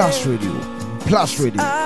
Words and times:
Plus 0.00 0.26
Radio. 0.26 0.52
Plus 1.04 1.38
Radio. 1.40 1.79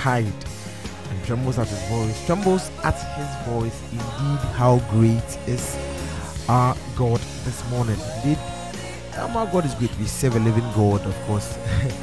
Hide 0.00 0.24
and 1.10 1.24
trembles 1.26 1.58
at 1.58 1.68
his 1.68 1.82
voice. 1.88 2.24
Trembles 2.24 2.70
at 2.84 2.96
his 3.18 3.52
voice. 3.52 3.78
Indeed, 3.92 4.40
how 4.56 4.78
great 4.90 5.30
is 5.46 5.76
our 6.48 6.74
God 6.96 7.20
this 7.44 7.60
morning. 7.70 7.98
Indeed, 8.16 8.38
um, 9.18 9.36
our 9.36 9.46
God 9.52 9.66
is 9.66 9.74
great. 9.74 9.94
We 9.98 10.06
serve 10.06 10.36
a 10.36 10.40
living 10.40 10.64
God, 10.74 11.04
of 11.04 11.14
course. 11.26 11.58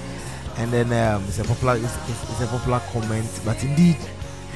and 0.57 0.71
then 0.71 0.93
um, 0.93 1.23
it's 1.27 1.39
a 1.39 1.43
popular 1.43 1.75
it's, 1.77 1.97
it's, 2.09 2.23
it's 2.29 2.41
a 2.41 2.47
popular 2.47 2.79
comment, 2.93 3.41
but 3.43 3.63
indeed, 3.63 3.97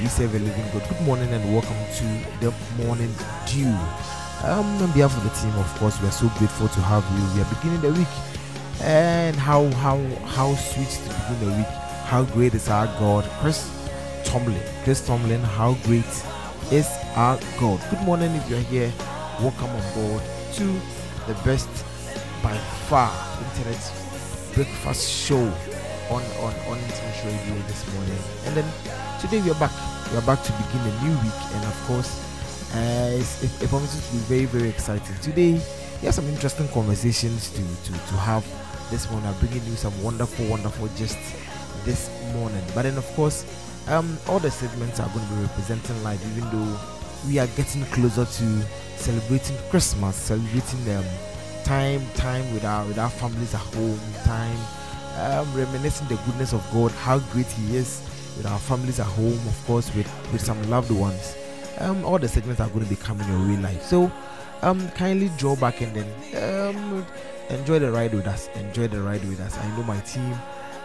we 0.00 0.06
serve 0.06 0.34
a 0.36 0.38
living 0.38 0.64
God. 0.72 0.88
Good 0.88 1.02
morning 1.02 1.28
and 1.30 1.42
welcome 1.52 1.82
to 1.98 2.06
the 2.38 2.54
morning 2.84 3.12
dew. 3.46 3.74
Um, 4.44 4.66
on 4.82 4.92
behalf 4.92 5.16
of 5.16 5.24
the 5.24 5.34
team, 5.40 5.54
of 5.58 5.66
course, 5.80 6.00
we 6.00 6.06
are 6.06 6.12
so 6.12 6.28
grateful 6.38 6.68
to 6.68 6.80
have 6.80 7.04
you. 7.18 7.34
We 7.34 7.42
are 7.42 7.54
beginning 7.56 7.80
the 7.80 7.92
week 7.98 8.14
and 8.82 9.34
how 9.36 9.68
how 9.82 9.98
how 10.26 10.54
sweet 10.54 10.88
to 10.88 11.08
begin 11.08 11.50
the 11.50 11.56
week. 11.56 11.81
How 12.12 12.24
great 12.24 12.52
is 12.52 12.68
our 12.68 12.84
God, 13.00 13.24
Chris 13.40 13.72
Tomlin. 14.22 14.60
Chris 14.84 15.00
Tomlin, 15.00 15.40
how 15.40 15.72
great 15.84 16.04
is 16.70 16.86
our 17.16 17.40
God? 17.58 17.80
Good 17.88 18.02
morning 18.02 18.30
if 18.32 18.50
you're 18.50 18.60
here. 18.68 18.92
Welcome 19.40 19.70
on 19.70 19.94
board 19.94 20.22
to 20.56 20.64
the 21.26 21.32
best 21.42 21.70
by 22.42 22.54
far 22.84 23.08
internet 23.48 23.80
breakfast 24.52 25.10
show 25.10 25.40
on 26.10 26.22
on 26.44 26.52
on 26.68 26.76
internet 26.84 27.24
radio 27.24 27.54
this 27.66 27.80
morning. 27.94 28.18
And 28.44 28.56
then 28.58 28.68
today 29.18 29.40
we 29.40 29.50
are 29.50 29.58
back. 29.58 29.72
We 30.12 30.18
are 30.18 30.26
back 30.28 30.42
to 30.42 30.52
begin 30.52 30.82
a 30.84 31.04
new 31.04 31.16
week, 31.24 31.40
and 31.56 31.64
of 31.64 31.84
course, 31.86 32.12
uh, 32.74 33.16
it's, 33.16 33.42
it, 33.42 33.62
it 33.62 33.68
promises 33.70 34.06
to 34.08 34.12
be 34.12 34.18
very 34.28 34.44
very 34.44 34.68
exciting. 34.68 35.16
Today 35.22 35.52
we 35.54 36.04
have 36.04 36.14
some 36.14 36.28
interesting 36.28 36.68
conversations 36.76 37.48
to 37.52 37.62
to 37.88 37.92
to 37.92 38.14
have 38.20 38.44
this 38.90 39.10
morning. 39.10 39.30
I'm 39.30 39.38
bringing 39.38 39.64
you 39.64 39.76
some 39.76 39.96
wonderful 40.02 40.44
wonderful 40.44 40.88
gist 40.88 41.16
this 41.84 42.10
morning. 42.34 42.62
But 42.74 42.82
then 42.82 42.96
of 42.96 43.06
course, 43.14 43.44
um, 43.88 44.16
all 44.28 44.38
the 44.38 44.50
segments 44.50 45.00
are 45.00 45.08
going 45.08 45.26
to 45.26 45.34
be 45.34 45.42
representing 45.42 46.02
life, 46.02 46.24
even 46.36 46.50
though 46.50 46.78
we 47.26 47.38
are 47.38 47.46
getting 47.48 47.84
closer 47.86 48.24
to 48.24 48.62
celebrating 48.96 49.56
Christmas, 49.70 50.16
celebrating 50.16 50.96
um, 50.96 51.04
time 51.64 52.04
time 52.14 52.52
with 52.52 52.64
our 52.64 52.84
with 52.86 52.98
our 52.98 53.10
families 53.10 53.54
at 53.54 53.60
home, 53.60 54.00
time 54.24 54.58
um, 55.16 55.52
reminiscing 55.54 56.08
the 56.08 56.16
goodness 56.26 56.52
of 56.52 56.66
God, 56.72 56.90
how 56.92 57.18
great 57.32 57.46
He 57.46 57.76
is 57.76 58.02
with 58.36 58.46
our 58.46 58.58
families 58.58 59.00
at 59.00 59.06
home, 59.06 59.32
of 59.46 59.64
course, 59.66 59.94
with 59.94 60.08
with 60.32 60.40
some 60.40 60.62
loved 60.70 60.90
ones. 60.90 61.36
Um, 61.78 62.04
all 62.04 62.18
the 62.18 62.28
segments 62.28 62.60
are 62.60 62.68
going 62.68 62.84
to 62.84 62.90
be 62.90 62.96
coming 62.96 63.26
your 63.28 63.38
way 63.48 63.56
live. 63.56 63.82
So, 63.82 64.10
um, 64.62 64.88
kindly 64.90 65.30
draw 65.38 65.56
back 65.56 65.80
and 65.80 65.94
then 65.94 66.76
um, 66.76 67.06
enjoy 67.50 67.78
the 67.78 67.90
ride 67.90 68.14
with 68.14 68.26
us. 68.26 68.48
Enjoy 68.54 68.86
the 68.88 69.00
ride 69.00 69.24
with 69.24 69.40
us. 69.40 69.56
I 69.58 69.76
know 69.76 69.82
my 69.82 69.98
team. 70.00 70.36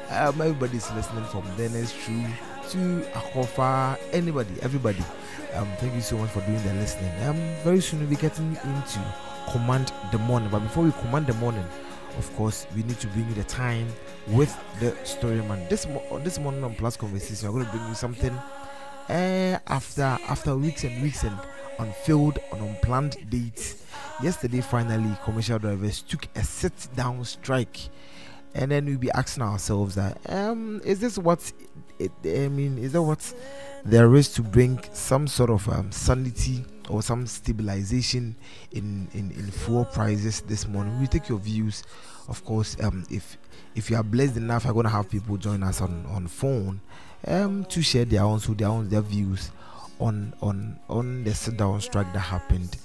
Um, 0.10 0.42
everybody's 0.42 0.90
listening 0.92 1.26
from 1.26 1.44
Dennis 1.58 1.94
True 1.94 2.24
to 2.70 3.02
Akofa, 3.12 4.00
anybody, 4.14 4.54
everybody. 4.62 5.04
Um, 5.54 5.68
thank 5.78 5.94
you 5.96 6.02
so 6.02 6.18
much 6.18 6.30
for 6.30 6.40
doing 6.42 6.62
the 6.64 6.74
listening. 6.76 7.12
Um, 7.24 7.36
very 7.64 7.82
soon 7.82 8.00
we'll 8.00 8.10
be 8.10 8.16
getting 8.16 8.52
into 8.52 9.16
command 9.52 9.92
the 10.12 10.18
morning, 10.20 10.50
but 10.50 10.60
before 10.60 10.86
we 10.86 10.92
command 10.94 11.28
the 11.28 11.34
morning, 11.36 11.66
of 12.18 12.36
course, 12.36 12.66
we 12.76 12.84
need 12.84 13.00
to 13.00 13.08
bring 13.08 13.28
you 13.28 13.34
the 13.36 13.44
time 13.44 13.88
with 14.28 14.58
the 14.80 14.96
story 15.06 15.42
man. 15.42 15.68
This 15.70 15.86
mo- 15.88 16.20
this 16.24 16.40
morning 16.40 16.64
on 16.64 16.74
Plus 16.76 16.96
Conversation, 16.96 17.52
we're 17.52 17.64
going 17.64 17.66
to 17.72 17.78
bring 17.78 17.90
you 17.90 17.96
something 17.96 18.34
uh, 19.10 19.60
after 19.68 20.04
after 20.04 20.56
weeks 20.56 20.84
and 20.84 21.02
weeks 21.02 21.24
and 21.24 21.38
unfilled 21.80 22.40
and 22.54 22.62
unplanned 22.62 23.18
dates. 23.30 23.84
Yesterday, 24.24 24.62
finally, 24.62 25.16
commercial 25.26 25.60
drivers 25.60 26.02
took 26.02 26.28
a 26.36 26.44
sit 26.44 26.88
down 26.96 27.24
strike, 27.26 27.78
and 28.54 28.72
then 28.72 28.86
we'll 28.86 28.98
be 28.98 29.12
asking 29.12 29.44
ourselves 29.44 29.96
that 29.96 30.18
um, 30.30 30.82
is 30.84 31.00
this 31.00 31.18
what 31.18 31.52
it, 32.00 32.12
I 32.26 32.48
mean, 32.48 32.78
is 32.78 32.94
that 32.94 33.02
what 33.02 33.34
there 33.84 34.14
is 34.16 34.34
to 34.34 34.42
bring 34.42 34.80
some 34.94 35.28
sort 35.28 35.50
of 35.50 35.68
um, 35.70 35.92
sanity 35.92 36.66
or 36.90 37.02
some 37.02 37.26
stabilization 37.28 38.36
in, 38.72 39.08
in, 39.14 39.32
in 39.32 39.52
fuel 39.52 39.86
prices 39.86 40.42
this 40.42 40.68
morning? 40.68 41.00
We 41.00 41.08
take 41.08 41.30
your 41.30 41.40
views, 41.40 41.84
of 42.28 42.44
course. 42.46 42.78
Um, 42.82 43.06
if 43.10 43.38
if 43.76 43.90
you 43.90 43.98
are 43.98 44.04
blessed 44.04 44.38
enough, 44.38 44.66
I'm 44.66 44.74
gonna 44.74 44.90
have 44.90 45.10
people 45.10 45.38
join 45.38 45.64
us 45.64 45.82
on 45.82 46.06
on 46.08 46.28
phone, 46.28 46.82
um, 47.26 47.66
to 47.66 47.82
share 47.82 48.06
their 48.06 48.24
own 48.24 48.40
so 48.40 48.54
their 48.54 48.70
own 48.70 48.90
their 48.90 49.02
views 49.02 49.52
on 50.00 50.34
on 50.42 50.80
on 50.90 51.24
the 51.24 51.34
sit 51.34 51.58
down 51.58 51.82
strike 51.82 52.12
that 52.14 52.20
happened 52.20 52.78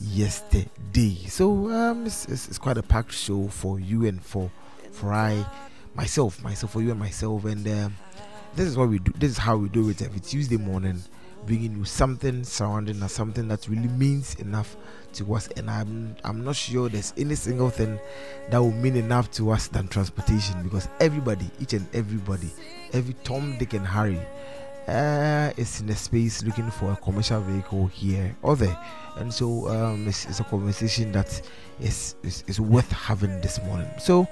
yesterday. 0.00 1.14
So 1.28 1.70
um, 1.70 2.06
it's, 2.06 2.26
it's, 2.26 2.48
it's 2.48 2.58
quite 2.58 2.78
a 2.78 2.82
packed 2.82 3.12
show 3.12 3.48
for 3.48 3.80
you 3.80 4.06
and 4.06 4.22
for 4.22 4.50
for 4.96 5.12
I 5.12 5.44
myself 5.94 6.42
myself 6.42 6.72
for 6.72 6.82
you 6.82 6.90
and 6.90 7.00
myself 7.00 7.44
and 7.44 7.66
um, 7.68 7.96
this 8.54 8.66
is 8.66 8.76
what 8.76 8.88
we 8.88 8.98
do. 8.98 9.12
This 9.18 9.32
is 9.32 9.38
how 9.38 9.56
we 9.56 9.68
do 9.68 9.88
it 9.90 10.00
every 10.00 10.20
Tuesday 10.20 10.56
morning 10.56 11.02
bringing 11.46 11.76
you 11.76 11.84
something 11.84 12.42
surrounding 12.42 13.00
us, 13.02 13.12
something 13.12 13.46
that 13.48 13.68
really 13.68 13.88
means 13.88 14.34
enough 14.36 14.76
to 15.12 15.34
us. 15.34 15.48
And 15.56 15.70
I'm 15.70 16.16
I'm 16.24 16.44
not 16.44 16.56
sure 16.56 16.88
there's 16.88 17.12
any 17.16 17.34
single 17.34 17.70
thing 17.70 17.98
that 18.50 18.58
will 18.58 18.72
mean 18.72 18.96
enough 18.96 19.30
to 19.32 19.50
us 19.50 19.68
than 19.68 19.88
transportation 19.88 20.62
because 20.62 20.88
everybody, 21.00 21.48
each 21.60 21.72
and 21.72 21.86
everybody, 21.94 22.50
every 22.92 23.14
Tom, 23.24 23.56
Dick, 23.58 23.74
and 23.74 23.86
Harry 23.86 24.20
uh, 24.88 25.52
is 25.56 25.80
in 25.80 25.88
a 25.90 25.96
space 25.96 26.42
looking 26.44 26.70
for 26.70 26.92
a 26.92 26.96
commercial 26.96 27.40
vehicle 27.40 27.86
here 27.88 28.36
or 28.42 28.56
there. 28.56 28.78
And 29.16 29.32
so 29.32 29.68
um, 29.68 30.06
it's, 30.06 30.26
it's 30.26 30.40
a 30.40 30.44
conversation 30.44 31.12
that 31.12 31.40
is, 31.80 32.16
is 32.22 32.44
is 32.46 32.60
worth 32.60 32.90
having 32.92 33.40
this 33.40 33.62
morning. 33.64 33.88
So 33.98 34.28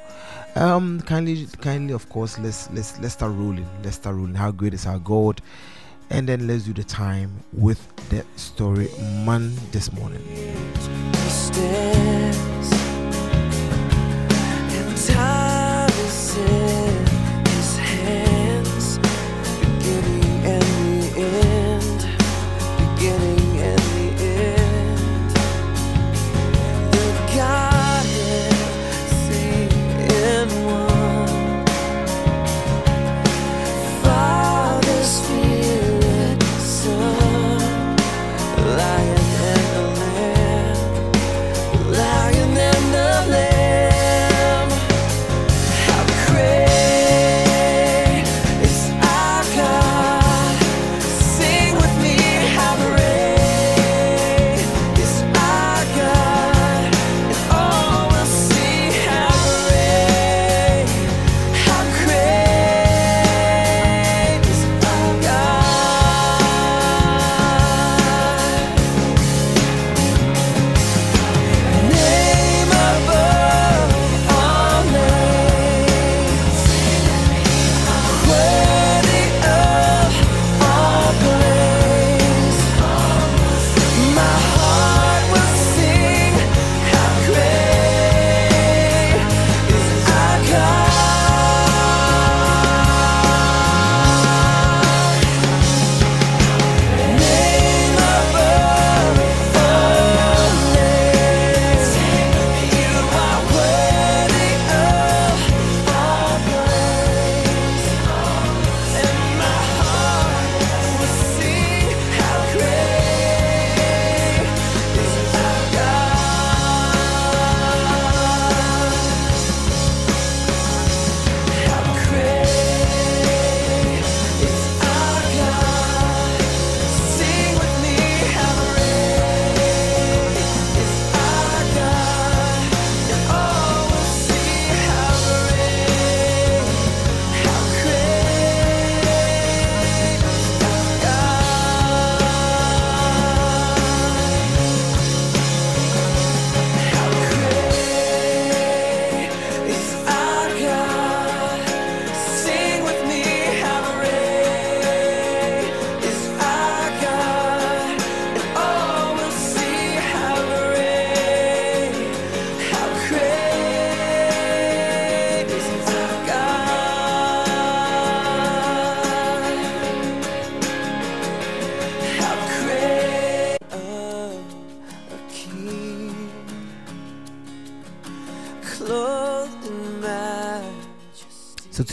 um 0.56 1.00
kindly 1.00 1.48
kindly 1.60 1.94
of 1.94 2.08
course 2.08 2.38
let's 2.38 2.70
let's 2.70 2.98
let's 3.00 3.14
start 3.14 3.32
rolling. 3.32 3.66
Let's 3.82 3.96
start 3.96 4.16
rolling. 4.16 4.34
How 4.34 4.50
great 4.50 4.74
is 4.74 4.86
our 4.86 4.98
God? 4.98 5.40
And 6.10 6.28
then 6.28 6.46
let's 6.46 6.64
do 6.64 6.74
the 6.74 6.84
time 6.84 7.32
with 7.52 7.80
the 8.10 8.24
story 8.36 8.88
man 9.24 9.54
this 9.72 9.90
morning. 9.92 10.22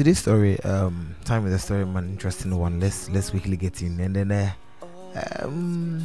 Today's 0.02 0.18
story, 0.18 0.60
um, 0.62 1.16
time 1.26 1.44
with 1.44 1.54
the 1.54 1.60
story, 1.60 1.86
man, 1.86 2.10
interesting 2.10 2.58
one. 2.58 2.80
Let's 2.80 3.08
let's 3.12 3.30
quickly 3.30 3.56
get 3.56 3.84
in, 3.84 4.00
and 4.00 4.16
then 4.16 4.32
uh, 4.32 4.52
um, 5.44 6.04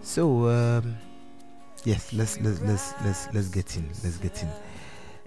so 0.00 0.48
um, 0.48 0.96
yes, 1.84 2.14
let's 2.14 2.40
let's 2.40 2.62
let's 2.62 2.94
let's 3.04 3.28
let's 3.34 3.48
get 3.48 3.76
in. 3.76 3.86
Let's 4.02 4.16
get 4.16 4.42
in. 4.42 4.48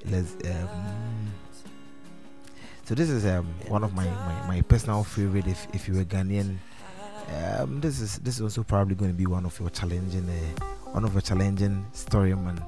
Let's 0.09 0.33
um. 0.49 1.31
So 2.85 2.95
this 2.95 3.11
is 3.11 3.23
um 3.27 3.53
one 3.67 3.83
of 3.83 3.93
my 3.93 4.05
my, 4.05 4.47
my 4.47 4.61
personal 4.61 5.03
favorite. 5.03 5.45
If 5.45 5.67
if 5.75 5.87
you 5.87 5.93
were 5.93 6.03
Ghanaian, 6.03 6.57
um, 7.59 7.81
this 7.81 7.99
is 7.99 8.17
this 8.25 8.37
is 8.37 8.41
also 8.41 8.63
probably 8.63 8.95
going 8.95 9.11
to 9.11 9.17
be 9.17 9.27
one 9.27 9.45
of 9.45 9.59
your 9.59 9.69
challenging 9.69 10.27
uh, 10.27 10.65
one 10.89 11.05
of 11.05 11.13
your 11.13 11.21
challenging 11.21 11.85
story 11.93 12.33
man 12.33 12.59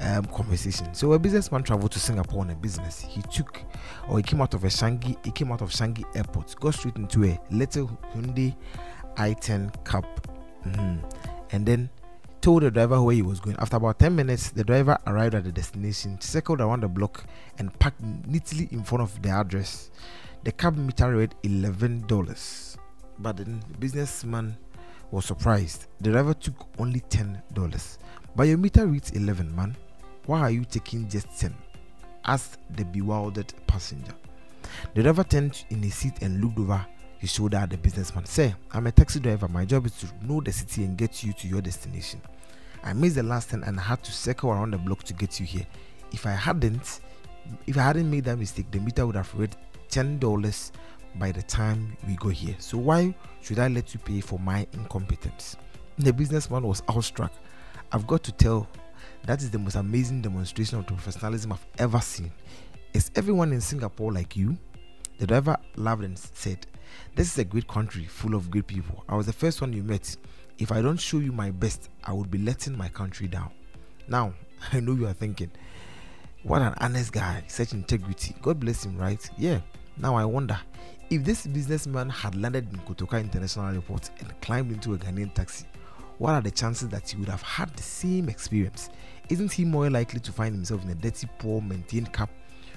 um, 0.00 0.24
conversation. 0.26 0.94
So 0.94 1.12
a 1.12 1.18
businessman 1.18 1.62
traveled 1.62 1.92
to 1.92 2.00
Singapore 2.00 2.40
on 2.42 2.50
a 2.50 2.54
business. 2.54 3.00
He 3.00 3.22
took, 3.22 3.60
or 4.08 4.18
he 4.18 4.22
came 4.22 4.40
out 4.40 4.54
of 4.54 4.64
a 4.64 4.68
Changi, 4.68 5.16
he 5.24 5.30
came 5.30 5.52
out 5.52 5.62
of 5.62 5.70
Changi 5.70 6.04
Airport, 6.16 6.54
got 6.60 6.74
straight 6.74 6.96
into 6.96 7.24
a 7.24 7.38
little 7.50 7.88
Hyundai 8.14 8.54
i10 9.16 9.84
Cup, 9.84 10.06
Mhm. 10.66 10.98
and 11.52 11.66
then 11.66 11.90
told 12.40 12.62
the 12.62 12.70
driver 12.70 13.00
where 13.00 13.14
he 13.14 13.22
was 13.22 13.40
going. 13.40 13.56
After 13.58 13.76
about 13.76 13.98
10 13.98 14.14
minutes, 14.14 14.50
the 14.50 14.64
driver 14.64 14.98
arrived 15.06 15.34
at 15.34 15.44
the 15.44 15.52
destination, 15.52 16.20
circled 16.20 16.60
around 16.60 16.82
the 16.82 16.88
block, 16.88 17.24
and 17.58 17.72
parked 17.78 18.02
neatly 18.26 18.68
in 18.70 18.82
front 18.84 19.02
of 19.02 19.22
the 19.22 19.30
address. 19.30 19.90
The 20.42 20.52
cab 20.52 20.76
meter 20.76 21.16
read 21.16 21.34
$11, 21.42 22.76
but 23.18 23.36
the 23.38 23.44
businessman 23.78 24.56
was 25.10 25.24
surprised. 25.24 25.86
The 26.00 26.10
driver 26.10 26.34
took 26.34 26.66
only 26.78 27.00
$10. 27.00 27.98
But 28.36 28.48
your 28.48 28.58
meter 28.58 28.86
reads 28.86 29.10
11, 29.12 29.54
man. 29.54 29.76
Why 30.26 30.40
are 30.40 30.50
you 30.50 30.64
taking 30.64 31.08
just 31.08 31.28
10? 31.38 31.54
asked 32.26 32.58
the 32.76 32.84
bewildered 32.84 33.52
passenger. 33.66 34.12
The 34.94 35.02
driver 35.02 35.24
turned 35.24 35.64
in 35.70 35.82
his 35.82 35.94
seat 35.94 36.22
and 36.22 36.42
looked 36.42 36.58
over 36.58 36.84
his 37.18 37.32
shoulder 37.32 37.58
at 37.58 37.70
the 37.70 37.76
businessman. 37.76 38.24
Sir, 38.24 38.54
I'm 38.72 38.86
a 38.86 38.92
taxi 38.92 39.20
driver. 39.20 39.48
My 39.48 39.64
job 39.64 39.86
is 39.86 39.92
to 39.98 40.06
know 40.22 40.40
the 40.40 40.52
city 40.52 40.84
and 40.84 40.96
get 40.96 41.22
you 41.22 41.32
to 41.34 41.48
your 41.48 41.60
destination. 41.60 42.20
I 42.82 42.92
missed 42.92 43.16
the 43.16 43.22
last 43.22 43.50
turn 43.50 43.64
and 43.64 43.78
had 43.78 44.02
to 44.04 44.12
circle 44.12 44.50
around 44.50 44.72
the 44.72 44.78
block 44.78 45.02
to 45.04 45.14
get 45.14 45.40
you 45.40 45.46
here. 45.46 45.66
If 46.12 46.26
I 46.26 46.32
hadn't, 46.32 47.00
if 47.66 47.76
I 47.76 47.82
hadn't 47.82 48.10
made 48.10 48.24
that 48.24 48.38
mistake, 48.38 48.70
the 48.70 48.80
meter 48.80 49.06
would 49.06 49.16
have 49.16 49.34
read 49.34 49.56
ten 49.88 50.18
dollars 50.18 50.72
by 51.16 51.32
the 51.32 51.42
time 51.42 51.96
we 52.06 52.16
go 52.16 52.28
here. 52.28 52.56
So 52.58 52.78
why 52.78 53.14
should 53.42 53.58
I 53.58 53.68
let 53.68 53.94
you 53.94 54.00
pay 54.00 54.20
for 54.20 54.38
my 54.38 54.66
incompetence? 54.72 55.56
The 55.98 56.12
businessman 56.12 56.64
was 56.64 56.82
awestruck. 56.88 57.32
I've 57.92 58.06
got 58.06 58.22
to 58.24 58.32
tell, 58.32 58.68
that 59.26 59.42
is 59.42 59.50
the 59.50 59.58
most 59.58 59.74
amazing 59.76 60.22
demonstration 60.22 60.78
of 60.78 60.86
professionalism 60.86 61.52
I've 61.52 61.66
ever 61.78 62.00
seen. 62.00 62.30
Is 62.92 63.10
everyone 63.16 63.52
in 63.52 63.60
Singapore 63.60 64.12
like 64.12 64.36
you? 64.36 64.56
The 65.18 65.26
driver 65.26 65.56
laughed 65.76 66.02
and 66.02 66.18
said, 66.18 66.66
This 67.14 67.32
is 67.32 67.38
a 67.38 67.44
great 67.44 67.66
country 67.66 68.04
full 68.04 68.34
of 68.34 68.50
great 68.50 68.66
people. 68.66 69.04
I 69.08 69.16
was 69.16 69.26
the 69.26 69.32
first 69.32 69.60
one 69.60 69.72
you 69.72 69.82
met. 69.82 70.16
If 70.58 70.70
I 70.70 70.82
don't 70.82 71.00
show 71.00 71.18
you 71.18 71.32
my 71.32 71.50
best, 71.50 71.88
I 72.04 72.12
would 72.12 72.30
be 72.30 72.38
letting 72.38 72.76
my 72.76 72.88
country 72.88 73.26
down. 73.26 73.50
Now, 74.08 74.34
I 74.72 74.80
know 74.80 74.92
you 74.92 75.06
are 75.06 75.12
thinking, 75.12 75.50
what 76.42 76.60
an 76.60 76.74
honest 76.78 77.12
guy, 77.12 77.42
such 77.48 77.72
integrity. 77.72 78.34
God 78.42 78.60
bless 78.60 78.84
him, 78.84 78.98
right? 78.98 79.28
Yeah. 79.38 79.60
Now 79.96 80.16
I 80.16 80.24
wonder 80.24 80.58
if 81.08 81.24
this 81.24 81.46
businessman 81.46 82.10
had 82.10 82.34
landed 82.34 82.70
in 82.72 82.78
Kotoka 82.80 83.20
International 83.20 83.74
Airport 83.74 84.10
and 84.20 84.38
climbed 84.40 84.72
into 84.72 84.94
a 84.94 84.98
Ghanaian 84.98 85.32
taxi, 85.32 85.66
what 86.18 86.34
are 86.34 86.40
the 86.40 86.50
chances 86.50 86.88
that 86.88 87.08
he 87.08 87.16
would 87.16 87.28
have 87.28 87.42
had 87.42 87.74
the 87.76 87.82
same 87.82 88.28
experience? 88.28 88.90
Isn't 89.28 89.52
he 89.52 89.64
more 89.64 89.90
likely 89.90 90.20
to 90.20 90.32
find 90.32 90.54
himself 90.54 90.84
in 90.84 90.90
a 90.90 90.94
dirty, 90.94 91.28
poor, 91.38 91.60
maintained 91.60 92.12
cab 92.12 92.28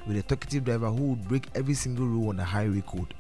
with 0.08 0.18
a 0.18 0.24
talkative 0.24 0.64
driver 0.64 0.90
who 0.90 1.10
would 1.10 1.28
break 1.28 1.48
every 1.54 1.74
single 1.74 2.08
rule 2.08 2.30
on 2.30 2.38
the 2.38 2.44
highway 2.44 2.82
code 2.88 3.14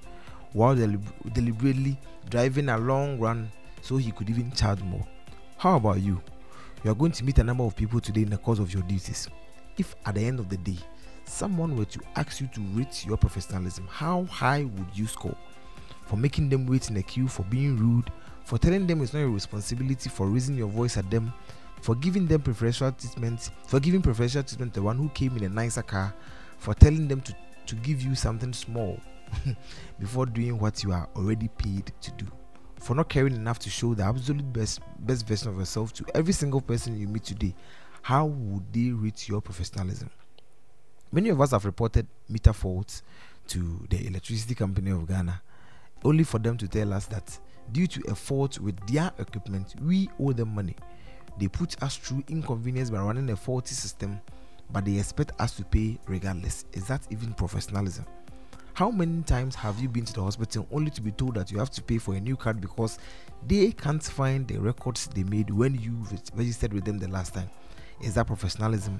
while 0.54 0.76
delib- 0.76 1.34
deliberately 1.34 2.00
driving 2.30 2.70
a 2.70 2.78
long 2.78 3.20
run 3.20 3.52
so 3.82 3.98
he 3.98 4.12
could 4.12 4.30
even 4.30 4.52
charge 4.52 4.82
more? 4.82 5.06
How 5.58 5.76
about 5.76 6.02
you? 6.02 6.22
You 6.84 6.92
are 6.92 6.96
going 6.96 7.12
to 7.12 7.26
meet 7.26 7.40
a 7.40 7.44
number 7.44 7.64
of 7.64 7.76
people 7.76 8.00
today 8.00 8.22
in 8.22 8.30
the 8.30 8.38
course 8.38 8.60
of 8.60 8.74
your 8.74 8.84
duties. 8.84 9.28
If 9.78 9.96
at 10.06 10.16
the 10.16 10.22
end 10.22 10.40
of 10.40 10.50
the 10.50 10.58
day, 10.58 10.78
someone 11.26 11.76
were 11.76 11.86
to 11.86 12.00
ask 12.16 12.40
you 12.40 12.48
to 12.54 12.62
rate 12.74 13.06
your 13.06 13.18
professionalism, 13.18 13.88
how 13.88 14.24
high 14.26 14.64
would 14.64 14.88
you 14.98 15.08
score? 15.08 15.36
For 16.06 16.16
making 16.16 16.50
them 16.50 16.66
wait 16.66 16.90
in 16.90 16.98
a 16.98 17.04
queue, 17.04 17.28
for 17.28 17.44
being 17.44 17.78
rude, 17.78 18.12
for 18.48 18.58
telling 18.58 18.88
them 18.88 19.02
it's 19.02 19.14
not 19.14 19.20
your 19.20 19.30
responsibility, 19.30 20.10
for 20.10 20.26
raising 20.28 20.56
your 20.56 20.70
voice 20.70 20.96
at 20.96 21.12
them, 21.12 21.34
for 21.82 21.96
giving 21.96 22.26
them 22.26 22.42
preferential 22.42 22.90
treatment, 22.94 23.50
for 23.66 23.78
giving 23.82 24.02
preferential 24.02 24.42
treatment 24.42 24.74
to 24.74 24.80
the 24.80 24.84
one 24.86 24.96
who 24.96 25.10
came 25.10 25.36
in 25.36 25.44
a 25.44 25.50
nicer 25.50 25.82
car, 25.82 26.14
for 26.58 26.74
telling 26.74 27.10
them 27.10 27.20
to, 27.20 27.36
to 27.66 27.76
give 27.76 28.02
you 28.02 28.16
something 28.16 28.54
small 28.54 28.98
before 30.00 30.26
doing 30.26 30.58
what 30.58 30.82
you 30.82 30.94
are 30.94 31.10
already 31.18 31.50
paid 31.58 31.92
to 32.00 32.10
do, 32.12 32.26
for 32.80 32.96
not 32.96 33.10
caring 33.10 33.36
enough 33.36 33.60
to 33.60 33.70
show 33.70 33.94
the 33.94 34.04
absolute 34.04 34.54
best 34.54 34.80
best 35.00 35.28
version 35.28 35.50
of 35.50 35.58
yourself 35.58 35.92
to 35.92 36.06
every 36.16 36.32
single 36.32 36.62
person 36.62 36.98
you 36.98 37.06
meet 37.06 37.26
today. 37.26 37.54
How 38.02 38.28
would 38.28 38.72
they 38.72 38.92
rate 38.92 39.28
your 39.28 39.42
professionalism? 39.42 40.10
Many 41.12 41.28
of 41.28 41.42
us 41.42 41.52
have 41.52 41.66
reported 41.66 42.08
meter 42.30 42.54
faults 42.54 43.04
to 43.48 43.86
the 43.90 44.08
electricity 44.08 44.56
company 44.56 44.92
of 44.92 45.06
Ghana, 45.06 45.42
only 46.06 46.24
for 46.24 46.40
them 46.40 46.58
to 46.60 46.68
tell 46.70 46.94
us 46.94 47.08
that 47.08 47.38
due 47.72 47.88
to 47.88 48.02
a 48.10 48.16
fault 48.16 48.60
with 48.60 48.80
their 48.88 49.12
equipment, 49.20 49.76
we 49.82 50.10
owe 50.20 50.34
them 50.34 50.54
money. 50.54 50.76
They 51.40 51.48
put 51.48 51.82
us 51.84 51.98
through 51.98 52.24
inconvenience 52.30 52.90
by 52.90 53.00
running 53.00 53.30
a 53.30 53.36
faulty 53.36 53.76
system, 53.76 54.20
but 54.72 54.86
they 54.86 54.98
expect 54.98 55.32
us 55.40 55.52
to 55.58 55.64
pay 55.64 56.00
regardless. 56.08 56.66
Is 56.74 56.88
that 56.88 57.02
even 57.10 57.34
professionalism? 57.34 58.06
How 58.74 58.92
many 58.92 59.24
times 59.24 59.56
have 59.56 59.80
you 59.80 59.90
been 59.90 60.06
to 60.06 60.14
the 60.14 60.22
hospital 60.22 60.68
only 60.72 60.92
to 60.92 61.02
be 61.02 61.12
told 61.12 61.34
that 61.36 61.52
you 61.52 61.58
have 61.58 61.72
to 61.72 61.82
pay 61.82 61.98
for 61.98 62.14
a 62.14 62.20
new 62.20 62.36
card 62.36 62.62
because 62.62 63.00
they 63.48 63.72
can't 63.72 64.04
find 64.04 64.48
the 64.48 64.60
records 64.60 65.08
they 65.08 65.24
made 65.24 65.50
when 65.50 65.74
you 65.76 66.06
registered 66.36 66.74
with 66.74 66.86
them 66.86 67.00
the 67.00 67.08
last 67.08 67.34
time? 67.34 67.50
Is 68.02 68.14
that 68.14 68.28
professionalism? 68.28 69.00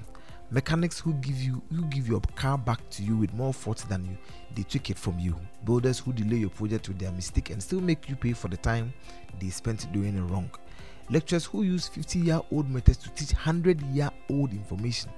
Mechanics 0.50 0.98
who 0.98 1.12
give 1.14 1.42
you 1.42 1.60
who 1.70 1.84
give 1.86 2.08
your 2.08 2.22
car 2.34 2.56
back 2.56 2.80
to 2.88 3.02
you 3.02 3.16
with 3.18 3.34
more 3.34 3.52
faults 3.52 3.84
than 3.84 4.02
you, 4.06 4.16
they 4.54 4.62
took 4.62 4.88
it 4.88 4.96
from 4.96 5.18
you. 5.18 5.36
Builders 5.66 5.98
who 5.98 6.10
delay 6.10 6.38
your 6.38 6.48
project 6.48 6.88
with 6.88 6.98
their 6.98 7.12
mistake 7.12 7.50
and 7.50 7.62
still 7.62 7.82
make 7.82 8.08
you 8.08 8.16
pay 8.16 8.32
for 8.32 8.48
the 8.48 8.56
time 8.56 8.92
they 9.38 9.50
spent 9.50 9.92
doing 9.92 10.16
it 10.16 10.22
wrong. 10.22 10.50
Lecturers 11.10 11.44
who 11.44 11.64
use 11.64 11.88
50 11.88 12.18
year 12.20 12.40
old 12.50 12.70
methods 12.70 12.96
to 12.98 13.10
teach 13.10 13.32
100 13.32 13.82
year 13.82 14.10
old 14.30 14.52
information. 14.52 15.10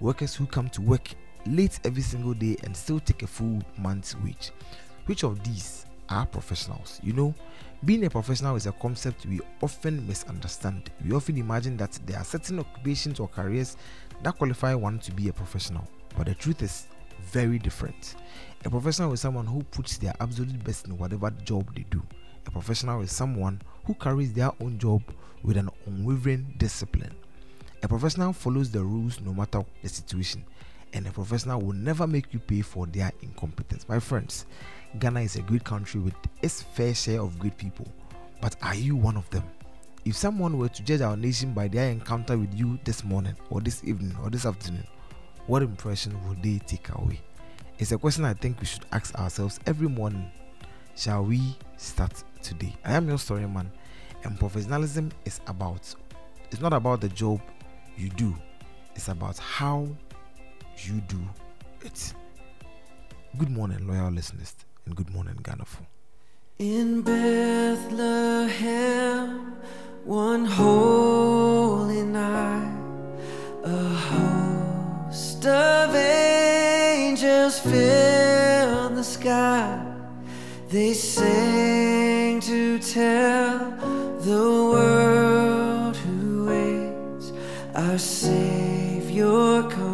Workers 0.00 0.34
who 0.34 0.46
come 0.46 0.70
to 0.70 0.80
work 0.80 1.10
late 1.46 1.78
every 1.84 2.02
single 2.02 2.32
day 2.32 2.56
and 2.64 2.74
still 2.74 3.00
take 3.00 3.22
a 3.22 3.26
full 3.26 3.60
month's 3.76 4.16
wage. 4.24 4.50
Which 5.04 5.24
of 5.24 5.42
these 5.44 5.84
are 6.08 6.24
professionals? 6.24 7.00
You 7.02 7.12
know, 7.12 7.34
being 7.84 8.04
a 8.06 8.10
professional 8.10 8.56
is 8.56 8.66
a 8.66 8.72
concept 8.72 9.26
we 9.26 9.40
often 9.62 10.06
misunderstand. 10.06 10.90
We 11.04 11.12
often 11.14 11.36
imagine 11.36 11.76
that 11.78 11.98
there 12.06 12.18
are 12.18 12.24
certain 12.24 12.60
occupations 12.60 13.20
or 13.20 13.28
careers 13.28 13.76
that 14.22 14.36
qualify 14.38 14.74
one 14.74 14.98
to 15.00 15.12
be 15.12 15.28
a 15.28 15.32
professional, 15.32 15.88
but 16.16 16.26
the 16.26 16.34
truth 16.34 16.62
is 16.62 16.86
very 17.22 17.58
different. 17.58 18.16
A 18.64 18.70
professional 18.70 19.12
is 19.12 19.20
someone 19.20 19.46
who 19.46 19.62
puts 19.64 19.96
their 19.98 20.14
absolute 20.20 20.62
best 20.64 20.86
in 20.86 20.98
whatever 20.98 21.30
job 21.44 21.74
they 21.74 21.84
do. 21.90 22.02
A 22.46 22.50
professional 22.50 23.00
is 23.00 23.12
someone 23.12 23.60
who 23.84 23.94
carries 23.94 24.32
their 24.32 24.50
own 24.60 24.78
job 24.78 25.02
with 25.42 25.56
an 25.56 25.70
unwavering 25.86 26.54
discipline. 26.58 27.14
A 27.82 27.88
professional 27.88 28.32
follows 28.32 28.70
the 28.70 28.82
rules 28.82 29.20
no 29.20 29.32
matter 29.32 29.64
the 29.82 29.88
situation, 29.88 30.44
and 30.92 31.06
a 31.06 31.10
professional 31.10 31.60
will 31.60 31.72
never 31.72 32.06
make 32.06 32.32
you 32.32 32.38
pay 32.38 32.60
for 32.60 32.86
their 32.86 33.10
incompetence. 33.22 33.88
My 33.88 33.98
friends, 33.98 34.44
Ghana 34.98 35.20
is 35.20 35.36
a 35.36 35.42
great 35.42 35.64
country 35.64 36.00
with 36.00 36.14
its 36.42 36.60
fair 36.60 36.94
share 36.94 37.22
of 37.22 37.38
great 37.38 37.56
people, 37.56 37.86
but 38.42 38.56
are 38.62 38.74
you 38.74 38.96
one 38.96 39.16
of 39.16 39.28
them? 39.30 39.44
If 40.10 40.16
someone 40.16 40.58
were 40.58 40.68
to 40.68 40.82
judge 40.82 41.02
our 41.02 41.16
nation 41.16 41.52
by 41.52 41.68
their 41.68 41.88
encounter 41.88 42.36
with 42.36 42.52
you 42.52 42.80
this 42.82 43.04
morning, 43.04 43.36
or 43.48 43.60
this 43.60 43.84
evening, 43.84 44.16
or 44.24 44.28
this 44.28 44.44
afternoon, 44.44 44.84
what 45.46 45.62
impression 45.62 46.18
would 46.26 46.42
they 46.42 46.58
take 46.66 46.88
away? 46.96 47.20
It's 47.78 47.92
a 47.92 47.98
question 47.98 48.24
I 48.24 48.34
think 48.34 48.58
we 48.58 48.66
should 48.66 48.84
ask 48.90 49.14
ourselves 49.14 49.60
every 49.66 49.88
morning. 49.88 50.28
Shall 50.96 51.24
we 51.26 51.56
start 51.76 52.24
today? 52.42 52.74
I 52.84 52.94
am 52.94 53.06
your 53.06 53.18
story 53.18 53.46
man, 53.46 53.70
and 54.24 54.36
professionalism 54.36 55.12
is 55.24 55.40
about 55.46 55.94
it's 56.50 56.60
not 56.60 56.72
about 56.72 57.02
the 57.02 57.08
job 57.10 57.40
you 57.96 58.08
do, 58.08 58.34
it's 58.96 59.06
about 59.06 59.38
how 59.38 59.86
you 60.78 61.00
do 61.02 61.20
it. 61.82 62.14
Good 63.38 63.50
morning, 63.50 63.86
loyal 63.86 64.10
listeners, 64.10 64.56
and 64.86 64.96
good 64.96 65.10
morning, 65.14 65.38
Ghana. 65.44 65.66
In 66.58 67.02
Bethlehem, 67.02 67.90
one 70.04 70.44
holy 70.44 72.02
night, 72.02 72.78
a 73.64 73.84
host 74.08 75.46
of 75.46 75.94
angels 75.94 77.58
filled 77.58 78.96
the 78.96 79.04
sky. 79.04 79.78
They 80.70 80.94
sang 80.94 82.40
to 82.40 82.78
tell 82.78 83.72
the 84.20 84.70
world 84.72 85.96
who 85.96 86.46
waits, 86.46 87.32
our 87.74 87.98
Savior 87.98 89.62
comes 89.68 89.89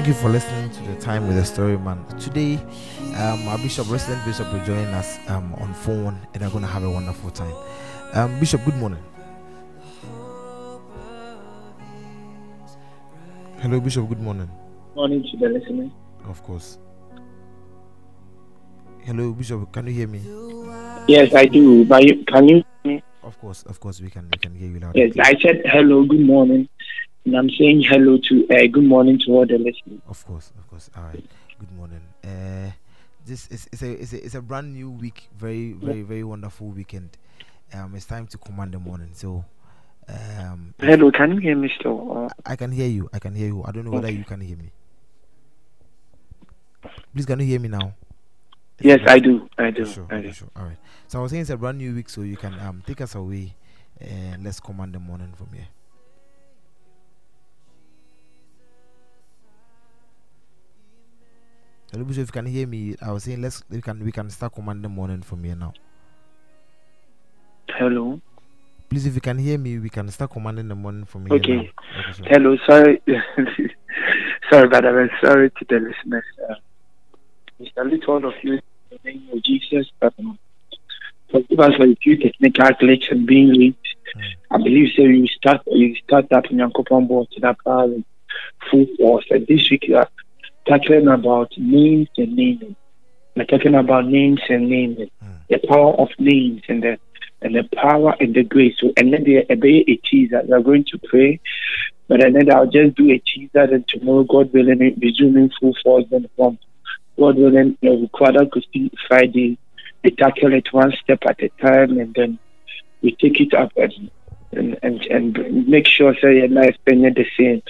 thank 0.00 0.08
you 0.08 0.14
for 0.14 0.30
listening 0.30 0.70
to 0.70 0.80
the 0.84 0.98
time 0.98 1.26
with 1.26 1.36
the 1.36 1.44
story 1.44 1.76
man. 1.76 2.02
Today, 2.18 2.54
um, 3.16 3.46
our 3.46 3.58
bishop, 3.58 3.86
resident 3.90 4.24
bishop, 4.24 4.50
will 4.50 4.64
join 4.64 4.86
us 4.94 5.18
um, 5.28 5.52
on 5.56 5.74
phone, 5.74 6.18
and 6.32 6.42
we're 6.42 6.48
going 6.48 6.62
to 6.62 6.70
have 6.70 6.84
a 6.84 6.90
wonderful 6.90 7.30
time. 7.30 7.52
Um, 8.14 8.40
bishop, 8.40 8.64
good 8.64 8.76
morning. 8.76 9.02
Hello, 13.58 13.78
Bishop. 13.78 14.08
Good 14.08 14.20
morning. 14.22 14.48
morning 14.96 15.22
to 15.22 15.36
the 15.36 15.50
listener. 15.50 15.90
Of 16.24 16.42
course. 16.44 16.78
Hello, 19.02 19.32
Bishop. 19.32 19.70
Can 19.70 19.86
you 19.88 19.92
hear 19.92 20.06
me? 20.06 20.22
Yes, 21.08 21.34
I 21.34 21.44
do. 21.44 21.84
But 21.84 22.04
you, 22.04 22.24
can 22.24 22.48
you? 22.48 22.64
Of 23.22 23.38
course, 23.38 23.64
of 23.64 23.78
course. 23.78 24.00
We 24.00 24.08
can. 24.08 24.30
We 24.32 24.38
can 24.38 24.54
hear 24.54 24.70
you 24.70 24.80
loud. 24.80 24.96
Yes. 24.96 25.12
I 25.20 25.36
said 25.42 25.60
hello, 25.66 26.04
good 26.04 26.20
morning, 26.20 26.70
and 27.24 27.36
I'm 27.36 27.50
saying 27.50 27.82
hello 27.82 28.18
to 28.28 28.46
uh, 28.50 28.66
good 28.72 28.84
morning 28.84 29.18
to 29.26 29.32
all 29.32 29.46
the 29.46 29.58
listeners. 29.58 30.00
Of 30.08 30.24
course, 30.26 30.52
of 30.58 30.68
course. 30.68 30.90
All 30.96 31.04
right. 31.04 31.24
Good 31.58 31.72
morning. 31.72 32.00
Uh, 32.24 32.70
this 33.26 33.46
is 33.48 33.68
it's 33.72 33.82
a 33.82 33.92
it's 33.92 34.12
a 34.12 34.24
it's 34.24 34.34
a 34.34 34.42
brand 34.42 34.72
new 34.74 34.90
week. 34.90 35.28
Very 35.36 35.72
very 35.72 36.02
very 36.02 36.24
wonderful 36.24 36.68
weekend. 36.68 37.16
Um, 37.72 37.94
it's 37.94 38.06
time 38.06 38.26
to 38.28 38.38
command 38.38 38.72
the 38.72 38.78
morning. 38.80 39.10
So, 39.12 39.44
um, 40.08 40.74
Hello, 40.80 41.10
can 41.12 41.34
you 41.34 41.38
hear 41.40 41.54
me 41.54 41.70
still? 41.78 42.26
Uh, 42.26 42.28
I 42.44 42.56
can 42.56 42.72
hear 42.72 42.88
you. 42.88 43.08
I 43.12 43.18
can 43.20 43.34
hear 43.34 43.46
you. 43.46 43.62
I 43.64 43.70
don't 43.70 43.84
know 43.84 43.92
whether 43.92 44.08
Okay. 44.08 44.16
you 44.16 44.24
can 44.24 44.40
hear 44.40 44.56
me. 44.56 44.72
Please, 47.14 47.26
can 47.26 47.38
you 47.40 47.46
hear 47.46 47.60
me 47.60 47.68
now? 47.68 47.94
yes, 48.80 49.00
I 49.06 49.18
do. 49.20 49.48
I 49.58 49.70
do. 49.70 49.84
Sure, 49.84 50.06
I 50.10 50.20
do. 50.22 50.32
sure. 50.32 50.48
All 50.56 50.64
right. 50.64 50.78
So 51.06 51.18
I 51.18 51.22
was 51.22 51.30
saying 51.30 51.42
it's 51.42 51.50
a 51.50 51.56
brand 51.56 51.78
new 51.78 51.94
week, 51.94 52.08
so 52.08 52.22
you 52.22 52.36
can 52.36 52.58
um 52.60 52.82
take 52.86 53.00
us 53.02 53.14
away 53.14 53.54
and 54.00 54.42
let's 54.42 54.58
command 54.58 54.94
the 54.94 54.98
morning 54.98 55.32
from 55.36 55.48
here. 55.52 55.68
Hello, 61.92 62.04
Bishop, 62.04 62.22
if 62.22 62.28
you 62.28 62.32
can 62.32 62.46
hear 62.46 62.66
me, 62.68 62.94
I 63.02 63.10
was 63.10 63.24
saying 63.24 63.42
let's 63.42 63.64
we 63.68 63.80
can 63.82 64.04
we 64.04 64.12
can 64.12 64.30
start 64.30 64.54
command 64.54 64.84
the 64.84 64.88
morning 64.88 65.22
from 65.22 65.42
here 65.42 65.56
now. 65.56 65.72
Hello. 67.68 68.20
Please, 68.88 69.06
if 69.06 69.14
you 69.16 69.20
can 69.20 69.38
hear 69.38 69.58
me, 69.58 69.76
we 69.78 69.88
can 69.90 70.08
start 70.10 70.30
commanding 70.30 70.68
the 70.68 70.76
morning 70.76 71.04
from 71.04 71.26
here. 71.26 71.34
Okay. 71.36 71.56
now. 71.56 72.28
Hello. 72.28 72.56
Sorry. 72.64 73.02
sorry, 74.50 74.68
but 74.68 74.86
I'm 74.86 75.10
sorry 75.20 75.50
to 75.50 75.64
the 75.68 75.80
listeners. 75.80 76.24
Uh, 76.48 76.54
We 77.58 77.72
salute 77.74 78.04
all 78.06 78.24
of 78.24 78.34
you 78.42 78.54
in 78.54 78.60
the 78.90 78.98
name 79.04 79.28
of 79.32 79.42
Jesus. 79.42 79.90
Um, 80.00 80.38
Forgive 81.32 81.58
us 81.60 81.74
for 81.74 81.86
a 81.86 81.96
few 81.96 82.16
technical 82.18 82.70
glitch 82.80 83.10
and 83.10 83.26
being 83.26 83.52
late. 83.52 83.76
I 84.52 84.58
believe 84.58 84.92
so 84.96 85.02
you 85.02 85.26
start 85.26 85.62
you 85.66 85.96
start 86.04 86.28
that 86.30 86.50
in 86.52 86.58
your 86.58 86.70
coupon 86.70 87.06
board 87.08 87.28
to 87.32 87.40
that 87.40 87.56
power 87.64 87.88
full 88.70 88.86
force. 88.96 89.26
And 89.30 89.46
this 89.48 89.68
week 89.70 89.88
you 89.88 89.96
are 89.96 90.08
talking 90.66 91.08
about 91.08 91.52
names 91.56 92.08
and 92.16 92.34
naming. 92.36 92.76
We're 93.36 93.44
talking 93.44 93.74
about 93.74 94.06
names 94.06 94.40
and 94.48 94.68
naming. 94.68 95.10
Hmm. 95.22 95.30
The 95.48 95.58
power 95.66 95.94
of 95.94 96.08
names 96.18 96.62
and 96.68 96.82
the 96.82 96.98
and 97.42 97.54
the 97.54 97.64
power 97.74 98.14
and 98.20 98.34
the 98.34 98.42
grace. 98.42 98.76
So 98.80 98.92
and 98.96 99.12
then 99.12 99.24
will 99.24 99.56
be 99.56 99.84
a 99.88 99.96
teaser. 99.96 100.42
We 100.46 100.52
are 100.52 100.60
going 100.60 100.84
to 100.92 100.98
pray. 100.98 101.40
But 102.08 102.24
and 102.24 102.34
then 102.34 102.52
I'll 102.52 102.66
just 102.66 102.96
do 102.96 103.10
a 103.10 103.18
teaser 103.18 103.74
and 103.74 103.86
tomorrow 103.88 104.24
God 104.24 104.52
willing 104.52 104.82
it 104.82 104.98
resume 105.00 105.36
in 105.36 105.50
full 105.60 105.74
force 105.82 106.06
and 106.10 106.28
from 106.36 106.58
God 107.18 107.36
willing 107.36 107.78
you 107.80 107.90
know, 107.90 108.10
Father 108.18 108.46
could 108.46 108.66
see 108.72 108.90
Friday. 109.08 109.58
We 110.02 110.10
tackle 110.12 110.54
it 110.54 110.72
one 110.72 110.92
step 111.02 111.20
at 111.26 111.42
a 111.42 111.50
time 111.60 111.98
and 111.98 112.14
then 112.14 112.38
we 113.02 113.12
take 113.12 113.40
it 113.40 113.54
up 113.54 113.72
and 113.76 114.10
and, 114.52 114.76
and, 114.82 115.00
and 115.06 115.68
make 115.68 115.86
sure 115.86 116.12
that 116.12 116.22
your 116.22 116.48
life 116.48 116.76
is 116.86 117.14
the 117.14 117.26
same. 117.38 117.62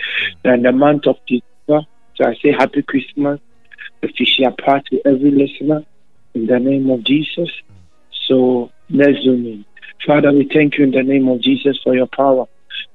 Hmm. 0.42 0.49
And 0.49 0.64
the 0.64 0.73
month 0.73 1.06
of 1.06 1.18
December, 1.26 1.50
so 2.20 2.26
I 2.26 2.34
say 2.34 2.52
happy 2.52 2.82
Christmas, 2.82 3.40
official 4.02 4.52
part 4.62 4.84
to 4.86 5.00
every 5.06 5.30
listener 5.30 5.84
in 6.34 6.46
the 6.46 6.58
name 6.58 6.90
of 6.90 7.02
Jesus. 7.02 7.48
So 8.26 8.70
let's 8.90 9.22
zoom 9.22 9.46
in. 9.46 9.64
Father, 10.06 10.30
we 10.30 10.46
thank 10.52 10.76
you 10.76 10.84
in 10.84 10.90
the 10.90 11.02
name 11.02 11.28
of 11.28 11.40
Jesus 11.40 11.80
for 11.82 11.94
your 11.94 12.08
power. 12.08 12.44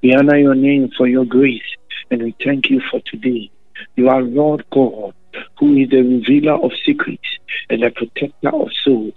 We 0.03 0.13
honor 0.13 0.37
your 0.37 0.53
name 0.53 0.91
for 0.95 1.07
your 1.07 1.25
grace, 1.25 1.63
and 2.11 2.21
we 2.21 2.35
thank 2.43 2.69
you 2.69 2.81
for 2.91 2.99
today. 2.99 3.49
You 3.95 4.09
are 4.09 4.21
Lord 4.21 4.63
God, 4.71 5.15
who 5.57 5.75
is 5.75 5.89
the 5.89 6.03
revealer 6.03 6.53
of 6.53 6.71
secrets 6.85 7.27
and 7.69 7.81
the 7.81 7.89
protector 7.89 8.49
of 8.49 8.69
souls. 8.83 9.13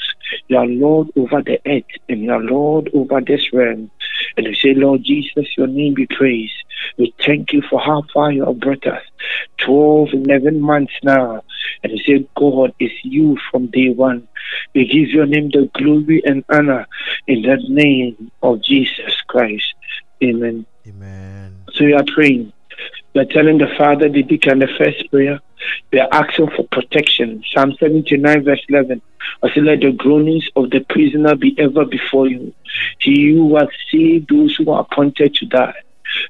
You 0.49 0.57
are 0.57 0.67
Lord 0.67 1.09
over 1.17 1.43
the 1.43 1.61
earth, 1.67 1.85
and 2.09 2.23
you 2.23 2.33
are 2.33 2.41
Lord 2.41 2.91
over 2.95 3.21
this 3.21 3.53
realm. 3.53 3.91
And 4.39 4.47
we 4.47 4.55
say, 4.55 4.73
Lord 4.73 5.05
Jesus, 5.05 5.47
your 5.57 5.67
name 5.67 5.95
be 5.95 6.07
praised. 6.07 6.55
We 6.97 7.15
thank 7.25 7.53
you 7.53 7.63
for 7.69 7.81
how 7.81 8.05
far 8.13 8.33
you 8.33 8.45
have 8.45 8.61
brought 8.61 8.87
us. 8.87 9.03
12, 9.59 10.09
11 10.13 10.61
months 10.61 10.93
now. 11.03 11.43
And 11.83 11.93
we 11.93 12.03
say, 12.07 12.29
God, 12.37 12.75
it's 12.79 12.95
you 13.05 13.39
from 13.51 13.69
day 13.69 13.91
one. 13.91 14.29
We 14.75 14.87
give 14.87 15.11
your 15.11 15.27
name 15.27 15.51
the 15.51 15.71
glory 15.75 16.23
and 16.25 16.45
honor 16.49 16.87
in 17.27 17.43
the 17.43 17.57
name 17.69 18.31
of 18.43 18.63
Jesus 18.63 19.15
Christ. 19.27 19.75
Amen. 20.23 20.67
Amen. 20.87 21.65
So 21.73 21.85
we 21.85 21.95
are 21.95 22.05
praying. 22.05 22.53
We 23.15 23.21
are 23.23 23.27
telling 23.27 23.59
the 23.59 23.69
Father, 23.77 24.09
the 24.09 24.23
deacon, 24.23 24.61
the 24.61 24.69
first 24.79 25.11
prayer. 25.11 25.41
We 25.93 25.99
are 25.99 26.09
asking 26.13 26.51
for 26.51 26.65
protection. 26.71 27.43
Psalm 27.53 27.75
79, 27.79 28.45
verse 28.45 28.65
11. 28.69 29.03
I 29.43 29.55
say, 29.55 29.61
let 29.61 29.81
the 29.81 29.93
groanings 29.93 30.49
of 30.57 30.71
the 30.71 30.81
prisoner 30.81 31.35
be 31.35 31.55
ever 31.59 31.85
before 31.85 32.29
you. 32.29 32.55
He 33.01 33.33
who 33.33 33.57
has 33.57 33.69
saved 33.91 34.31
those 34.31 34.55
who 34.57 34.71
are 34.71 34.81
appointed 34.81 35.35
to 35.35 35.47
die. 35.47 35.75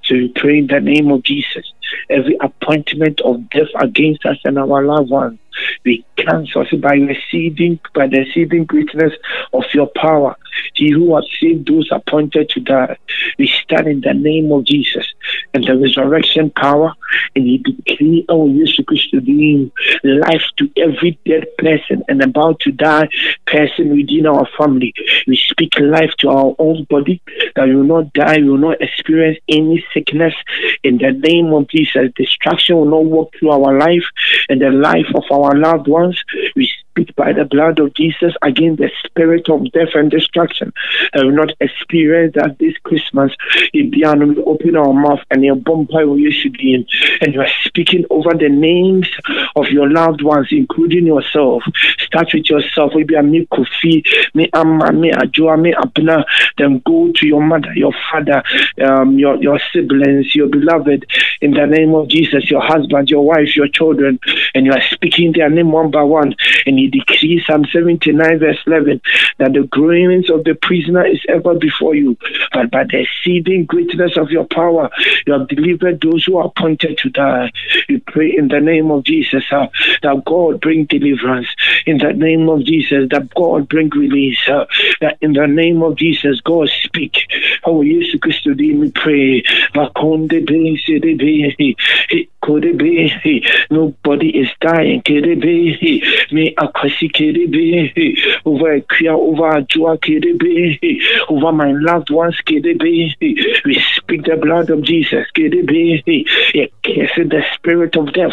So 0.04 0.14
we 0.14 0.32
pray 0.34 0.58
in 0.58 0.66
the 0.68 0.80
name 0.80 1.10
of 1.10 1.22
Jesus. 1.22 1.72
Every 2.10 2.36
appointment 2.40 3.20
of 3.20 3.48
death 3.50 3.68
against 3.80 4.24
us 4.26 4.38
and 4.44 4.58
our 4.58 4.82
loved 4.82 5.10
ones, 5.10 5.38
we 5.84 6.04
cancel 6.16 6.64
it 6.70 6.80
by 6.80 6.94
receiving 6.94 7.80
by 7.94 8.06
the 8.06 8.20
receiving 8.20 8.64
greatness 8.64 9.12
of 9.52 9.64
your 9.74 9.88
power. 9.96 10.36
He 10.74 10.90
who 10.90 11.14
has 11.14 11.26
saved 11.40 11.68
those 11.68 11.88
appointed 11.90 12.48
to 12.50 12.60
die. 12.60 12.96
We 13.38 13.46
stand 13.48 13.88
in 13.88 14.00
the 14.00 14.14
name 14.14 14.52
of 14.52 14.64
Jesus 14.64 15.06
and 15.54 15.64
the 15.64 15.76
resurrection 15.76 16.50
power, 16.50 16.92
and 17.34 17.44
he 17.44 17.58
decree, 17.58 18.24
oh, 18.28 18.48
Jesus 18.48 18.84
Christ, 18.86 19.10
to 19.10 19.20
be 19.20 19.70
life 20.04 20.44
to 20.58 20.70
every 20.76 21.18
dead 21.24 21.46
person 21.58 22.02
and 22.08 22.22
about 22.22 22.60
to 22.60 22.72
die 22.72 23.08
person 23.46 23.90
within 23.90 24.26
our 24.26 24.46
family. 24.56 24.92
We 25.26 25.36
speak 25.36 25.78
life 25.78 26.12
to 26.18 26.28
our 26.28 26.54
own 26.58 26.84
body 26.84 27.20
that 27.56 27.68
will 27.68 27.84
not 27.84 28.12
die, 28.12 28.38
will 28.38 28.58
not 28.58 28.80
experience 28.80 29.38
any 29.48 29.84
sickness 29.92 30.34
in 30.82 30.98
the 30.98 31.12
name 31.12 31.52
of 31.52 31.68
Jesus. 31.68 31.77
Destruction 32.16 32.76
will 32.76 32.90
not 32.90 33.04
walk 33.04 33.32
through 33.38 33.50
our 33.50 33.78
life 33.78 34.04
and 34.48 34.60
the 34.60 34.70
life 34.70 35.06
of 35.14 35.24
our 35.30 35.56
loved 35.56 35.88
ones. 35.88 36.22
We 36.56 36.70
speak 36.98 37.14
by 37.16 37.32
the 37.32 37.44
blood 37.44 37.78
of 37.78 37.94
Jesus 37.94 38.34
against 38.42 38.80
the 38.80 38.90
spirit 39.04 39.48
of 39.48 39.70
death 39.72 39.94
and 39.94 40.10
destruction. 40.10 40.72
Will 41.14 41.30
not 41.30 41.52
experience 41.60 42.34
that 42.34 42.58
this 42.58 42.74
Christmas. 42.82 43.32
The 43.72 43.82
we 43.82 44.42
open 44.44 44.76
our 44.76 44.92
mouth 44.92 45.20
and 45.30 45.44
your 45.44 45.56
bumper 45.56 46.06
will 46.06 46.18
you 46.18 46.32
should 46.32 46.54
be 46.54 46.74
in. 46.74 46.86
And 47.20 47.34
you 47.34 47.40
are 47.40 47.50
speaking 47.64 48.04
over 48.10 48.34
the 48.34 48.48
names 48.48 49.08
of 49.56 49.66
your 49.68 49.88
loved 49.90 50.22
ones, 50.22 50.48
including 50.50 51.06
yourself. 51.06 51.62
Start 51.98 52.30
with 52.34 52.50
yourself. 52.50 52.92
Maybe 52.94 53.16
I 53.16 53.22
me 53.22 53.46
Kofi, 53.46 54.04
me 54.34 54.48
Amma, 54.54 54.92
me 54.92 55.12
me. 55.58 55.74
Then 56.56 56.82
go 56.84 57.12
to 57.14 57.26
your 57.26 57.42
mother, 57.42 57.72
your 57.74 57.92
father, 58.10 58.42
um, 58.84 59.18
your, 59.18 59.36
your 59.42 59.60
siblings, 59.72 60.34
your 60.34 60.48
beloved. 60.48 61.06
In 61.40 61.52
the 61.52 61.66
name 61.66 61.94
of 61.94 62.08
Jesus, 62.08 62.50
your 62.50 62.62
husband, 62.62 63.10
your 63.10 63.24
wife, 63.24 63.54
your 63.54 63.68
children. 63.68 64.18
And 64.54 64.66
you 64.66 64.72
are 64.72 64.82
speaking 64.90 65.32
their 65.32 65.50
name 65.50 65.72
one 65.72 65.90
by 65.90 66.02
one. 66.02 66.34
And 66.66 66.78
you 66.94 67.00
decree 67.00 67.42
Psalm 67.46 67.64
79, 67.72 68.38
verse 68.38 68.58
11, 68.66 69.00
that 69.38 69.52
the 69.52 69.64
groanings 69.64 70.30
of 70.30 70.44
the 70.44 70.54
prisoner 70.54 71.06
is 71.06 71.20
ever 71.28 71.54
before 71.54 71.94
you. 71.94 72.16
But 72.52 72.70
by 72.70 72.84
the 72.84 73.00
exceeding 73.00 73.66
greatness 73.66 74.16
of 74.16 74.30
your 74.30 74.44
power, 74.44 74.90
you 75.26 75.32
have 75.32 75.48
delivered 75.48 76.00
those 76.00 76.24
who 76.24 76.38
are 76.38 76.46
appointed 76.46 76.98
to 76.98 77.10
die. 77.10 77.50
We 77.88 77.98
pray 77.98 78.34
in 78.36 78.48
the 78.48 78.60
name 78.60 78.90
of 78.90 79.04
Jesus 79.04 79.44
uh, 79.50 79.68
that 80.02 80.24
God 80.24 80.60
bring 80.60 80.86
deliverance. 80.86 81.48
In 81.86 81.98
the 81.98 82.12
name 82.12 82.48
of 82.48 82.64
Jesus, 82.64 83.08
that 83.10 83.32
God 83.34 83.68
bring 83.68 83.90
release. 83.90 84.38
Uh, 84.48 84.66
that 85.00 85.18
in 85.20 85.32
the 85.32 85.46
name 85.46 85.82
of 85.82 85.96
Jesus, 85.96 86.40
God 86.40 86.68
speak. 86.84 87.16
Oh, 87.64 87.82
yes, 87.82 88.14
Christ, 88.20 88.46
we 88.46 88.90
pray. 88.90 89.42
Nobody 93.70 94.30
is 94.38 94.48
dying. 94.60 95.02
Could 95.02 95.24
it 96.84 97.00
be? 97.00 97.08
Me 97.08 97.08
akwasi 97.08 97.14
could 97.14 97.36
it 97.36 97.50
be? 97.50 98.22
Over 98.44 98.80
Kia, 98.80 99.12
over 99.12 99.62
Ajua 99.62 100.00
could 100.00 100.24
it 100.24 100.38
be? 100.38 101.02
Over 101.28 101.52
my 101.52 101.72
loved 101.72 102.10
ones 102.10 102.36
could 102.46 102.66
it 102.66 102.80
be? 102.80 103.14
We 103.64 103.84
speak 103.96 104.24
the 104.24 104.36
blood 104.36 104.70
of 104.70 104.82
Jesus. 104.82 105.26
Could 105.34 105.54
it 105.54 105.66
be? 105.66 106.02
It 106.54 106.72
cancel 106.82 107.28
the 107.28 107.42
spirit 107.54 107.96
of 107.96 108.12
death. 108.12 108.32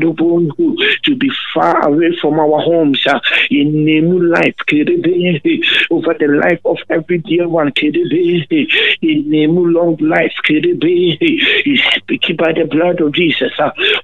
To 0.00 1.16
be 1.16 1.30
far 1.54 1.86
away 1.88 2.16
from 2.20 2.38
our 2.38 2.60
homes. 2.60 3.06
In 3.50 3.84
name 3.84 4.30
life. 4.30 4.56
Could 4.66 4.90
it 4.90 5.02
be? 5.02 5.64
Over 5.90 6.14
the 6.14 6.28
life 6.28 6.60
of 6.64 6.78
every 6.90 7.18
dear 7.18 7.48
one. 7.48 7.72
Could 7.72 7.96
it 7.96 8.48
be? 8.48 8.68
In 9.02 9.30
name 9.30 9.56
long 9.72 9.96
life. 9.96 10.32
It? 10.48 11.66
You 11.66 11.76
speak 11.76 12.36
by 12.36 12.52
the 12.52 12.64
blood 12.64 13.00
of 13.00 13.12
Jesus 13.12 13.52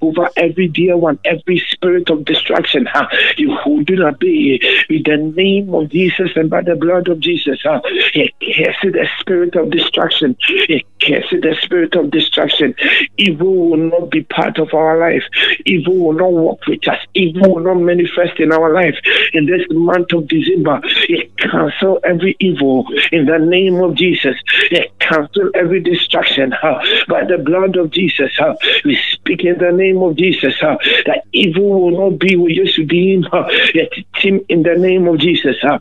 over 0.00 0.28
every 0.36 0.68
dear 0.68 0.96
one, 0.96 1.18
every 1.24 1.58
spirit 1.70 2.10
of 2.10 2.24
destruction. 2.24 2.88
You 3.36 3.56
who 3.68 3.84
do 3.84 3.96
not 3.96 4.18
be 4.18 4.60
in 4.88 5.02
the 5.04 5.16
name 5.36 5.74
of 5.74 5.90
Jesus 5.90 6.30
and 6.36 6.48
by 6.48 6.62
the 6.62 6.74
blood 6.74 7.08
of 7.08 7.20
Jesus. 7.20 7.64
Uh, 7.64 7.80
cancel 8.40 8.92
the 8.92 9.06
spirit 9.20 9.54
of 9.56 9.70
destruction. 9.70 10.36
Cancel 11.00 11.40
the 11.40 11.56
spirit 11.62 11.94
of 11.94 12.10
destruction. 12.10 12.74
Evil 13.18 13.70
will 13.70 13.76
not 13.76 14.10
be 14.10 14.22
part 14.24 14.58
of 14.58 14.72
our 14.74 14.98
life. 14.98 15.22
Evil 15.66 15.96
will 15.96 16.12
not 16.14 16.32
walk 16.32 16.60
with 16.66 16.86
us. 16.88 16.98
Evil 17.14 17.54
will 17.54 17.64
not 17.64 17.80
manifest 17.80 18.40
in 18.40 18.52
our 18.52 18.72
life. 18.72 18.96
In 19.32 19.46
this 19.46 19.62
month 19.70 20.12
of 20.12 20.28
December, 20.28 20.80
you 21.08 21.28
cancel 21.38 22.00
every 22.04 22.36
evil 22.40 22.86
in 23.12 23.26
the 23.26 23.38
name 23.38 23.76
of 23.76 23.94
Jesus. 23.94 24.36
You 24.70 24.84
cancel 24.98 25.50
every 25.54 25.80
destruction 25.80 26.52
uh, 26.62 26.78
by 27.08 27.24
the 27.24 27.38
blood 27.38 27.76
of 27.76 27.90
Jesus. 27.90 28.32
uh, 28.40 28.54
we 28.84 28.98
speak 29.12 29.44
in 29.44 29.58
the 29.58 29.72
name 29.72 29.98
of 29.98 30.16
Jesus 30.16 30.54
uh, 30.62 30.76
that 31.06 31.24
evil 31.32 31.82
will 31.82 32.10
not 32.10 32.18
be 32.18 32.36
with 32.36 32.52
you 32.52 32.66
to 32.72 32.86
be 32.86 33.14
in. 33.14 33.22
Yet 33.22 33.57
team 34.16 34.44
in 34.48 34.62
the 34.62 34.74
name 34.74 35.06
of 35.08 35.18
Jesus. 35.18 35.56
Uh, 35.62 35.78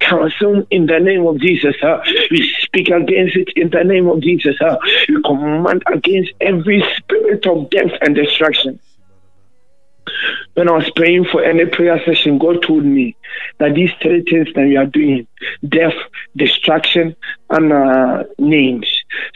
cancel 0.00 0.66
in 0.70 0.86
the 0.86 0.98
name 0.98 1.26
of 1.26 1.38
Jesus. 1.38 1.74
Uh, 1.82 1.98
we 2.30 2.52
speak 2.60 2.88
against 2.88 3.36
it 3.36 3.50
in 3.56 3.70
the 3.70 3.84
name 3.84 4.08
of 4.08 4.20
Jesus. 4.20 4.56
Uh, 4.60 4.76
we 5.08 5.22
command 5.22 5.82
against 5.92 6.32
every 6.40 6.84
spirit 6.96 7.46
of 7.46 7.70
death 7.70 7.92
and 8.02 8.14
destruction. 8.14 8.78
When 10.54 10.68
I 10.68 10.72
was 10.72 10.90
praying 10.96 11.26
for 11.26 11.42
any 11.42 11.66
prayer 11.66 12.00
session, 12.04 12.38
God 12.38 12.62
told 12.62 12.84
me 12.84 13.16
that 13.58 13.74
these 13.74 13.90
three 14.02 14.22
things 14.22 14.48
that 14.54 14.64
we 14.64 14.76
are 14.76 14.86
doing 14.86 15.26
death, 15.68 15.94
destruction, 16.36 17.16
and 17.50 17.72
uh, 17.72 18.24
names. 18.38 18.86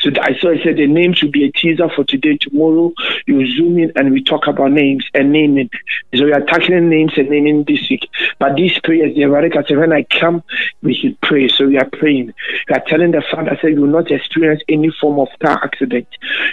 So 0.01 0.11
I 0.21 0.37
saw 0.39 0.51
I 0.51 0.63
said 0.63 0.77
the 0.77 0.87
name 0.87 1.13
should 1.13 1.33
be 1.33 1.45
a 1.45 1.53
teaser 1.53 1.89
for 1.89 2.05
today. 2.05 2.37
Tomorrow 2.37 2.93
you 3.27 3.47
zoom 3.57 3.79
in 3.79 3.93
and 3.97 4.13
we 4.13 4.23
talk 4.25 4.47
about 4.47 4.73
names 4.73 5.07
and 5.15 5.33
naming. 5.33 5.71
So 6.15 6.25
we 6.25 6.33
are 6.33 6.41
tackling 6.41 6.89
names 6.89 7.13
and 7.17 7.31
naming 7.31 7.65
this 7.65 7.89
week. 7.89 8.09
But 8.39 8.57
these 8.57 8.79
prayers, 8.81 9.15
the 9.15 9.23
Evarika 9.23 9.67
said, 9.67 9.79
when 9.79 9.93
I 9.93 10.03
come, 10.05 10.43
we 10.83 10.95
should 10.95 11.21
pray. 11.21 11.49
So 11.49 11.67
we 11.67 11.79
are 11.79 11.89
praying. 11.89 12.35
We 12.69 12.75
are 12.75 12.83
telling 12.87 13.13
the 13.13 13.23
Father, 13.31 13.57
say, 13.63 13.71
you 13.71 13.83
will 13.83 13.89
not 13.89 14.11
experience 14.11 14.63
any 14.69 14.91
form 15.01 15.21
of 15.21 15.29
car 15.41 15.63
accident. 15.63 16.09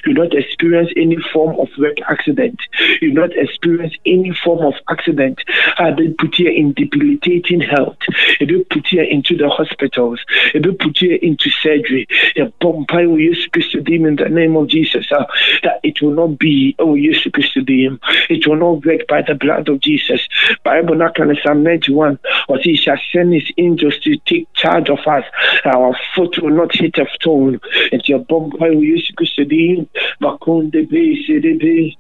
You 0.06 0.14
will 0.14 0.26
not 0.26 0.36
experience 0.36 0.92
any 0.96 1.18
form 1.34 1.60
of 1.60 1.70
work 1.78 1.98
accident. 2.08 2.60
You 3.02 3.14
will 3.14 3.28
not 3.28 3.36
experience 3.36 3.94
any 4.06 4.34
form 4.44 4.66
of 4.66 4.76
accident. 4.90 5.42
I 5.78 5.92
will 5.92 6.14
put 6.20 6.38
you 6.38 6.52
in 6.52 6.74
debilitating 6.74 7.37
health. 7.62 7.98
It 8.40 8.52
will 8.52 8.64
put 8.70 8.92
you 8.92 9.04
into 9.04 9.38
the 9.38 9.50
hospitals. 9.50 10.20
It 10.54 10.66
will 10.66 10.76
put 10.76 11.02
you 11.02 11.20
into 11.22 11.50
surgery. 11.50 12.08
The 12.36 12.52
bomb 12.60 12.86
will 12.92 13.20
use 13.20 13.48
to 13.72 13.82
them 13.82 14.06
in 14.06 14.16
the 14.16 14.30
name 14.30 14.56
of 14.56 14.68
Jesus. 14.68 15.12
Uh, 15.12 15.26
that 15.64 15.80
it 15.84 16.02
will 16.02 16.12
not 16.12 16.40
be, 16.40 16.76
oh, 16.80 16.96
use 16.96 17.26
to 17.54 17.64
them. 17.64 18.00
It 18.30 18.48
will 18.48 18.56
not 18.56 18.86
work 18.86 19.08
by 19.08 19.22
the 19.22 19.36
blood 19.36 19.70
of 19.70 19.82
Jesus. 19.82 20.22
Bible 20.64 21.02
in 21.02 21.38
Psalm 21.44 21.64
91, 21.64 22.20
or 22.48 22.58
he 22.60 22.76
shall 22.76 22.98
send 23.12 23.34
his 23.34 23.52
angels 23.58 23.98
to 24.00 24.18
take 24.26 24.52
charge 24.54 24.90
of 24.90 25.00
us. 25.08 25.24
Our 25.66 25.96
foot 26.16 26.38
will 26.42 26.56
not 26.56 26.76
hit 26.76 26.98
a 26.98 27.06
stone. 27.16 27.60
And 27.92 28.08
your 28.08 28.20
bomb 28.20 28.52
will 28.60 28.84
use 28.84 29.12
to 29.36 29.46
them. 29.46 29.90
Makunde 30.22 30.90
be, 30.90 31.26
shede 31.26 31.60
be, 31.60 31.96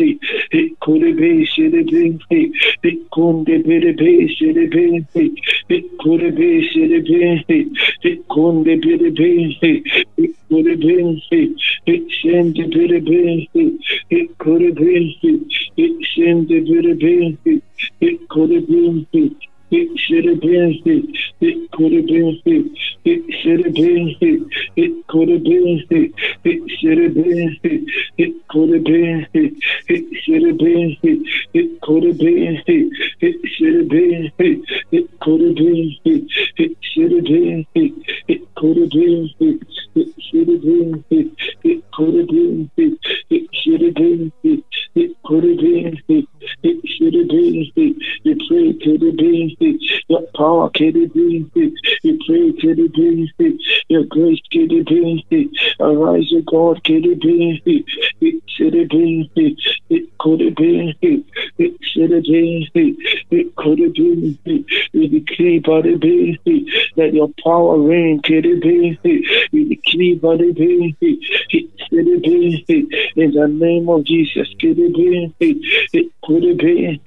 it 0.52 0.80
could 0.80 1.02
be, 1.18 1.46
shede 1.46 1.88
be, 1.90 2.52
it 2.84 3.12
could 3.12 3.46
be, 3.46 4.36
shede 4.36 5.12
be, 5.18 5.44
it 5.70 5.86
could 6.00 6.36
be, 6.36 6.70
shede 6.70 7.06
be, 7.06 7.72
it 8.04 8.28
could 8.30 8.64
be, 8.64 8.72
it 10.18 10.36
could 10.50 10.80
be, 10.80 11.56
it 11.86 12.12
seemed 12.22 12.56
to 12.56 12.68
be 12.68 12.88
the 12.88 13.00
best. 13.00 13.50
It 14.10 14.38
could 14.38 14.62
have 14.62 14.76
been. 14.76 15.14
It 15.78 16.08
seemed 16.16 16.48
to 16.50 16.62
be 16.62 16.82
the 16.82 17.36
best. 17.44 17.62
It 18.02 18.30
could 18.30 18.52
have 18.52 18.68
been. 18.68 19.36
It 19.70 20.00
should 20.00 20.26
have 20.26 20.40
been. 20.40 21.14
It 21.42 21.72
could 21.72 21.92
have 21.92 22.06
been. 22.08 22.76
It 23.04 23.22
should 23.42 23.66
have 23.66 23.74
been. 23.74 24.16
It 24.78 25.08
could 25.08 25.28
have 25.28 25.44
been. 25.44 25.84
It 26.46 26.72
should 26.80 26.98
have 26.98 27.14
been. 27.14 27.58
It 28.18 28.48
could 28.48 28.70
have 28.70 28.84
been. 28.86 29.28
It 29.34 30.24
should 30.24 30.44
have 30.44 30.58
been. 30.58 30.98
It 31.54 31.82
could 31.82 32.04
have 32.04 32.18
been. 32.18 32.62
It 32.66 33.36
should 33.58 33.76
have 33.76 33.90
been. 33.90 34.32
It 34.92 35.20
could 35.20 35.42
have 35.42 35.56
been. 35.56 35.96
It 36.06 36.78
should 36.82 37.12
have 37.12 37.26
been. 37.26 37.66
It 38.30 38.56
could 38.56 38.78
have 38.78 38.90
been. 38.90 39.30
It 39.36 40.14
should 40.32 40.48
have 40.48 40.62
been. 40.62 41.04
It 41.64 41.92
could 41.92 42.16
have 42.16 42.28
been. 42.28 42.72
It 42.78 43.50
should 43.52 43.82
have 43.82 43.96
been. 43.96 44.32
It 44.96 45.16
could 45.26 45.44
have 45.44 45.58
been. 45.58 45.98
It 46.64 46.80
should 46.86 47.14
have 47.14 47.28
been. 47.28 47.72
It 48.24 48.38
pray 48.48 48.74
could 48.74 49.02
have 49.02 49.18
been. 49.60 49.80
Your 50.08 50.24
power 50.36 50.70
could 50.70 50.96
have 50.96 51.14
been. 51.14 51.52
You 52.04 52.20
pray 52.26 52.54
could 52.60 52.78
have 52.80 52.94
been. 52.94 53.60
Your 53.90 54.04
grace 54.06 54.42
could 54.52 54.72
have 54.72 54.86
been. 54.86 55.52
Arise, 55.80 56.32
O 56.34 56.42
God, 56.42 56.84
could 56.84 57.06
have 57.06 57.20
been. 57.20 57.60
It 57.66 58.44
should 58.48 58.74
have 58.74 58.90
been. 58.90 59.30
It 59.36 60.18
could 60.20 60.42
have 60.42 60.56
been. 60.56 60.94
It 61.02 61.78
should 61.82 62.12
have 62.12 62.24
been. 62.24 62.98
It 63.32 63.56
could 63.56 63.80
have 63.80 63.94
been. 63.94 64.66
We 64.94 65.08
decree 65.08 65.60
by 65.60 65.82
the 65.82 65.96
be 65.96 66.40
that 66.96 67.14
your 67.14 67.30
power 67.44 67.80
reign 67.80 68.22
could 68.22 68.46
have 68.46 68.62
been. 68.62 68.98
We 69.52 69.76
decree 69.76 70.16
by 70.16 70.38
the 70.38 70.52
be 70.54 70.96
it 71.50 71.70
should 71.90 72.08
have 72.08 72.22
been. 72.22 72.90
In 73.16 73.32
the 73.32 73.48
name 73.48 73.90
of 73.90 74.04
Jesus, 74.04 74.48
could 74.60 74.78
have 74.78 74.94
been. 74.94 75.34
It 75.40 76.12
could 76.24 76.44
have 76.44 76.58
been. 76.58 77.00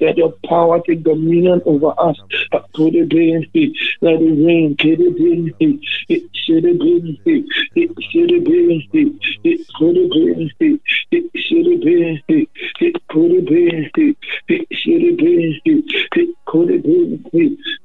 That 0.00 0.16
your 0.16 0.32
power 0.46 0.80
take 0.80 1.02
dominion 1.02 1.62
over 1.64 1.93
us. 1.98 2.18
Could 2.74 2.94
have 2.94 3.08
been. 3.08 3.46
Let 4.00 4.20
it 4.20 4.46
rain. 4.46 4.76
Could 4.76 5.00
have 5.00 5.16
been. 5.16 5.54
It 6.08 6.22
should 6.34 6.64
have 6.64 6.78
been. 6.78 7.18
me. 7.24 7.44
It 7.74 7.90
should 8.10 8.30
have 8.30 8.44
been. 8.44 8.82
me. 8.92 9.18
It 9.44 9.66
could 9.74 9.96
have 9.96 10.10
been. 10.10 10.80
It 11.10 11.30
should 11.34 11.66
have 11.66 11.80
been. 11.80 12.22
me. 12.28 12.48
It 12.80 13.08
could 13.08 13.34
have 13.34 13.46
been. 13.46 14.16
It 14.48 14.68
should 14.72 15.02
have 15.02 15.16
been. 15.16 15.60
me. 15.64 15.84
It 16.16 16.36
could 16.46 16.70
have 16.70 16.82
been. 16.82 17.24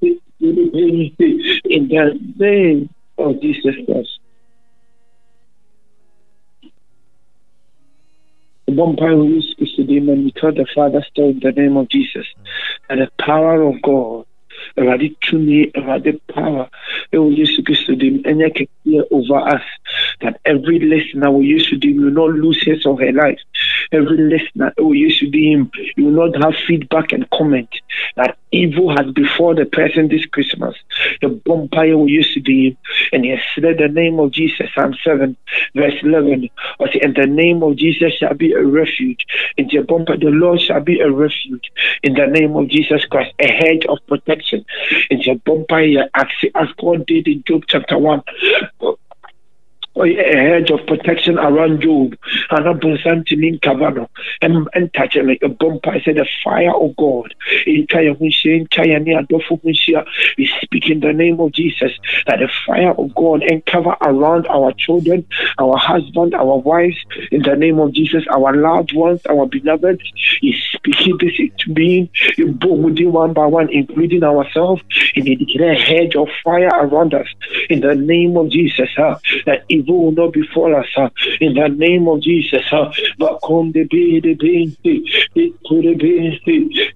It 0.02 0.22
should 0.40 0.58
have 0.58 0.74
been. 0.74 1.16
me. 1.20 1.62
In 1.66 1.88
the 1.88 2.20
name 2.38 2.90
of 3.18 3.42
Jesus 3.42 3.76
Christ. 3.86 4.19
One 8.70 8.96
power 8.96 9.16
we 9.16 9.38
is 9.38 9.74
to 9.76 9.84
them 9.84 10.10
and 10.10 10.26
we 10.26 10.32
tell 10.32 10.52
the 10.52 10.66
Father 10.74 11.04
still 11.10 11.30
in 11.30 11.40
the 11.40 11.52
name 11.52 11.78
of 11.78 11.90
Jesus. 11.90 12.26
And 12.90 13.02
the 13.02 13.10
power 13.18 13.62
of 13.62 13.82
God 13.82 14.26
awurade 14.78 15.16
tumi 15.22 15.72
awurade 15.74 16.20
power 16.28 16.70
ɛwɔ 17.14 17.38
yesu 17.38 17.64
kristo 17.64 17.98
dim 17.98 18.24
ɛnyɛ 18.24 18.50
kɛseɛ 18.56 19.04
over 19.12 19.40
us 19.56 19.64
that 20.22 20.40
every 20.46 20.80
listener 20.80 21.32
use 21.42 21.70
to 21.70 21.78
dim 21.78 22.02
will 22.02 22.12
not 22.12 22.30
lose 22.32 22.62
his 22.64 22.86
or 22.86 23.00
her 23.00 23.12
life 23.12 23.40
every 23.92 24.18
listener 24.18 24.74
ɛwɔ 24.78 24.94
yesu 24.96 25.32
dim 25.32 25.72
you 25.96 26.06
will 26.06 26.30
not 26.30 26.44
have 26.44 26.56
feedback 26.68 27.12
and 27.12 27.30
comment 27.32 27.70
that 28.16 28.38
evil 28.52 28.90
has 28.90 29.12
before 29.14 29.54
the 29.54 29.66
person 29.66 30.08
this 30.08 30.26
christmas. 30.28 30.76
Yɛbɔ 31.22 31.70
mpaeɛ 31.70 31.94
wɔ 31.94 32.10
yesu 32.10 32.40
dim 32.44 32.78
and 33.14 33.24
yɛsrɛ 33.24 33.78
the 33.78 33.88
name 33.88 34.20
of 34.20 34.32
jesus 34.32 34.68
psalm 34.74 34.96
7 35.04 35.36
verse 35.76 35.96
11 36.02 36.50
ɔsɛ 36.80 37.04
and 37.04 37.16
the 37.16 37.28
name 37.28 37.62
of 37.64 37.76
jesus 37.76 38.14
shall 38.14 38.34
be 38.34 38.54
a 38.54 38.64
refuge. 38.64 39.26
And 39.58 39.70
the 39.70 39.82
bumper, 39.82 40.18
the 40.18 40.30
lord 40.30 40.62
shall 40.62 40.82
be 40.82 41.00
a 41.00 41.12
refuge. 41.12 41.72
In 42.04 42.14
the 42.14 42.28
name 42.28 42.56
of 42.56 42.68
jesus 42.70 43.06
christ 43.06 43.34
a 43.40 43.48
hedge 43.48 43.86
of 43.88 44.00
protection. 44.08 44.66
And 45.10 45.24
your 45.24 45.36
bumpire 45.36 46.10
as 46.14 46.70
God 46.80 47.06
did 47.06 47.28
in 47.28 47.44
Job 47.48 47.64
chapter 47.68 47.98
1 47.98 48.22
a 50.04 50.38
hedge 50.38 50.72
of 50.72 50.86
protection 50.86 51.38
around 51.38 51.82
Job. 51.82 52.16
And 52.52 52.68
I 52.68 52.74
bonsam 52.74 53.26
to 53.28 53.36
mean 53.36 53.60
Kavano. 53.60 54.08
And 54.42 54.68
and 54.74 54.94
touch 54.94 55.16
it 55.16 55.26
like 55.26 55.42
a 55.44 55.50
bumper. 55.50 55.92
I 55.92 56.02
said 56.02 56.16
the 56.16 56.28
fire 56.44 56.76
of 56.76 56.96
God. 56.96 57.34
In 57.66 57.88
in 57.90 58.68
Kaya 58.68 59.00
Nia 59.00 59.24
Dofu 59.24 59.62
Hunshia, 59.64 60.06
we 60.38 60.50
speak 60.62 60.90
in 60.90 61.00
the 61.00 61.14
name 61.14 61.40
of 61.40 61.52
Jesus 61.52 61.92
that 62.28 62.40
the 62.40 62.50
fire 62.66 62.92
of 62.92 63.14
God 63.16 63.44
and 63.44 63.66
cover 63.66 63.96
around 64.02 64.48
our 64.48 64.74
children, 64.74 65.26
our 65.58 65.78
husband, 65.78 66.34
our 66.34 66.58
wives, 66.58 66.98
in 67.32 67.42
the 67.42 67.56
name 67.56 67.80
of 67.80 67.94
Jesus, 67.94 68.24
our 68.32 68.56
loved 68.56 68.94
ones, 68.94 69.22
our 69.30 69.46
beloved. 69.46 70.02
Is 70.42 70.56
speaking 70.74 71.18
this 71.20 71.34
to 71.60 71.74
being 71.74 72.10
within 72.38 73.12
one 73.12 73.34
by 73.34 73.46
one, 73.46 73.70
including 73.70 74.24
ourselves, 74.24 74.82
and 75.16 75.28
he 75.28 75.36
declare 75.36 75.74
a 75.74 75.80
hedge 75.80 76.16
of 76.16 76.28
fire 76.44 76.70
around 76.74 77.14
us 77.14 77.28
in 77.70 77.82
the 77.82 77.96
name 77.96 78.38
of 78.38 78.50
Jesus. 78.50 78.90
Huh? 78.96 79.18
That 79.46 79.66
will 79.94 80.12
not 80.12 80.34
befall 80.34 80.76
us 80.76 80.88
uh, 80.98 81.10
in 81.42 81.54
the 81.54 81.68
name 81.68 82.08
of 82.08 82.22
Jesus. 82.22 82.64
Uh, 82.72 82.92
Bakonde 83.20 83.90
be 83.90 84.20
the 84.20 84.34
be 84.34 84.78
it 85.36 85.54
could 85.66 85.98
be 86.00 86.42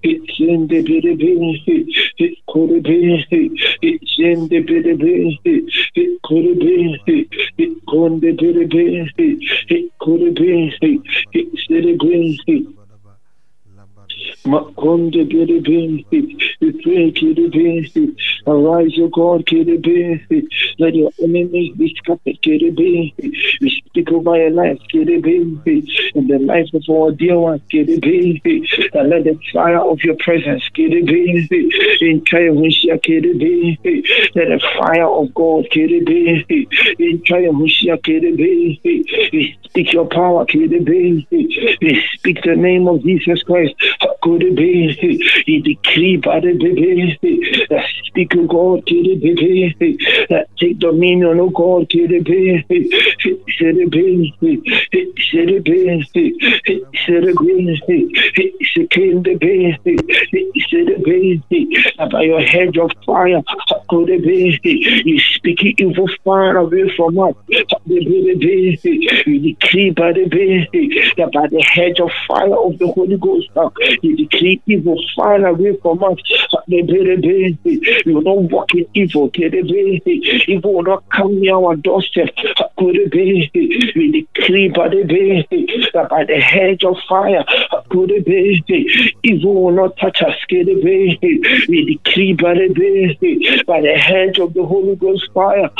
it 0.02 0.20
send 0.36 0.68
the 0.68 0.82
be 0.82 1.00
the 1.00 1.14
be 1.14 1.62
it 2.18 2.38
could 2.48 2.82
be 2.82 3.26
it 3.82 4.00
send 4.16 4.50
the 4.50 4.60
be 4.60 4.82
the 4.82 4.94
be 4.94 5.40
it 5.94 6.22
could 6.22 6.58
be 6.58 7.26
it 7.58 7.86
could 7.86 8.20
be 8.20 8.28
it 9.68 9.92
could 10.00 10.34
be 10.34 11.02
it 11.32 11.58
should 11.58 11.98
be 12.46 12.83
Makonde 14.44 15.26
Kiribinti, 15.30 16.36
we 16.60 16.72
pray 16.82 17.12
Kiribinti, 17.12 18.14
arise, 18.46 18.92
O 19.00 19.08
God, 19.08 19.46
Kiribinti, 19.46 20.46
let 20.78 20.94
your 20.94 21.10
enemies 21.22 21.74
be 21.76 21.94
scattered, 21.96 22.38
Kiribinti, 22.42 23.32
we 23.60 23.82
speak 23.88 24.12
over 24.12 24.36
your 24.36 24.50
life, 24.50 24.78
Kiribinti, 24.92 25.88
in 26.14 26.26
the 26.28 26.38
life 26.40 26.68
of 26.74 26.82
our 26.90 27.12
dear 27.12 27.38
ones, 27.38 27.62
Kiribinti, 27.72 28.66
and 28.92 29.08
let 29.08 29.24
the 29.24 29.38
fire 29.52 29.80
of 29.80 29.98
your 30.00 30.16
presence, 30.16 30.62
Kiribinti, 30.76 31.70
in 32.02 32.20
Kayahusha, 32.20 33.00
Kiribinti, 33.02 34.04
let 34.34 34.48
the 34.48 34.60
fire 34.78 35.08
of 35.08 35.32
God, 35.32 35.66
Kiribinti, 35.72 36.66
in 36.98 37.18
Kayahusha, 37.20 37.96
Kiribinti, 38.02 39.32
we 39.32 39.56
speak 39.64 39.92
your 39.94 40.06
power, 40.06 40.44
Kiribinti, 40.44 41.26
we 41.80 42.04
speak 42.12 42.42
the 42.44 42.56
name 42.56 42.88
of 42.88 43.02
Jesus 43.02 43.42
Christ, 43.44 43.74
Kuribisi, 44.22 45.18
Idikribadibisi, 45.46 47.32
speak, 48.06 48.30
the 48.30 48.46
God, 48.48 48.84
Kiribisi, 48.86 49.98
take 50.58 50.78
dominion, 50.78 51.40
O 51.40 51.48
God, 51.50 51.88
Kiribisi, 51.88 52.88
Siribisi, 53.58 54.62
Siribisi, 55.18 56.34
Siribisi, 57.06 57.98
Sikindibisi, 58.74 59.94
Siribisi, 60.70 62.10
by 62.10 62.22
your 62.22 62.40
hedge 62.40 62.78
of 62.78 62.90
fire, 63.06 63.42
Kuribisi, 63.90 65.04
you 65.04 65.18
speak 65.20 65.60
evil 65.78 66.08
far 66.24 66.56
away 66.56 66.88
from 66.96 67.18
us, 67.18 67.34
Kuribisi, 67.88 69.26
you 69.26 69.40
decree 69.40 69.90
by 69.90 70.12
the 70.12 70.26
basic, 70.26 71.16
by 71.32 71.46
the 71.48 71.62
hedge 71.62 72.00
of 72.00 72.10
fire 72.28 72.56
of 72.56 72.78
the 72.78 72.86
Holy 72.88 73.16
Ghost, 73.16 73.48
you 74.02 74.16
decree 74.16 74.60
evil 74.66 75.00
far 75.16 75.44
away 75.46 75.76
from 75.82 76.02
us. 76.04 76.18
We 76.68 76.82
will 78.06 78.22
not 78.22 78.50
walk 78.50 78.74
in 78.74 78.86
evil. 78.94 79.30
Evil 79.34 80.74
will 80.74 80.82
not 80.82 81.08
come 81.10 81.40
near 81.40 81.54
our 81.54 81.76
doorstep. 81.76 82.28
We 82.78 82.92
decree 84.12 84.68
by 84.68 84.88
the 84.88 85.04
by 85.92 86.24
the 86.24 86.40
hedge 86.40 86.84
of 86.84 86.96
fire, 87.08 87.44
evil 89.22 89.54
will 89.54 89.72
not 89.72 89.96
touch 89.96 90.22
us. 90.22 90.34
We 90.50 91.98
decree 92.04 92.32
by 92.34 92.54
the 92.54 93.64
by 93.66 93.80
the 93.80 93.94
hedge 93.96 94.38
of 94.38 94.54
the 94.54 94.64
Holy 94.64 94.96
Ghost 94.96 95.28
fire, 95.32 95.70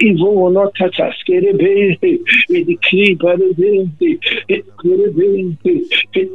evil 0.00 0.34
will 0.34 0.50
not 0.50 0.74
touch 0.74 1.00
us. 1.00 1.14
We 1.28 2.64
decree 2.64 3.14
by 3.14 3.36
the 3.36 3.52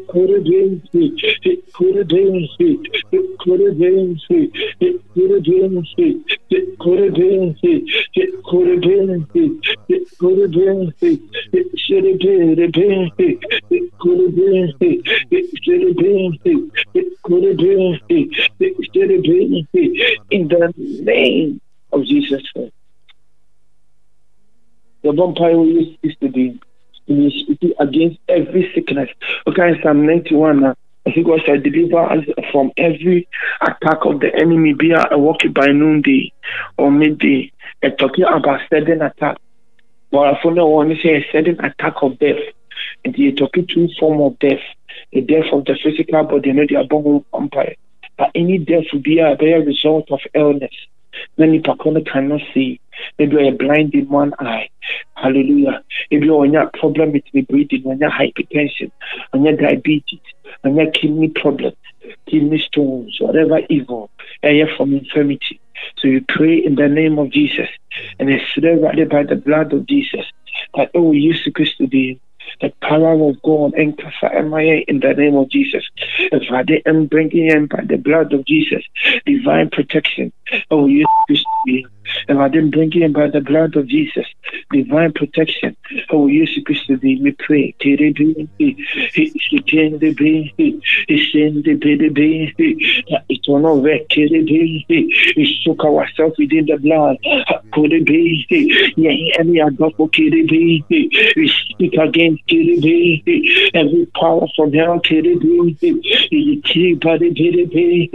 Corrigan 0.07 0.83
Street, 0.87 1.15
Corrigan 1.73 2.47
Street, 2.53 2.79
Corrigan 3.43 4.17
Street, 4.19 4.51
Corrigan 5.13 5.85
Street, 5.85 6.25
Corrigan 6.79 7.55
Street, 7.57 7.85
Corrigan 8.43 9.27
Street, 9.29 10.07
Corrigan 10.19 10.93
Street, 10.97 11.21
Sheridan 11.75 13.11
Street, 13.13 13.43
Corrigan 13.99 14.73
Street, 14.75 15.01
Sheridan 15.63 16.37
Street, 16.39 17.13
Corrigan 17.23 17.99
Street, 18.03 18.29
Sheridan 18.93 19.67
Street, 19.69 20.19
in 20.31 20.47
the 20.47 20.73
name 20.77 21.61
of 21.91 22.03
Jesus 22.05 22.43
Christ. 22.51 22.73
The 25.03 25.11
vampire 25.13 25.57
we 25.57 25.97
used 26.01 26.19
to 26.21 26.29
be 26.29 26.59
against 27.07 28.19
every 28.27 28.71
sickness. 28.73 29.09
Okay, 29.47 29.69
in 29.69 29.79
Psalm 29.81 30.05
91 30.05 30.61
now. 30.61 30.75
I 31.05 31.13
think 31.13 31.25
God 31.25 31.39
said, 31.45 31.63
deliver 31.63 31.99
us 31.99 32.25
from 32.51 32.71
every 32.75 33.29
attack 33.61 33.99
of 34.01 34.19
the 34.19 34.35
enemy, 34.35 34.73
be 34.73 34.91
a 34.91 35.17
walk 35.17 35.37
by 35.53 35.67
noonday 35.67 36.33
or 36.77 36.91
midday. 36.91 37.51
And 37.81 37.97
talking 37.97 38.25
about 38.25 38.59
sudden 38.69 39.01
attack. 39.01 39.37
But 40.11 40.35
I 40.35 40.43
found 40.43 40.57
want 40.57 40.89
to 40.89 41.01
say 41.01 41.15
a 41.15 41.31
sudden 41.31 41.63
attack 41.63 41.93
of 42.01 42.19
death. 42.19 42.41
And 43.05 43.15
you're 43.17 43.31
talking 43.31 43.67
two 43.67 43.87
form 43.97 44.19
of 44.19 44.37
death. 44.39 44.59
The 45.13 45.21
death 45.21 45.45
of 45.53 45.63
the 45.63 45.77
physical 45.81 46.23
body, 46.23 46.51
know, 46.51 46.65
the 46.67 46.75
abnormal 46.77 47.25
vampire. 47.31 47.75
But 48.17 48.31
any 48.35 48.57
death 48.57 48.85
will 48.91 48.99
be 48.99 49.19
a 49.19 49.35
result 49.37 50.11
of 50.11 50.19
illness. 50.33 50.73
Many 51.37 51.59
people 51.59 52.01
cannot 52.03 52.41
see. 52.53 52.79
Maybe 53.19 53.35
you're 53.35 53.51
blind 53.51 53.93
in 53.93 54.09
one 54.09 54.33
eye. 54.39 54.69
Hallelujah. 55.15 55.83
If 56.09 56.23
you're 56.23 56.69
problem 56.73 57.11
with 57.11 57.23
the 57.33 57.41
breathing, 57.41 57.83
on 57.85 57.99
your 57.99 58.11
hypertension, 58.11 58.91
on 59.33 59.43
your 59.43 59.55
diabetes, 59.55 60.19
on 60.63 60.75
your 60.75 60.91
kidney 60.91 61.29
problems, 61.29 61.77
kidney 62.27 62.59
stones, 62.59 63.17
whatever 63.19 63.59
evil, 63.69 64.09
and 64.43 64.57
you're 64.57 64.75
from 64.75 64.93
infirmity. 64.93 65.59
So 65.97 66.07
you 66.07 66.23
pray 66.27 66.57
in 66.57 66.75
the 66.75 66.87
name 66.87 67.19
of 67.19 67.31
Jesus 67.31 67.69
and 68.19 68.29
it's 68.29 68.45
surrounded 68.53 69.09
by 69.09 69.23
the 69.23 69.35
blood 69.35 69.73
of 69.73 69.85
Jesus 69.87 70.25
that 70.75 70.91
oh 70.93 71.13
Jesus 71.13 71.47
Christ 71.53 71.75
be 71.89 72.19
the 72.61 72.73
power 72.81 73.13
of 73.29 73.41
God 73.41 73.73
and 73.73 73.97
MIA 73.97 74.83
in 74.87 74.99
the 74.99 75.13
name 75.13 75.35
of 75.35 75.49
Jesus. 75.49 75.83
Father, 76.49 76.79
I'm 76.85 77.07
bringing 77.07 77.49
in 77.49 77.67
by 77.67 77.83
the 77.83 77.97
blood 77.97 78.33
of 78.33 78.45
Jesus 78.45 78.83
divine 79.25 79.69
protection. 79.69 80.31
Oh, 80.71 80.87
you. 80.87 81.05
And 82.27 82.41
I 82.41 82.49
didn't 82.49 82.71
bring 82.71 82.93
in 82.93 83.13
by 83.13 83.27
the 83.27 83.41
blood 83.41 83.75
of 83.75 83.87
Jesus, 83.87 84.25
divine 84.71 85.13
protection. 85.13 85.75
Oh, 86.09 86.27
Yesu 86.27 86.63
Christ, 86.65 86.89
we 87.01 87.35
pray. 87.39 87.73
Kiri 87.79 88.11
bi 88.13 88.33
hi, 88.57 88.75
hi 89.15 89.31
kendi 89.67 90.15
bi 90.17 90.51
We 95.35 95.75
ourselves 95.83 96.37
within 96.37 96.65
the 96.65 96.77
blood. 96.77 97.17
Kiri 97.73 98.03
bi 98.03 98.45
be? 98.49 98.93
Yeah, 98.97 99.39
any 99.39 99.59
adopo 99.59 100.11
kiri 100.11 100.43
bi 100.43 100.83
hi. 100.89 101.31
We 101.35 101.47
speak 101.47 101.93
against 101.93 102.45
kiri 102.47 102.77
bi. 102.85 103.79
Every 103.79 104.05
power 104.19 104.47
from 104.55 104.73
hell 104.73 104.99
kiri 104.99 105.35
bi 105.35 105.75
hi. 105.81 105.91
Kiri 106.63 106.95
bi 106.95 107.17
kiri 107.35 107.65
bi. 107.65 108.09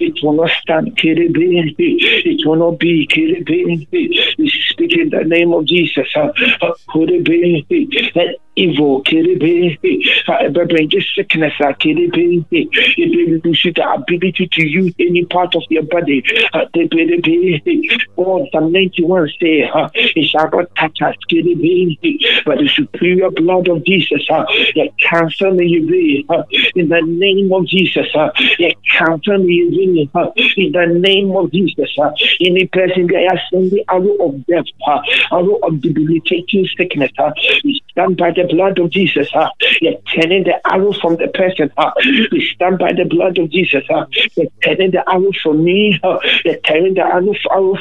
It 0.00 0.22
will 0.22 0.34
not 0.34 0.50
stand. 0.62 0.92
It 0.98 2.46
will 2.46 2.56
not 2.56 2.78
be 2.78 3.06
it 3.38 3.46
be 3.46 3.62
in 3.62 3.86
feet. 3.86 4.16
In 4.78 5.10
the 5.10 5.24
name 5.24 5.52
of 5.52 5.64
Jesus. 5.64 6.08
Could 6.88 7.10
it 7.10 7.24
be 7.24 7.64
in 7.66 8.36
evil, 8.58 9.02
Kiribe, 9.04 9.78
bring 10.68 10.90
just 10.90 11.14
sickness, 11.14 11.52
uh, 11.60 11.72
Kiribe, 11.74 12.44
it 12.50 13.44
lose 13.44 13.62
the 13.62 13.90
ability 13.90 14.48
to 14.52 14.66
use 14.66 14.92
any 14.98 15.24
part 15.24 15.54
of 15.54 15.62
your 15.70 15.84
body. 15.84 16.22
Oh, 18.16 18.46
Psalm 18.52 18.72
91 18.72 19.30
say, 19.40 19.62
uh, 19.62 19.88
it 19.94 20.28
shall 20.28 20.50
not 20.50 20.74
touch 20.74 21.00
us, 21.02 21.14
Kiribe, 21.30 21.98
but 22.44 22.58
the 22.58 22.68
superior 22.68 23.30
blood 23.30 23.68
of 23.68 23.84
Jesus, 23.84 24.26
uh, 24.30 24.44
that 24.74 24.90
cancel 24.98 25.52
me, 25.52 25.76
in 26.74 26.88
the 26.88 27.02
name 27.06 27.52
of 27.52 27.66
Jesus, 27.66 28.06
that 28.12 28.74
cancel 28.90 29.38
me, 29.38 30.08
in 30.56 30.72
the 30.72 30.86
name 30.98 31.36
of 31.36 31.52
Jesus, 31.52 31.96
any 32.40 32.66
person 32.66 33.06
that 33.06 33.28
has 33.30 33.40
seen 33.50 33.70
the 33.70 33.84
arrow 33.88 34.16
of 34.26 34.46
death, 34.46 34.64
arrow 35.30 35.58
of 35.62 35.80
debilitating 35.80 36.68
sickness, 36.76 37.10
we 37.64 37.80
stand 37.98 38.16
by 38.16 38.30
the 38.30 38.44
blood 38.44 38.78
of 38.78 38.90
Jesus. 38.90 39.28
Huh? 39.32 39.50
You're 39.80 40.00
turning 40.14 40.44
the 40.44 40.54
arrow 40.66 40.92
from 40.92 41.16
the 41.16 41.28
person. 41.28 41.70
Huh? 41.76 41.92
We 42.30 42.48
stand 42.54 42.78
by 42.78 42.92
the 42.92 43.04
blood 43.04 43.38
of 43.38 43.50
Jesus. 43.50 43.84
Huh? 43.88 44.06
You're 44.36 44.50
turning 44.62 44.92
the 44.92 45.02
arrow 45.10 45.32
from 45.42 45.64
me. 45.64 45.98
Huh? 46.02 46.20
You're 46.44 46.58
turning 46.58 46.94
the 46.94 47.02
arrow, 47.02 47.34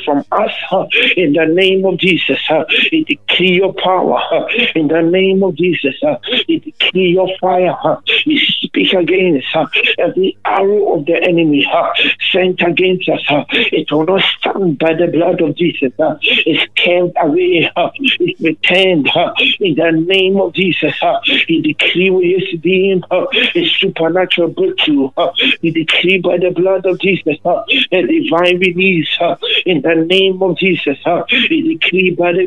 from 0.04 0.26
us. 0.32 0.52
Huh? 0.70 0.88
In 1.16 1.34
the 1.34 1.46
name 1.46 1.86
of 1.86 1.98
Jesus. 1.98 2.40
Huh? 2.48 2.66
You 2.92 3.06
decree 3.06 3.52
your 3.52 3.74
power. 3.74 4.18
Huh? 4.20 4.48
In 4.76 4.88
the 4.88 5.02
name 5.02 5.44
of 5.44 5.56
Jesus. 5.56 5.96
Huh? 6.02 6.18
You 6.48 6.60
decree 6.60 7.12
your 7.12 7.30
fire. 7.40 7.76
Huh? 7.80 8.02
You 8.26 8.40
speak 8.40 8.94
against 8.94 9.48
huh? 9.54 9.68
every 10.00 10.38
arrow 10.46 10.96
of 10.96 11.06
the 11.06 11.22
enemy 11.22 11.68
huh? 11.70 11.94
sent 12.32 12.62
against 12.62 13.08
us. 13.10 13.22
Huh? 13.28 13.46
It 13.50 13.92
will 13.92 14.06
not 14.06 14.24
stand 14.40 14.80
by 14.80 14.94
the 14.96 15.08
blood 15.08 15.42
of 15.42 15.56
Jesus. 15.56 15.94
Huh? 16.00 16.18
It's 16.22 16.66
carried 16.76 17.14
away. 17.18 17.72
Huh? 17.76 17.92
It's 18.00 18.42
returned 18.42 19.08
huh? 19.10 19.34
in 19.60 19.76
the 19.76 20.07
name 20.08 20.40
of 20.40 20.54
Jesus. 20.54 20.96
Huh? 21.00 21.20
He 21.24 21.62
decree 21.62 22.10
we 22.10 22.26
used 22.26 22.52
to 22.52 22.58
be 22.58 22.92
in 22.92 23.04
a 23.12 23.66
supernatural 23.80 24.50
breakthrough. 24.50 25.10
Huh? 25.18 25.32
He 25.62 25.72
decree 25.72 26.20
by 26.20 26.38
the 26.38 26.52
blood 26.52 26.86
of 26.86 27.00
Jesus 27.00 27.38
huh? 27.44 27.64
a 27.92 28.02
divine 28.02 28.60
release 28.60 29.10
huh? 29.20 29.38
in 29.66 29.82
the 29.82 29.96
name 29.96 30.42
of 30.42 30.58
Jesus. 30.58 30.98
Huh? 31.04 31.26
He 31.30 31.78
decree 31.78 32.12
by 32.12 32.34
the, 32.34 32.46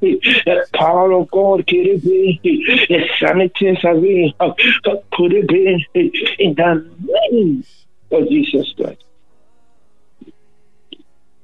the 0.00 0.66
power 0.74 1.12
of 1.12 1.30
God, 1.30 1.64
the 1.66 3.08
sanity 3.20 3.78
away. 3.84 4.34
Huh? 4.40 4.54
Put 5.12 5.32
it 5.32 5.50
in 6.38 6.54
the 6.54 6.90
name 7.30 7.64
of 8.10 8.28
Jesus 8.28 8.72
Christ. 8.76 9.04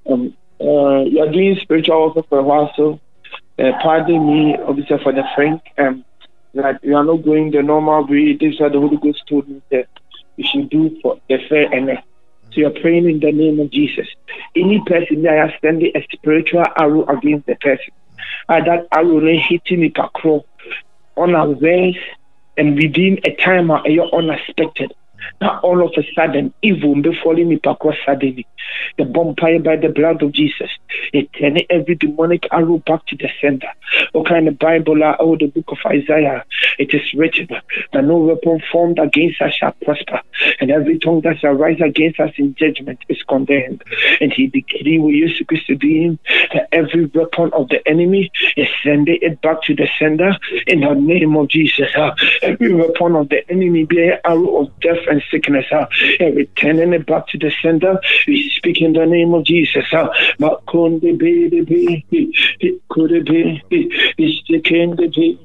Um, 0.09 0.35
uh, 0.61 1.05
you're 1.05 1.31
doing 1.31 1.57
spiritual 1.61 2.15
work 2.15 2.29
for 2.29 2.39
a 2.39 2.43
while, 2.43 2.73
so 2.77 3.01
uh, 3.59 3.73
pardon 3.83 4.27
me, 4.27 4.57
Officer 4.57 4.99
for 4.99 5.13
the 5.13 5.25
frank, 5.35 5.63
um, 5.79 6.05
that 6.55 6.83
we 6.83 6.93
are 6.95 7.05
not 7.05 7.25
going 7.25 7.51
the 7.51 7.63
normal 7.63 8.07
way. 8.07 8.35
This 8.35 8.55
is 8.55 8.61
what 8.61 8.73
the 8.73 8.81
Holy 8.81 8.97
Ghost 8.97 9.23
told 9.29 9.49
me 9.49 9.63
that 9.71 9.89
we 10.37 10.45
should 10.45 10.71
do 10.71 10.99
for 11.03 11.21
the 11.29 11.39
fair 11.49 11.73
and 11.73 11.99
so 12.51 12.61
you're 12.61 12.71
praying 12.71 13.09
in 13.09 13.21
the 13.21 13.31
name 13.31 13.61
of 13.61 13.71
Jesus. 13.71 14.07
Any 14.57 14.83
person 14.87 15.23
that 15.23 15.49
is 15.49 15.55
sending 15.61 15.93
a 15.95 16.07
spiritual 16.11 16.65
arrow 16.79 17.05
against 17.07 17.47
the 17.47 17.57
person, 17.57 17.93
uh, 18.49 18.65
that 18.65 18.89
arrow 18.91 19.27
is 19.27 19.41
hitting 19.49 19.85
it 19.85 19.99
across 19.99 20.45
unaware 21.17 21.93
and 22.57 22.75
within 22.75 23.21
a 23.25 23.35
time 23.37 23.71
you're 23.85 24.13
unexpected. 24.15 24.95
Now 25.41 25.61
all 25.61 25.85
of 25.85 25.93
a 25.97 26.03
sudden, 26.15 26.55
evil 26.63 26.95
befalling 27.03 27.49
me 27.49 27.61
suddenly. 28.07 28.47
The 28.97 29.05
vampire 29.05 29.61
by 29.61 29.77
the 29.77 29.89
blood 29.89 30.23
of 30.23 30.33
Jesus. 30.33 30.71
It 31.13 31.31
turning 31.33 31.67
every 31.71 31.95
demonic 31.95 32.47
arrow 32.51 32.79
back 32.79 33.07
to 33.07 33.17
the 33.17 33.29
center. 33.41 33.69
Okay, 34.15 34.39
in 34.39 34.45
the 34.47 34.53
Bible 34.53 35.03
oh 35.19 35.37
the 35.37 35.47
book 35.47 35.67
of 35.69 35.79
Isaiah? 35.87 36.45
It 36.79 36.95
is 36.95 37.15
written 37.15 37.49
that 37.93 38.05
no 38.05 38.19
weapon 38.19 38.63
formed 38.71 38.99
against 38.99 39.41
us 39.41 39.55
shall 39.55 39.73
prosper, 39.85 40.21
and 40.61 40.71
every 40.71 40.99
tongue 40.99 41.21
that 41.23 41.39
shall 41.41 41.53
rise 41.53 41.81
against 41.81 42.21
us 42.21 42.33
in 42.37 42.55
judgment 42.55 43.01
is 43.09 43.23
condemned. 43.23 43.83
And 44.21 44.33
he 44.33 44.47
decreed 44.47 45.01
we 45.01 45.13
used 45.13 45.39
to 45.39 45.77
be 45.77 46.05
him 46.05 46.19
that 46.53 46.69
every 46.73 47.07
weapon 47.07 47.51
of 47.53 47.69
the 47.69 47.87
enemy 47.89 48.31
is 48.57 48.69
sending 48.83 49.19
it 49.21 49.41
back 49.43 49.63
to 49.63 49.75
the 49.75 49.89
sender 49.99 50.37
in 50.67 50.81
the 50.81 50.95
name 50.95 51.37
of 51.37 51.49
Jesus. 51.49 51.89
Uh, 51.97 52.15
every 52.43 52.73
weapon 52.75 53.17
of 53.17 53.29
the 53.29 53.49
enemy 53.51 53.85
be 53.85 54.09
an 54.09 54.19
arrow 54.25 54.63
of 54.63 54.81
death 54.81 54.99
and 55.09 55.23
sickness. 55.31 55.67
Uh, 55.71 55.87
returning 56.21 56.93
it 56.93 57.07
back 57.07 57.27
to 57.29 57.39
the 57.39 57.53
sender. 57.63 57.99
Speak 58.59 58.81
in 58.83 58.93
the 58.93 59.07
name 59.07 59.35
of 59.35 59.45
Jesus. 59.45 59.87
Uh, 59.93 60.09
Makonde 60.39 61.19
be 61.19 61.49
the 61.49 61.63
be 61.63 62.05
it 62.61 62.83
could 62.89 63.25
be 63.25 63.63
it's 63.71 64.49
the 64.49 64.61
king 64.61 64.97
the 64.97 65.09
be 65.09 65.39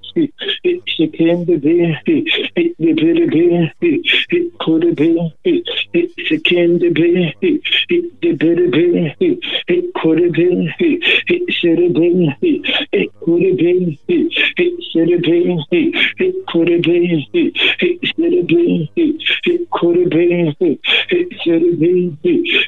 it's 0.64 0.98
the 0.98 1.08
king 1.08 1.46
the 1.46 1.58
be 1.58 1.78
it 2.56 2.78
be 2.78 2.94
be 2.96 4.04
could 4.64 4.96
be 4.96 5.34
it's 5.44 6.30
the 6.30 6.40
king 6.40 6.80
the 6.80 6.90
be 6.90 7.36
it 7.42 8.22
the 8.22 8.32
be 8.34 8.56
the 8.56 8.68
be 9.20 9.40
it 9.68 9.94
could 9.96 10.32
be 10.34 10.74
it 10.80 11.54
should 11.54 11.94
been 11.94 12.36
it 12.42 13.12
could 13.20 13.58
been 13.58 13.98
it 14.08 14.84
should 14.92 15.22
been 15.22 15.64
it 15.72 16.46
could 16.48 16.82
been 16.82 17.26
it 17.34 18.00
should 18.04 18.48
been 18.48 18.90
it 18.96 19.70
could 19.72 20.10
been 20.10 20.56
it 20.60 21.30
should 21.44 21.80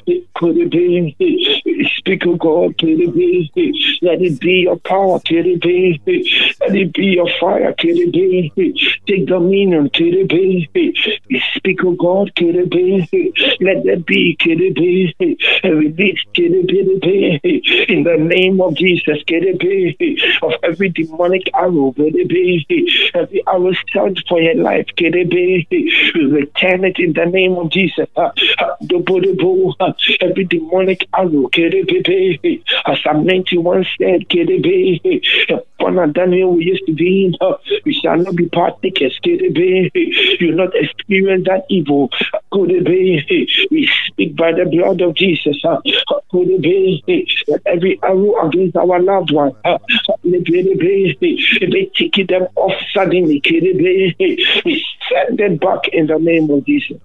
it 0.05 0.34
could 0.35 0.57
have 0.57 0.69
been 0.69 1.15
speak 1.97 2.25
of 2.25 2.39
God 2.39 2.77
could 2.77 2.99
it 2.99 3.13
be 3.13 3.99
let 4.01 4.21
it 4.21 4.39
be 4.39 4.65
your 4.67 4.77
power 4.77 5.19
could 5.19 5.45
it 5.47 5.61
be 5.61 5.99
let 6.59 6.75
it 6.75 6.93
be 6.93 7.05
your 7.05 7.29
fire 7.39 7.73
could 7.73 7.97
it 7.97 8.11
be 8.11 8.51
take 9.07 9.25
dominion 9.27 9.89
could 9.89 10.13
it 10.13 10.29
be 10.29 10.69
speak 11.55 11.83
of 11.83 11.97
God 11.97 12.35
could 12.35 12.55
it 12.55 12.69
be 12.69 13.33
let 13.61 13.83
there 13.85 13.97
be 13.97 14.35
could 14.39 14.59
it 14.59 14.75
be 14.75 15.15
release 15.63 16.19
could 16.35 16.51
it 16.51 17.01
be 17.01 17.39
in 17.93 18.03
the 18.03 18.17
name 18.17 18.59
of 18.61 18.75
Jesus 18.75 19.17
could 19.27 19.43
it 19.43 19.59
be 19.59 20.19
of 20.41 20.51
every 20.63 20.89
demonic 20.89 21.49
arrow 21.53 21.93
could 21.93 22.15
it 22.15 22.27
be 22.27 22.65
every 23.13 23.41
arrow 23.47 23.73
set 23.93 24.17
for 24.27 24.41
your 24.41 24.55
life 24.55 24.87
could 24.97 25.15
it 25.15 25.29
be 25.29 25.67
return 26.29 26.83
it 26.83 26.99
in 26.99 27.13
the 27.13 27.25
name 27.25 27.53
of 27.53 27.69
Jesus 27.69 28.07
every 30.29 30.45
demonic 30.45 31.07
arrow 31.17 31.47
be 31.49 32.63
as 32.85 33.01
Psalm 33.03 33.25
91 33.25 33.85
said 33.97 34.27
be 34.29 35.21
upon 35.49 36.13
Daniel 36.13 36.55
we 36.55 36.65
used 36.65 36.85
to 36.85 36.93
be 36.93 37.25
in 37.25 37.35
we 37.85 37.93
shall 37.93 38.17
not 38.17 38.35
be 38.35 38.47
partakers 38.49 39.17
be 39.23 39.91
you 40.39 40.51
not 40.53 40.75
experience 40.75 41.45
that 41.45 41.65
evil 41.69 42.09
be 42.51 43.67
we 43.71 43.89
speak 44.07 44.35
by 44.35 44.51
the 44.51 44.65
blood 44.65 45.01
of 45.01 45.15
Jesus 45.15 45.57
that 45.63 47.61
every 47.65 47.99
arrow 48.03 48.47
against 48.47 48.75
our 48.75 48.99
loved 48.99 49.31
one 49.31 49.55
be 50.23 51.45
they 51.71 51.91
take 51.95 52.27
them 52.27 52.47
off 52.55 52.73
suddenly 52.93 53.39
be 53.39 54.15
we 54.65 54.85
send 55.09 55.37
them 55.37 55.57
back 55.57 55.87
in 55.93 56.07
the 56.07 56.17
name 56.17 56.49
of 56.49 56.65
Jesus 56.65 56.97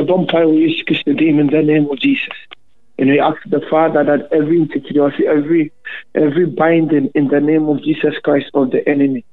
don't 0.00 0.28
pray 0.28 0.44
with 0.44 0.58
Jesus 0.58 1.02
in 1.38 1.46
the 1.48 1.62
name 1.62 1.90
of 1.90 1.98
Jesus 1.98 2.34
and 2.98 3.10
we 3.10 3.18
ask 3.18 3.38
the 3.46 3.60
Father 3.70 4.04
that 4.04 4.28
every 4.32 4.60
insecurity, 4.62 5.26
every 5.26 5.72
every 6.14 6.46
binding 6.46 7.10
in 7.14 7.28
the 7.28 7.40
name 7.40 7.68
of 7.68 7.82
Jesus 7.82 8.14
Christ 8.22 8.50
of 8.54 8.70
the 8.70 8.86
enemy. 8.88 9.24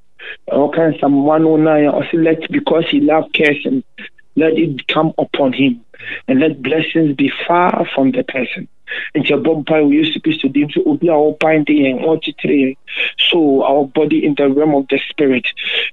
Okay, 0.50 0.98
Psalm 0.98 1.24
109, 1.24 1.86
also 1.88 2.16
let 2.16 2.50
because 2.50 2.84
he 2.90 3.00
loved 3.00 3.32
and 3.64 3.84
let 4.36 4.54
it 4.54 4.86
come 4.88 5.12
upon 5.18 5.52
him, 5.52 5.84
and 6.28 6.40
let 6.40 6.62
blessings 6.62 7.16
be 7.16 7.30
far 7.46 7.86
from 7.94 8.12
the 8.12 8.24
person. 8.24 8.68
nti 9.14 9.30
ɛbɔ 9.36 9.50
mpae 9.60 9.82
wɔ 9.86 9.92
yesu 9.98 10.18
kristo 10.20 10.48
dim 10.52 10.68
sɛ 10.68 10.80
obi 10.86 11.08
a 11.08 11.14
wɔbande 11.14 11.72
yɛn 11.82 12.02
ɔkyekyere 12.02 12.56
yɛn 12.62 12.76
so 13.30 13.62
our 13.62 13.84
body 13.84 14.24
in 14.24 14.34
the 14.34 14.48
realm 14.48 14.74
of 14.74 14.86
the 14.88 14.98
spirit. 15.08 15.46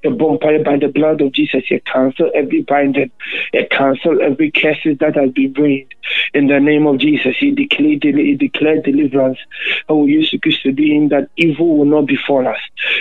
Ɛbɔ 0.03 0.39
mpae 0.39 0.63
by 0.63 0.77
the 0.77 0.87
blood 0.87 1.21
of 1.21 1.31
jesus. 1.31 1.63
Yɛ 1.69 1.83
cancel 1.85 2.31
every 2.33 2.61
binding. 2.61 3.11
Yɛ 3.53 3.69
cancel 3.69 4.21
every 4.21 4.51
curses 4.51 4.97
that 4.99 5.15
has 5.15 5.31
been 5.31 5.53
reigned 5.53 5.93
in 6.33 6.47
the 6.47 6.59
name 6.59 6.87
of 6.87 6.97
jesus 6.97 7.35
he 7.37 7.51
declared 7.51 8.03
he 8.03 8.35
declared 8.35 8.83
deliverance. 8.83 9.39
Ɛwɔ 9.89 10.07
yesu 10.07 10.39
kristo 10.39 10.75
dim 10.75 11.09
that 11.09 11.29
evil 11.37 11.77
will 11.77 11.85
not 11.85 12.05
befall 12.05 12.47
us. 12.47 12.59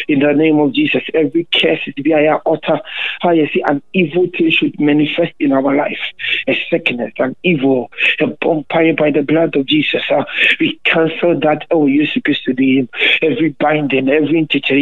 In 0.09 0.21
the 0.21 0.33
name 0.33 0.59
of 0.59 0.73
jesus 0.73 1.03
every 1.14 1.47
curse 1.53 1.81
is 1.87 1.95
a 2.07 2.40
utter 2.47 2.81
how 3.21 3.31
you 3.31 3.49
see 3.53 3.62
an 3.66 3.83
evil 3.92 4.27
thing 4.37 4.51
should 4.51 4.79
manifest 4.81 5.33
in 5.40 5.53
our 5.53 5.75
life. 5.75 6.01
A 6.49 6.55
an 7.01 7.37
evil 7.43 7.91
a 8.21 8.27
vampire 8.43 8.95
by 8.95 9.11
the 9.11 9.23
blood 9.23 9.55
of 9.57 9.67
jesus. 9.67 10.03
Uh, 10.11 10.25
we 10.61 10.81
cancel 10.85 11.39
that, 11.41 11.67
oh, 11.71 11.87
you 11.87 12.07
supposed 12.07 12.45
to 12.45 12.55
be 12.55 12.89
every 13.23 13.51
binding, 13.51 14.09
every 14.09 14.47
teacher, 14.47 14.77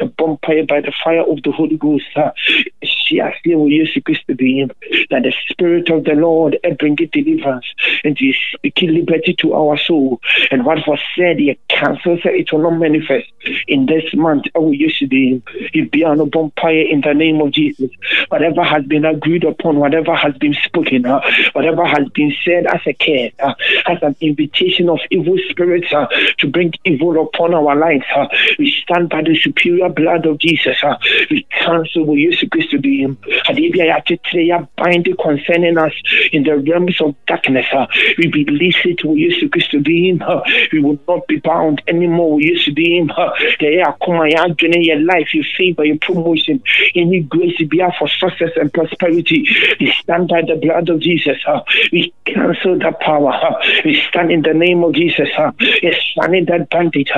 a 0.00 0.06
bonfire 0.06 0.64
by 0.66 0.80
the 0.80 0.92
fire 1.02 1.22
of 1.22 1.42
the 1.42 1.52
Holy 1.52 1.76
Ghost. 1.76 2.06
Uh, 2.16 2.32
she 2.82 3.20
asked 3.20 3.44
you, 3.44 3.66
you 3.66 3.86
supposed 3.86 4.26
to 4.26 4.34
be 4.34 4.66
that 5.10 5.22
the 5.22 5.32
Spirit 5.48 5.90
of 5.90 6.04
the 6.04 6.14
Lord 6.14 6.58
uh, 6.64 6.70
bring 6.70 6.96
it 6.98 7.12
deliverance 7.12 7.66
and 8.04 8.18
He 8.18 8.34
speaking 8.54 8.94
liberty 8.94 9.34
to 9.34 9.54
our 9.54 9.78
soul. 9.78 10.20
And 10.50 10.64
what 10.64 10.86
was 10.86 11.00
said, 11.16 11.38
He 11.38 11.58
cancels 11.68 12.20
it 12.24 12.42
it 12.42 12.52
will 12.52 12.62
not 12.70 12.78
manifest 12.78 13.30
in 13.68 13.86
this 13.86 14.04
month. 14.14 14.46
Oh, 14.54 14.72
you 14.72 14.90
should 14.90 15.10
be, 15.10 15.42
it 15.72 15.90
be 15.90 16.04
on 16.04 16.20
a 16.20 16.26
bonfire 16.26 16.82
in 16.82 17.00
the 17.00 17.14
name 17.14 17.40
of 17.40 17.52
Jesus. 17.52 17.90
Whatever 18.28 18.64
has 18.64 18.84
been 18.84 19.04
agreed 19.04 19.44
upon, 19.44 19.76
whatever 19.78 20.14
has 20.14 20.36
been 20.38 20.54
spoken, 20.54 21.06
uh, 21.06 21.20
whatever 21.52 21.84
has 21.84 22.08
been 22.10 22.32
said 22.44 22.66
as 22.66 22.80
a 22.86 22.92
care, 22.92 23.30
uh, 23.40 23.54
as 23.86 23.98
an 24.02 24.16
invitation 24.20 24.88
of 24.88 24.98
evil 25.10 25.36
spirits 25.50 25.92
uh, 25.92 26.06
to 26.38 26.46
bring 26.48 26.72
evil 26.84 27.22
upon 27.22 27.54
our 27.54 27.76
lives. 27.76 28.04
Uh, 28.14 28.26
we 28.58 28.70
stand 28.82 29.08
by 29.08 29.22
the 29.22 29.36
superior 29.36 29.88
blood 29.88 30.26
of 30.26 30.38
Jesus. 30.38 30.76
Uh, 30.82 30.96
we 31.30 31.46
cancel 31.50 32.04
what 32.04 32.16
Jesus 32.16 32.48
Christ 32.50 32.70
to 32.70 32.78
be 32.78 33.02
him. 33.02 33.18
Bind 34.76 35.08
concerning 35.22 35.78
us 35.78 35.92
in 36.32 36.44
the 36.44 36.58
realms 36.58 37.00
of 37.00 37.14
darkness. 37.26 37.66
Uh, 37.72 37.86
we 38.18 38.28
release 38.32 38.76
it 38.84 39.04
with 39.04 39.18
Jesus 39.18 39.48
Christ 39.50 39.70
to 39.72 39.80
be 39.80 40.10
him. 40.10 40.22
Uh, 40.22 40.40
we 40.72 40.80
will 40.80 40.98
not 41.08 41.26
be 41.26 41.38
bound 41.38 41.82
anymore 41.88 42.36
with 42.36 42.44
Jesus 42.44 42.64
to 42.66 42.72
be 42.72 42.98
him. 42.98 43.10
Uh, 43.16 43.30
your 44.82 45.00
life, 45.00 45.32
your 45.34 45.44
favor, 45.56 45.84
your 45.84 45.98
promotion, 45.98 46.62
any 46.94 47.20
grace 47.20 47.60
be 47.68 47.82
for 47.98 48.08
success 48.08 48.50
and 48.56 48.72
prosperity. 48.72 49.46
We 49.80 49.92
stand 50.00 50.28
by 50.28 50.42
the 50.42 50.56
blood 50.56 50.88
of 50.88 51.00
Jesus. 51.00 51.38
We 51.92 52.12
cancel 52.24 52.78
that 52.78 53.00
power. 53.00 53.32
We 53.84 54.00
stand 54.08 54.30
in 54.30 54.42
the 54.42 54.54
name 54.54 54.84
of 54.84 54.94
Jesus. 54.94 55.28
Huh? 55.36 55.52
Yes, 55.82 55.96
standing 56.12 56.46
that 56.46 56.70
bandit. 56.70 57.10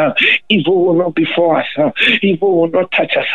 Evil 0.49 0.87
will 0.87 0.95
not 0.95 1.15
before 1.15 1.59
us. 1.59 1.67
Huh? 1.77 1.93
Evil 2.23 2.61
will 2.61 2.69
not 2.69 2.91
touch 2.93 3.17
us. 3.17 3.27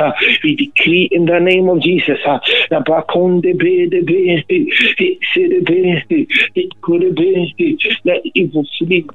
We 0.43 0.55
decree 0.55 1.09
in 1.11 1.25
the 1.25 1.39
name 1.39 1.69
of 1.69 1.81
Jesus. 1.81 2.19
Be. 7.19 7.87
Let 8.05 8.21
evil 8.33 8.65
flee. 8.77 9.05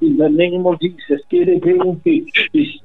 In 0.00 0.16
the 0.16 0.28
name 0.28 0.66
of 0.66 0.80
Jesus. 0.80 1.20
We 1.30 2.80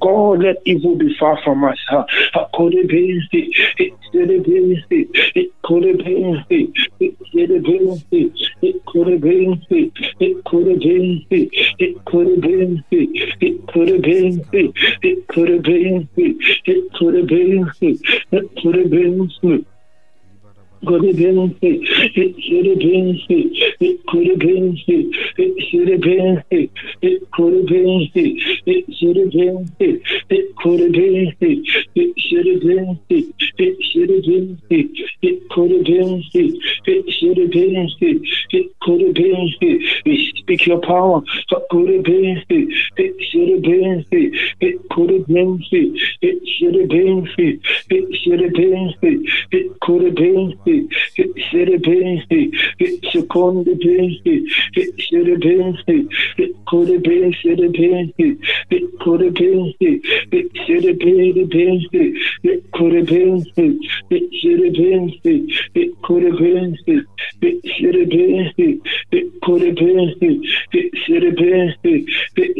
God, 0.00 0.40
let 0.40 0.56
evil 0.64 0.96
be 0.96 1.14
far 1.18 1.38
from 1.42 1.64
us. 1.64 1.78
It 1.88 2.42
could 2.52 2.74
have 18.74 18.88
been 18.88 19.75
குருபிந்து 20.88 21.70
சிறுபிந்து 22.46 23.38
குருபிந்து 24.10 24.96
சிறுபிந்து 25.68 26.60
குருபிந்து 27.36 28.24
சிறுபிந்து 28.98 29.88
குருபிந்து 30.62 31.50
சிறுபிந்து 32.26 33.18
சிறுபிந்து 33.88 34.80
குருபிந்து 35.54 36.44
சிறுபிந்து 37.18 38.10
குருபிந்து 38.86 39.70
we 40.06 40.14
speak 40.38 40.66
your 40.66 40.80
power 40.82 41.18
குருபிந்து 41.72 42.58
சிறுபிந்து 43.30 44.20
குருபிந்து 44.94 45.80
சிறுபிந்து 46.54 47.46
சிறுபிந்து 48.22 49.10
குருபிந்து 49.86 50.75
should 51.50 51.68
a 51.68 51.78
pencil, 51.78 52.50
it 52.78 53.28
could 53.30 53.66
have 53.66 53.80
been. 53.80 54.46
Could 56.66 56.88
have 56.88 57.02
been, 57.02 57.32
it 57.32 57.36
should 57.44 57.58
have 57.60 57.72
been, 57.72 58.12
it 58.70 59.00
could 59.00 59.20
have 59.20 59.34
been, 59.34 59.74
it 59.80 60.52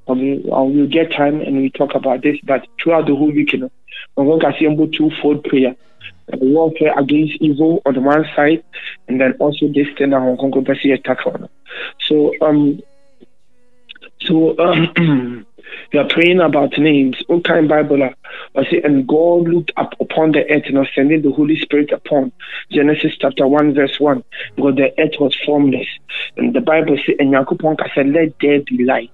will, 0.08 0.41
will 0.62 0.88
get 0.88 1.12
time 1.12 1.41
and 1.41 1.58
we 1.58 1.70
talk 1.70 1.95
about 1.95 2.22
this. 2.22 2.38
But 2.43 2.68
throughout 2.82 3.08
the 3.08 3.16
whole 3.16 3.32
week, 3.32 3.54
you 3.54 3.60
know, 3.60 3.72
I'm 4.18 4.26
going 4.26 4.39
to 4.39 4.88
two-fold 4.88 5.43
prayer. 5.45 5.76
The 6.28 6.38
warfare 6.38 6.97
against 6.97 7.36
evil 7.41 7.82
on 7.86 7.93
the 7.93 7.99
one 7.99 8.26
side, 8.36 8.64
and 9.08 9.20
then 9.20 9.34
also 9.39 9.68
this 9.68 9.88
thing 9.97 10.14
I'm 10.14 10.38
going 10.38 10.66
to 10.66 10.91
attack 10.91 11.26
on. 11.26 11.49
So, 12.08 12.34
um, 12.41 12.80
so 14.22 14.58
um, 14.60 15.45
we 15.93 15.99
are 15.99 16.08
praying 16.08 16.39
about 16.39 16.78
names. 16.78 17.22
What 17.28 17.43
kind 17.43 17.68
Bible? 17.68 18.10
I 18.56 18.64
say, 18.66 18.82
and 18.84 19.08
God 19.08 19.47
looked 19.47 19.72
up 19.78 19.93
upon 19.99 20.32
the 20.32 20.49
earth 20.49 20.64
and 20.68 20.78
was 20.78 20.88
sending 20.95 21.22
the 21.22 21.32
Holy 21.32 21.60
Spirit 21.60 21.91
upon 21.91 22.32
Genesis 22.72 23.16
chapter 23.20 23.47
1, 23.47 23.74
verse 23.74 23.99
1, 23.99 24.24
because 24.56 24.76
the 24.76 24.93
earth 24.99 25.20
was 25.20 25.36
formless. 25.45 25.88
And 26.38 26.54
the 26.54 26.62
Bible 26.62 26.97
says, 27.06 27.16
and 27.20 27.34
Yakupon 27.34 27.78
said, 27.93 28.08
Let 28.08 28.34
there 28.39 28.62
be 28.62 28.84
light. 28.84 29.12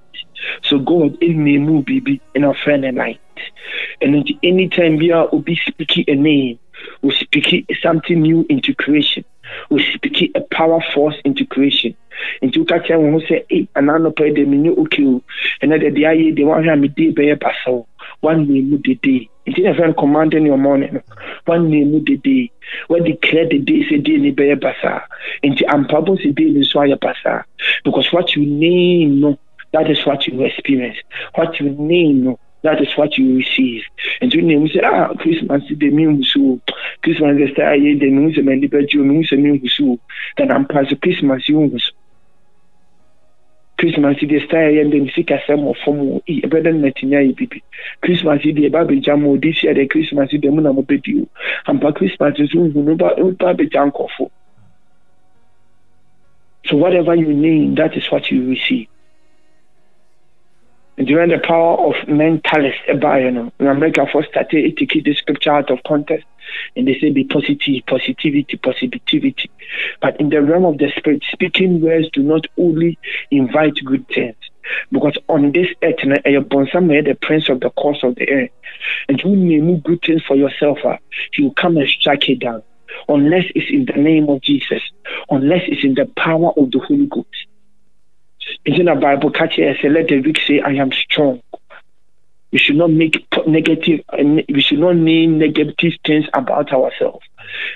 So 0.64 0.80
God 0.80 1.22
in 1.22 1.44
me 1.44 1.58
move 1.58 1.86
be 1.86 2.22
in 2.36 2.44
a 2.44 2.54
friend 2.54 2.86
and 2.86 2.98
light. 2.98 3.20
And 4.02 4.28
anytime 4.44 4.98
we 4.98 5.12
are 5.12 5.28
be 5.30 5.60
speaking 5.66 6.06
a 6.08 6.16
name, 6.16 6.60
we 7.02 7.14
speak 7.14 7.66
something 7.82 8.22
new 8.22 8.46
into 8.50 8.74
creation. 8.76 9.26
We 9.70 9.86
speak 9.94 10.32
a 10.36 10.42
power 10.42 10.82
force 10.94 11.16
into 11.24 11.46
creation. 11.46 11.96
nti 12.42 12.60
woka 12.60 12.80
kyerɛ 12.80 13.02
wo 13.02 13.12
ho 13.12 13.20
sɛ 13.28 13.38
e 13.50 13.68
anaa 13.78 14.00
nɔpɛ 14.02 14.34
de 14.36 14.44
menyɛ 14.46 14.72
oke 14.78 15.00
o 15.06 15.22
ɛnɛ 15.62 15.80
de 15.82 15.90
deɛ 15.92 16.08
ayɛ 16.12 16.36
deɛ 16.36 16.46
woahwɛ 16.50 16.74
a 16.74 16.76
mede 16.76 17.04
bɛyɛ 17.16 17.36
basaw 17.40 17.86
woanee 18.24 18.62
mu 18.70 18.78
dede 18.78 19.30
nti 19.48 19.60
na 19.64 19.72
ɛfrɛ 19.74 19.88
no 19.88 19.94
commanding 19.94 20.46
your 20.46 20.58
morning 20.58 20.94
no 20.94 21.02
woanee 21.48 21.86
mu 21.86 22.00
dede 22.00 22.50
woadeclare 22.90 23.46
the 23.50 23.60
day 23.60 23.86
sɛ 23.90 24.04
day 24.04 24.18
bɛyɛ 24.32 24.56
basaa 24.60 25.02
nti 25.44 25.64
ampa 25.68 26.02
bɔ 26.02 26.18
sɛ 26.22 26.34
day 26.36 26.50
nso 26.58 26.80
ayɛ 26.82 26.98
basaa 27.00 27.44
because 27.84 28.12
what 28.12 28.36
you 28.36 28.46
name 28.46 29.20
no 29.20 29.38
that 29.74 29.90
is 29.90 30.06
what 30.06 30.28
you 30.28 30.44
experience. 30.44 30.98
What 31.36 31.60
you 31.60 31.70
name 31.70 32.38
that 32.64 32.82
is 32.82 32.90
what 32.98 33.18
you 33.18 33.38
receive. 33.38 33.84
And 34.20 34.34
you 34.34 34.42
name 34.42 34.68
say, 34.68 34.82
ah, 34.84 35.14
Christmas 35.14 35.64
is 35.70 35.78
the 35.78 35.90
mean 35.90 36.24
so 36.24 36.60
Christmas 37.04 37.38
is 37.40 37.56
the 37.56 37.62
ayé 37.62 38.00
the 38.00 38.10
mean 38.10 38.34
so 38.36 38.42
many 38.42 38.68
but 38.68 38.94
you 38.94 39.04
mean 39.04 39.24
so 39.26 39.36
mean 39.36 39.62
so 39.70 40.00
then 40.38 40.52
I'm 40.52 40.66
past 40.66 40.94
Christmas 41.02 41.48
you 41.48 41.60
was 41.60 41.92
Christmas 43.78 44.18
deɛ 44.18 44.44
style 44.46 44.74
yɛ 44.74 44.84
ndɛ 44.90 44.98
nsi 45.06 45.22
kasɛm 45.24 45.62
wɔ 45.62 45.74
fam 45.86 45.98
wɔ 46.02 46.22
i 46.28 46.42
ɛbɛdɛ 46.42 46.74
no 46.74 46.80
natumi 46.90 47.16
ayɛ 47.16 47.36
bibi 47.38 47.64
Christmas 48.02 48.42
ɛba 48.42 48.82
abɛgya 48.82 49.20
ma 49.22 49.28
ɔde 49.30 49.54
hyia 49.54 49.76
deɛ 49.78 49.90
Christmas 49.90 50.34
yi 50.34 50.40
deɛ 50.40 50.52
mu 50.52 50.62
na 50.62 50.74
mobɛdi 50.74 51.22
o 51.22 51.28
ampa 51.68 51.94
Christmas 51.94 52.34
nhu 52.40 52.74
no 52.74 52.96
ba 52.96 53.14
nkɔfo 53.14 54.32
so 56.66 56.76
whatever 56.76 57.14
you 57.14 57.32
name 57.32 57.76
that 57.76 57.96
is 57.96 58.12
what 58.12 58.32
you 58.32 58.50
receive 58.50 58.88
when 60.98 61.30
the 61.30 61.38
power 61.38 61.78
of 61.78 61.96
mentalist 62.08 62.82
ɛbaa 62.90 63.22
yɛ 63.22 63.34
no 63.34 63.52
in 63.60 63.68
America 63.68 64.06
for 64.12 64.24
started 64.26 64.76
to 64.78 64.86
keep 64.86 65.06
the 65.06 65.14
scripture 65.14 65.52
out 65.52 65.70
of 65.70 65.84
context 65.84 66.26
and 66.76 66.88
they 66.88 66.98
say 67.00 67.12
be 67.12 67.24
positive, 67.24 67.86
positivity, 67.86 68.58
positivity. 68.58 69.50
But 70.02 70.20
in 70.20 70.30
the 70.30 70.42
realm 70.42 70.66
of 70.66 70.78
the 70.78 70.92
spirit, 70.96 71.24
speaking 71.32 71.82
words 71.82 72.10
do 72.14 72.24
not 72.24 72.46
only 72.58 72.98
invite 73.32 73.76
good 73.86 74.08
things. 74.08 74.36
Because 74.92 75.18
on 75.30 75.52
this 75.54 75.68
earth, 75.82 75.96
eh, 76.04 76.30
you're 76.30 76.42
eh, 76.42 77.02
the 77.02 77.18
prince 77.22 77.50
of 77.50 77.62
the 77.62 77.70
course 77.72 78.00
of 78.04 78.16
the 78.16 78.30
earth. 78.30 78.52
And 79.08 79.22
you 79.22 79.36
name 79.36 79.80
good 79.80 80.02
things 80.06 80.24
for 80.28 80.36
yourself, 80.36 80.80
uh, 80.86 80.98
he 81.32 81.44
will 81.44 81.54
come 81.54 81.78
and 81.78 81.88
strike 81.88 82.30
it 82.30 82.40
down. 82.40 82.64
Unless 83.08 83.46
it's 83.56 83.70
in 83.70 83.86
the 83.86 84.02
name 84.02 84.30
of 84.30 84.42
Jesus, 84.42 84.82
unless 85.30 85.62
it's 85.68 85.84
in 85.84 85.94
the 85.94 86.06
power 86.18 86.52
of 86.58 86.72
the 86.72 86.80
Holy 86.80 87.06
Ghost. 87.06 87.28
It's 88.68 88.78
in 88.78 88.88
the 88.88 88.96
Bible, 88.96 89.32
catch 89.32 89.58
it, 89.58 89.78
let 89.90 90.10
the 90.10 90.20
weak 90.20 90.40
say, 90.46 90.60
I 90.60 90.72
am 90.72 90.92
strong. 90.92 91.42
We 92.52 92.60
should 92.60 92.76
not 92.76 92.92
make 92.92 93.26
negative 93.48 94.02
uh, 94.10 94.18
we 94.50 94.60
should 94.60 94.80
not 94.80 94.98
name 94.98 95.38
negative 95.38 95.94
things 96.06 96.26
about 96.34 96.74
ourselves. 96.74 97.26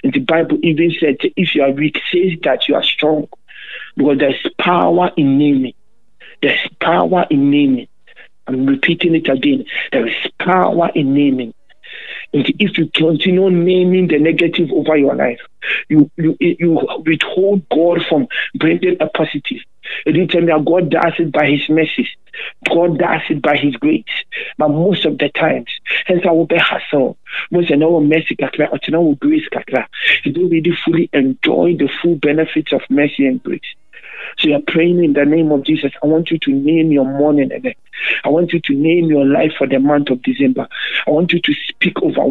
And 0.04 0.12
the 0.12 0.20
bible 0.20 0.58
even 0.64 0.92
said 1.00 1.16
if 1.38 1.56
you 1.56 1.64
are 1.64 1.72
weak 1.72 1.98
says 2.12 2.34
that 2.44 2.68
you 2.68 2.76
are 2.76 2.84
strong. 2.84 3.30
Because 3.96 4.18
there's 4.18 4.46
power 4.58 5.12
in 5.16 5.38
naming. 5.38 5.76
There's 6.42 6.68
power 6.82 7.26
in 7.30 7.50
naming. 7.50 7.88
I'm 8.48 8.66
repeating 8.66 9.16
it 9.16 9.30
again. 9.30 9.64
There 9.94 10.08
is 10.08 10.16
power 10.39 10.89
in 10.94 11.14
naming 11.14 11.54
if 12.34 12.78
you 12.78 12.88
continue 12.93 13.49
naming 13.49 14.08
the 14.08 14.20
negative 14.20 14.72
over 14.72 14.97
your 14.97 15.16
life, 15.16 15.39
you 15.89 16.10
you 16.18 16.38
you 16.39 16.80
withhold 17.06 17.68
God 17.70 18.06
from 18.08 18.28
bringing 18.56 18.97
a 18.99 19.08
positive. 19.08 19.60
It 20.06 20.14
didn't 20.14 20.30
tell 20.30 20.41
me 20.41 20.47
that 20.47 20.66
God 20.66 20.89
does 20.89 21.14
it 21.20 21.32
by 21.32 21.49
His 21.49 21.68
mercy, 21.70 22.08
God 22.70 22.97
does 22.97 23.22
it 23.30 23.41
by 23.41 23.58
His 23.58 23.76
grace. 23.76 24.04
But 24.58 24.70
most 24.70 25.06
of 25.06 25.18
the 25.18 25.30
times, 25.30 25.70
hence 26.06 26.22
I 26.26 26.32
will 26.32 26.45
be 26.45 26.58
hassle. 26.58 27.18
Most 27.52 27.72
of 27.72 27.82
our 27.82 28.02
mercy 28.02 28.36
kakra, 28.36 28.72
or 28.72 29.16
grace 29.16 29.47
kakra. 29.52 29.86
You 30.24 30.34
don't 30.34 30.49
really 30.49 30.78
fully 30.86 31.10
enjoy 31.14 31.76
the 31.78 31.89
full 32.02 32.16
benefits 32.16 32.72
of 32.74 32.82
mercy 32.89 33.26
and 33.26 33.41
grace. 33.43 33.62
So 34.38 34.47
you're 34.49 34.61
praying 34.61 35.03
in 35.03 35.13
the 35.13 35.26
name 35.26 35.51
of 35.51 35.63
Jesus. 35.63 35.91
I 36.03 36.07
want 36.07 36.32
you 36.32 36.39
to 36.39 36.51
name 36.51 36.91
your 36.91 37.05
morning 37.05 37.51
and 37.51 37.76
I 38.24 38.30
want 38.30 38.53
you 38.53 38.59
to 38.61 38.74
name 38.74 39.05
your 39.05 39.26
life 39.26 39.51
for 39.57 39.67
the 39.67 39.80
month 39.80 40.09
of 40.09 40.22
December. 40.24 40.67
I 41.07 41.11
want 41.11 41.34
you 41.34 41.41
to 41.41 41.53
speak 41.67 42.01
over 42.01 42.22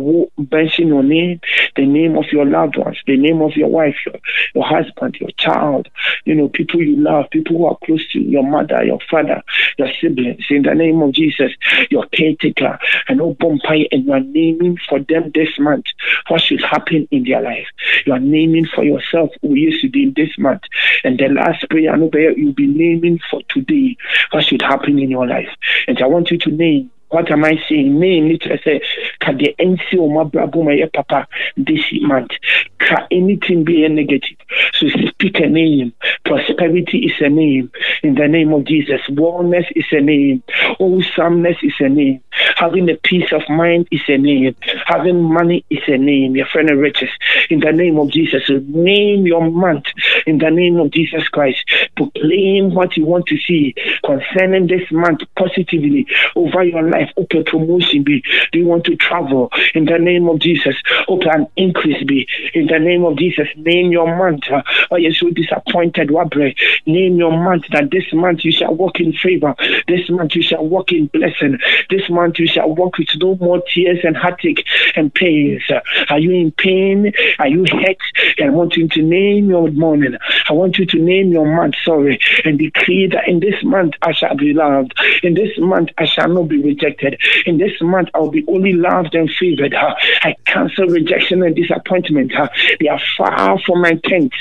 mention 0.50 0.88
your 0.88 1.02
name, 1.02 1.40
the 1.76 1.86
name 1.86 2.16
of 2.16 2.26
your 2.32 2.44
loved 2.44 2.76
ones, 2.76 2.98
the 3.06 3.16
name 3.16 3.42
of 3.42 3.52
your 3.52 3.68
wife, 3.68 3.96
your, 4.06 4.16
your 4.54 4.64
husband, 4.64 5.16
your 5.20 5.30
child, 5.36 5.88
you 6.24 6.34
know, 6.34 6.48
people 6.48 6.80
you 6.80 6.96
love, 6.96 7.30
people 7.30 7.58
who 7.58 7.66
are 7.66 7.78
close 7.84 8.06
to 8.12 8.20
you, 8.20 8.30
your 8.30 8.48
mother, 8.48 8.84
your 8.84 8.98
father, 9.10 9.42
your 9.78 9.88
siblings. 10.00 10.44
In 10.50 10.62
the 10.62 10.74
name 10.74 11.02
of 11.02 11.12
Jesus, 11.12 11.52
your 11.90 12.06
caretaker, 12.06 12.78
and 13.08 13.20
open 13.20 13.58
pie, 13.60 13.88
and 13.92 14.04
you 14.04 14.12
are 14.12 14.20
naming 14.20 14.78
for 14.88 15.00
them 15.00 15.30
this 15.34 15.58
month 15.58 15.86
what 16.28 16.40
should 16.40 16.62
happen 16.62 17.08
in 17.10 17.24
their 17.24 17.40
life. 17.40 17.66
You 18.06 18.12
are 18.12 18.20
naming 18.20 18.66
for 18.66 18.84
yourself 18.84 19.30
who 19.42 19.54
used 19.54 19.82
to 19.82 19.88
be 19.88 20.04
in 20.04 20.14
this 20.14 20.36
month. 20.38 20.62
And 21.04 21.18
the 21.18 21.28
last 21.28 21.68
prayer, 21.68 21.79
you'll 21.80 22.52
be 22.52 22.66
naming 22.66 23.20
for 23.30 23.40
today 23.48 23.96
what 24.30 24.44
should 24.44 24.62
happen 24.62 24.98
in 24.98 25.10
your 25.10 25.26
life. 25.26 25.50
And 25.88 26.00
I 26.00 26.06
want 26.06 26.30
you 26.30 26.38
to 26.38 26.50
name 26.50 26.90
what 27.10 27.30
am 27.30 27.44
I 27.44 27.60
saying? 27.68 27.98
Name 27.98 28.28
literally 28.28 28.60
say, 28.64 28.80
can 29.20 29.36
the 29.36 29.54
NC 29.58 29.98
or 29.98 30.10
my 30.12 30.28
brabo 30.30 30.64
my 30.64 30.88
papa 30.94 31.26
this 31.56 31.84
month? 32.02 32.30
Can 32.78 33.06
anything 33.10 33.64
be 33.64 33.84
a 33.84 33.88
negative? 33.88 34.38
So 34.74 34.88
speak 34.88 35.40
a 35.40 35.48
name. 35.48 35.92
Prosperity 36.24 36.98
is 36.98 37.12
a 37.20 37.28
name. 37.28 37.70
In 38.02 38.14
the 38.14 38.28
name 38.28 38.52
of 38.52 38.64
Jesus. 38.64 39.00
Wellness 39.10 39.66
is 39.74 39.84
a 39.90 40.00
name. 40.00 40.42
Wholesomeness 40.78 41.56
is 41.62 41.74
a 41.80 41.88
name. 41.88 42.22
Having 42.56 42.90
a 42.90 42.96
peace 42.96 43.32
of 43.32 43.42
mind 43.48 43.88
is 43.90 44.02
a 44.08 44.16
name. 44.16 44.54
Having 44.86 45.22
money 45.22 45.64
is 45.68 45.82
a 45.88 45.98
name. 45.98 46.36
Your 46.36 46.46
friend 46.46 46.70
of 46.70 46.78
riches. 46.78 47.10
In 47.50 47.60
the 47.60 47.72
name 47.72 47.98
of 47.98 48.10
Jesus. 48.10 48.46
So 48.46 48.60
name 48.68 49.26
your 49.26 49.50
month. 49.50 49.86
In 50.26 50.38
the 50.38 50.50
name 50.50 50.78
of 50.78 50.90
Jesus 50.92 51.26
Christ. 51.28 51.58
Proclaim 51.96 52.72
what 52.74 52.96
you 52.96 53.04
want 53.04 53.26
to 53.26 53.36
see 53.36 53.74
concerning 54.04 54.68
this 54.68 54.90
month 54.90 55.22
positively 55.36 56.06
over 56.36 56.62
your 56.62 56.82
life 56.82 56.99
life, 57.00 57.12
open 57.16 57.44
promotion 57.44 58.02
be. 58.02 58.22
Do 58.52 58.58
you 58.58 58.66
want 58.66 58.84
to 58.84 58.96
travel? 58.96 59.50
In 59.74 59.84
the 59.86 59.98
name 59.98 60.28
of 60.28 60.38
Jesus, 60.38 60.76
open 61.08 61.46
increase 61.56 62.02
be. 62.04 62.26
In 62.54 62.66
the 62.66 62.78
name 62.78 63.04
of 63.04 63.16
Jesus, 63.16 63.48
name 63.56 63.90
your 63.90 64.16
month. 64.16 64.44
Oh, 64.90 64.96
you're 64.96 65.14
so 65.14 65.30
disappointed, 65.30 66.08
Wabre. 66.08 66.54
Name 66.86 67.16
your 67.16 67.32
month 67.32 67.64
that 67.72 67.90
this 67.90 68.12
month 68.12 68.44
you 68.44 68.52
shall 68.52 68.74
walk 68.74 69.00
in 69.00 69.12
favor. 69.12 69.54
This 69.88 70.08
month 70.10 70.34
you 70.34 70.42
shall 70.42 70.66
walk 70.66 70.92
in 70.92 71.06
blessing. 71.06 71.58
This 71.88 72.08
month 72.10 72.38
you 72.38 72.46
shall 72.46 72.74
walk 72.74 72.98
with 72.98 73.08
no 73.16 73.36
more 73.36 73.62
tears 73.72 73.98
and 74.04 74.16
heartache 74.16 74.64
and 74.96 75.12
pains. 75.14 75.62
Are 76.08 76.18
you 76.18 76.32
in 76.32 76.52
pain? 76.52 77.12
Are 77.38 77.48
you 77.48 77.64
hurt? 77.70 77.96
I 78.42 78.50
want 78.50 78.76
you 78.76 78.88
to 78.88 79.02
name 79.02 79.48
your 79.48 79.70
morning. 79.70 80.16
I 80.48 80.52
want 80.52 80.78
you 80.78 80.86
to 80.86 80.98
name 80.98 81.30
your 81.32 81.46
month, 81.46 81.74
sorry, 81.84 82.18
and 82.44 82.58
decree 82.58 83.06
that 83.08 83.28
in 83.28 83.40
this 83.40 83.62
month 83.62 83.94
I 84.02 84.12
shall 84.12 84.36
be 84.36 84.52
loved. 84.52 84.94
In 85.22 85.34
this 85.34 85.58
month 85.58 85.90
I 85.98 86.06
shall 86.06 86.28
not 86.28 86.48
be 86.48 86.62
rejected 86.62 86.89
rejected. 86.90 87.20
In 87.46 87.58
this 87.58 87.72
month, 87.80 88.08
I'll 88.14 88.30
be 88.30 88.44
only 88.48 88.72
loved 88.72 89.14
and 89.14 89.30
favored. 89.38 89.74
I 89.74 90.36
cancel 90.46 90.86
rejection 90.86 91.42
and 91.42 91.54
disappointment. 91.54 92.32
They 92.78 92.88
are 92.88 93.00
far 93.16 93.58
from 93.60 93.82
my 93.82 93.94
tent. 94.04 94.34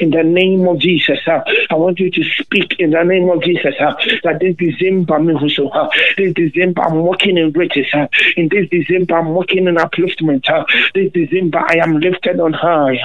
In 0.00 0.10
the 0.10 0.22
name 0.22 0.66
of 0.68 0.78
Jesus, 0.78 1.18
I 1.26 1.74
want 1.74 2.00
you 2.00 2.10
to 2.10 2.24
speak 2.24 2.76
in 2.78 2.90
the 2.90 3.02
name 3.02 3.28
of 3.30 3.42
Jesus 3.42 3.74
that 3.78 4.38
this 4.40 4.56
December, 4.56 5.18
this 6.16 6.34
December, 6.34 6.82
I'm 6.82 6.96
walking 6.96 7.38
in 7.38 7.52
riches. 7.52 7.86
In 8.36 8.48
this 8.48 8.68
December, 8.70 9.18
I'm 9.18 9.28
walking 9.30 9.66
in 9.66 9.76
upliftment. 9.76 10.46
This 10.94 11.12
December, 11.12 11.64
I 11.68 11.78
am 11.82 11.98
lifted 11.98 12.40
on 12.40 12.52
high. 12.52 12.98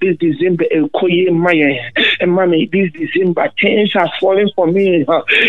This 0.00 0.16
December, 0.18 0.64
eh, 0.70 2.24
mommy, 2.26 2.68
this 2.72 2.92
December, 2.92 3.50
things 3.60 3.94
are 3.96 4.10
falling 4.20 4.50
for 4.54 4.66
me 4.66 5.04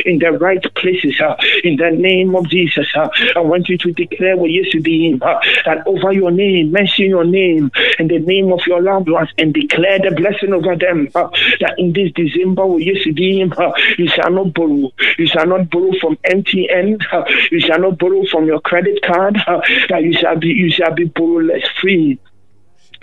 in 0.05 0.19
the 0.19 0.31
right 0.39 0.63
places. 0.75 1.19
In 1.63 1.75
the 1.77 1.91
name 1.91 2.35
of 2.35 2.47
Jesus, 2.49 2.87
I 3.35 3.39
want 3.39 3.69
you 3.69 3.77
to 3.77 3.91
declare 3.91 4.35
what 4.37 4.49
you 4.49 4.69
should 4.69 4.83
be 4.83 5.17
that 5.65 5.83
over 5.85 6.11
your 6.11 6.31
name, 6.31 6.71
mention 6.71 7.05
your 7.05 7.25
name 7.25 7.71
and 7.97 8.09
the 8.09 8.19
name 8.19 8.51
of 8.51 8.61
your 8.67 8.81
loved 8.81 9.09
ones 9.09 9.29
and 9.37 9.53
declare 9.53 9.99
the 9.99 10.11
blessing 10.15 10.53
over 10.53 10.75
them. 10.75 11.09
that 11.13 11.75
in 11.77 11.93
this 11.93 12.11
December, 12.13 12.79
you 12.79 12.99
should 13.01 13.15
be 13.15 13.45
you 13.97 14.07
shall 14.07 14.31
not 14.31 14.53
borrow. 14.53 14.91
You 15.17 15.27
shall 15.27 15.47
not 15.47 15.69
borrow 15.69 15.91
from 16.01 16.17
MTN. 16.25 17.01
you 17.51 17.59
shall 17.59 17.79
not 17.79 17.97
borrow 17.97 18.25
from 18.25 18.45
your 18.45 18.59
credit 18.61 19.01
card. 19.03 19.35
that 19.89 20.03
you 20.03 20.13
shall 20.13 20.37
be, 20.37 20.47
you 20.47 20.69
shall 20.71 20.93
be 20.93 21.05
borrowless 21.05 21.67
free 21.79 22.19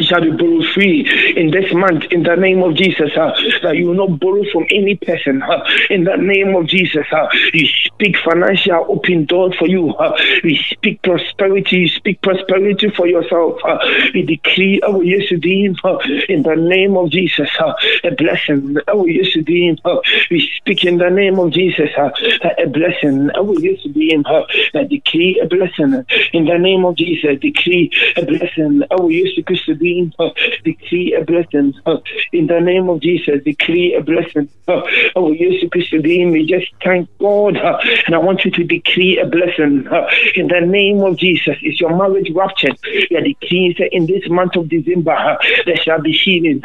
shall 0.00 0.20
be 0.20 0.30
borrow 0.30 0.62
free 0.74 1.06
in 1.36 1.50
this 1.50 1.72
month 1.72 2.04
in 2.10 2.22
the 2.22 2.36
name 2.36 2.62
of 2.62 2.74
Jesus. 2.74 3.10
Uh, 3.16 3.32
that 3.62 3.76
you 3.76 3.86
will 3.86 3.94
not 3.94 4.20
borrow 4.20 4.42
from 4.52 4.66
any 4.70 4.96
person 4.96 5.42
uh, 5.42 5.64
in 5.90 6.04
the 6.04 6.16
name 6.16 6.54
of 6.54 6.66
Jesus. 6.66 7.06
Uh, 7.10 7.28
you 7.52 7.66
speak 7.66 8.16
financial 8.18 8.86
open 8.88 9.24
doors 9.24 9.54
for 9.56 9.66
you. 9.66 9.94
Uh, 9.94 10.16
we 10.44 10.56
speak 10.70 11.02
prosperity. 11.02 11.76
You 11.78 11.88
speak 11.88 12.20
prosperity 12.22 12.90
for 12.90 13.06
yourself. 13.06 13.58
Uh, 13.64 13.78
we 14.12 14.22
decree 14.22 14.80
our 14.82 15.02
yesterday 15.02 15.74
uh, 15.82 15.98
in 16.28 16.42
the 16.42 16.56
name 16.56 16.96
of 16.96 17.10
Jesus. 17.10 17.48
Uh, 17.58 17.72
a 18.04 18.10
blessing. 18.10 18.76
Our 18.88 19.08
yesterday 19.08 19.76
uh, 19.84 19.96
we 20.30 20.50
speak 20.56 20.84
in 20.84 20.98
the 20.98 21.10
name 21.10 21.38
of 21.38 21.52
Jesus. 21.52 21.90
Uh, 21.96 22.10
a 22.58 22.66
blessing. 22.66 23.30
Our 23.30 23.54
yesterday 23.60 24.22
uh, 24.24 24.42
that 24.74 24.88
decree 24.90 25.40
a 25.40 25.46
blessing 25.46 26.04
in 26.32 26.44
the 26.44 26.58
name 26.58 26.84
of 26.84 26.96
Jesus. 26.96 27.38
Decree 27.40 27.90
a 28.16 28.24
blessing. 28.24 28.82
Our 28.90 29.10
yesterday 29.10 29.85
decree 30.64 31.14
a 31.14 31.24
blessing 31.24 31.74
in 32.32 32.46
the 32.46 32.60
name 32.60 32.88
of 32.88 33.00
Jesus. 33.00 33.42
Decree 33.44 33.94
a 33.94 34.02
blessing. 34.02 34.48
Oh, 35.14 35.30
yes, 35.30 35.64
Christ, 35.70 35.92
we 35.92 36.44
just 36.46 36.66
thank 36.82 37.08
God, 37.18 37.56
and 37.56 38.14
I 38.14 38.18
want 38.18 38.44
you 38.44 38.50
to 38.50 38.64
decree 38.64 39.18
a 39.18 39.26
blessing 39.26 39.88
in 40.34 40.48
the 40.48 40.60
name 40.60 41.02
of 41.02 41.16
Jesus. 41.16 41.56
Is 41.62 41.80
your 41.80 41.96
marriage 41.96 42.30
ruptured? 42.34 42.76
Yeah, 43.10 43.20
decree 43.20 43.74
that 43.78 43.94
in 43.94 44.06
this 44.06 44.28
month 44.28 44.56
of 44.56 44.68
December 44.68 45.38
there 45.64 45.76
shall 45.76 46.02
be 46.02 46.12
healing. 46.12 46.62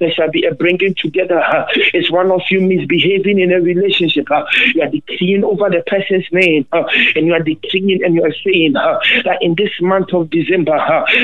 There 0.00 0.12
shall 0.12 0.30
be 0.30 0.44
a 0.44 0.54
bringing 0.54 0.94
together. 0.94 1.42
Is 1.94 2.10
one 2.10 2.30
of 2.30 2.42
you 2.50 2.60
misbehaving 2.60 3.38
in 3.38 3.52
a 3.52 3.60
relationship? 3.60 4.26
You 4.74 4.82
are 4.82 4.90
decreeing 4.90 5.44
over 5.44 5.70
the 5.70 5.82
person's 5.86 6.26
name, 6.32 6.66
and 6.72 7.26
you 7.26 7.32
are 7.32 7.42
decreeing 7.42 8.02
and 8.04 8.14
you 8.14 8.24
are 8.24 8.34
saying 8.44 8.72
that 8.72 9.38
in 9.40 9.54
this 9.56 9.70
month 9.80 10.12
of 10.12 10.30
December, 10.30 10.76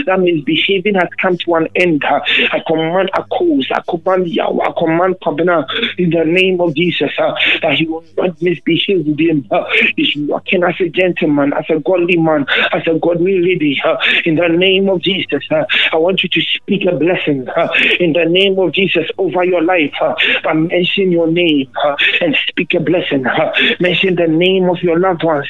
that 0.06 0.20
misbehaving 0.20 0.94
has 0.94 1.08
come 1.20 1.36
to 1.44 1.54
an 1.54 1.68
end. 1.74 2.02
I 2.04 2.62
command 2.66 3.10
a 3.14 3.24
cause, 3.24 3.68
I 3.72 3.82
command 3.88 4.28
Yahweh, 4.28 4.64
I 4.64 4.72
command 4.78 5.16
Pabna 5.22 5.66
in 5.98 6.10
the 6.10 6.24
name 6.24 6.60
of 6.60 6.74
Jesus 6.74 7.10
uh, 7.18 7.34
that 7.62 7.74
he 7.74 7.86
will 7.86 8.04
not 8.16 8.40
misbehave 8.40 9.06
with 9.06 9.18
him. 9.18 9.46
Uh, 9.50 9.64
he's 9.96 10.14
walking 10.28 10.62
as 10.64 10.74
a 10.80 10.88
gentleman, 10.88 11.52
as 11.52 11.64
a 11.68 11.80
godly 11.80 12.16
man, 12.16 12.46
as 12.72 12.82
a 12.86 12.98
godly 12.98 13.40
lady. 13.40 13.80
Uh, 13.84 13.96
in 14.24 14.36
the 14.36 14.48
name 14.48 14.88
of 14.88 15.00
Jesus, 15.00 15.42
uh, 15.50 15.64
I 15.92 15.96
want 15.96 16.22
you 16.22 16.28
to 16.28 16.40
speak 16.40 16.84
a 16.86 16.96
blessing 16.96 17.48
uh, 17.48 17.68
in 17.98 18.12
the 18.12 18.24
name 18.24 18.58
of 18.58 18.72
Jesus 18.72 19.06
over 19.18 19.44
your 19.44 19.62
life. 19.62 19.94
Uh, 20.00 20.14
mention 20.54 21.12
your 21.12 21.28
name 21.28 21.70
uh, 21.84 21.96
and 22.20 22.36
speak 22.48 22.74
a 22.74 22.80
blessing. 22.80 23.26
Uh, 23.26 23.52
mention 23.80 24.16
the 24.16 24.26
name 24.26 24.68
of 24.68 24.78
your 24.82 24.98
loved 24.98 25.22
ones 25.22 25.48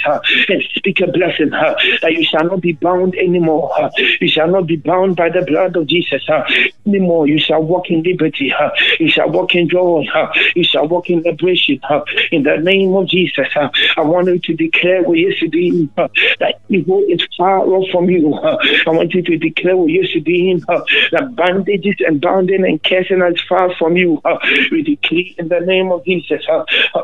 and 0.49 0.63
speak 0.75 1.01
a 1.01 1.07
blessing 1.07 1.51
that 1.51 2.13
you 2.13 2.25
shall 2.25 2.45
not 2.45 2.61
be 2.61 2.73
bound 2.73 3.15
anymore. 3.17 3.73
You 4.21 4.29
shall 4.29 4.49
not 4.49 4.67
be 4.67 4.77
bound 4.77 5.17
by 5.17 5.29
the 5.31 5.43
blood 5.43 5.77
of 5.81 5.87
Jesus. 5.87 6.23
Uh, 6.29 6.43
anymore, 6.87 7.27
you 7.27 7.39
shall 7.39 7.63
walk 7.63 7.91
in 7.91 8.03
liberty. 8.03 8.53
You 8.99 9.11
shall 9.11 9.31
walk 9.31 9.55
in 9.55 9.69
joy. 9.69 10.05
You 10.55 10.65
shall 10.65 10.87
walk 10.87 11.11
in 11.11 11.23
liberation. 11.23 11.81
In 12.31 12.43
the 12.43 12.57
name 12.59 12.95
of 12.95 13.09
Jesus, 13.09 13.49
I 13.57 14.01
want 14.01 14.29
you 14.29 14.39
to 14.39 14.55
declare 14.55 15.03
what 15.03 15.19
yesterday 15.19 15.89
uh, 15.97 16.09
that 16.39 16.61
evil 16.69 17.05
is 17.09 17.27
far 17.37 17.61
off 17.61 17.89
from 17.91 18.09
you. 18.11 18.35
I 18.35 18.91
want 18.91 19.15
you 19.15 19.23
to 19.23 19.37
declare 19.37 19.77
what 19.77 19.91
yesterday 19.91 20.61
uh, 20.69 20.81
that 21.13 21.35
bandages 21.37 21.97
and 22.01 22.21
bounding 22.21 22.65
and 22.65 22.83
cursing 22.83 23.23
is 23.23 23.41
far 23.49 23.75
from 23.77 23.97
you. 23.97 24.21
We 24.71 24.83
decree 24.83 25.35
in 25.39 25.49
the 25.49 25.61
name 25.61 25.91
of 25.93 26.05
Jesus. 26.05 26.43
Uh, 26.49 26.65
uh, 26.95 27.03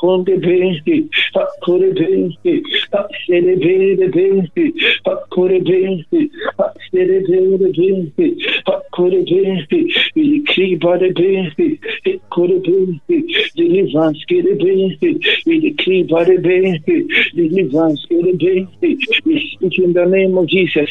Conde 0.00 0.36
verde, 0.36 1.08
Fakure 1.34 1.92
verde, 1.92 2.62
Faksere 2.92 3.54
verde 3.56 4.06
verde, 4.14 4.72
Fakure 5.04 5.58
verde, 5.60 6.30
Faksere 6.56 7.18
verde 7.28 7.68
verde, 7.78 8.26
Fakure 8.64 9.24
verde, 9.30 9.80
Ikribare 10.14 11.10
verde, 11.18 11.78
Ikure 12.04 12.58
verde, 12.66 13.16
Dilivanskere 13.56 14.54
verde, 14.64 15.10
Ikribare 15.46 16.36
verde, 16.44 16.96
Dilivanskere 17.36 18.32
verde. 18.40 18.96
We 19.26 19.50
speak 19.52 19.78
in 19.78 19.92
the 19.94 20.06
name 20.06 20.38
of 20.38 20.46
Jesus, 20.46 20.90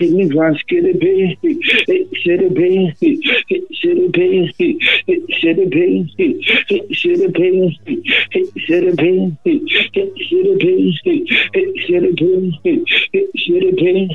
Dilivanskere 0.00 0.92
verde, 1.00 1.50
Iksere 1.88 2.48
verde, 2.50 3.10
Iksere 3.48 4.06
verde, 4.16 4.68
Iksere 5.06 5.66
verde, 5.70 6.28
Iksere 6.68 7.28
verde, 7.38 8.39
should 8.56 8.84
have 8.84 8.96
been, 8.96 9.38
it 9.44 9.62
should 9.70 10.46
have 10.46 10.58
been, 10.58 10.92
it 11.04 11.72
should 11.86 12.02
have 12.02 12.16
been, 12.16 12.56
it 12.64 13.30
should 13.36 13.62
have 13.64 13.76
been, 13.76 14.06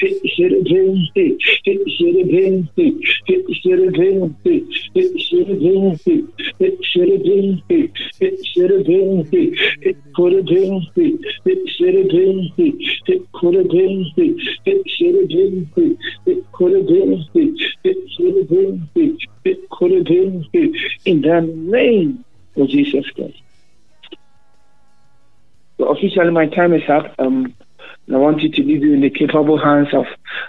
it 0.00 0.18
should 0.34 0.52
have 0.52 0.64
been, 0.64 1.08
it 1.14 1.34
should 1.96 2.18
have 2.18 2.24
been, 2.24 2.68
it 2.74 3.50
should 3.60 3.78
have 3.78 3.92
been, 3.92 4.30
it 4.94 5.14
should 5.22 5.48
have 5.48 5.62
been, 5.62 5.90
it 6.60 6.84
should 6.84 7.10
have 7.10 7.24
been, 7.24 7.92
it 8.20 8.46
should 8.46 8.70
have 8.70 8.84
been, 8.86 9.28
it 9.82 9.96
could 10.14 10.32
have 10.32 10.46
been, 10.46 10.86
it 11.44 11.68
should 11.76 11.94
have 11.94 12.08
been, 12.08 12.50
it 13.06 13.32
could 13.32 13.54
have 13.54 13.68
been, 13.68 14.12
it 14.16 14.90
should 14.90 15.14
have 15.14 15.28
been, 15.28 15.98
it 16.26 16.52
could 16.52 16.72
have 16.74 16.86
been, 16.86 17.24
it 17.84 17.96
should 18.16 18.36
have 18.36 18.48
been, 18.48 18.88
it 18.94 19.58
in 21.04 21.22
the 21.22 21.40
name 21.40 22.24
of 22.56 22.68
Jesus 22.68 23.08
Christ. 23.10 23.40
So 25.78 25.86
officially, 25.86 26.30
my 26.30 26.46
time 26.46 26.74
is 26.74 26.88
up. 26.88 27.14
Um, 27.18 27.54
I 28.12 28.16
want 28.16 28.42
you 28.42 28.50
to 28.50 28.62
leave 28.62 28.82
you 28.82 28.94
in 28.94 29.00
the 29.00 29.10
capable 29.10 29.58
hands 29.58 29.88
of 29.92 30.06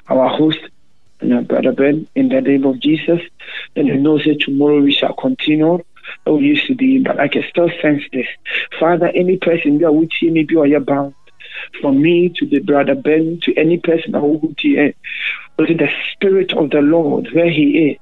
our 0.08 0.30
host, 0.30 0.60
you 1.22 1.28
know, 1.28 1.42
Brother 1.42 1.72
Ben, 1.72 2.08
in 2.16 2.30
the 2.30 2.42
name 2.42 2.66
of 2.66 2.80
Jesus. 2.80 3.20
And 3.76 3.88
you 3.88 3.98
know 3.98 4.18
that 4.18 4.42
tomorrow 4.42 4.82
we 4.82 4.94
shall 4.94 5.14
continue. 5.14 5.84
Oh, 6.26 6.40
used 6.40 6.66
to 6.68 6.76
be, 6.76 7.00
but 7.00 7.20
I 7.20 7.28
can 7.28 7.44
still 7.50 7.70
sense 7.82 8.02
this. 8.12 8.26
Father, 8.80 9.12
any 9.14 9.38
person 9.38 9.78
that 9.80 9.94
would 9.94 10.12
see 10.20 10.32
me 10.32 10.44
be 10.44 10.56
or 10.56 10.66
you're 10.66 10.80
bound 10.80 11.14
from 11.82 12.02
me 12.02 12.30
to 12.30 12.46
the 12.48 12.60
brother 12.60 12.96
Ben 12.96 13.40
to 13.44 13.54
any 13.56 13.78
person 13.78 14.14
who 14.14 14.38
would 14.38 14.60
hear 14.60 14.94
the 15.68 15.90
spirit 16.12 16.54
of 16.54 16.70
the 16.70 16.82
Lord 16.82 17.30
where 17.34 17.50
he 17.50 17.92
is, 17.92 17.98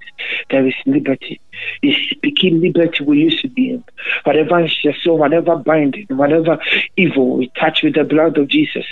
there 0.49 0.67
is 0.67 0.75
liberty. 0.85 1.39
He's 1.81 1.97
speaking 2.09 2.61
liberty 2.61 3.03
we 3.03 3.19
used 3.19 3.41
to 3.41 3.49
be 3.49 3.71
in. 3.71 3.83
Whatever 4.23 4.63
is 4.63 4.83
your 4.83 4.93
soul, 5.01 5.17
whatever 5.17 5.55
binding, 5.55 6.07
whatever 6.09 6.59
evil, 6.95 7.37
we 7.37 7.51
touch 7.59 7.81
with 7.83 7.95
the 7.95 8.03
blood 8.03 8.37
of 8.37 8.47
Jesus. 8.47 8.85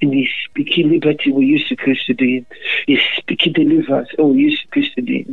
And 0.00 0.12
he's 0.12 0.30
speaking 0.44 0.90
liberty 0.90 1.32
we 1.32 1.46
used 1.46 1.68
to 1.68 1.76
Christ 1.76 2.06
today. 2.06 2.44
He's 2.86 3.00
speaking 3.16 3.52
deliverance, 3.52 4.08
oh, 4.18 4.28
we 4.28 4.42
used 4.42 4.62
to 4.62 4.68
Christ 4.68 4.94
today. 4.94 5.26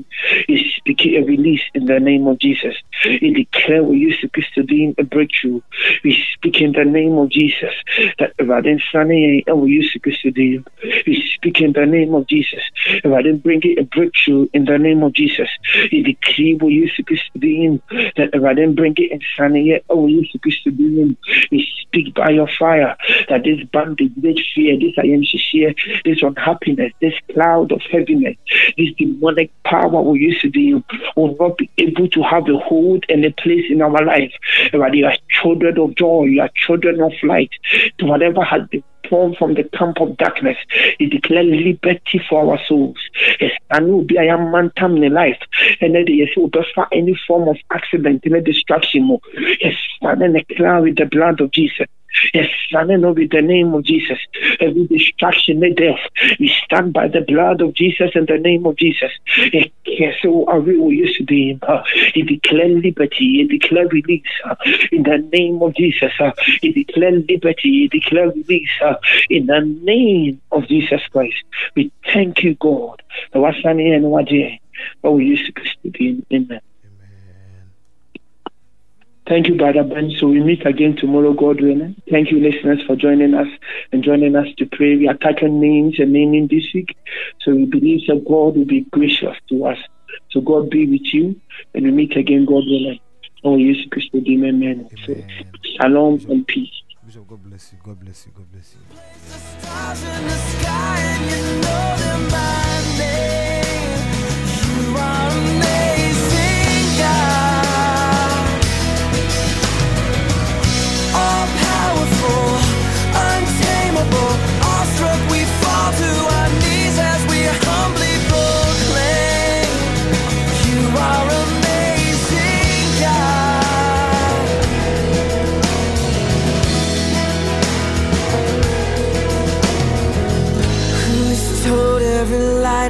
He's 0.47 0.73
speaking 0.75 1.15
a 1.15 1.25
release 1.25 1.61
in 1.73 1.85
the 1.85 1.99
name 1.99 2.27
of 2.27 2.39
Jesus. 2.39 2.75
He 3.03 3.33
declare 3.33 3.83
we 3.83 3.97
used 3.97 4.21
to 4.21 4.29
Christ 4.29 4.53
today 4.55 4.93
a 4.97 5.03
breakthrough. 5.03 5.61
We 6.03 6.23
speak 6.33 6.61
in 6.61 6.71
the 6.71 6.85
name 6.85 7.17
of 7.17 7.29
Jesus 7.29 7.73
that 8.17 8.33
rather 8.39 8.69
than 8.69 8.81
Sunday 8.91 9.43
we 9.47 9.71
used 9.71 9.93
to 9.93 9.99
Christ 9.99 10.21
today. 10.21 10.59
We 11.05 11.31
speak 11.35 11.61
in 11.61 11.73
the 11.73 11.85
name 11.85 12.13
of 12.13 12.27
Jesus. 12.27 12.61
Rather 13.03 13.29
than 13.29 13.39
bring 13.39 13.61
it 13.63 13.79
a 13.79 13.83
breakthrough 13.83 14.47
in 14.53 14.65
the 14.65 14.77
name 14.77 15.03
of 15.03 15.13
Jesus. 15.13 15.49
He 15.89 16.03
decree 16.03 16.55
we 16.55 16.73
you 16.73 16.89
supposed 16.89 17.31
to 17.33 17.39
be 17.39 17.65
in. 17.65 17.81
That 18.15 18.29
if 18.33 18.43
I 18.43 18.53
didn't 18.53 18.75
bring 18.75 18.95
it 18.97 19.11
in 19.11 19.65
yet, 19.65 19.83
oh, 19.89 20.07
you 20.07 20.25
supposed 20.31 20.63
to 20.63 20.71
be 20.71 21.01
in. 21.01 21.17
We 21.51 21.67
speak 21.81 22.13
by 22.13 22.29
your 22.29 22.47
fire 22.57 22.95
that 23.29 23.43
this 23.43 23.63
bondage, 23.71 24.13
this 24.17 24.39
fear, 24.53 24.77
this 24.79 24.93
I 24.97 25.07
am 25.07 25.23
this 26.05 26.21
unhappiness, 26.21 26.93
this 27.01 27.13
cloud 27.33 27.71
of 27.71 27.81
heaviness, 27.91 28.35
this 28.77 28.89
demonic 28.97 29.51
power 29.63 30.01
we 30.01 30.19
used 30.19 30.41
to 30.41 30.49
be 30.49 30.73
will 31.15 31.35
not 31.39 31.57
be 31.57 31.69
able 31.77 32.07
to 32.09 32.23
have 32.23 32.47
a 32.47 32.57
hold 32.57 33.05
and 33.09 33.25
a 33.25 33.31
place 33.31 33.65
in 33.69 33.81
our 33.81 34.05
life. 34.05 34.31
But 34.71 34.93
you 34.93 35.05
are 35.05 35.15
children 35.29 35.77
of 35.79 35.95
joy, 35.95 36.25
you 36.25 36.41
are 36.41 36.49
children 36.55 37.01
of 37.01 37.13
light. 37.23 37.51
To 37.99 38.05
whatever 38.05 38.43
has 38.43 38.67
been 38.67 38.83
from 39.09 39.53
the 39.55 39.63
camp 39.63 39.99
of 39.99 40.17
darkness. 40.17 40.57
He 40.97 41.07
declared 41.07 41.47
liberty 41.47 42.21
for 42.29 42.51
our 42.51 42.59
souls. 42.65 42.97
Yes, 43.39 43.51
and 43.71 43.87
will 43.87 44.03
be 44.03 44.17
am 44.17 44.51
man 44.51 44.71
tam 44.75 44.97
in 45.03 45.13
life. 45.13 45.39
And 45.81 45.95
then 45.95 46.05
yes, 46.07 46.29
will 46.37 46.49
for 46.73 46.87
any 46.91 47.19
form 47.27 47.47
of 47.47 47.57
accident, 47.71 48.23
any 48.25 48.41
destruction. 48.41 49.17
Yes, 49.61 49.75
and 50.01 50.21
then 50.21 50.33
declare 50.33 50.81
with 50.81 50.97
the 50.97 51.05
blood 51.05 51.41
of 51.41 51.51
Jesus. 51.51 51.87
Yes, 52.33 52.49
standing 52.67 53.05
up 53.05 53.15
with 53.15 53.31
the 53.31 53.41
name 53.41 53.73
of 53.73 53.83
Jesus. 53.83 54.17
Every 54.59 54.87
distraction, 54.87 55.59
the 55.59 55.73
death, 55.73 55.99
we 56.39 56.53
stand 56.65 56.93
by 56.93 57.07
the 57.07 57.21
blood 57.21 57.61
of 57.61 57.73
Jesus 57.73 58.11
and 58.15 58.27
the 58.27 58.37
name 58.37 58.65
of 58.65 58.75
Jesus. 58.77 59.11
Yes, 59.85 60.15
so 60.21 60.45
are 60.47 60.59
we 60.59 60.73
used 60.95 61.17
to 61.17 61.23
be. 61.23 61.57
Uh, 61.61 61.83
he 62.13 62.23
declared 62.23 62.83
liberty, 62.83 63.37
he 63.37 63.47
declared 63.47 63.93
release 63.93 64.23
uh, 64.45 64.55
in 64.91 65.03
the 65.03 65.17
name 65.31 65.61
of 65.61 65.75
Jesus. 65.75 66.11
Uh, 66.19 66.31
he 66.61 66.71
declared 66.71 67.25
liberty, 67.29 67.69
he 67.69 67.87
declared 67.87 68.35
release 68.35 68.69
uh, 68.83 68.95
in 69.29 69.45
the 69.45 69.61
name 69.81 70.41
of 70.51 70.67
Jesus 70.67 71.01
Christ. 71.11 71.37
We 71.75 71.91
thank 72.13 72.43
you, 72.43 72.55
God. 72.55 73.01
The 73.33 73.39
and 73.39 74.03
Wadi, 74.05 74.61
but 75.01 75.11
we 75.11 75.25
used 75.25 75.45
to 75.55 75.91
be. 75.91 76.09
In. 76.09 76.25
Amen. 76.31 76.61
Thank 79.29 79.47
you, 79.47 79.55
Brother 79.55 79.83
Ben. 79.83 80.11
So 80.17 80.27
we 80.27 80.41
meet 80.41 80.65
again 80.65 80.95
tomorrow, 80.95 81.33
God 81.33 81.61
willing. 81.61 81.95
Thank 82.09 82.31
you, 82.31 82.39
listeners, 82.39 82.81
for 82.87 82.95
joining 82.95 83.35
us 83.35 83.47
and 83.91 84.03
joining 84.03 84.35
us 84.35 84.47
to 84.57 84.65
pray. 84.65 84.95
We 84.95 85.07
are 85.07 85.13
taking 85.13 85.61
names 85.61 85.99
and 85.99 86.11
naming 86.11 86.47
this 86.47 86.65
week. 86.73 86.97
So 87.41 87.53
we 87.53 87.65
believe 87.65 88.07
that 88.07 88.25
God 88.27 88.57
will 88.57 88.65
be 88.65 88.87
gracious 88.91 89.37
to 89.49 89.67
us. 89.67 89.77
So 90.31 90.41
God 90.41 90.71
be 90.71 90.87
with 90.87 91.13
you. 91.13 91.39
And 91.75 91.85
we 91.85 91.91
meet 91.91 92.17
again, 92.17 92.45
God 92.45 92.63
willing. 92.65 92.99
Oh, 93.43 93.55
yes, 93.55 93.77
Christ, 93.91 94.09
amen. 94.15 94.63
amen. 94.63 94.89
So, 95.05 95.23
shalom 95.79 96.25
and 96.27 96.47
peace. 96.47 96.71
Bishop, 97.05 97.27
God 97.27 97.43
bless 97.43 97.71
you. 97.71 97.79
God 97.83 97.99
bless 97.99 98.25
you. 98.25 98.31
God 98.35 98.51
bless 98.51 98.73
you. 103.33 103.38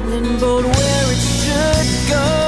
Lightning 0.08 0.38
bolt 0.38 0.64
where 0.64 1.12
it 1.12 1.18
should 1.18 2.10
go. 2.10 2.39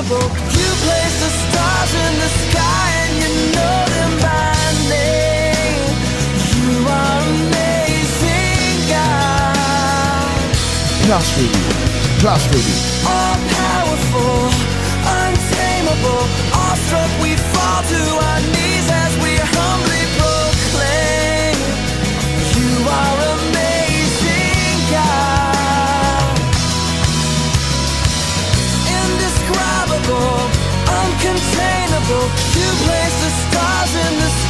You 0.00 0.06
place 0.06 1.16
the 1.20 1.28
stars 1.28 1.92
in 1.92 2.12
the 2.24 2.30
sky 2.48 2.88
and 3.04 3.12
you 3.20 3.32
know 3.52 3.84
them 3.84 4.12
by 4.24 4.56
name. 4.88 5.92
You 6.56 6.88
are 6.88 7.20
amazing 7.28 8.88
God. 8.88 10.40
Plus 11.04 11.26
Ruby, 11.36 11.60
plus 12.16 12.42
Ruby. 12.48 12.76
All 13.12 13.36
powerful, 13.60 14.48
untamable 15.04 16.24
Awestruck. 16.48 17.10
We 17.20 17.36
fall 17.52 17.82
to 17.92 18.00
our 18.24 18.40
knees 18.40 18.89
uncontainable. 31.20 32.24
You 32.56 32.68
place 32.84 33.16
the 33.24 33.30
stars 33.42 33.94
in 33.94 34.18
the 34.18 34.30
sky. 34.30 34.49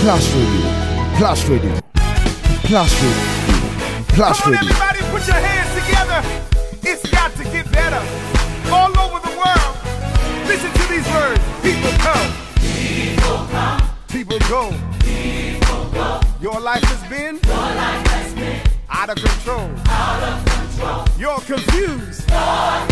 Plus 0.00 0.34
Radio. 0.34 0.66
Plus 1.18 1.44
Radio. 1.50 1.80
Plus 2.64 3.02
Radio. 3.02 4.04
Plus 4.08 4.40
Come 4.40 4.52
Radio. 4.52 4.70
On, 4.70 4.82
everybody 4.82 4.98
put 5.12 5.26
your 5.26 5.36
hands 5.36 5.70
together. 5.84 6.22
It's 6.82 7.06
got 7.10 7.32
to 7.36 7.44
get 7.44 7.70
better. 7.70 8.00
All 8.72 8.88
over 8.98 9.20
the 9.20 9.36
world. 9.36 9.76
Listen 10.46 10.72
to 10.72 10.88
these 10.88 11.06
words. 11.12 11.40
People 11.60 11.92
come. 12.00 12.32
People 12.56 13.46
come. 13.50 13.82
People 14.08 14.38
go. 14.48 14.72
People 15.00 15.90
go. 15.92 16.20
Your 16.40 16.58
life 16.60 16.82
has 16.84 17.10
been. 17.10 17.38
Your 17.44 17.56
life 17.56 18.06
has 18.06 18.32
been. 18.32 18.60
Out 18.88 19.10
of 19.10 19.16
control. 19.16 19.68
Out 19.84 20.22
of 20.22 20.44
control. 20.46 21.04
You're 21.18 21.40
confused. 21.40 22.26
You're 22.30 22.89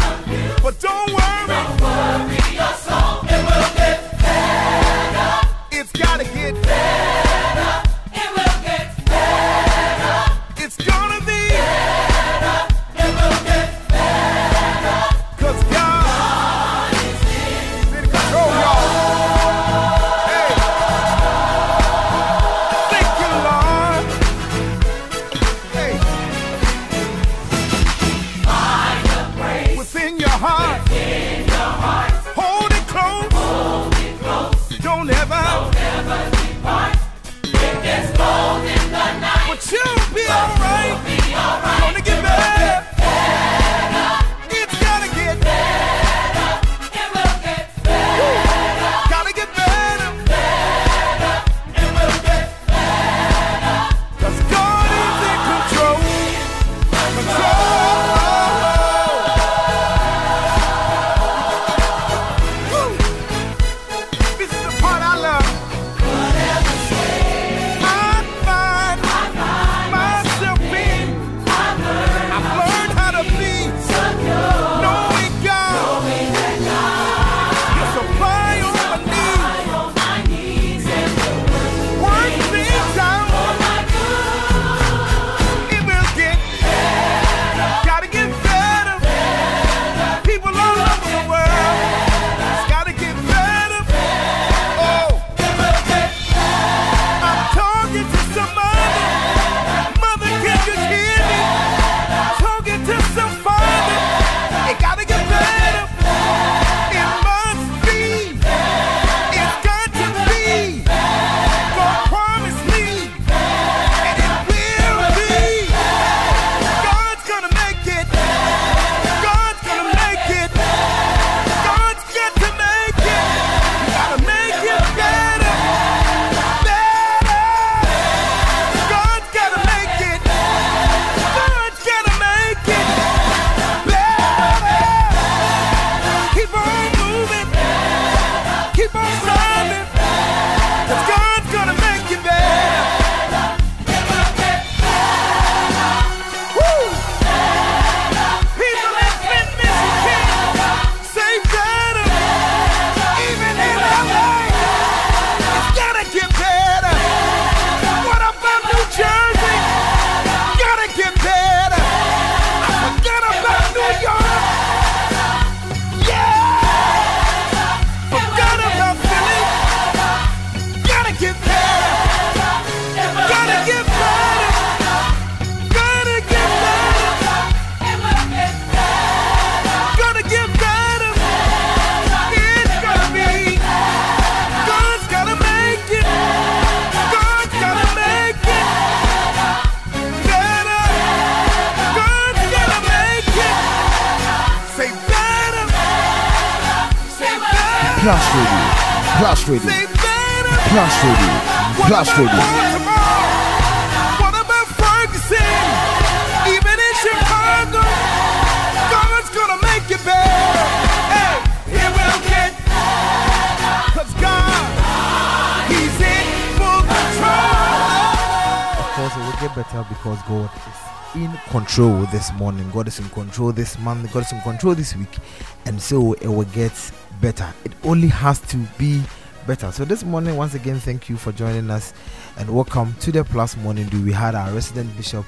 control 221.79 222.07
this 222.07 222.33
morning. 222.33 222.69
God 222.73 222.89
is 222.89 222.99
in 222.99 223.09
control 223.11 223.53
this 223.53 223.79
month. 223.79 224.13
God 224.13 224.25
is 224.25 224.33
in 224.33 224.41
control 224.41 224.75
this 224.75 224.97
week. 224.97 225.17
And 225.65 225.81
so 225.81 226.15
it 226.15 226.27
will 226.27 226.43
get 226.47 226.73
better. 227.21 227.49
It 227.65 227.71
only 227.85 228.09
has 228.09 228.41
to 228.49 228.57
be 228.79 229.01
better. 229.47 229.71
So 229.71 229.85
this 229.85 230.03
morning, 230.03 230.37
once 230.37 230.55
again, 230.55 230.81
thank 230.81 231.09
you 231.09 231.17
for 231.17 231.31
joining 231.31 231.71
us 231.71 231.95
and 232.37 232.53
welcome 232.53 232.95
to 232.95 233.13
the 233.13 233.23
Plus 233.23 233.57
Morning 233.59 233.87
Do. 233.91 234.05
We 234.05 234.11
had 234.11 234.35
our 234.35 234.51
resident 234.53 234.97
bishop, 234.97 235.25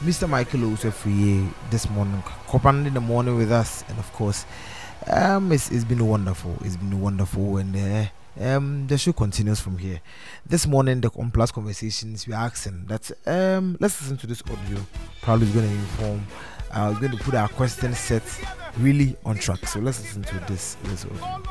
Mr. 0.00 0.28
Michael 0.28 0.62
Osefriye, 0.62 1.48
this 1.70 1.88
morning, 1.90 2.20
cooperating 2.48 2.86
in 2.86 2.94
the 2.94 3.00
morning 3.00 3.36
with 3.36 3.52
us. 3.52 3.84
And 3.88 3.96
of 4.00 4.12
course, 4.14 4.46
um, 5.06 5.52
it's, 5.52 5.70
it's 5.70 5.84
been 5.84 6.04
wonderful. 6.04 6.56
It's 6.62 6.76
been 6.76 7.00
wonderful. 7.00 7.58
And 7.58 7.76
uh, 7.76 8.10
um, 8.40 8.86
the 8.86 8.98
show 8.98 9.12
continues 9.12 9.60
from 9.60 9.78
here. 9.78 10.00
This 10.46 10.66
morning, 10.66 11.00
the 11.00 11.10
on 11.18 11.30
Plus 11.30 11.50
Conversations, 11.52 12.26
we're 12.26 12.34
asking 12.34 12.86
that 12.86 13.10
um, 13.26 13.76
let's 13.80 14.00
listen 14.00 14.16
to 14.18 14.26
this 14.26 14.42
audio. 14.42 14.78
Probably 15.22 15.46
going 15.52 15.68
to 15.68 15.74
inform. 15.74 16.26
Uh, 16.70 16.90
we're 16.92 17.08
going 17.08 17.16
to 17.18 17.24
put 17.24 17.34
our 17.34 17.48
question 17.48 17.94
set 17.94 18.22
really 18.78 19.16
on 19.24 19.36
track. 19.36 19.66
So 19.66 19.80
let's 19.80 20.00
listen 20.00 20.22
to 20.22 20.38
this. 20.48 20.76
this 20.84 21.04
audio. 21.04 21.42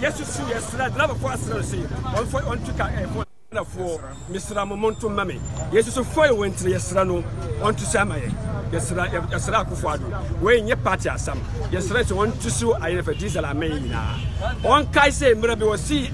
yesu 0.00 0.24
su 0.24 0.42
yɛsrɛ 0.48 0.90
driverfoɔ 0.94 1.32
asrɛ 1.34 1.54
no 1.54 1.62
sei 1.62 1.82
ɔmfa 2.16 2.40
ɔnto 2.50 2.76
ka 2.76 2.84
ɛfoɔ 2.88 3.24
nafoɔ 3.52 4.00
mesrɛ 4.30 4.66
mo 4.68 4.76
monto 4.76 5.08
ma 5.10 5.24
me 5.24 5.40
yesu 5.72 5.90
so 5.90 6.02
fɔ 6.04 6.28
yɛ 6.28 6.34
wɔntiri 6.36 6.72
yɛsrɛ 6.74 7.06
no 7.06 7.22
ɔnto 7.60 7.80
so 7.84 7.98
ama 8.00 8.14
yɛ 8.16 8.30
yɛsrɛ 8.72 9.10
yɛ- 9.10 9.30
yɛsrɛ 9.30 9.56
akofo 9.64 9.88
ado 9.94 10.04
wɔnyɛ 10.42 10.82
party 10.82 11.08
asɛm. 11.08 11.38
Yɛsrɛ 11.72 12.04
sɛ 12.04 12.12
wɔnto 12.16 12.50
so 12.50 12.74
ayɛfɛ 12.74 13.18
diesel 13.18 13.44
amɛn 13.44 13.70
nyinaa. 13.80 14.14
Ɔnkae 14.62 15.10
sɛ 15.10 15.34
mmerɛ 15.34 15.58
bi 15.58 15.64
wɔsi 15.66 16.10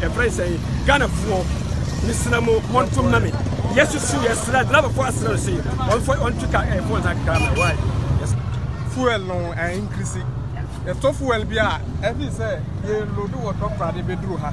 ɛfrɛ 0.00 0.28
sɛ 0.30 0.58
ghanafoɔ. 0.86 1.44
Mesrɛ 2.06 2.40
mo 2.44 2.60
monto 2.72 3.02
ma 3.10 3.18
me. 3.18 3.30
Yesu 3.74 3.98
su 3.98 4.16
yɛsrɛ 4.18 4.64
driverfoɔ 4.64 5.06
asrɛ 5.08 5.28
no 5.30 5.36
sei 5.36 5.54
ɔmfa 5.54 6.16
ɔnto 6.16 6.50
ka 6.52 6.58
ɛfoɔ 6.62 7.00
nsa 7.00 7.14
kakra 7.14 7.40
ma 7.40 7.46
yɛ 7.50 7.58
Why? 7.58 7.76
Yes. 8.20 8.34
fuel 8.94 9.18
no 9.20 9.34
ɛ 9.56 9.74
increase. 9.76 10.18
Ɛtɔ 10.86 11.14
fuel 11.14 11.44
bi 11.44 11.56
a 11.56 11.80
ɛfi 12.02 12.30
sɛ 12.30 12.60
yɛlodu 12.86 13.36
wɔ 13.42 13.52
tɔprade 13.54 14.02
bɛduru 14.06 14.38
ha. 14.38 14.52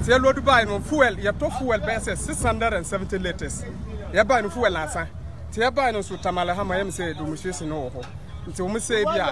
Nti 0.00 0.08
yɛlodu 0.12 0.44
baa 0.44 0.62
no 0.64 0.78
fuel 0.80 1.16
yɛtɔ 1.16 1.58
fuel 1.58 1.80
bɛyɛ 1.80 1.98
sɛ 2.04 2.16
six 2.18 2.42
hundred 2.42 2.74
and 2.74 2.86
seventy 2.86 3.18
litres 3.18 3.64
yɛbaa 4.12 4.42
no 4.42 4.50
fuel 4.50 4.76
asa 4.76 5.08
nti 5.50 5.60
yɛbaa 5.60 5.92
no 5.92 5.98
nso 6.00 6.16
tamale 6.20 6.52
ha 6.54 6.64
ma 6.64 6.74
yɛm 6.76 6.88
sɛ 6.90 7.14
demonstration 7.16 7.68
no 7.68 7.76
wɔ 7.88 7.90
hɔ 7.92 8.02
nti 8.48 8.62
wɔn 8.62 8.80
sɛ 8.80 9.04
bi 9.04 9.18
a 9.18 9.28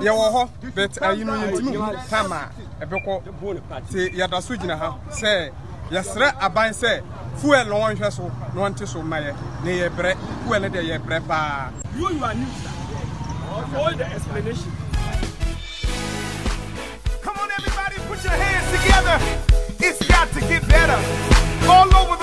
yɛwɔ 0.00 0.26
hɔ 0.34 0.48
but 0.74 0.92
ayi 1.02 1.24
no 1.24 1.32
yɛntumi 1.32 1.76
hu 1.76 2.08
time 2.08 2.32
a 2.32 2.50
ɛbɛkɔ 2.80 3.22
nti 3.88 4.10
yɛda 4.16 4.42
so 4.42 4.54
gyina 4.56 4.76
ha 4.78 4.98
sɛ 5.10 5.50
yɛsrɛ 5.90 6.34
aban 6.40 6.70
sɛ 6.72 7.02
fuel 7.36 7.64
no 7.66 7.74
wɔnhwɛ 7.80 8.12
so 8.12 8.22
na 8.54 8.60
wɔnte 8.62 8.86
so 8.88 9.02
ma 9.02 9.16
yɛ 9.18 9.34
na 9.64 9.70
yɛbrɛ 9.70 10.16
fuel 10.46 10.60
no 10.60 10.68
deɛ 10.68 10.82
yɛbrɛ 10.98 11.26
paa 11.28 11.70
You, 11.94 12.08
you 12.10 12.24
are 12.24 12.32
new, 12.34 12.46
sir. 12.46 12.70
For 13.70 13.76
all 13.76 13.94
the 13.94 14.06
explanation. 14.06 14.72
Come 17.20 17.36
on, 17.36 17.50
everybody, 17.58 17.96
put 18.08 18.24
your 18.24 18.32
hands 18.32 18.66
together. 18.72 19.18
It's 19.78 20.08
got 20.08 20.32
to 20.32 20.40
get 20.40 20.66
better. 20.68 20.98
All 21.68 21.94
over 21.94 22.21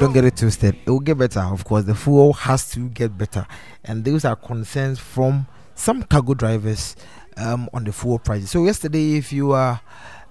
Don't 0.00 0.12
get 0.12 0.24
it 0.24 0.36
twisted. 0.36 0.76
It 0.84 0.90
will 0.90 0.98
get 0.98 1.18
better. 1.18 1.40
Of 1.40 1.64
course, 1.64 1.84
the 1.84 1.94
fuel 1.94 2.32
has 2.32 2.68
to 2.72 2.88
get 2.88 3.16
better, 3.16 3.46
and 3.84 4.04
those 4.04 4.24
are 4.24 4.34
concerns 4.34 4.98
from 4.98 5.46
some 5.76 6.02
cargo 6.02 6.34
drivers 6.34 6.96
um, 7.36 7.68
on 7.72 7.84
the 7.84 7.92
fuel 7.92 8.18
prices. 8.18 8.50
So 8.50 8.64
yesterday, 8.64 9.14
if 9.16 9.32
you 9.32 9.52
are 9.52 9.80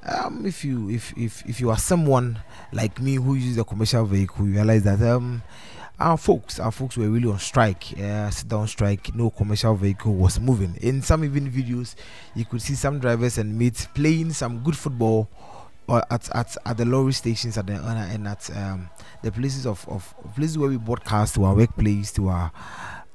um, 0.06 0.46
if 0.46 0.66
you 0.66 0.90
if, 0.90 1.14
if 1.18 1.46
if 1.48 1.62
you 1.62 1.70
are 1.70 1.78
someone 1.78 2.40
like 2.74 3.00
me 3.00 3.16
who 3.16 3.36
uses 3.36 3.58
a 3.58 3.64
commercial 3.64 4.06
vehicle, 4.06 4.46
you 4.48 4.56
realize 4.56 4.84
that 4.84 5.02
um, 5.02 5.42
our 5.98 6.18
folks 6.18 6.60
our 6.60 6.72
folks 6.72 6.98
were 6.98 7.10
really 7.10 7.30
on 7.30 7.40
strike, 7.40 7.98
uh, 7.98 8.30
sit 8.30 8.50
down 8.50 8.68
strike. 8.68 9.16
No 9.16 9.30
commercial 9.30 9.76
vehicle 9.76 10.14
was 10.14 10.42
moving. 10.42 10.76
In 10.82 11.02
some 11.02 11.24
even 11.24 11.50
videos, 11.50 11.96
you 12.36 12.44
could 12.44 12.62
see 12.62 12.76
some 12.76 13.00
drivers 13.00 13.38
and 13.38 13.58
mates 13.58 13.88
playing 13.94 14.34
some 14.34 14.60
good 14.60 14.76
football 14.76 15.30
or 15.88 16.04
at, 16.12 16.34
at, 16.36 16.56
at 16.66 16.78
the 16.78 16.86
lorry 16.86 17.14
stations 17.14 17.58
at 17.58 17.68
the 17.68 17.74
and 17.74 18.28
at 18.28 18.50
um, 18.56 18.90
the 19.22 19.32
places 19.32 19.66
of, 19.66 19.88
of 19.90 20.14
places 20.36 20.58
where 20.58 20.70
we 20.70 20.78
broadcast 20.78 21.36
to 21.36 21.44
our 21.44 21.56
workplace 21.56 22.12
to 22.12 22.30
our 22.30 22.52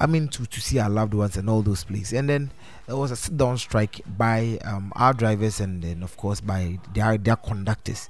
I 0.00 0.06
mean 0.06 0.28
to, 0.28 0.46
to 0.46 0.60
see 0.60 0.78
our 0.78 0.88
loved 0.90 1.14
ones 1.14 1.36
and 1.36 1.50
all 1.50 1.62
those 1.62 1.82
places. 1.82 2.12
And 2.12 2.28
then 2.28 2.52
there 2.86 2.96
was 2.96 3.10
a 3.10 3.16
sit 3.16 3.36
down 3.36 3.58
strike 3.58 4.00
by 4.16 4.58
um, 4.64 4.92
our 4.94 5.12
drivers 5.12 5.58
and 5.60 5.82
then 5.82 6.02
of 6.02 6.16
course 6.16 6.40
by 6.40 6.78
their 6.94 7.18
their 7.18 7.36
conductors. 7.36 8.08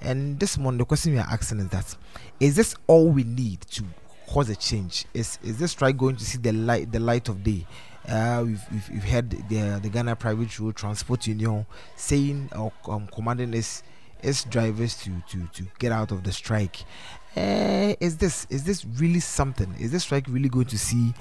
And 0.00 0.38
this 0.38 0.58
morning 0.58 0.78
the 0.78 0.84
question 0.84 1.12
we 1.12 1.18
are 1.18 1.28
asking 1.30 1.60
is 1.60 1.68
that 1.68 1.96
is 2.40 2.56
this 2.56 2.74
all 2.86 3.08
we 3.08 3.24
need 3.24 3.62
to 3.62 3.84
cause 4.26 4.50
a 4.50 4.56
change? 4.56 5.06
Is 5.14 5.38
is 5.42 5.58
this 5.58 5.70
strike 5.72 5.96
going 5.96 6.16
to 6.16 6.24
see 6.24 6.38
the 6.38 6.52
light 6.52 6.92
the 6.92 7.00
light 7.00 7.28
of 7.28 7.42
day? 7.42 7.66
Uh, 8.06 8.42
we've, 8.44 8.64
we've, 8.72 8.90
we've 8.90 9.04
heard 9.04 9.30
the 9.30 9.78
the 9.80 9.88
Ghana 9.88 10.16
Private 10.16 10.58
Road 10.58 10.76
Transport 10.76 11.26
Union 11.28 11.64
saying 11.96 12.50
or 12.56 12.72
um, 12.88 13.06
commanding 13.06 13.54
its 13.54 13.84
its 14.22 14.44
drivers 14.44 14.96
to 15.02 15.10
to 15.28 15.46
to 15.48 15.64
get 15.78 15.92
out 15.92 16.12
of 16.12 16.24
the 16.24 16.32
strike. 16.32 16.84
Uh, 17.36 17.94
is 18.00 18.18
this 18.18 18.46
is 18.50 18.64
this 18.64 18.84
really 18.84 19.20
something? 19.20 19.74
Is 19.78 19.90
this 19.92 20.04
strike 20.04 20.26
really 20.28 20.48
going 20.48 20.66
to 20.66 20.78
see 20.78 21.14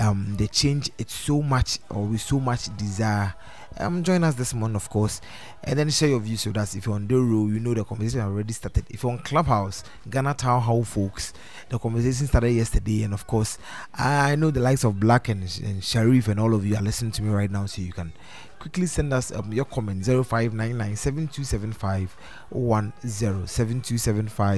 um 0.00 0.36
the 0.36 0.46
change 0.46 0.90
it's 0.98 1.12
so 1.14 1.42
much 1.42 1.80
or 1.90 2.04
with 2.04 2.20
so 2.20 2.38
much 2.40 2.74
desire? 2.76 3.34
Um, 3.80 4.02
join 4.02 4.24
us 4.24 4.34
this 4.34 4.54
morning, 4.54 4.74
of 4.74 4.90
course, 4.90 5.20
and 5.62 5.78
then 5.78 5.88
share 5.90 6.08
your 6.08 6.18
views 6.18 6.44
with 6.46 6.56
us. 6.56 6.74
If 6.74 6.86
you're 6.86 6.96
on 6.96 7.06
the 7.06 7.14
road, 7.14 7.52
you 7.52 7.60
know 7.60 7.74
the 7.74 7.84
conversation 7.84 8.20
already 8.20 8.52
started. 8.52 8.84
If 8.90 9.04
you're 9.04 9.12
on 9.12 9.18
Clubhouse, 9.18 9.84
Ghana 10.10 10.34
Town 10.34 10.62
Hall 10.62 10.82
folks, 10.82 11.32
the 11.68 11.78
conversation 11.78 12.26
started 12.26 12.50
yesterday, 12.50 13.04
and 13.04 13.14
of 13.14 13.26
course, 13.28 13.56
I 13.94 14.34
know 14.34 14.50
the 14.50 14.58
likes 14.60 14.82
of 14.82 14.98
Black 14.98 15.28
and, 15.28 15.42
and 15.62 15.84
Sharif 15.84 16.26
and 16.26 16.40
all 16.40 16.54
of 16.54 16.66
you 16.66 16.74
are 16.74 16.82
listening 16.82 17.12
to 17.12 17.22
me 17.22 17.30
right 17.30 17.50
now, 17.50 17.66
so 17.66 17.80
you 17.82 17.92
can 17.92 18.12
quickly 18.58 18.86
send 18.86 19.12
us 19.12 19.32
um, 19.32 19.52
your 19.52 19.64
comment 19.64 20.04
0599 20.04 20.96
7275 20.96 22.16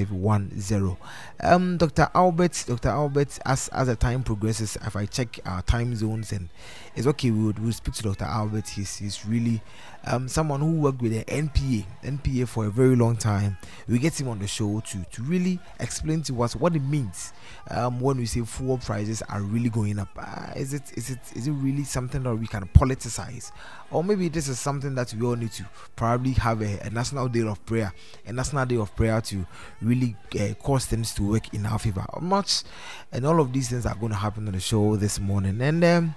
10 0.09 0.97
um 1.43 1.77
dr 1.77 2.09
albert 2.15 2.63
dr 2.67 2.89
albert 2.89 3.39
as 3.45 3.67
as 3.69 3.87
the 3.87 3.95
time 3.95 4.23
progresses 4.23 4.77
if 4.85 4.95
i 4.95 5.05
check 5.05 5.39
our 5.45 5.61
time 5.63 5.95
zones 5.95 6.31
and 6.31 6.49
it's 6.95 7.07
okay 7.07 7.31
we 7.31 7.45
would 7.45 7.59
we'll 7.59 7.71
speak 7.71 7.93
to 7.95 8.03
dr 8.03 8.25
albert. 8.25 8.67
He's 8.67 8.97
he's 8.97 9.25
really 9.25 9.61
um 10.05 10.27
someone 10.27 10.59
who 10.59 10.71
worked 10.71 11.01
with 11.01 11.13
the 11.13 11.23
npa 11.23 11.85
npa 12.03 12.47
for 12.47 12.65
a 12.65 12.69
very 12.69 12.95
long 12.95 13.15
time. 13.15 13.57
We 13.87 13.99
get 13.99 14.19
him 14.19 14.27
on 14.27 14.39
the 14.39 14.47
show 14.47 14.81
to 14.81 15.03
to 15.11 15.21
really 15.23 15.59
explain 15.79 16.21
to 16.23 16.41
us 16.43 16.55
what 16.55 16.75
it 16.75 16.83
means 16.83 17.31
um 17.69 17.99
when 17.99 18.17
we 18.17 18.25
say 18.25 18.41
fuel 18.41 18.77
prices 18.77 19.21
are 19.29 19.41
really 19.41 19.69
going 19.69 19.99
up 19.99 20.09
uh, 20.17 20.51
is 20.55 20.73
it 20.73 20.83
is 20.95 21.11
it 21.11 21.19
is 21.35 21.47
it 21.47 21.51
really 21.51 21.83
something 21.83 22.23
that 22.23 22.35
we 22.35 22.47
can 22.47 22.63
politicize? 22.69 23.51
Or 23.91 24.03
maybe 24.03 24.29
this 24.29 24.47
is 24.47 24.59
something 24.59 24.95
that 24.95 25.13
we 25.13 25.25
all 25.25 25.35
need 25.35 25.51
to 25.53 25.65
probably 25.95 26.31
have 26.33 26.61
a, 26.61 26.79
a 26.79 26.89
national 26.89 27.27
day 27.27 27.41
of 27.41 27.63
prayer 27.65 27.93
a 28.25 28.33
national 28.33 28.65
day 28.65 28.77
of 28.77 28.95
prayer 28.95 29.21
to 29.21 29.45
really 29.81 30.15
uh, 30.39 30.53
cause 30.55 30.85
things 30.85 31.13
to 31.15 31.23
work 31.23 31.53
in 31.53 31.65
our 31.65 31.77
favor. 31.79 32.05
Much 32.21 32.63
and 33.11 33.25
all 33.25 33.39
of 33.39 33.53
these 33.53 33.69
things 33.69 33.85
are 33.85 33.95
going 33.95 34.11
to 34.11 34.17
happen 34.17 34.47
on 34.47 34.53
the 34.53 34.59
show 34.59 34.95
this 34.95 35.19
morning. 35.19 35.61
And 35.61 35.83
um 35.83 36.15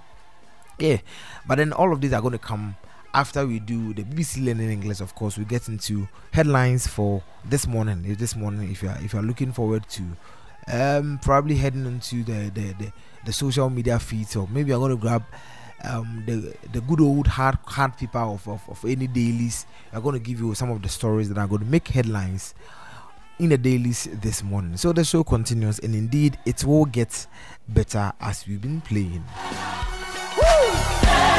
yeah 0.79 0.97
but 1.47 1.55
then 1.57 1.71
all 1.73 1.93
of 1.93 2.01
these 2.01 2.11
are 2.13 2.21
going 2.21 2.33
to 2.33 2.37
come 2.37 2.75
after 3.15 3.47
we 3.47 3.59
do 3.59 3.93
the 3.93 4.03
BBC 4.03 4.43
Learning 4.45 4.69
English, 4.69 4.99
of 4.99 5.15
course, 5.15 5.37
we 5.37 5.45
get 5.45 5.69
into 5.69 6.05
headlines 6.31 6.85
for 6.85 7.23
this 7.45 7.65
morning. 7.65 8.03
If 8.05 8.17
This 8.17 8.35
morning, 8.35 8.69
if 8.69 8.83
you 8.83 8.89
are 8.89 8.97
if 9.01 9.13
you 9.13 9.19
are 9.19 9.23
looking 9.23 9.53
forward 9.53 9.87
to 9.91 10.03
um, 10.71 11.19
probably 11.21 11.55
heading 11.55 11.85
into 11.85 12.23
the, 12.23 12.49
the 12.53 12.73
the 12.73 12.91
the 13.25 13.33
social 13.33 13.69
media 13.69 13.99
feeds, 13.99 14.35
or 14.35 14.47
maybe 14.51 14.71
I'm 14.71 14.79
going 14.79 14.91
to 14.91 14.97
grab 14.97 15.23
um, 15.83 16.23
the 16.25 16.55
the 16.71 16.81
good 16.81 17.01
old 17.01 17.27
hard 17.27 17.57
hard 17.65 17.97
paper 17.97 18.19
of, 18.19 18.47
of, 18.47 18.61
of 18.69 18.83
any 18.85 19.07
dailies. 19.07 19.65
I'm 19.93 20.01
going 20.01 20.13
to 20.13 20.19
give 20.19 20.39
you 20.39 20.53
some 20.55 20.71
of 20.71 20.81
the 20.81 20.89
stories 20.89 21.29
that 21.29 21.37
are 21.37 21.47
going 21.47 21.61
to 21.61 21.67
make 21.67 21.87
headlines 21.87 22.53
in 23.39 23.49
the 23.49 23.57
dailies 23.57 24.07
this 24.21 24.43
morning. 24.43 24.77
So 24.77 24.93
the 24.93 25.03
show 25.03 25.23
continues, 25.23 25.79
and 25.79 25.93
indeed, 25.93 26.37
it 26.45 26.63
will 26.63 26.85
get 26.85 27.27
better 27.67 28.13
as 28.19 28.47
we've 28.47 28.61
been 28.61 28.81
playing. 28.81 29.23
People 30.25 31.34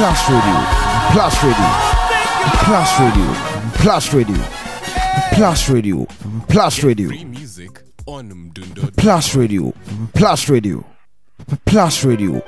Plus 0.00 0.30
Radio, 0.30 0.56
Plus 1.12 1.42
Radio, 1.42 1.68
Plus 2.64 2.90
Radio, 3.00 3.26
Plus 3.74 4.14
Radio, 4.14 4.34
Plus 5.34 5.68
Radio, 5.68 6.06
Plus 6.48 6.82
Radio, 6.82 7.10
music 7.26 7.82
on 8.06 8.50
Plus 8.96 9.34
Radio, 9.36 9.74
Plus 10.14 10.48
Radio, 10.48 10.84
Plus 11.66 12.04
Radio. 12.06 12.42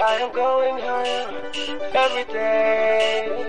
I 0.00 0.18
am 0.22 0.32
going 0.32 0.78
higher 0.80 1.28
every 1.94 2.24
day. 2.24 3.46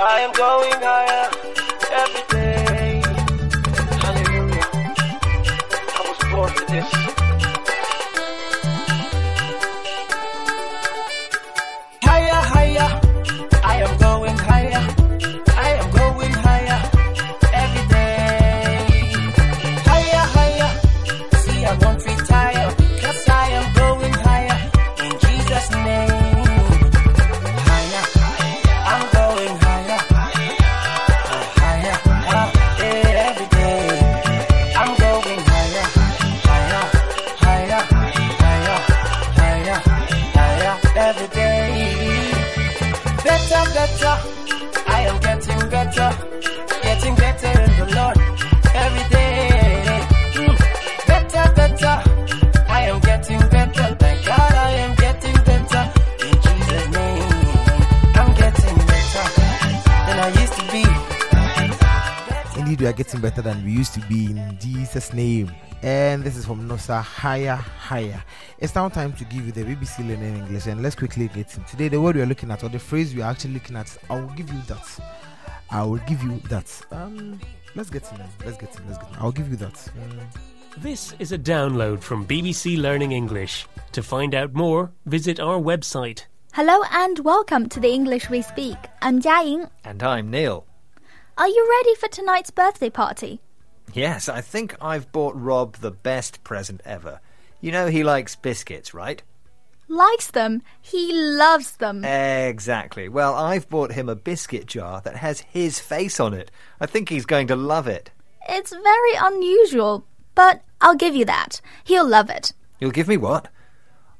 I 0.00 0.20
am 0.20 0.32
going 0.32 0.80
higher 0.80 1.28
every 1.90 2.22
day. 2.30 2.67
I 6.48 6.54
was 6.70 6.90
born 6.90 7.17
Indeed, 62.78 62.86
we 62.86 62.92
are 62.92 62.96
getting 62.96 63.20
better 63.20 63.42
than 63.42 63.64
we 63.64 63.72
used 63.72 63.92
to 63.94 64.00
be 64.02 64.26
in 64.26 64.56
Jesus' 64.60 65.12
name. 65.12 65.50
And 65.82 66.22
this 66.22 66.36
is 66.36 66.46
from 66.46 66.68
Nosa 66.68 67.02
Higher 67.02 67.56
Higher. 67.56 68.22
It's 68.58 68.72
now 68.76 68.88
time 68.88 69.12
to 69.14 69.24
give 69.24 69.44
you 69.46 69.50
the 69.50 69.64
BBC 69.64 70.06
Learning 70.06 70.36
English, 70.36 70.66
and 70.66 70.80
let's 70.80 70.94
quickly 70.94 71.26
get 71.26 71.56
in. 71.56 71.64
Today, 71.64 71.88
the 71.88 72.00
word 72.00 72.14
we 72.14 72.22
are 72.22 72.26
looking 72.26 72.52
at, 72.52 72.62
or 72.62 72.68
the 72.68 72.78
phrase 72.78 73.16
we 73.16 73.22
are 73.22 73.32
actually 73.32 73.54
looking 73.54 73.74
at, 73.74 73.96
I 74.08 74.20
will 74.20 74.28
give 74.28 74.52
you 74.52 74.60
that. 74.68 75.00
I 75.70 75.82
will 75.82 75.98
give 76.06 76.22
you 76.22 76.38
that. 76.50 76.86
Um, 76.92 77.40
let's 77.74 77.90
get 77.90 78.08
in. 78.12 78.18
Let's 78.44 78.58
get 78.58 78.76
in. 78.78 78.86
Let's 78.86 78.98
get 78.98 79.10
in. 79.10 79.16
I'll 79.18 79.32
give 79.32 79.50
you 79.50 79.56
that. 79.56 79.74
Mm. 79.74 80.20
This 80.76 81.14
is 81.18 81.32
a 81.32 81.38
download 81.38 82.00
from 82.00 82.26
BBC 82.28 82.80
Learning 82.80 83.10
English. 83.10 83.66
To 83.92 84.04
find 84.04 84.36
out 84.36 84.54
more, 84.54 84.92
visit 85.04 85.40
our 85.40 85.58
website. 85.58 86.26
Hello 86.52 86.80
and 86.92 87.18
welcome 87.20 87.68
to 87.70 87.80
the 87.80 87.90
English 87.90 88.30
We 88.30 88.42
Speak. 88.42 88.78
I'm 89.02 89.20
Jiaying. 89.20 89.68
And 89.84 90.00
I'm 90.00 90.30
Neil. 90.30 90.67
Are 91.38 91.46
you 91.46 91.68
ready 91.70 91.94
for 91.94 92.08
tonight's 92.08 92.50
birthday 92.50 92.90
party? 92.90 93.40
Yes, 93.94 94.28
I 94.28 94.40
think 94.40 94.74
I've 94.80 95.12
bought 95.12 95.36
Rob 95.36 95.76
the 95.76 95.92
best 95.92 96.42
present 96.42 96.80
ever. 96.84 97.20
You 97.60 97.70
know 97.70 97.86
he 97.86 98.02
likes 98.02 98.34
biscuits, 98.34 98.92
right? 98.92 99.22
Likes 99.86 100.32
them. 100.32 100.62
He 100.82 101.12
loves 101.12 101.76
them. 101.76 102.04
Exactly. 102.04 103.08
Well, 103.08 103.36
I've 103.36 103.68
bought 103.68 103.92
him 103.92 104.08
a 104.08 104.16
biscuit 104.16 104.66
jar 104.66 105.00
that 105.02 105.14
has 105.14 105.42
his 105.42 105.78
face 105.78 106.18
on 106.18 106.34
it. 106.34 106.50
I 106.80 106.86
think 106.86 107.08
he's 107.08 107.24
going 107.24 107.46
to 107.46 107.56
love 107.56 107.86
it. 107.86 108.10
It's 108.48 108.72
very 108.72 109.14
unusual, 109.16 110.04
but 110.34 110.62
I'll 110.80 110.96
give 110.96 111.14
you 111.14 111.24
that. 111.26 111.60
He'll 111.84 112.08
love 112.08 112.30
it. 112.30 112.52
You'll 112.80 112.90
give 112.90 113.06
me 113.06 113.16
what? 113.16 113.46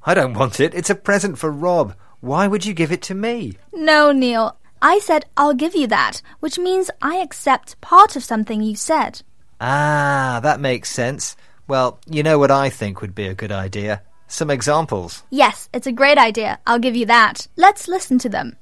I 0.04 0.14
don't 0.14 0.34
want 0.34 0.60
it. 0.60 0.72
It's 0.72 0.88
a 0.88 0.94
present 0.94 1.36
for 1.36 1.50
Rob. 1.50 1.96
Why 2.20 2.46
would 2.46 2.64
you 2.64 2.74
give 2.74 2.92
it 2.92 3.02
to 3.02 3.14
me? 3.14 3.54
No, 3.72 4.12
Neil. 4.12 4.56
I 4.80 4.98
said 5.00 5.24
I'll 5.36 5.54
give 5.54 5.74
you 5.74 5.86
that, 5.88 6.22
which 6.40 6.58
means 6.58 6.90
I 7.02 7.16
accept 7.16 7.80
part 7.80 8.16
of 8.16 8.24
something 8.24 8.62
you 8.62 8.76
said. 8.76 9.22
Ah, 9.60 10.40
that 10.42 10.60
makes 10.60 10.90
sense. 10.90 11.36
Well, 11.66 12.00
you 12.06 12.22
know 12.22 12.38
what 12.38 12.50
I 12.50 12.70
think 12.70 13.00
would 13.00 13.14
be 13.14 13.26
a 13.26 13.34
good 13.34 13.52
idea? 13.52 14.02
Some 14.26 14.50
examples. 14.50 15.22
Yes, 15.30 15.68
it's 15.72 15.86
a 15.86 15.92
great 15.92 16.18
idea. 16.18 16.60
I'll 16.66 16.78
give 16.78 16.96
you 16.96 17.06
that. 17.06 17.46
Let's 17.56 17.88
listen 17.88 18.18
to 18.20 18.28
them. 18.28 18.56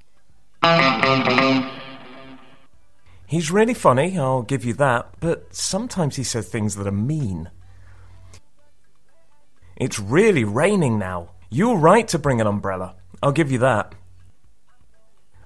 He's 3.27 3.51
really 3.51 3.75
funny, 3.75 4.19
I'll 4.19 4.43
give 4.43 4.65
you 4.65 4.73
that, 4.75 5.09
but 5.21 5.55
sometimes 5.55 6.17
he 6.17 6.23
says 6.23 6.49
things 6.49 6.77
that 6.77 6.87
are 6.87 6.93
mean. 6.93 7.51
It's 9.77 9.99
really 9.99 10.45
raining 10.45 10.99
now. 10.99 11.31
You 11.51 11.71
were 11.71 11.77
right 11.77 12.07
to 12.09 12.19
bring 12.19 12.41
an 12.41 12.47
umbrella. 12.47 12.95
I'll 13.23 13.33
give 13.33 13.51
you 13.51 13.59
that. 13.59 13.95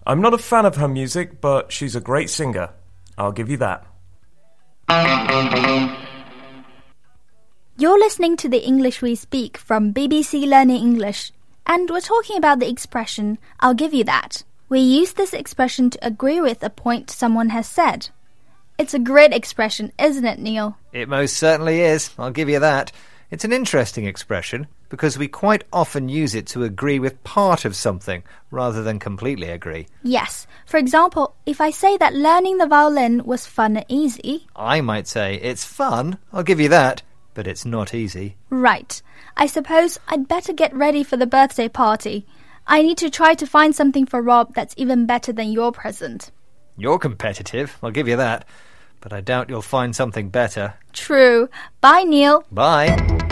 I'm 0.07 0.21
not 0.21 0.35
a 0.35 0.39
fan 0.39 0.65
of 0.65 0.77
her 0.77 0.89
music, 0.89 1.41
but 1.41 1.71
she's 1.71 1.95
a 1.95 2.01
great 2.01 2.31
singer. 2.31 2.71
I'll 3.19 3.33
give 3.33 3.51
you 3.51 3.59
that. 3.59 3.87
You're 7.77 7.99
listening 7.99 8.37
to 8.39 8.49
the 8.49 8.65
English 8.65 9.03
We 9.03 9.15
Speak 9.15 9.57
from 9.57 9.93
BBC 9.93 10.49
Learning 10.49 10.77
English, 10.77 11.33
and 11.67 11.89
we're 11.91 12.01
talking 12.01 12.37
about 12.37 12.61
the 12.61 12.69
expression, 12.69 13.39
I'll 13.61 13.75
give 13.75 13.95
you 13.95 14.05
that. 14.05 14.43
We 14.69 14.81
use 14.81 15.13
this 15.13 15.35
expression 15.35 15.91
to 15.91 16.07
agree 16.07 16.41
with 16.41 16.63
a 16.63 16.71
point 16.71 17.11
someone 17.11 17.51
has 17.51 17.67
said. 17.67 18.09
It's 18.79 18.95
a 18.95 18.99
great 18.99 19.35
expression, 19.35 19.93
isn't 19.99 20.25
it, 20.25 20.39
Neil? 20.39 20.79
It 20.93 21.09
most 21.09 21.37
certainly 21.37 21.81
is. 21.81 22.11
I'll 22.19 22.31
give 22.31 22.49
you 22.49 22.61
that. 22.61 22.93
It's 23.31 23.45
an 23.45 23.53
interesting 23.53 24.07
expression 24.07 24.67
because 24.91 25.17
we 25.17 25.29
quite 25.29 25.65
often 25.73 26.11
use 26.11 26.35
it 26.35 26.47
to 26.49 26.65
agree 26.65 26.99
with 26.99 27.23
part 27.25 27.65
of 27.65 27.75
something 27.75 28.23
rather 28.51 28.83
than 28.83 28.99
completely 28.99 29.49
agree. 29.49 29.87
Yes. 30.03 30.47
For 30.67 30.77
example, 30.77 31.35
if 31.47 31.61
I 31.61 31.71
say 31.71 31.97
that 31.97 32.13
learning 32.13 32.59
the 32.59 32.67
violin 32.67 33.25
was 33.25 33.47
fun 33.47 33.79
and 33.79 33.87
easy, 33.89 34.47
I 34.55 34.83
might 34.83 35.07
say, 35.07 35.37
it's 35.37 35.65
fun, 35.65 36.19
I'll 36.33 36.43
give 36.43 36.61
you 36.61 36.69
that, 36.69 37.03
but 37.33 37.47
it's 37.47 37.65
not 37.65 37.95
easy. 37.95 38.37
right. 38.51 39.01
I 39.37 39.47
suppose 39.47 39.99
I'd 40.09 40.29
better 40.29 40.53
get 40.53 40.75
ready 40.75 41.03
for 41.05 41.17
the 41.17 41.27
birthday 41.27 41.69
party. 41.69 42.27
I 42.67 42.83
need 42.83 42.99
to 42.99 43.09
try 43.09 43.35
to 43.35 43.47
find 43.47 43.75
something 43.75 44.05
for 44.05 44.21
Rob 44.21 44.55
that's 44.55 44.75
even 44.77 45.07
better 45.07 45.33
than 45.33 45.53
your 45.53 45.73
present. 45.73 46.31
You're 46.77 46.99
competitive, 46.99 47.79
I'll 47.83 47.91
give 47.93 48.09
you 48.09 48.17
that, 48.17 48.45
but 49.01 49.13
I 49.13 49.21
doubt 49.21 49.49
you'll 49.49 49.63
find 49.63 49.95
something 49.95 50.29
better. 50.29 50.75
True. 50.93 51.49
Bye, 51.81 52.03
Neil. 52.03 52.45
Bye. 52.51 53.30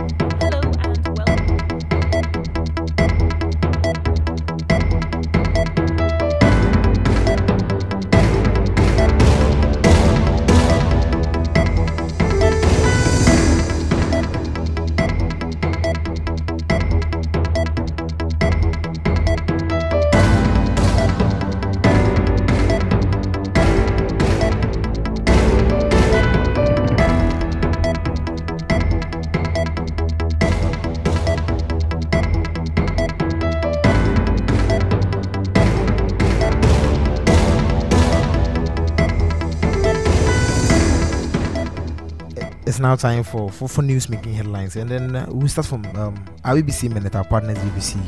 It's 42.79 42.83
now 42.85 42.95
time 42.95 43.25
for, 43.25 43.51
for, 43.51 43.69
for 43.69 43.83
news 43.83 44.09
making 44.09 44.35
headlines, 44.35 44.77
and 44.77 44.89
then 44.89 45.17
uh, 45.17 45.27
we'll 45.31 45.49
start 45.49 45.67
from 45.67 45.85
um, 45.97 46.25
our 46.45 46.55
BBC 46.55 46.89
Minute, 46.89 47.17
our 47.17 47.25
partners 47.25 47.59
BBC. 47.59 47.99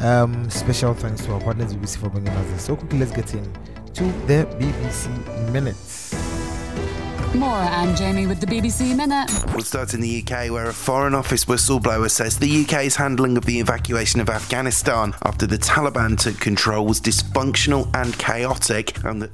Um, 0.00 0.48
special 0.48 0.94
thanks 0.94 1.24
to 1.24 1.32
our 1.32 1.40
partners 1.40 1.74
BBC 1.74 1.96
for 1.96 2.08
bringing 2.08 2.28
us 2.28 2.48
this. 2.52 2.66
So 2.66 2.76
quickly, 2.76 3.00
let's 3.00 3.10
get 3.10 3.34
in 3.34 3.42
to 3.94 4.04
the 4.28 4.46
BBC 4.60 5.50
Minutes. 5.50 6.14
Maura 7.34 7.66
and 7.66 7.96
Jamie 7.96 8.28
with 8.28 8.38
the 8.38 8.46
BBC 8.46 8.96
Minute. 8.96 9.28
We'll 9.52 9.64
start 9.64 9.92
in 9.92 10.00
the 10.00 10.22
UK, 10.22 10.52
where 10.52 10.68
a 10.68 10.72
Foreign 10.72 11.12
Office 11.12 11.46
whistleblower 11.46 12.08
says 12.08 12.38
the 12.38 12.62
UK's 12.62 12.94
handling 12.94 13.36
of 13.36 13.44
the 13.44 13.58
evacuation 13.58 14.20
of 14.20 14.30
Afghanistan 14.30 15.16
after 15.24 15.48
the 15.48 15.58
Taliban 15.58 16.16
took 16.16 16.38
control 16.38 16.86
was 16.86 17.00
dysfunctional 17.00 17.92
and 17.96 18.16
chaotic, 18.20 19.02
and 19.04 19.22
that 19.22 19.32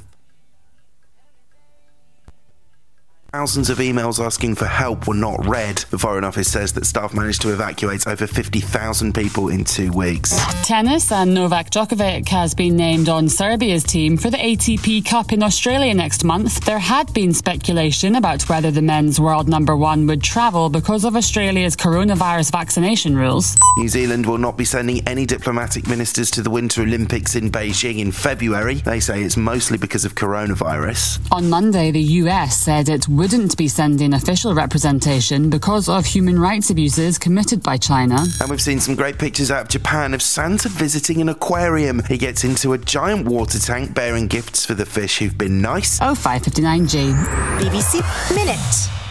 Thousands 3.32 3.70
of 3.70 3.78
emails 3.78 4.22
asking 4.22 4.56
for 4.56 4.66
help 4.66 5.08
were 5.08 5.14
not 5.14 5.46
read. 5.46 5.78
The 5.88 5.96
Foreign 5.98 6.22
Office 6.22 6.52
says 6.52 6.74
that 6.74 6.84
staff 6.84 7.14
managed 7.14 7.40
to 7.40 7.52
evacuate 7.54 8.06
over 8.06 8.26
50,000 8.26 9.14
people 9.14 9.48
in 9.48 9.64
two 9.64 9.90
weeks. 9.90 10.38
Tennis 10.66 11.10
and 11.10 11.32
Novak 11.32 11.70
Djokovic 11.70 12.28
has 12.28 12.54
been 12.54 12.76
named 12.76 13.08
on 13.08 13.30
Serbia's 13.30 13.84
team 13.84 14.18
for 14.18 14.28
the 14.28 14.36
ATP 14.36 15.06
Cup 15.06 15.32
in 15.32 15.42
Australia 15.42 15.94
next 15.94 16.24
month. 16.24 16.62
There 16.66 16.78
had 16.78 17.10
been 17.14 17.32
speculation 17.32 18.16
about 18.16 18.46
whether 18.50 18.70
the 18.70 18.82
men's 18.82 19.18
world 19.18 19.48
number 19.48 19.78
one 19.78 20.06
would 20.08 20.22
travel 20.22 20.68
because 20.68 21.06
of 21.06 21.16
Australia's 21.16 21.74
coronavirus 21.74 22.52
vaccination 22.52 23.16
rules. 23.16 23.56
New 23.78 23.88
Zealand 23.88 24.26
will 24.26 24.36
not 24.36 24.58
be 24.58 24.66
sending 24.66 25.08
any 25.08 25.24
diplomatic 25.24 25.88
ministers 25.88 26.30
to 26.32 26.42
the 26.42 26.50
Winter 26.50 26.82
Olympics 26.82 27.34
in 27.34 27.50
Beijing 27.50 27.98
in 27.98 28.12
February. 28.12 28.74
They 28.74 29.00
say 29.00 29.22
it's 29.22 29.38
mostly 29.38 29.78
because 29.78 30.04
of 30.04 30.16
coronavirus. 30.16 31.26
On 31.32 31.48
Monday, 31.48 31.90
the 31.90 32.02
US 32.20 32.58
said 32.58 32.90
it 32.90 33.08
wouldn't 33.22 33.56
be 33.56 33.68
sending 33.68 34.14
official 34.14 34.52
representation 34.52 35.48
because 35.48 35.88
of 35.88 36.04
human 36.04 36.36
rights 36.36 36.70
abuses 36.70 37.18
committed 37.18 37.62
by 37.62 37.76
China. 37.76 38.16
And 38.40 38.50
we've 38.50 38.60
seen 38.60 38.80
some 38.80 38.96
great 38.96 39.16
pictures 39.16 39.48
out 39.48 39.62
of 39.62 39.68
Japan 39.68 40.12
of 40.12 40.20
Santa 40.20 40.68
visiting 40.68 41.20
an 41.20 41.28
aquarium. 41.28 42.02
He 42.08 42.18
gets 42.18 42.42
into 42.42 42.72
a 42.72 42.78
giant 42.78 43.28
water 43.28 43.60
tank 43.60 43.94
bearing 43.94 44.26
gifts 44.26 44.66
for 44.66 44.74
the 44.74 44.84
fish 44.84 45.18
who've 45.18 45.38
been 45.38 45.62
nice. 45.62 46.00
Oh, 46.00 46.14
559G. 46.14 47.14
BBC 47.60 48.34
Minute. 48.34 49.01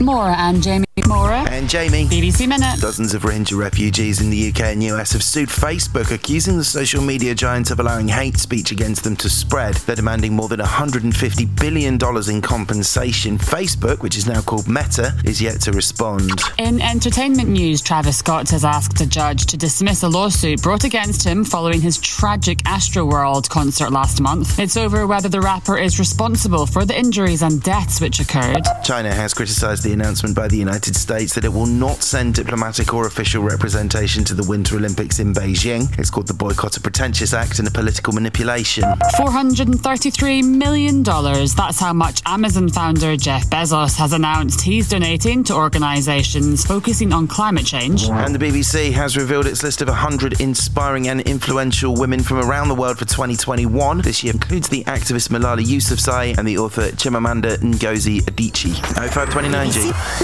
Maura 0.00 0.34
and 0.36 0.62
Jamie. 0.62 0.84
Maura. 1.06 1.40
And 1.48 1.68
Jamie. 1.68 2.04
BBC 2.06 2.46
Minute. 2.48 2.80
Dozens 2.80 3.14
of 3.14 3.22
Rohingya 3.22 3.56
refugees 3.58 4.20
in 4.20 4.30
the 4.30 4.48
UK 4.48 4.60
and 4.72 4.82
US 4.84 5.12
have 5.12 5.22
sued 5.22 5.48
Facebook, 5.48 6.12
accusing 6.12 6.56
the 6.56 6.64
social 6.64 7.02
media 7.02 7.34
giant 7.34 7.70
of 7.70 7.80
allowing 7.80 8.08
hate 8.08 8.36
speech 8.36 8.70
against 8.72 9.04
them 9.04 9.16
to 9.16 9.28
spread. 9.28 9.74
They're 9.74 9.96
demanding 9.96 10.34
more 10.34 10.48
than 10.48 10.60
$150 10.60 11.58
billion 11.60 11.94
in 11.94 12.42
compensation. 12.42 13.38
Facebook, 13.38 14.02
which 14.02 14.16
is 14.16 14.26
now 14.26 14.40
called 14.40 14.68
Meta, 14.68 15.12
is 15.24 15.40
yet 15.40 15.60
to 15.62 15.72
respond. 15.72 16.30
In 16.58 16.80
entertainment 16.80 17.48
news, 17.48 17.80
Travis 17.80 18.18
Scott 18.18 18.50
has 18.50 18.64
asked 18.64 19.00
a 19.00 19.06
judge 19.06 19.46
to 19.46 19.56
dismiss 19.56 20.02
a 20.02 20.08
lawsuit 20.08 20.62
brought 20.62 20.84
against 20.84 21.24
him 21.24 21.44
following 21.44 21.80
his 21.80 21.98
tragic 21.98 22.58
Astroworld 22.58 23.48
concert 23.48 23.90
last 23.90 24.20
month. 24.20 24.58
It's 24.58 24.76
over 24.76 25.06
whether 25.06 25.28
the 25.28 25.40
rapper 25.40 25.78
is 25.78 25.98
responsible 25.98 26.66
for 26.66 26.84
the 26.84 26.96
injuries 26.98 27.42
and 27.42 27.62
deaths 27.62 28.00
which 28.00 28.20
occurred. 28.20 28.62
China 28.84 29.12
has 29.12 29.32
criticised 29.34 29.77
the 29.82 29.92
announcement 29.92 30.34
by 30.34 30.48
the 30.48 30.56
United 30.56 30.96
States 30.96 31.34
that 31.34 31.44
it 31.44 31.52
will 31.52 31.66
not 31.66 32.02
send 32.02 32.34
diplomatic 32.34 32.92
or 32.94 33.06
official 33.06 33.42
representation 33.42 34.24
to 34.24 34.34
the 34.34 34.44
Winter 34.48 34.76
Olympics 34.76 35.18
in 35.18 35.32
Beijing. 35.34 35.96
It's 35.98 36.10
called 36.10 36.26
the 36.26 36.34
Boycott 36.34 36.76
of 36.76 36.82
Pretentious 36.82 37.32
Act 37.32 37.58
and 37.58 37.68
a 37.68 37.70
political 37.70 38.12
manipulation. 38.12 38.84
$433 38.84 40.44
million. 40.44 41.02
That's 41.02 41.80
how 41.80 41.92
much 41.92 42.22
Amazon 42.26 42.68
founder 42.68 43.16
Jeff 43.16 43.46
Bezos 43.48 43.96
has 43.96 44.12
announced 44.12 44.60
he's 44.62 44.88
donating 44.88 45.44
to 45.44 45.54
organisations 45.54 46.64
focusing 46.64 47.12
on 47.12 47.26
climate 47.28 47.66
change. 47.66 48.04
And 48.08 48.34
the 48.34 48.38
BBC 48.38 48.92
has 48.92 49.16
revealed 49.16 49.46
its 49.46 49.62
list 49.62 49.82
of 49.82 49.88
100 49.88 50.40
inspiring 50.40 51.08
and 51.08 51.20
influential 51.22 51.94
women 51.94 52.22
from 52.22 52.38
around 52.38 52.68
the 52.68 52.74
world 52.74 52.98
for 52.98 53.04
2021. 53.04 54.02
This 54.02 54.22
year 54.24 54.32
includes 54.32 54.68
the 54.68 54.84
activist 54.84 55.28
Malala 55.28 55.62
Yousafzai 55.62 56.36
and 56.38 56.46
the 56.46 56.58
author 56.58 56.88
Chimamanda 56.90 57.56
Ngozi 57.58 58.20
Adichie. 58.22 58.74
0529G. 58.94 59.67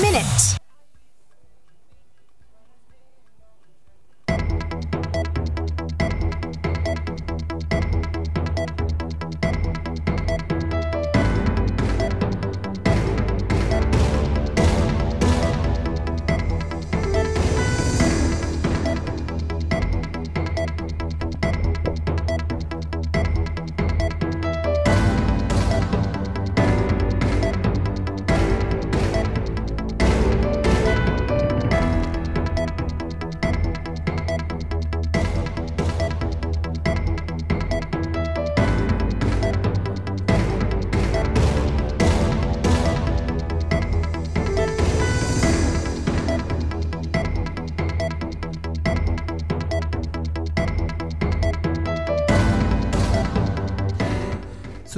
Minute. 0.00 0.63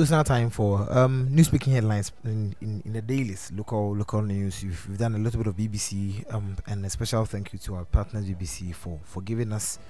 It's 0.06 0.12
now 0.12 0.22
time 0.22 0.50
for 0.50 0.86
um, 0.96 1.26
news 1.34 1.48
speaking 1.48 1.72
headlines 1.72 2.12
in, 2.22 2.54
in, 2.60 2.80
in 2.84 2.92
the 2.92 3.02
dailies, 3.02 3.50
local 3.52 3.92
local 3.96 4.22
news. 4.22 4.62
We've, 4.62 4.86
we've 4.88 4.98
done 4.98 5.16
a 5.16 5.18
little 5.18 5.42
bit 5.42 5.48
of 5.48 5.56
BBC, 5.56 6.32
um, 6.32 6.56
and 6.68 6.86
a 6.86 6.90
special 6.90 7.24
thank 7.24 7.52
you 7.52 7.58
to 7.58 7.74
our 7.74 7.84
partners 7.86 8.24
BBC 8.24 8.72
for 8.72 9.00
for 9.02 9.20
giving 9.22 9.52
us 9.52 9.80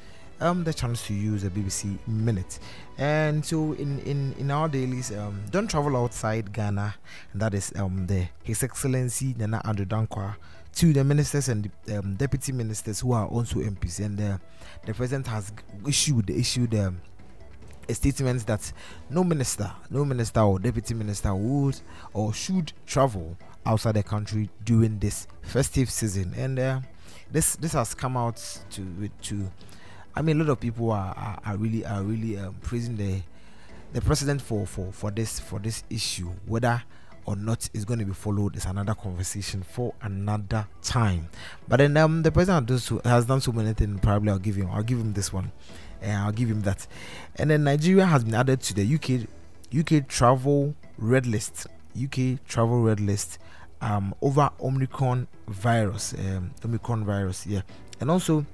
um, 0.41 0.65
the 0.65 0.73
chance 0.73 1.07
to 1.09 1.13
use 1.13 1.45
a 1.45 1.51
BBC 1.51 1.99
minute. 2.07 2.61
And 2.97 3.45
so 3.45 3.75
in 3.75 3.99
in, 4.07 4.33
in 4.39 4.51
our 4.51 4.71
dailies, 4.71 5.13
um, 5.13 5.39
don't 5.51 5.69
travel 5.69 5.95
outside 5.99 6.51
Ghana, 6.51 6.95
and 7.35 7.43
that 7.43 7.53
is 7.53 7.71
um, 7.77 8.07
the 8.07 8.27
His 8.43 8.63
Excellency 8.63 9.35
Nana 9.37 9.61
Addo 9.67 9.85
Dankwa 9.85 10.37
to 10.77 10.95
the 10.95 11.05
ministers 11.05 11.51
and 11.51 11.71
the, 11.85 11.99
um, 11.99 12.15
deputy 12.15 12.53
ministers 12.53 13.01
who 13.01 13.13
are 13.13 13.27
also 13.27 13.57
MPs, 13.57 14.03
and 14.03 14.19
uh, 14.19 14.39
the 14.87 14.95
president 14.95 15.27
has 15.27 15.53
issued 15.87 16.31
issued. 16.31 16.75
Um, 16.75 17.03
a 17.89 17.95
statement 17.95 18.47
that 18.47 18.73
no 19.11 19.25
minister, 19.25 19.71
no 19.91 20.05
minister 20.05 20.41
or 20.41 20.59
deputy 20.59 20.95
minister 20.95 21.35
would 21.35 21.81
or 22.13 22.33
should 22.33 22.73
travel 22.87 23.37
outside 23.65 23.93
the 23.93 24.03
country 24.03 24.49
during 24.65 24.99
this 24.99 25.27
festive 25.43 25.91
season. 25.91 26.35
And 26.37 26.59
uh, 26.59 26.81
this 27.31 27.57
this 27.57 27.73
has 27.73 27.95
come 27.95 28.17
out 28.17 28.37
to 28.71 29.11
to. 29.23 29.51
I 30.15 30.23
mean, 30.23 30.41
a 30.41 30.45
lot 30.45 30.53
of 30.53 30.61
people 30.61 30.91
are 30.91 31.15
are, 31.17 31.39
are 31.45 31.57
really 31.57 31.85
are 31.85 32.03
really 32.03 32.39
um, 32.39 32.55
praising 32.63 32.97
the 32.97 33.21
the 33.93 34.01
president 34.01 34.41
for 34.43 34.67
for 34.67 34.93
for 34.93 35.11
this 35.11 35.41
for 35.41 35.59
this 35.59 35.85
issue. 35.91 36.31
Whether 36.47 36.83
or 37.27 37.35
not 37.35 37.69
is 37.75 37.85
going 37.85 37.99
to 37.99 38.05
be 38.05 38.13
followed 38.13 38.57
is 38.57 38.67
another 38.67 38.95
conversation 38.95 39.63
for 39.63 39.93
another 40.01 40.67
time. 40.81 41.29
But 41.67 41.79
then 41.79 41.97
um, 41.97 42.23
the 42.23 42.31
president 42.31 42.69
has, 42.69 42.85
so, 42.85 43.01
has 43.05 43.25
done 43.25 43.41
so 43.41 43.51
many 43.51 43.73
things. 43.73 43.99
Probably 44.01 44.31
I'll 44.31 44.39
give 44.39 44.55
him 44.57 44.71
I'll 44.71 44.85
give 44.85 44.99
him 44.99 45.13
this 45.13 45.33
one 45.33 45.51
and 46.01 46.13
I'll 46.13 46.33
give 46.33 46.49
him 46.49 46.63
that. 46.63 46.87
And 47.37 47.51
then 47.51 47.65
Nigeria 47.65 48.07
has 48.07 48.25
been 48.25 48.35
added 48.35 48.61
to 48.63 48.75
the 48.75 48.95
UK 48.95 49.27
UK 49.77 50.09
travel 50.09 50.75
red 50.99 51.27
list. 51.27 51.67
UK 52.01 52.45
travel 52.47 52.83
red 52.83 53.01
list 53.01 53.39
um, 53.81 54.15
over 54.23 54.51
Omicron 54.61 55.29
virus. 55.49 56.15
Um, 56.15 56.53
Omicron 56.65 57.05
virus, 57.05 57.47
yeah. 57.47 57.63
And 58.01 58.11
also 58.11 58.45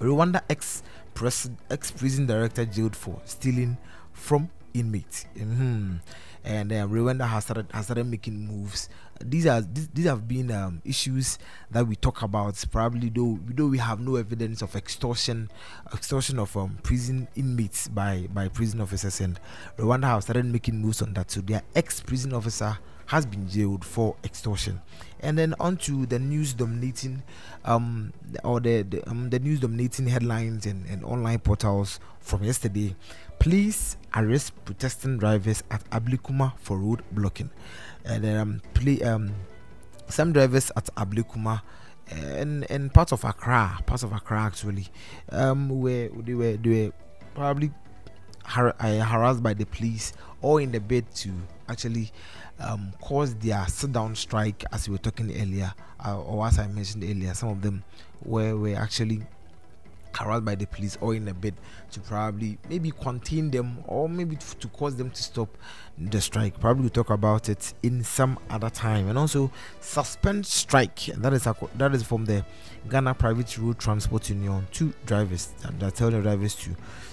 Rwanda 0.00 0.42
ex 0.50 0.82
ex 1.70 1.90
prison 1.90 2.26
director 2.26 2.64
jailed 2.64 2.94
for 2.94 3.20
stealing 3.24 3.78
from 4.12 4.50
inmates. 4.74 5.26
Mm-hmm. 5.36 5.96
And 6.46 6.70
Rwanda 6.70 7.26
has 7.26 7.44
started 7.44 7.66
has 7.72 7.86
started 7.86 8.06
making 8.06 8.46
moves. 8.46 8.88
These 9.20 9.46
are 9.46 9.60
these, 9.62 9.88
these 9.88 10.06
have 10.06 10.28
been 10.28 10.52
um, 10.52 10.80
issues 10.84 11.38
that 11.72 11.84
we 11.88 11.96
talk 11.96 12.22
about. 12.22 12.64
Probably 12.70 13.08
though 13.08 13.40
though 13.48 13.66
we 13.66 13.78
have 13.78 13.98
no 13.98 14.14
evidence 14.14 14.62
of 14.62 14.76
extortion, 14.76 15.50
extortion 15.92 16.38
of 16.38 16.56
um, 16.56 16.78
prison 16.84 17.26
inmates 17.34 17.88
by 17.88 18.28
by 18.32 18.46
prison 18.46 18.80
officers. 18.80 19.20
And 19.20 19.40
Rwanda 19.76 20.04
have 20.04 20.22
started 20.22 20.44
making 20.46 20.80
moves 20.80 21.02
on 21.02 21.14
that. 21.14 21.32
So 21.32 21.40
their 21.40 21.62
ex 21.74 22.00
prison 22.00 22.32
officer 22.32 22.78
has 23.06 23.26
been 23.26 23.48
jailed 23.48 23.84
for 23.84 24.16
extortion. 24.24 24.80
And 25.20 25.38
then 25.38 25.54
on 25.58 25.78
to 25.78 26.06
the 26.06 26.18
news 26.18 26.54
dominating, 26.54 27.22
um, 27.64 28.12
or 28.44 28.60
the 28.60 28.82
the, 28.82 29.08
um, 29.10 29.30
the 29.30 29.38
news 29.40 29.60
dominating 29.60 30.06
headlines 30.06 30.66
and, 30.66 30.86
and 30.86 31.04
online 31.04 31.40
portals 31.40 31.98
from 32.20 32.44
yesterday. 32.44 32.94
Police 33.38 33.96
arrest 34.14 34.52
protesting 34.64 35.18
drivers 35.18 35.62
at 35.70 35.88
Ablekuma 35.90 36.54
for 36.58 36.78
road 36.78 37.02
blocking. 37.12 37.50
And 38.04 38.26
um, 38.26 38.62
um, 39.04 39.34
some 40.08 40.32
drivers 40.32 40.70
at 40.76 40.86
Ablekuma 40.96 41.62
and 42.08 42.70
and 42.70 42.92
parts 42.92 43.12
of 43.12 43.24
Accra, 43.24 43.78
parts 43.86 44.02
of 44.02 44.12
Accra 44.12 44.42
actually, 44.42 44.88
um, 45.30 45.68
where 45.68 46.08
they 46.08 46.34
were 46.34 46.56
they 46.56 46.86
were 46.86 46.92
probably 47.34 47.70
har- 48.44 48.76
uh, 48.78 49.00
harassed 49.00 49.42
by 49.42 49.54
the 49.54 49.66
police 49.66 50.12
or 50.40 50.60
in 50.60 50.70
the 50.70 50.80
bid 50.80 51.12
to 51.16 51.32
actually 51.68 52.12
um, 52.60 52.92
cause 53.00 53.34
their 53.36 53.66
sit 53.66 53.92
down 53.92 54.14
strike, 54.14 54.64
as 54.72 54.88
we 54.88 54.92
were 54.92 54.98
talking 54.98 55.30
earlier, 55.30 55.72
uh, 56.04 56.20
or 56.20 56.46
as 56.46 56.58
I 56.58 56.66
mentioned 56.68 57.04
earlier, 57.04 57.34
some 57.34 57.50
of 57.50 57.62
them 57.62 57.84
were, 58.24 58.56
were 58.56 58.76
actually 58.76 59.22
harassed 60.16 60.44
by 60.44 60.54
the 60.54 60.66
police 60.66 60.96
or 61.00 61.14
in 61.14 61.28
a 61.28 61.34
bid 61.34 61.54
to 61.92 62.00
probably 62.00 62.58
maybe 62.68 62.90
contain 62.90 63.50
them 63.50 63.78
or 63.86 64.08
maybe 64.08 64.36
f- 64.36 64.58
to 64.58 64.68
cause 64.68 64.96
them 64.96 65.10
to 65.10 65.22
stop 65.22 65.48
the 65.98 66.20
strike. 66.20 66.58
Probably 66.60 66.82
we'll 66.82 66.90
talk 66.90 67.10
about 67.10 67.48
it 67.48 67.74
in 67.82 68.02
some 68.04 68.38
other 68.50 68.70
time. 68.70 69.08
And 69.08 69.18
also 69.18 69.50
suspend 69.80 70.46
strike. 70.46 71.06
That 71.06 71.32
is 71.32 71.44
acco- 71.44 71.70
that 71.76 71.94
is 71.94 72.02
from 72.02 72.24
the 72.24 72.44
Ghana 72.88 73.14
Private 73.14 73.56
Road 73.58 73.78
Transport 73.78 74.28
Union 74.30 74.66
to 74.72 74.92
drivers. 75.04 75.50
And 75.64 75.78
they 75.80 75.90
tell 75.90 76.10
the 76.10 76.20
drivers 76.20 76.54
to 76.56 76.70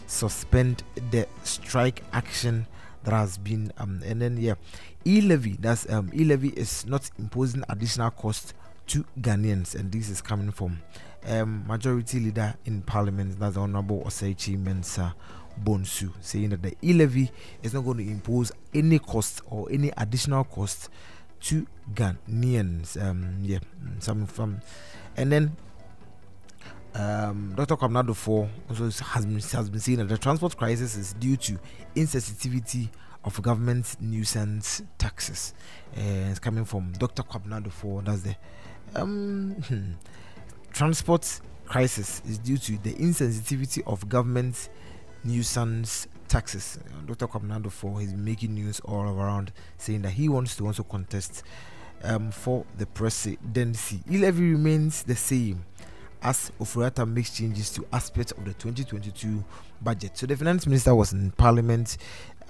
suspend 0.08 0.84
the 1.12 1.28
strike 1.44 2.04
action 2.14 2.68
that 3.04 3.12
has 3.14 3.38
been 3.38 3.72
um 3.78 4.02
and 4.06 4.22
then 4.22 4.38
yeah 4.38 4.54
e-levy 5.06 5.58
that's 5.60 5.90
um 5.90 6.10
e-levy 6.14 6.50
is 6.50 6.86
not 6.86 7.10
imposing 7.20 7.64
additional 7.68 8.10
cost 8.12 8.54
to 8.88 9.06
Ghanaians 9.20 9.76
and 9.76 9.92
this 9.92 10.10
is 10.10 10.22
coming 10.22 10.52
from 10.52 10.80
um 11.28 11.66
majority 11.68 12.20
leader 12.20 12.54
in 12.66 12.82
parliament 12.82 13.40
that's 13.40 13.56
the 13.56 13.62
honorable 13.62 14.02
Oseichi 14.06 14.58
Mensah 14.62 15.14
Bonsu, 15.64 16.12
saying 16.20 16.50
that 16.50 16.64
the 16.64 16.76
e-levy 16.84 17.32
is 17.62 17.74
not 17.74 17.82
going 17.86 17.98
to 17.98 18.04
impose 18.10 18.52
any 18.74 18.98
cost 19.00 19.42
or 19.50 19.68
any 19.72 19.92
additional 19.98 20.44
cost 20.44 20.90
to 21.42 21.66
Ghanaians 21.94 23.02
um 23.02 23.40
yeah 23.42 23.60
some 24.00 24.26
from 24.26 24.62
and 25.16 25.32
then 25.32 25.56
um, 26.96 27.54
Dr. 27.56 27.76
Kwabena 27.76 28.04
Duffuor 28.06 28.48
also 28.70 29.04
has 29.06 29.26
been, 29.26 29.40
has 29.40 29.70
been 29.70 29.80
saying 29.80 29.98
that 30.00 30.10
the 30.10 30.18
transport 30.18 30.56
crisis 30.56 30.96
is 30.96 31.14
due 31.14 31.36
to 31.38 31.58
insensitivity 31.96 32.90
of 33.24 33.42
government 33.42 33.96
nuisance 34.00 34.84
taxes. 34.98 35.54
Uh, 35.98 36.30
it's 36.30 36.40
coming 36.40 36.66
from 36.66 36.92
Dr. 36.94 37.24
Kwabena 37.24 37.64
Duffuor. 37.66 38.04
That's 38.06 38.22
the 38.22 38.36
um, 38.96 39.56
transport 40.74 41.42
crisis 41.66 42.22
is 42.28 42.38
due 42.38 42.58
to 42.58 42.78
the 42.80 42.94
insensitivity 42.94 43.82
of 43.88 44.08
government 44.10 44.70
nuisance 45.24 46.08
taxes. 46.28 46.80
Uh, 46.86 47.06
Dr. 47.06 47.28
Kwabena 47.28 47.62
Duffuor 47.62 48.02
is 48.04 48.14
making 48.14 48.54
news 48.54 48.80
all 48.82 49.04
around 49.04 49.52
saying 49.78 50.02
that 50.02 50.12
he 50.12 50.30
wants 50.30 50.56
to 50.58 50.68
also 50.68 50.84
contest 50.84 51.44
um, 52.04 52.32
for 52.32 52.66
the 52.78 52.86
presidency. 52.86 54.02
E-levy 54.12 54.52
remains 54.52 55.04
the 55.04 55.16
same 55.16 55.64
as 56.24 56.52
Ofori-Atta 56.60 57.06
makes 57.06 57.32
changes 57.32 57.70
to 57.72 57.86
aspects 57.92 58.32
of 58.32 58.46
the 58.46 58.54
2022 58.54 59.44
budget. 59.82 60.18
So 60.18 60.26
the 60.26 60.38
finance 60.38 60.66
minister 60.66 60.96
was 60.96 61.12
in 61.12 61.32
parliament 61.32 61.98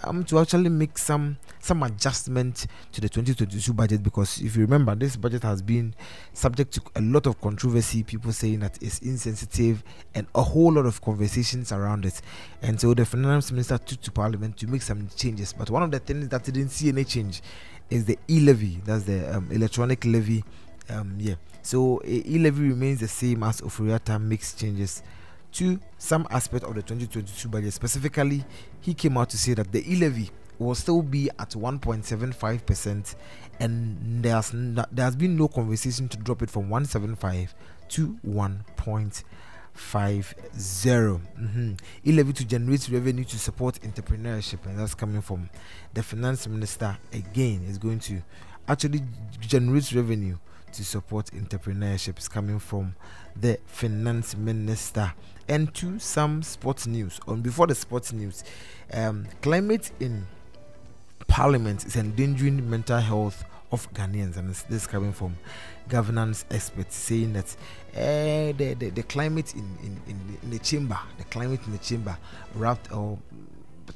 um, 0.03 0.23
to 0.25 0.39
actually 0.39 0.69
make 0.69 0.97
some 0.97 1.37
some 1.59 1.81
adjustment 1.83 2.67
to 2.91 2.99
the 3.01 3.07
2022 3.07 3.73
budget 3.73 4.03
because 4.03 4.41
if 4.41 4.55
you 4.55 4.61
remember 4.63 4.93
this 4.95 5.15
budget 5.15 5.43
has 5.43 5.61
been 5.61 5.93
subject 6.33 6.73
to 6.73 6.81
a 6.95 7.01
lot 7.01 7.25
of 7.25 7.39
controversy. 7.39 8.03
People 8.03 8.31
saying 8.31 8.59
that 8.59 8.81
it's 8.81 8.99
insensitive 8.99 9.83
and 10.13 10.27
a 10.35 10.41
whole 10.43 10.73
lot 10.73 10.85
of 10.85 11.01
conversations 11.01 11.71
around 11.71 12.05
it. 12.05 12.21
And 12.61 12.79
so 12.79 12.93
the 12.93 13.05
finance 13.05 13.51
minister 13.51 13.77
took 13.77 14.01
to 14.01 14.11
parliament 14.11 14.57
to 14.57 14.67
make 14.67 14.81
some 14.81 15.07
changes. 15.15 15.53
But 15.53 15.69
one 15.69 15.83
of 15.83 15.91
the 15.91 15.99
things 15.99 16.27
that 16.29 16.43
didn't 16.43 16.69
see 16.69 16.89
any 16.89 17.05
change 17.05 17.41
is 17.89 18.05
the 18.05 18.17
e-levy. 18.29 18.81
That's 18.85 19.03
the 19.03 19.37
um, 19.37 19.49
electronic 19.51 20.03
levy 20.05 20.43
um, 20.89 21.15
yeah. 21.17 21.35
So 21.61 22.01
e 22.05 22.37
levy 22.39 22.69
remains 22.69 22.99
the 22.99 23.07
same 23.07 23.43
as 23.43 23.61
Ofori-Atta 23.61 24.19
makes 24.19 24.53
changes 24.53 25.01
to 25.53 25.79
some 25.97 26.27
aspect 26.29 26.63
of 26.63 26.75
the 26.75 26.81
2022 26.81 27.47
budget. 27.49 27.73
Specifically, 27.73 28.43
he 28.81 28.93
came 28.93 29.17
out 29.17 29.29
to 29.29 29.37
say 29.37 29.53
that 29.53 29.71
the 29.71 29.91
e 29.91 29.95
levy 29.95 30.29
will 30.59 30.75
still 30.75 31.01
be 31.01 31.29
at 31.39 31.51
1.75 31.51 32.65
percent, 32.65 33.15
and 33.59 34.23
there's 34.23 34.53
no, 34.53 34.85
there 34.91 35.05
has 35.05 35.15
been 35.15 35.35
no 35.35 35.47
conversation 35.47 36.07
to 36.09 36.17
drop 36.17 36.41
it 36.41 36.49
from 36.49 36.69
1.75 36.69 37.49
to 37.89 38.17
1.50. 38.27 39.23
Mm-hmm. 39.75 41.73
E 42.05 42.11
levy 42.11 42.33
to 42.33 42.45
generate 42.45 42.89
revenue 42.89 43.23
to 43.23 43.39
support 43.39 43.79
entrepreneurship, 43.81 44.65
and 44.65 44.77
that's 44.77 44.93
coming 44.93 45.21
from 45.21 45.49
the 45.93 46.03
finance 46.03 46.47
minister 46.47 46.97
again. 47.11 47.63
Is 47.67 47.77
going 47.77 47.99
to 47.99 48.21
actually 48.67 49.01
generate 49.39 49.91
revenue 49.91 50.37
to 50.73 50.83
support 50.83 51.27
entrepreneurship 51.27 52.17
is 52.17 52.27
coming 52.27 52.59
from 52.59 52.95
the 53.35 53.59
finance 53.65 54.35
minister. 54.35 55.13
And 55.47 55.73
to 55.75 55.99
some 55.99 56.41
sports 56.43 56.87
news. 56.87 57.19
On 57.27 57.41
before 57.41 57.67
the 57.67 57.75
sports 57.75 58.13
news, 58.13 58.43
um, 58.93 59.27
climate 59.41 59.91
in 59.99 60.25
parliament 61.27 61.85
is 61.85 61.95
endangering 61.95 62.69
mental 62.69 62.99
health 62.99 63.43
of 63.71 63.91
Ghanaians, 63.93 64.37
and 64.37 64.49
this 64.49 64.65
is 64.69 64.87
coming 64.87 65.11
from 65.11 65.35
governance 65.89 66.45
experts 66.51 66.95
saying 66.95 67.33
that 67.33 67.55
uh, 67.95 68.55
the, 68.55 68.75
the 68.79 68.89
the 68.91 69.03
climate 69.03 69.53
in 69.55 69.77
in, 69.83 70.01
in, 70.07 70.19
the, 70.27 70.43
in 70.43 70.49
the 70.51 70.59
chamber, 70.59 70.97
the 71.17 71.23
climate 71.25 71.59
in 71.65 71.71
the 71.71 71.79
chamber, 71.79 72.17
wrapped 72.55 72.91
or 72.91 73.17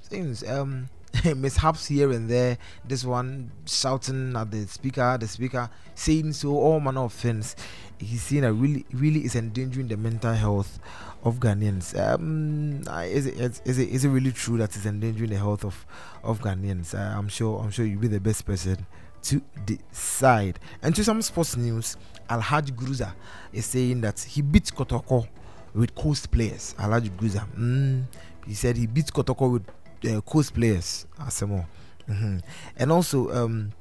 things 0.10 0.44
um 0.50 0.90
mishaps 1.36 1.88
here 1.88 2.12
and 2.12 2.30
there. 2.30 2.58
This 2.86 3.04
one 3.04 3.52
shouting 3.66 4.36
at 4.36 4.52
the 4.52 4.68
speaker, 4.68 5.18
the 5.20 5.28
speaker 5.28 5.70
saying 5.96 6.34
so, 6.34 6.50
all 6.58 6.80
manner 6.80 7.02
of 7.04 7.14
things. 7.14 7.56
He's 8.00 8.22
saying 8.22 8.44
that 8.44 8.54
really, 8.54 8.86
really 8.94 9.26
is 9.26 9.36
endangering 9.36 9.88
the 9.88 9.98
mental 9.98 10.34
health 10.34 10.80
of 11.24 11.40
Ghanaians. 11.40 11.98
Um, 11.98 12.84
is 13.06 13.26
it, 13.26 13.62
is 13.66 13.80
it, 13.80 13.90
is 13.90 14.06
it 14.06 14.10
really 14.10 14.32
true 14.32 14.58
that 14.60 14.76
it's 14.76 14.86
endangering 14.86 15.32
the 15.32 15.38
health 15.38 15.66
of 15.66 15.86
of 16.24 16.40
Ghanaians? 16.42 16.94
Uh, 16.94 17.18
I'm 17.18 17.28
sure, 17.28 17.60
I'm 17.60 17.72
sure 17.72 17.86
you'll 17.86 18.00
be 18.00 18.08
the 18.08 18.20
best 18.20 18.46
person 18.46 18.86
to 19.24 19.42
decide. 19.66 20.60
And 20.82 20.96
to 20.96 21.04
some 21.04 21.22
sports 21.22 21.58
news, 21.58 21.98
Alhaji 22.30 22.72
Guruza 22.72 23.14
is 23.52 23.66
saying 23.66 24.02
that 24.02 24.20
he 24.20 24.42
beat 24.42 24.66
Kotoko 24.66 25.28
with 25.74 25.96
coast 25.96 26.32
players. 26.32 26.76
Alhaji 26.78 27.10
Guruza, 27.10 27.48
mm, 27.56 28.04
he 28.46 28.54
said 28.54 28.78
he 28.78 28.88
beat 28.88 29.08
Kotoko 29.08 29.54
with 29.54 29.68
uh, 30.10 30.22
coast 30.22 30.54
players 30.54 31.06
Asemo. 31.20 31.66
Mm-hmm. 32.10 32.38
And 32.78 32.92
also, 32.92 33.32
um, 33.32 33.72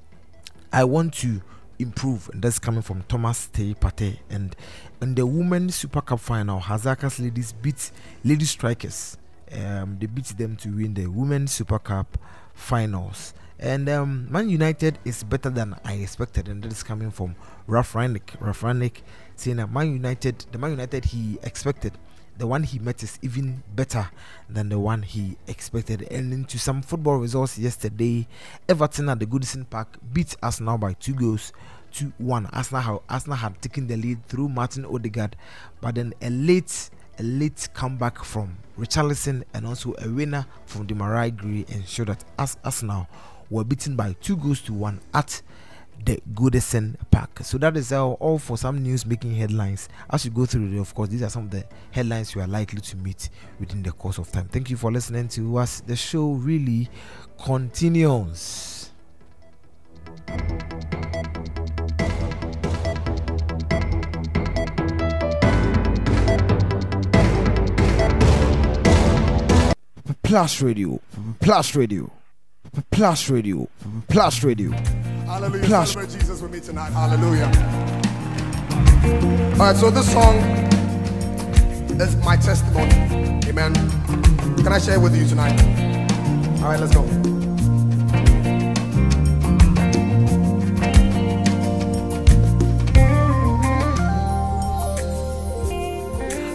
I 0.72 0.84
want 0.84 1.14
to 1.14 1.40
improve, 1.78 2.30
and 2.32 2.42
that's 2.42 2.58
coming 2.58 2.82
from 2.82 3.02
Thomas 3.02 3.48
Teye 3.48 3.74
Partey. 3.74 4.18
And 4.30 4.56
in 5.00 5.14
the 5.14 5.26
Women 5.26 5.70
Super 5.70 6.00
Cup 6.00 6.20
final, 6.20 6.60
Hasaacas 6.60 7.20
ladies 7.20 7.52
beat 7.52 7.90
Lady 8.24 8.44
Strikers. 8.44 9.16
Um, 9.52 9.98
they 10.00 10.06
beat 10.06 10.26
them 10.36 10.56
to 10.56 10.68
win 10.70 10.94
the 10.94 11.06
Women 11.06 11.46
Super 11.46 11.78
Cup 11.78 12.18
finals. 12.54 13.34
And 13.58 13.88
um, 13.88 14.26
Man 14.30 14.50
United 14.50 14.98
is 15.04 15.24
better 15.24 15.48
than 15.48 15.76
I 15.84 15.94
expected, 15.94 16.48
and 16.48 16.62
that 16.62 16.72
is 16.72 16.82
coming 16.82 17.10
from 17.10 17.36
Ralf 17.66 17.94
Rangnick. 17.94 18.38
Ralf 18.40 18.60
Rangnick 18.60 19.00
saying 19.34 19.56
that 19.56 19.70
Man 19.70 19.92
United, 19.92 20.44
the 20.52 20.58
Man 20.58 20.72
United 20.72 21.06
he 21.06 21.38
expected 21.42 21.92
the 22.38 22.46
one 22.46 22.62
he 22.62 22.78
met 22.78 23.02
is 23.02 23.18
even 23.22 23.62
better 23.74 24.10
than 24.48 24.68
the 24.68 24.78
one 24.78 25.02
he 25.02 25.36
expected. 25.46 26.02
And 26.10 26.32
into 26.32 26.58
some 26.58 26.82
football 26.82 27.16
results 27.16 27.58
yesterday, 27.58 28.26
Everton 28.68 29.08
at 29.08 29.18
the 29.20 29.26
Goodison 29.26 29.68
Park 29.68 29.96
beat 30.12 30.36
Arsenal 30.42 30.78
by 30.78 30.92
two 30.94 31.14
goals 31.14 31.52
to 31.94 32.12
one. 32.18 32.46
Arsenal, 32.52 33.02
Arsenal 33.08 33.38
had 33.38 33.60
taken 33.62 33.86
the 33.86 33.96
lead 33.96 34.24
through 34.26 34.48
Martin 34.48 34.84
Odegaard, 34.84 35.36
but 35.80 35.94
then 35.94 36.12
a 36.20 36.30
late, 36.30 36.90
a 37.18 37.22
late 37.22 37.68
comeback 37.74 38.22
from 38.22 38.58
Richarlison 38.78 39.44
and 39.54 39.66
also 39.66 39.94
a 39.98 40.08
winner 40.08 40.46
from 40.66 40.86
Demarai 40.86 41.34
Gray 41.34 41.64
ensured 41.68 42.08
that 42.08 42.24
Arsenal 42.64 43.08
were 43.48 43.64
beaten 43.64 43.96
by 43.96 44.14
two 44.20 44.36
goals 44.36 44.60
to 44.62 44.74
one 44.74 45.00
at 45.14 45.40
the 46.04 46.20
Goodison 46.34 46.96
Park. 47.10 47.40
So 47.42 47.58
that 47.58 47.76
is 47.76 47.92
all, 47.92 48.14
all 48.20 48.38
for 48.38 48.56
some 48.56 48.82
news 48.82 49.06
making 49.06 49.34
headlines. 49.34 49.88
As 50.10 50.24
you 50.24 50.30
go 50.30 50.46
through 50.46 50.80
of 50.80 50.94
course, 50.94 51.08
these 51.08 51.22
are 51.22 51.30
some 51.30 51.44
of 51.44 51.50
the 51.50 51.64
headlines 51.90 52.34
you 52.34 52.40
are 52.40 52.46
likely 52.46 52.80
to 52.80 52.96
meet 52.96 53.28
within 53.58 53.82
the 53.82 53.92
course 53.92 54.18
of 54.18 54.30
time. 54.30 54.48
Thank 54.48 54.70
you 54.70 54.76
for 54.76 54.92
listening 54.92 55.28
to 55.28 55.56
us. 55.58 55.80
The 55.80 55.96
show 55.96 56.32
really 56.32 56.88
continues. 57.42 58.90
Plus 70.22 70.60
Radio, 70.60 71.00
Plus 71.40 71.76
Radio, 71.76 72.10
Plus 72.90 73.30
Radio, 73.30 73.68
Plus 74.08 74.42
Radio. 74.42 75.15
Hallelujah. 75.26 75.66
Plus. 75.66 75.92
Celebrate 75.92 76.18
Jesus 76.18 76.40
with 76.40 76.52
me 76.52 76.60
tonight. 76.60 76.92
Hallelujah. 76.92 77.50
All 79.54 79.58
right, 79.58 79.76
so 79.76 79.90
this 79.90 80.10
song 80.12 80.36
is 82.00 82.16
my 82.24 82.36
testimony. 82.36 82.92
Amen. 83.48 83.74
Can 84.58 84.68
I 84.68 84.78
share 84.78 84.94
it 84.94 85.00
with 85.00 85.16
you 85.16 85.26
tonight? 85.26 85.60
All 86.62 86.70
right, 86.70 86.78
let's 86.78 86.94
go. 86.94 87.02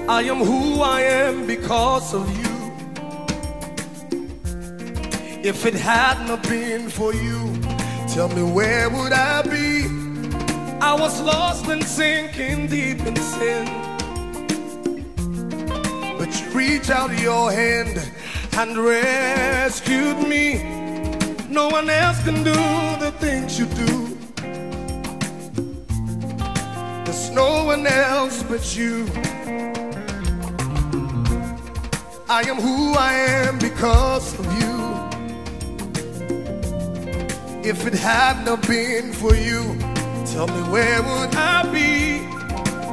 I 0.09 0.23
am 0.23 0.37
who 0.37 0.81
I 0.81 1.01
am 1.01 1.45
because 1.45 2.13
of 2.13 2.29
you. 2.37 2.51
If 5.43 5.65
it 5.65 5.73
had 5.73 6.25
not 6.27 6.43
been 6.43 6.89
for 6.89 7.13
you, 7.13 7.50
tell 8.13 8.27
me 8.27 8.43
where 8.43 8.89
would 8.89 9.13
I 9.13 9.41
be? 9.43 9.85
I 10.81 10.93
was 10.93 11.21
lost 11.21 11.67
and 11.67 11.81
sinking 11.81 12.67
deep 12.67 12.99
in 13.05 13.15
sin. 13.15 13.65
But 16.17 16.29
you 16.39 16.49
reach 16.51 16.89
out 16.89 17.17
your 17.21 17.53
hand 17.53 17.97
and 18.57 18.77
rescued 18.77 20.27
me. 20.27 20.61
No 21.49 21.69
one 21.69 21.89
else 21.89 22.21
can 22.25 22.43
do 22.43 22.59
the 22.99 23.13
things 23.19 23.57
you 23.57 23.65
do. 23.67 24.17
There's 27.05 27.29
no 27.29 27.63
one 27.63 27.87
else 27.87 28.43
but 28.43 28.75
you. 28.75 29.07
I 32.29 32.41
am 32.43 32.57
who 32.57 32.93
I 32.97 33.13
am 33.13 33.57
because 33.57 34.37
of 34.37 34.45
you. 34.61 34.70
If 37.63 37.85
it 37.85 37.93
had 37.93 38.43
not 38.43 38.67
been 38.67 39.13
for 39.13 39.35
you, 39.35 39.77
tell 40.25 40.47
me 40.47 40.61
where 40.71 40.99
would 41.03 41.35
I 41.35 41.61
be? 41.71 42.25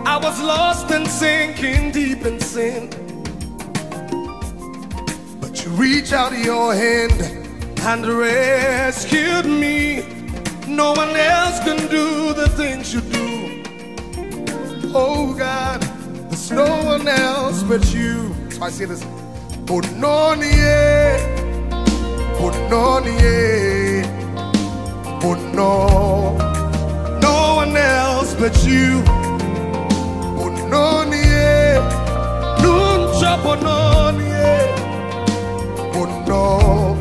I 0.04 0.18
was 0.22 0.38
lost 0.42 0.90
and 0.90 1.08
sinking 1.08 1.90
deep 1.90 2.26
in 2.26 2.38
sin. 2.38 2.90
But 5.40 5.64
you 5.64 5.70
reach 5.70 6.12
out 6.12 6.36
your 6.36 6.74
hand 6.74 7.18
and 7.80 8.06
rescued 8.06 9.46
me. 9.46 10.04
No 10.66 10.92
one 10.92 11.16
else 11.16 11.60
can 11.60 11.88
do 11.88 12.34
the 12.34 12.50
things 12.50 12.92
you 12.92 13.00
do. 13.00 13.62
Oh 14.94 15.34
God, 15.34 15.80
there's 16.28 16.50
no 16.50 16.84
one 16.84 17.08
else 17.08 17.62
but 17.62 17.82
you. 17.94 18.34
So 18.50 18.62
I 18.64 18.68
say 18.68 18.84
this. 18.84 19.02
Bononie, 19.64 20.48
Bononie, 25.28 25.52
Bono. 25.52 27.20
No 27.20 27.56
one 27.56 27.76
else 27.76 28.34
but 28.34 28.64
you. 28.64 29.02
Bononie, 30.36 31.20
Nuncha 32.62 33.36
Bononie, 33.42 34.32
Bono. 35.92 36.94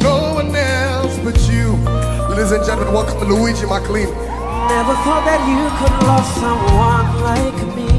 No 0.00 0.34
one 0.34 0.54
else 0.54 1.18
but 1.24 1.36
you. 1.50 1.76
Ladies 2.28 2.52
and 2.52 2.64
gentlemen, 2.64 2.94
welcome 2.94 3.18
to 3.18 3.26
Luigi 3.26 3.66
Maclean. 3.66 4.10
Never 4.68 4.94
thought 5.04 5.24
that 5.26 5.42
you 5.50 5.64
could 5.78 5.96
love 6.06 6.26
someone 6.42 7.08
like 7.30 7.60
me. 7.76 7.90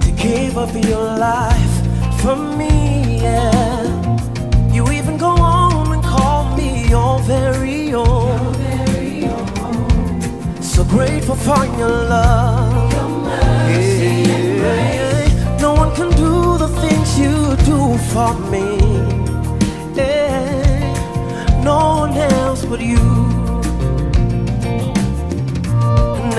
To 0.00 0.10
give 0.22 0.56
up 0.56 0.72
your 0.74 1.18
life 1.18 1.74
for 2.20 2.36
me, 2.36 3.22
yeah. 3.22 3.57
Your 6.88 7.20
very 7.20 7.94
own. 7.94 8.54
So 10.62 10.84
grateful 10.84 11.36
for 11.36 11.64
your 11.78 11.96
love. 12.14 12.92
Yeah. 13.70 15.58
No 15.60 15.74
one 15.74 15.94
can 15.94 16.10
do 16.10 16.58
the 16.58 16.68
things 16.80 17.18
you 17.18 17.56
do 17.64 17.98
for 18.12 18.34
me. 18.52 18.66
No 21.68 21.78
one 22.04 22.16
else 22.16 22.64
but 22.64 22.80
you. 22.80 22.96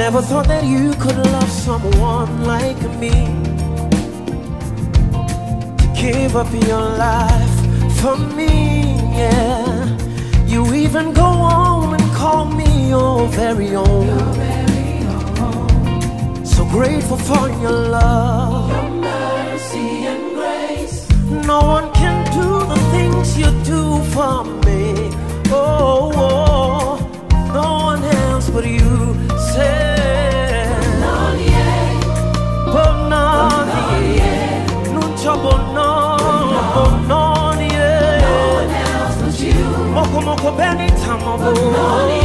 Never 0.02 0.22
thought 0.22 0.48
that 0.48 0.64
you 0.64 0.94
could 0.94 1.18
love 1.18 1.52
someone 1.52 2.46
like 2.46 2.82
me. 2.98 3.12
To 5.80 5.88
give 5.96 6.36
up 6.36 6.52
your 6.68 6.86
life 7.06 7.56
for 8.02 8.18
me, 8.18 8.96
yeah. 9.20 9.69
You 10.50 10.74
even 10.74 11.14
go 11.14 11.22
on 11.24 11.94
and 11.94 12.12
call 12.14 12.46
me 12.46 12.90
your 12.90 13.28
very 13.28 13.76
own. 13.76 14.08
So 16.44 16.66
grateful 16.66 17.18
for 17.18 17.50
your 17.62 17.72
love, 17.72 18.72
your 18.72 18.90
mercy 18.90 20.08
and 20.12 20.24
grace. 20.36 21.08
No 21.46 21.60
one 21.60 21.89
tamo 41.54 42.19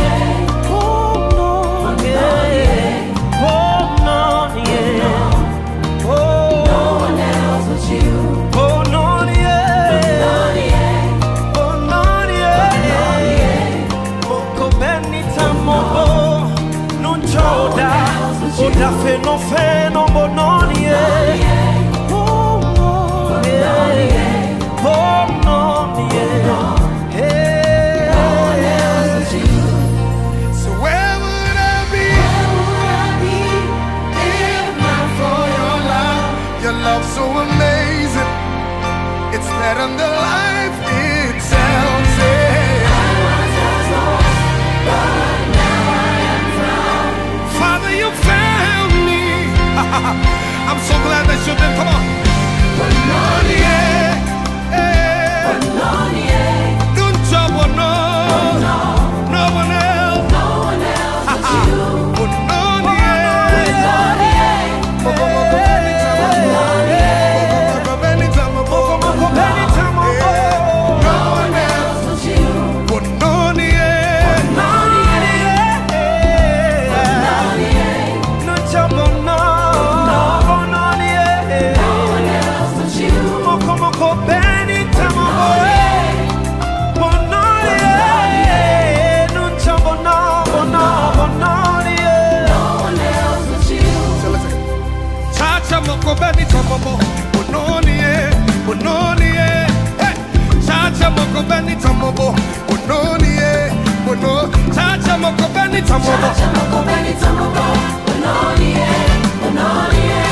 moko 105.83 106.83
beni 106.87 106.87
beni 106.87 107.15
tamobo, 107.21 107.65
bononi 108.07 108.71
eh, 108.75 109.11
bononi 109.43 110.03
eh. 110.07 110.27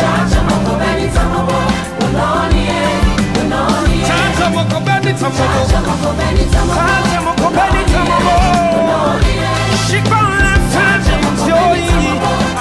Chacha 0.00 0.40
moko 0.48 0.72
beni 0.80 1.06
tamobo, 1.12 1.58
bononi 2.00 2.62
eh, 2.68 2.96
bononi 3.34 4.00
eh. 4.00 4.06
Chacha 4.08 4.46
moko 4.50 4.80
beni 4.80 5.12
tamobo, 5.12 5.44
chacha 5.44 5.80
moko 5.80 6.10
beni 6.16 6.44
tamobo, 6.50 6.80
chacha 6.80 7.20
moko 7.26 7.48
beni 7.56 7.82
tamobo, 7.92 8.34
bononi 8.74 9.32
eh. 9.36 9.56
Shikwana 9.86 10.52
family 10.72 11.24
joy, 11.46 11.82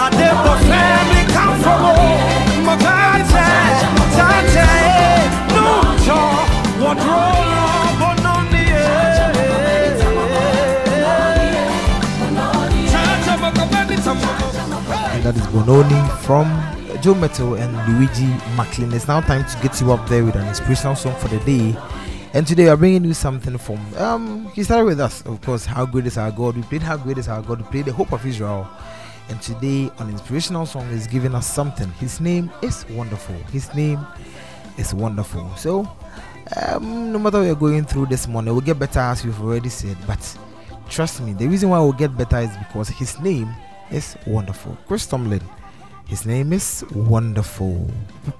Adebo 0.03 0.53
family 0.67 1.23
come 1.33 1.55
from 1.63 1.81
home. 1.87 2.65
Magate, 2.65 3.47
tate, 4.17 4.67
nucho, 5.55 6.19
wadrolo, 6.83 7.19
bononi 7.19 7.30
Bononi 15.51 16.17
from 16.19 16.47
Joe 17.01 17.13
Mettle 17.13 17.55
and 17.55 17.73
Luigi 17.99 18.27
Maclean. 18.55 18.93
It's 18.93 19.09
now 19.09 19.19
time 19.19 19.43
to 19.43 19.61
get 19.61 19.81
you 19.81 19.91
up 19.91 20.07
there 20.07 20.23
with 20.23 20.35
an 20.37 20.47
inspirational 20.47 20.95
song 20.95 21.13
for 21.15 21.27
the 21.27 21.39
day. 21.39 21.75
And 22.33 22.47
today 22.47 22.63
we 22.63 22.69
are 22.69 22.77
bringing 22.77 23.03
you 23.03 23.13
something 23.13 23.57
from 23.57 23.79
um 23.97 24.49
he 24.53 24.63
started 24.63 24.85
with 24.85 25.01
us, 25.01 25.21
of 25.23 25.41
course, 25.41 25.65
How 25.65 25.85
Great 25.85 26.05
is 26.05 26.17
Our 26.17 26.31
God. 26.31 26.55
We 26.55 26.61
played 26.63 26.81
How 26.81 26.95
Great 26.95 27.17
is 27.17 27.27
Our 27.27 27.41
God, 27.41 27.63
we 27.63 27.67
played 27.67 27.85
the 27.85 27.91
Hope 27.91 28.13
of 28.13 28.25
Israel. 28.25 28.65
And 29.27 29.41
today, 29.41 29.91
an 29.97 30.09
Inspirational 30.09 30.65
Song, 30.65 30.89
is 30.89 31.05
giving 31.05 31.35
us 31.35 31.47
something. 31.53 31.89
His 31.99 32.21
name 32.21 32.49
is 32.61 32.85
wonderful. 32.91 33.35
His 33.51 33.73
name 33.75 33.99
is 34.77 34.93
wonderful. 34.93 35.51
So, 35.57 35.85
um, 36.65 37.11
no 37.11 37.19
matter 37.19 37.39
what 37.39 37.45
you're 37.47 37.55
going 37.55 37.83
through 37.83 38.05
this 38.05 38.25
morning, 38.25 38.53
we'll 38.53 38.61
get 38.61 38.79
better 38.79 38.99
as 38.99 39.25
you've 39.25 39.41
already 39.41 39.69
said. 39.69 39.97
But 40.07 40.37
trust 40.89 41.19
me, 41.21 41.33
the 41.33 41.47
reason 41.47 41.69
why 41.69 41.79
we'll 41.79 41.91
get 41.91 42.15
better 42.17 42.37
is 42.37 42.55
because 42.57 42.87
his 42.87 43.19
name 43.19 43.53
is 43.91 44.15
wonderful. 44.25 44.77
Chris 44.87 45.05
Tomlin. 45.05 45.41
His 46.07 46.25
name 46.25 46.51
is 46.53 46.83
wonderful. 46.93 47.89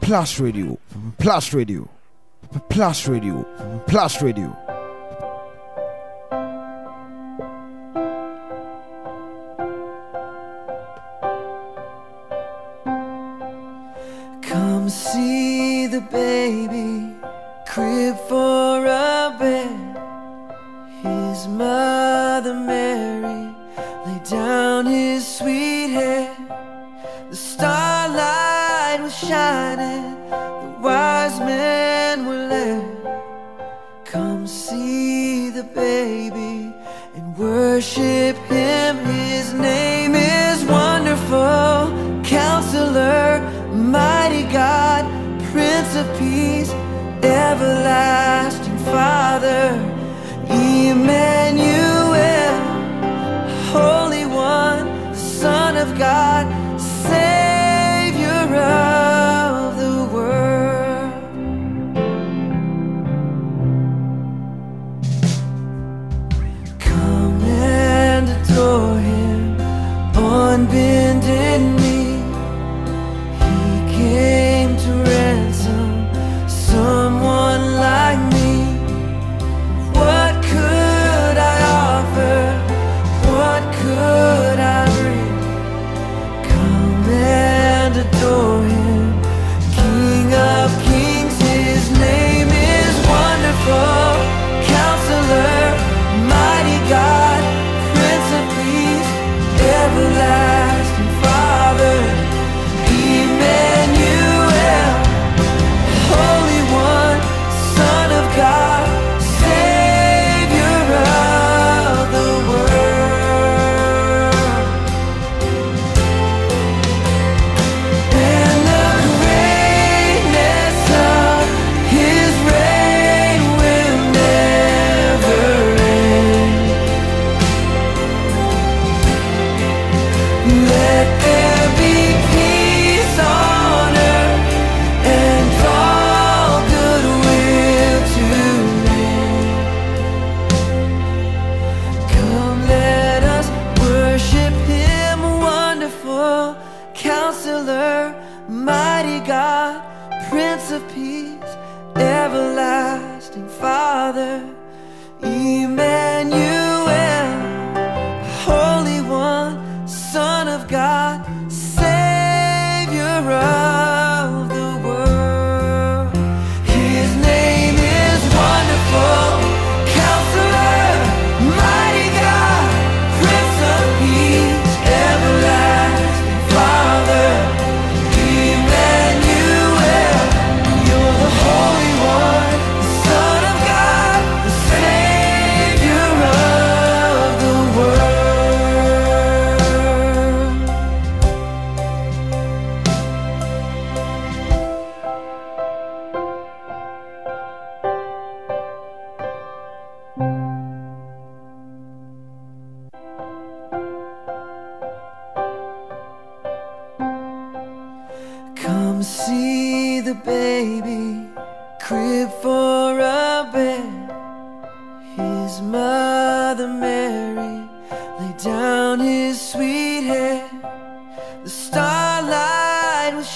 Plus 0.02 0.40
Radio. 0.40 0.78
Plus 1.20 1.54
Radio. 1.54 1.88
Plus 2.70 3.08
Radio. 3.08 3.44
Plus 3.88 4.22
Radio. 4.22 4.58
Come 14.42 14.90
see 14.90 15.88
the 15.88 16.02
baby, 16.02 17.16
crib 17.68 18.18
for 18.28 18.86
a 18.86 19.36
bed. 19.40 19.98
His 21.04 21.48
mother 21.48 22.54
Mary 22.54 23.56
lay 24.06 24.20
down 24.30 24.71
sweet 25.42 25.90
head. 25.90 26.38
The 27.32 27.36
starlight 27.36 29.00
was 29.02 29.18
shining, 29.18 30.04
the 30.30 30.72
wise 30.82 31.40
men 31.40 32.28
were 32.28 32.44
led. 32.54 32.86
Come 34.06 34.46
see 34.46 35.50
the 35.50 35.64
baby 35.64 36.72
and 37.16 37.36
worship 37.38 38.36
him. 38.56 38.98
His 38.98 39.54
name 39.54 40.14
is 40.14 40.64
Wonderful 40.66 41.90
Counselor, 42.24 43.42
Mighty 43.74 44.44
God, 44.44 45.04
Prince 45.52 45.96
of 45.96 46.08
Peace, 46.20 46.72
Everlasting 47.24 48.78
Father, 48.94 49.66
Emmanuel, 50.50 51.72
Holy 53.74 54.11
Son 55.42 55.76
of 55.76 55.98
God, 55.98 56.46
Savior 56.80 58.46
of 58.56 59.01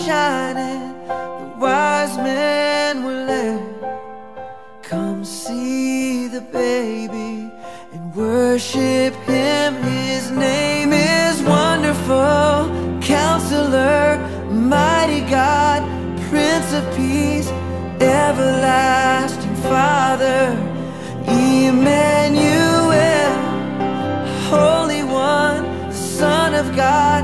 shining, 0.03 0.93
the 1.07 1.53
wise 1.57 2.17
men 2.17 3.03
were 3.03 3.25
led. 3.25 3.61
Come 4.81 5.23
see 5.23 6.27
the 6.27 6.41
baby 6.41 7.49
and 7.93 8.13
worship 8.13 9.13
him. 9.25 9.75
His 9.75 10.31
name 10.31 10.91
is 10.91 11.41
Wonderful 11.43 12.99
Counselor, 13.01 14.17
Mighty 14.51 15.21
God, 15.21 15.81
Prince 16.29 16.73
of 16.73 16.83
Peace, 16.97 17.49
Everlasting 18.01 19.55
Father, 19.71 20.51
Emmanuel, 21.27 22.35
Holy 24.49 25.03
One, 25.03 25.91
Son 25.93 26.53
of 26.53 26.75
God, 26.75 27.23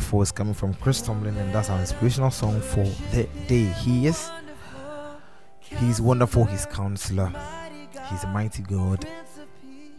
he 0.00 0.18
is 0.18 0.32
coming 0.32 0.54
from 0.54 0.74
Chris 0.74 1.00
Tomlin, 1.00 1.36
and 1.36 1.54
that's 1.54 1.70
our 1.70 1.78
inspirational 1.78 2.30
song 2.30 2.60
for 2.60 2.84
the 3.12 3.28
day. 3.46 3.64
He 3.64 4.06
is. 4.06 4.30
He's 5.60 6.00
wonderful. 6.00 6.44
He's 6.44 6.66
counselor. 6.66 7.32
He's 8.10 8.24
mighty 8.26 8.62
God. 8.62 9.06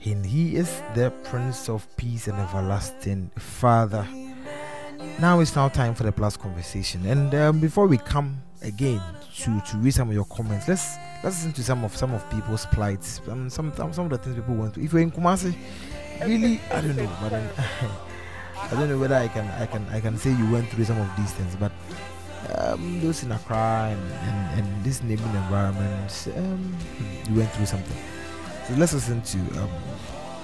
And 0.04 0.26
he 0.26 0.56
is 0.56 0.82
the 0.94 1.12
Prince 1.24 1.70
of 1.70 1.88
Peace 1.98 2.28
and 2.28 2.38
everlasting 2.38 3.32
Father. 3.38 4.08
Now 5.20 5.40
it's 5.40 5.56
now 5.56 5.70
time 5.70 5.96
for 5.96 6.04
the 6.04 6.12
plus 6.12 6.38
conversation. 6.38 7.06
And 7.06 7.34
um, 7.34 7.60
before 7.60 7.88
we 7.88 7.98
come 7.98 8.42
again 8.62 9.02
to, 9.38 9.62
to 9.62 9.78
read 9.78 9.94
some 9.94 10.10
of 10.10 10.14
your 10.14 10.26
comments, 10.26 10.68
let's 10.68 10.96
let's 11.24 11.38
listen 11.38 11.54
to 11.54 11.64
some 11.64 11.84
of 11.84 11.96
some 11.96 12.14
of 12.14 12.30
people's 12.30 12.66
plights. 12.68 13.22
Um, 13.28 13.50
some 13.50 13.74
some 13.76 13.94
some 13.94 14.06
of 14.06 14.12
the 14.12 14.18
things 14.18 14.36
people 14.36 14.56
went 14.56 14.74
through. 14.74 14.84
If 14.84 14.94
you're 14.94 15.02
in 15.02 15.12
Kumasi, 15.12 15.56
really, 16.22 16.62
I 16.72 16.82
don't 16.82 16.96
know, 16.96 17.10
but 17.22 17.32
I 18.72 18.72
don't 18.72 18.90
know 18.90 18.98
whether 18.98 19.16
I 19.16 19.28
can 19.28 19.48
I 19.62 19.66
can 19.68 19.86
I 19.90 20.00
can 20.00 20.18
say 20.18 20.32
you 20.32 20.50
went 20.52 20.68
through 20.70 20.86
some 20.86 21.00
of 21.00 21.10
these 21.16 21.32
things, 21.34 21.56
but 21.56 21.72
um, 22.56 23.00
those 23.02 23.24
in 23.24 23.32
Accra 23.32 23.90
and, 23.92 24.12
and, 24.12 24.60
and 24.60 24.84
this 24.84 25.02
neighboring 25.04 25.36
environment, 25.36 26.28
um, 26.36 26.76
you 27.30 27.36
went 27.40 27.52
through 27.52 27.68
something. 27.68 27.98
So 28.68 28.74
let's 28.76 28.94
listen 28.94 29.22
to 29.22 29.38
um, 29.62 29.70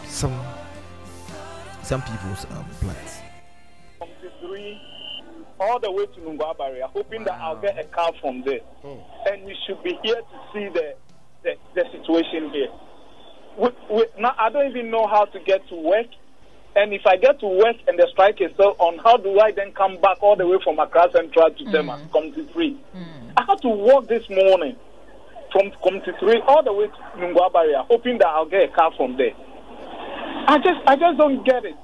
some 0.06 0.40
some 1.84 2.02
people's 2.04 2.46
um, 2.52 2.66
plights. 2.80 3.18
three 4.40 4.80
all 5.60 5.80
the 5.80 5.92
way 5.92 6.06
to 6.06 6.20
Nungwa 6.22 6.58
barrier, 6.58 6.88
hoping 6.94 7.24
that 7.24 7.40
I'll 7.40 7.60
get 7.62 7.78
a 7.78 7.84
car 7.86 8.12
from 8.20 8.44
there. 8.44 8.62
And 9.32 9.48
you 9.48 9.56
should 9.66 9.82
be 9.84 9.98
here 10.04 10.16
to 10.16 10.38
see 10.54 10.70
the 10.74 10.96
the, 11.44 11.54
the 11.76 11.84
situation 11.92 12.52
here. 12.52 12.70
With, 13.58 13.74
with, 13.90 14.10
now, 14.18 14.34
I 14.40 14.50
don't 14.50 14.70
even 14.70 14.92
know 14.92 15.08
how 15.08 15.26
to 15.26 15.40
get 15.40 15.68
to 15.70 15.76
work. 15.76 16.08
And 16.76 16.94
if 16.94 17.06
I 17.06 17.18
get 17.18 17.40
to 17.42 17.48
work 17.48 17.76
and 17.88 18.00
the 18.00 18.08
strike 18.12 18.40
is 18.40 18.52
still 18.54 18.76
on, 18.80 18.98
how 19.00 19.18
do 19.18 19.40
I 19.40 19.52
then 19.52 19.74
come 19.74 20.00
back 20.00 20.24
all 20.24 20.36
the 20.36 20.48
way 20.48 20.58
from 20.64 20.80
Accra 20.80 21.10
Central 21.12 21.52
to 21.52 21.64
mm. 21.64 21.72
Tema, 21.72 22.00
Community 22.12 22.48
3? 22.54 22.80
Mm. 22.96 23.34
I 23.38 23.44
had 23.44 23.62
to 23.62 23.70
walk 23.70 24.08
this 24.08 24.30
morning 24.30 24.76
from 25.52 25.72
Community 25.84 26.12
3 26.20 26.42
all 26.48 26.64
the 26.64 26.72
way 26.72 26.88
to 26.88 27.20
Nungwa 27.20 27.52
barrier, 27.52 27.84
hoping 27.90 28.18
that 28.20 28.28
I'll 28.28 28.46
get 28.46 28.70
a 28.70 28.74
car 28.74 28.92
from 28.96 29.18
there. 29.18 29.34
I 30.48 30.58
just, 30.64 30.80
I 30.88 30.96
just 30.96 31.18
don't 31.18 31.46
get 31.46 31.66
it. 31.66 31.76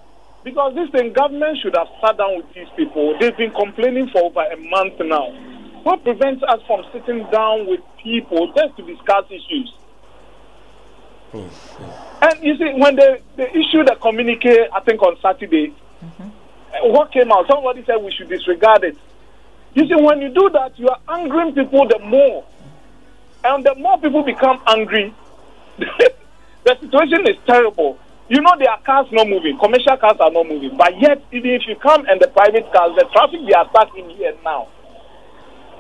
Because 0.44 0.76
this 0.76 0.90
thing, 0.92 1.12
government 1.12 1.58
should 1.62 1.76
have 1.76 1.88
sat 2.02 2.18
down 2.18 2.38
with 2.38 2.54
these 2.56 2.70
people. 2.78 3.14
They've 3.20 3.36
been 3.36 3.52
complaining 3.52 4.08
for 4.14 4.24
over 4.24 4.40
a 4.40 4.56
month 4.56 4.94
now. 5.00 5.28
What 5.84 6.04
prevents 6.04 6.42
us 6.44 6.62
from 6.66 6.86
sitting 6.94 7.28
down 7.32 7.68
with 7.68 7.82
people 8.02 8.54
just 8.56 8.78
to 8.78 8.84
discuss 8.84 9.26
issues? 9.28 9.74
And 12.22 12.44
you 12.44 12.58
see, 12.58 12.74
when 12.74 12.96
they, 12.96 13.22
they 13.36 13.50
issued 13.52 13.90
a 13.90 13.96
communique, 13.96 14.70
I 14.74 14.80
think 14.82 15.02
on 15.02 15.18
Saturday, 15.22 15.74
uh, 16.02 16.88
what 16.88 17.12
came 17.12 17.32
out? 17.32 17.48
Somebody 17.48 17.84
said 17.86 17.98
we 17.98 18.12
should 18.12 18.30
disregard 18.30 18.84
it. 18.84 18.98
You 19.74 19.88
see, 19.88 19.96
when 19.96 20.22
you 20.22 20.30
do 20.30 20.50
that, 20.54 20.78
you 20.80 20.88
are 20.90 21.00
angering 21.20 21.54
people 21.54 21.88
the 21.88 22.00
more. 22.00 22.46
And 23.44 23.64
the 23.64 23.76
more 23.76 24.00
people 24.00 24.24
become 24.24 24.62
angry, 24.68 25.14
the 25.78 26.76
situation 26.82 27.28
is 27.28 27.38
terrible. 27.46 28.00
You 28.30 28.42
know, 28.42 28.56
there 28.58 28.70
are 28.70 28.82
cars 28.82 29.08
not 29.12 29.30
moving, 29.30 29.58
commercial 29.58 29.96
cars 29.98 30.18
are 30.20 30.32
not 30.32 30.48
moving. 30.48 30.76
But 30.76 31.00
yet, 31.00 31.24
even 31.32 31.52
if 31.52 31.62
you 31.68 31.76
come 31.76 32.06
and 32.10 32.20
the 32.20 32.28
private 32.28 32.72
cars, 32.74 32.94
the 32.98 33.06
traffic 33.14 33.40
they 33.46 33.54
are 33.54 33.70
stuck 33.70 33.96
in 33.98 34.10
here 34.10 34.34
now. 34.44 34.68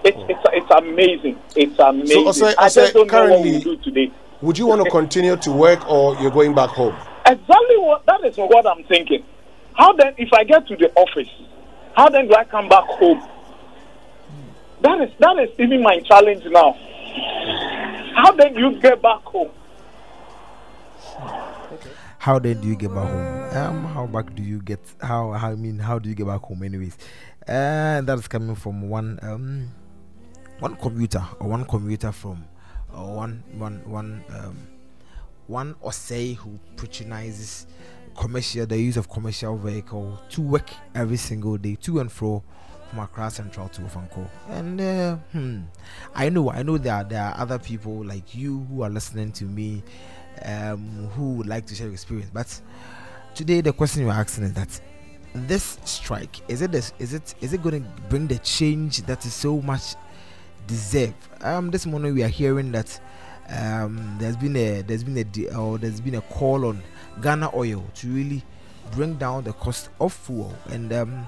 It's, 0.03 0.17
it's, 0.29 0.39
it's 0.53 0.71
amazing. 0.71 1.39
It's 1.55 1.77
amazing. 1.79 2.31
So, 2.31 2.45
Osei, 2.45 2.53
I 2.57 2.69
just 2.69 2.93
don't 2.93 3.11
know 3.11 3.27
what 3.29 3.41
we 3.41 3.59
do 3.59 3.77
today. 3.77 4.11
Would 4.41 4.57
you 4.57 4.68
want 4.68 4.84
to 4.84 4.89
continue 4.89 5.35
to 5.35 5.51
work 5.51 5.89
or 5.89 6.15
you're 6.18 6.31
going 6.31 6.53
back 6.53 6.69
home? 6.69 6.95
Exactly 7.26 7.77
what 7.77 8.05
that 8.05 8.23
is 8.23 8.38
what 8.38 8.65
I'm 8.68 8.84
thinking. 8.84 9.23
How 9.73 9.93
then, 9.93 10.14
if 10.18 10.31
I 10.34 10.43
get 10.43 10.68
to 10.68 10.76
the 10.76 10.91
office, 10.93 11.30
how 11.95 12.09
then 12.09 12.27
do 12.27 12.35
I 12.35 12.43
come 12.45 12.69
back 12.69 12.85
home? 12.85 13.27
That 14.81 15.01
is 15.01 15.11
that 15.19 15.38
is 15.39 15.49
even 15.59 15.81
my 15.81 15.99
challenge 16.01 16.43
now. 16.45 16.73
How 18.15 18.31
then 18.31 18.53
do 18.53 18.59
you 18.59 18.80
get 18.80 19.01
back 19.01 19.23
home? 19.23 19.49
How 22.19 22.39
then 22.39 22.61
do 22.61 22.68
you 22.68 22.76
get 22.76 22.93
back 22.93 23.07
home? 23.07 23.57
Um, 23.57 23.85
how 23.85 24.05
back 24.05 24.35
do 24.35 24.43
you 24.43 24.61
get? 24.61 24.80
How, 25.01 25.31
how 25.31 25.51
I 25.51 25.55
mean, 25.55 25.80
how 25.80 25.97
do 25.97 26.09
you 26.09 26.15
get 26.15 26.27
back 26.27 26.41
home? 26.41 26.61
Anyways, 26.64 26.97
and 27.47 28.07
that's 28.07 28.27
coming 28.27 28.55
from 28.55 28.89
one 28.89 29.19
um 29.22 29.72
one 30.59 30.76
commuter 30.76 31.23
or 31.39 31.49
one 31.49 31.65
commuter 31.65 32.11
from 32.11 32.45
or 32.97 33.15
one 33.15 33.43
one 33.57 33.81
one 33.89 34.23
um 34.29 34.67
one 35.47 35.75
or 35.81 35.93
say 35.93 36.33
who 36.33 36.59
patronizes 36.75 37.67
commercial 38.17 38.65
the 38.65 38.77
use 38.77 38.97
of 38.97 39.09
commercial 39.09 39.55
vehicle 39.57 40.19
to 40.29 40.41
work 40.41 40.69
every 40.95 41.17
single 41.17 41.57
day 41.57 41.75
to 41.75 41.99
and 41.99 42.11
fro 42.11 42.43
from 42.89 42.99
Accra 42.99 43.29
Central 43.29 43.67
to 43.69 43.81
Ofankor. 43.81 44.27
And 44.49 44.79
uh, 44.79 45.15
hmm, 45.31 45.61
I 46.15 46.29
know 46.29 46.49
I 46.49 46.63
know 46.63 46.77
there 46.77 47.03
there 47.03 47.21
are 47.21 47.35
other 47.37 47.59
people 47.59 48.03
like 48.03 48.33
you 48.33 48.65
who 48.69 48.81
are 48.83 48.89
listening 48.89 49.31
to 49.33 49.43
me 49.45 49.83
um, 50.43 51.09
who 51.13 51.33
would 51.33 51.47
like 51.47 51.65
to 51.67 51.75
share 51.75 51.89
experience. 51.89 52.31
But 52.33 52.61
today 53.35 53.61
the 53.61 53.73
question 53.73 54.03
you're 54.03 54.11
asking 54.11 54.45
is 54.45 54.53
that 54.53 54.81
this 55.33 55.77
strike 55.83 56.39
is 56.49 56.61
it 56.61 56.71
this, 56.71 56.93
is 56.99 57.13
it 57.13 57.35
is 57.41 57.53
it 57.53 57.61
going 57.61 57.83
to 57.83 58.01
bring 58.09 58.27
the 58.27 58.39
change 58.39 59.01
that 59.03 59.25
is 59.25 59.33
so 59.33 59.61
much 59.61 59.95
deserved? 60.68 61.15
Um, 61.41 61.72
this 61.72 61.85
morning 61.85 62.14
we 62.14 62.23
are 62.23 62.30
hearing 62.30 62.72
that 62.73 62.99
um, 63.49 64.18
there's 64.19 64.38
been 64.38 64.56
a 64.56 64.81
there's 64.81 65.03
been 65.03 65.18
a 65.18 65.26
or 65.56 65.77
there's 65.77 66.02
been 66.02 66.15
a 66.15 66.22
call 66.22 66.65
on 66.65 66.81
Ghana 67.22 67.56
Oil 67.56 67.85
to 67.95 68.07
really 68.07 68.44
bring 68.91 69.15
down 69.15 69.45
the 69.45 69.53
cost 69.53 69.89
of 69.99 70.14
fuel 70.14 70.53
and 70.69 70.94
um, 70.94 71.27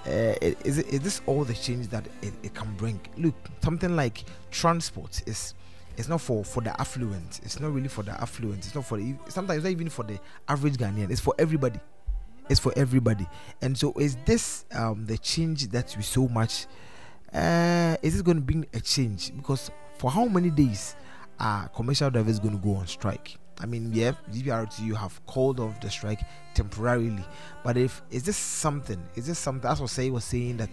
uh, 0.05 0.33
is, 0.65 0.79
it, 0.79 0.87
is 0.87 0.99
this 1.01 1.21
all 1.27 1.43
the 1.43 1.53
change 1.53 1.87
that 1.89 2.05
it, 2.21 2.33
it 2.41 2.53
can 2.55 2.73
bring? 2.75 2.99
Look 3.17 3.35
something 3.63 3.95
like 3.95 4.23
transport 4.49 5.21
is 5.27 5.53
it's 5.97 6.07
not 6.07 6.21
for 6.21 6.43
for 6.43 6.61
the 6.61 6.79
affluent. 6.79 7.41
It's 7.43 7.59
not 7.59 7.71
really 7.71 7.87
for 7.87 8.03
the 8.03 8.11
affluent. 8.19 8.65
It's 8.65 8.73
not 8.73 8.85
for 8.85 8.97
the 8.97 9.13
sometimes 9.27 9.63
not 9.63 9.69
even 9.71 9.89
for 9.89 10.03
the 10.03 10.19
average 10.47 10.77
ghanaian. 10.77 11.11
It's 11.11 11.19
for 11.19 11.35
everybody. 11.37 11.79
It's 12.49 12.59
for 12.59 12.73
everybody. 12.75 13.27
And 13.61 13.77
so 13.77 13.93
is 13.93 14.17
this 14.25 14.65
um 14.73 15.05
the 15.05 15.17
change 15.17 15.67
that 15.67 15.93
we 15.95 16.03
so 16.03 16.27
much 16.27 16.65
uh 17.33 17.95
is 18.01 18.19
it 18.19 18.25
going 18.25 18.37
to 18.37 18.43
bring 18.43 18.65
a 18.73 18.79
change? 18.79 19.35
Because 19.35 19.69
for 20.01 20.09
how 20.09 20.25
many 20.25 20.49
days 20.49 20.95
are 21.39 21.67
commercial 21.69 22.09
drivers 22.09 22.39
going 22.39 22.57
to 22.57 22.63
go 22.63 22.73
on 22.73 22.87
strike 22.87 23.37
I 23.59 23.67
mean, 23.67 23.91
yeah, 23.93 24.13
GPRTU 24.31 24.95
have 24.95 25.23
called 25.27 25.59
off 25.59 25.79
the 25.79 25.89
strike 25.91 26.21
temporarily, 26.55 27.23
but 27.63 27.77
if 27.77 28.01
is 28.09 28.23
this 28.23 28.35
something? 28.35 28.99
Is 29.13 29.27
this 29.27 29.37
something? 29.37 29.61
That's 29.61 29.79
what 29.79 29.91
say, 29.91 30.09
was 30.09 30.23
saying 30.23 30.57
that 30.57 30.69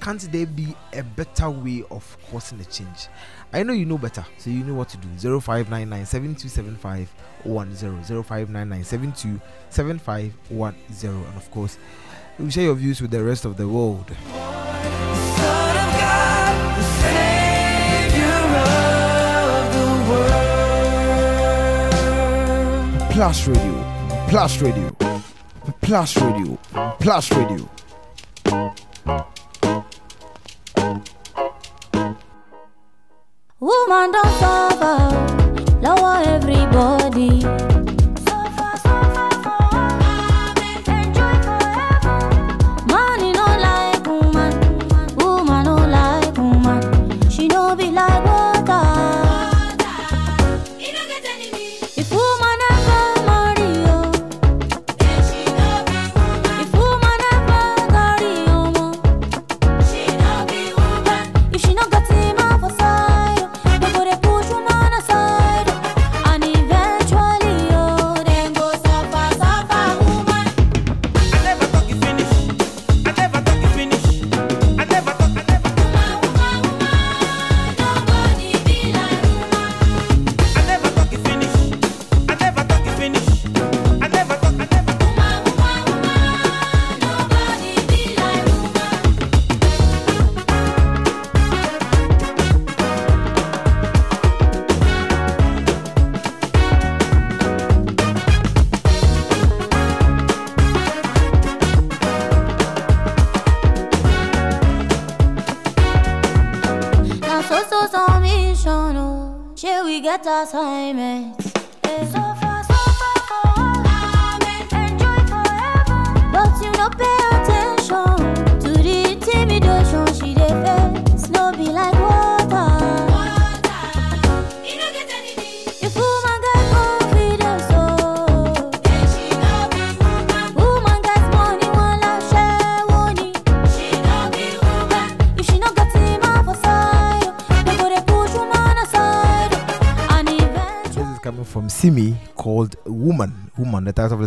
can't 0.00 0.20
there 0.32 0.46
be 0.46 0.74
a 0.94 1.02
better 1.02 1.50
way 1.50 1.84
of 1.90 2.16
causing 2.30 2.58
a 2.60 2.64
change? 2.64 3.08
I 3.52 3.62
know 3.62 3.74
you 3.74 3.84
know 3.84 3.98
better, 3.98 4.24
so 4.38 4.48
you 4.48 4.64
know 4.64 4.72
what 4.72 4.88
to 4.90 4.96
do. 4.96 5.08
0599 5.40 6.06
7275 6.06 7.12
0599 7.44 8.84
7275 8.84 10.34
And 11.04 11.36
of 11.36 11.50
course, 11.50 11.76
you 12.38 12.50
share 12.50 12.64
your 12.64 12.76
views 12.76 13.02
with 13.02 13.10
the 13.10 13.22
rest 13.22 13.44
of 13.44 13.58
the 13.58 13.68
world. 13.68 14.10
Plus 23.10 23.48
Radio, 23.48 23.74
Plus 24.28 24.62
Radio, 24.62 24.90
Plus 25.80 26.16
Radio, 26.18 26.58
Plus 27.00 27.30
Radio. 27.32 27.68
Woman 33.58 34.12
don't 34.12 34.32
suffer, 34.38 35.80
lower 35.80 36.22
everybody. 36.26 37.55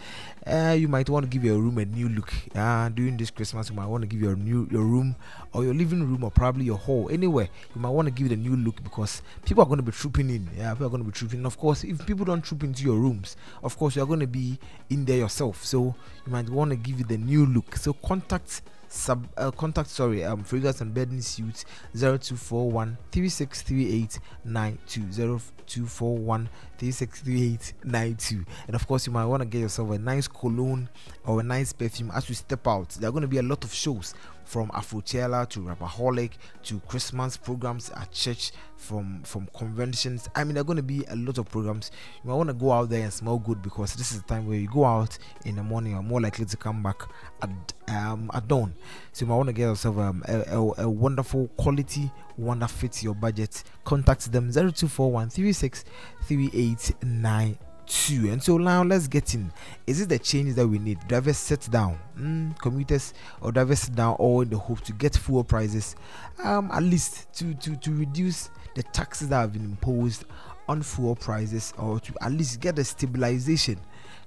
uh, 0.48 0.72
you 0.72 0.88
might 0.88 1.08
want 1.08 1.24
to 1.24 1.28
give 1.28 1.44
your 1.44 1.58
room 1.58 1.78
a 1.78 1.84
new 1.84 2.08
look. 2.08 2.32
Uh, 2.54 2.88
during 2.88 3.16
this 3.16 3.30
christmas 3.30 3.68
you 3.68 3.76
might 3.76 3.86
want 3.86 4.02
to 4.02 4.06
give 4.06 4.20
your 4.20 4.34
new 4.34 4.66
your 4.70 4.84
room 4.84 5.14
or 5.52 5.62
your 5.64 5.74
living 5.74 6.00
room 6.02 6.24
or 6.24 6.30
probably 6.30 6.64
your 6.64 6.78
hall. 6.78 7.08
Anywhere 7.10 7.48
you 7.74 7.80
might 7.80 7.90
want 7.90 8.06
to 8.06 8.12
give 8.12 8.30
it 8.30 8.34
a 8.34 8.40
new 8.40 8.56
look 8.56 8.82
because 8.82 9.22
people 9.44 9.62
are 9.62 9.66
going 9.66 9.78
to 9.78 9.82
be 9.82 9.92
trooping 9.92 10.30
in. 10.30 10.48
Yeah 10.56 10.72
people 10.72 10.86
are 10.86 10.90
going 10.90 11.02
to 11.02 11.08
be 11.08 11.12
trooping. 11.12 11.40
In. 11.40 11.46
of 11.46 11.58
course 11.58 11.84
if 11.84 12.04
people 12.06 12.24
don't 12.24 12.42
troop 12.42 12.64
into 12.64 12.82
your 12.82 12.96
rooms 12.96 13.36
of 13.62 13.76
course 13.76 13.96
you're 13.96 14.06
going 14.06 14.20
to 14.20 14.26
be 14.26 14.58
in 14.90 15.04
there 15.04 15.18
yourself. 15.18 15.64
So 15.64 15.94
you 16.26 16.32
might 16.32 16.48
want 16.48 16.70
to 16.70 16.76
give 16.76 17.00
it 17.00 17.10
a 17.10 17.18
new 17.18 17.46
look. 17.46 17.76
So 17.76 17.92
contact 17.92 18.62
sub 18.89 19.28
uh, 19.36 19.51
contact 19.51 19.90
sorry 19.90 20.24
um 20.24 20.43
fragrance 20.43 20.81
and 20.81 20.94
bedding 20.94 21.20
suits 21.20 21.65
0241 21.94 22.97
3638 23.12 24.19
0241 24.44 26.48
3638 26.78 28.47
and 28.66 28.74
of 28.74 28.86
course 28.86 29.06
you 29.06 29.12
might 29.12 29.27
want 29.27 29.43
to 29.43 29.47
get 29.47 29.60
yourself 29.60 29.90
a 29.90 29.98
nice 29.98 30.28
cologne 30.28 30.89
or 31.27 31.40
a 31.40 31.43
nice 31.43 31.73
perfume 31.73 32.10
as 32.15 32.28
you 32.28 32.35
step 32.35 32.66
out. 32.66 32.89
There 32.90 33.09
are 33.09 33.12
going 33.12 33.23
to 33.23 33.28
be 33.28 33.39
a 33.39 33.43
lot 33.43 33.65
of 33.65 33.73
shows 33.73 34.15
from 34.48 34.70
Afrochella 34.70 35.46
to 35.50 35.60
Rapperholic 35.60 36.30
to 36.64 36.80
Christmas 36.80 37.36
programs 37.36 37.90
at 37.90 38.10
church, 38.12 38.52
from 38.78 39.22
from 39.24 39.46
conventions. 39.54 40.26
I 40.34 40.44
mean, 40.44 40.54
there 40.54 40.62
are 40.62 40.64
going 40.64 40.78
to 40.78 40.82
be 40.82 41.04
a 41.08 41.16
lot 41.16 41.36
of 41.36 41.50
programs. 41.50 41.90
You 42.24 42.30
might 42.30 42.36
want 42.36 42.48
to 42.48 42.54
go 42.54 42.72
out 42.72 42.88
there 42.88 43.02
and 43.02 43.12
smell 43.12 43.38
good 43.38 43.60
because 43.60 43.94
this 43.94 44.10
is 44.10 44.22
the 44.22 44.28
time 44.28 44.46
where 44.46 44.56
you 44.56 44.68
go 44.68 44.86
out 44.86 45.18
in 45.44 45.56
the 45.56 45.62
morning, 45.62 45.92
you're 45.92 46.02
more 46.02 46.20
likely 46.20 46.46
to 46.46 46.56
come 46.56 46.82
back 46.82 47.02
at 47.42 47.50
um 47.88 48.30
at 48.32 48.48
dawn. 48.48 48.74
So 49.12 49.24
you 49.24 49.28
might 49.28 49.36
want 49.36 49.48
to 49.48 49.52
get 49.52 49.64
yourself 49.64 49.98
um, 49.98 50.24
a, 50.26 50.40
a, 50.56 50.84
a 50.84 50.88
wonderful 50.88 51.48
quality 51.58 52.10
one 52.36 52.60
that 52.60 52.70
fits 52.70 53.02
your 53.02 53.14
budget. 53.14 53.62
Contact 53.84 54.32
them 54.32 54.50
0241 54.50 55.28
36 55.28 55.84
3892 56.26 57.67
two. 57.89 58.31
And 58.31 58.43
so 58.43 58.59
now 58.59 58.82
let's 58.82 59.09
get 59.09 59.35
in. 59.35 59.52
Is 59.86 60.01
it 60.01 60.09
the 60.09 60.19
change 60.19 60.55
that 60.55 60.66
we 60.66 60.78
need? 60.78 60.98
Drivers 61.09 61.39
sit 61.39 61.69
down, 61.70 61.98
mm, 62.19 62.59
commuters 62.59 63.15
or 63.40 63.52
drivers 63.52 63.81
sit 63.81 63.94
down, 63.94 64.15
all 64.16 64.43
in 64.43 64.51
the 64.51 64.59
hope 64.59 64.81
to 64.82 64.93
get 64.93 65.16
fuel 65.16 65.44
prices, 65.44 65.97
um, 66.44 66.70
at 66.73 66.82
least 66.82 67.32
to 67.35 67.55
to 67.55 67.77
to 67.77 67.93
reduce 67.93 68.51
the 68.74 68.82
taxes 68.82 69.28
that 69.28 69.40
have 69.40 69.52
been 69.52 69.65
imposed 69.65 70.24
on 70.69 70.82
fuel 70.82 71.16
prices, 71.16 71.73
or 71.78 71.98
to 72.01 72.12
at 72.20 72.32
least 72.32 72.60
get 72.60 72.78
a 72.78 72.85
stabilization 72.85 73.78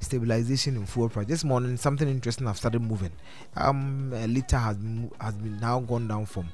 stabilization 0.02 0.76
in 0.76 0.86
fuel 0.86 1.10
price. 1.10 1.26
This 1.28 1.44
morning, 1.44 1.76
something 1.78 2.08
interesting 2.08 2.46
have 2.48 2.58
started 2.58 2.82
moving. 2.82 3.12
Um, 3.56 4.12
a 4.16 4.26
liter 4.28 4.58
has 4.58 4.78
been, 4.78 5.12
has 5.22 5.36
been 5.36 5.60
now 5.60 5.80
gone 5.80 6.08
down 6.08 6.26
from 6.26 6.50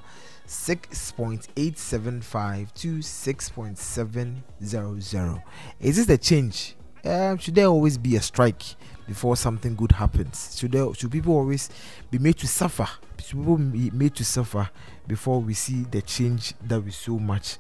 6.875 0.47 2.73
to 2.73 2.97
6.700. 2.97 5.43
Is 5.79 5.95
this 5.97 6.05
the 6.05 6.17
change? 6.17 6.75
Um, 7.05 7.37
should 7.37 7.55
there 7.55 7.67
always 7.67 7.97
be 7.97 8.15
a 8.15 8.21
strike 8.21 8.63
before 9.07 9.37
something 9.37 9.75
good 9.75 9.93
happens? 9.93 10.57
Should 10.59 10.73
there, 10.73 10.93
should 10.93 11.11
people 11.11 11.33
always 11.35 11.69
be 12.11 12.17
made 12.17 12.37
to 12.39 12.47
suffer? 12.47 12.87
Should 13.23 13.39
people 13.39 13.57
be 13.57 13.89
made 13.91 14.15
to 14.15 14.25
suffer 14.25 14.69
before 15.07 15.39
we 15.41 15.53
see 15.53 15.83
the 15.83 16.01
change 16.01 16.53
that 16.65 16.81
we 16.81 16.91
so 16.91 17.17
much 17.17 17.57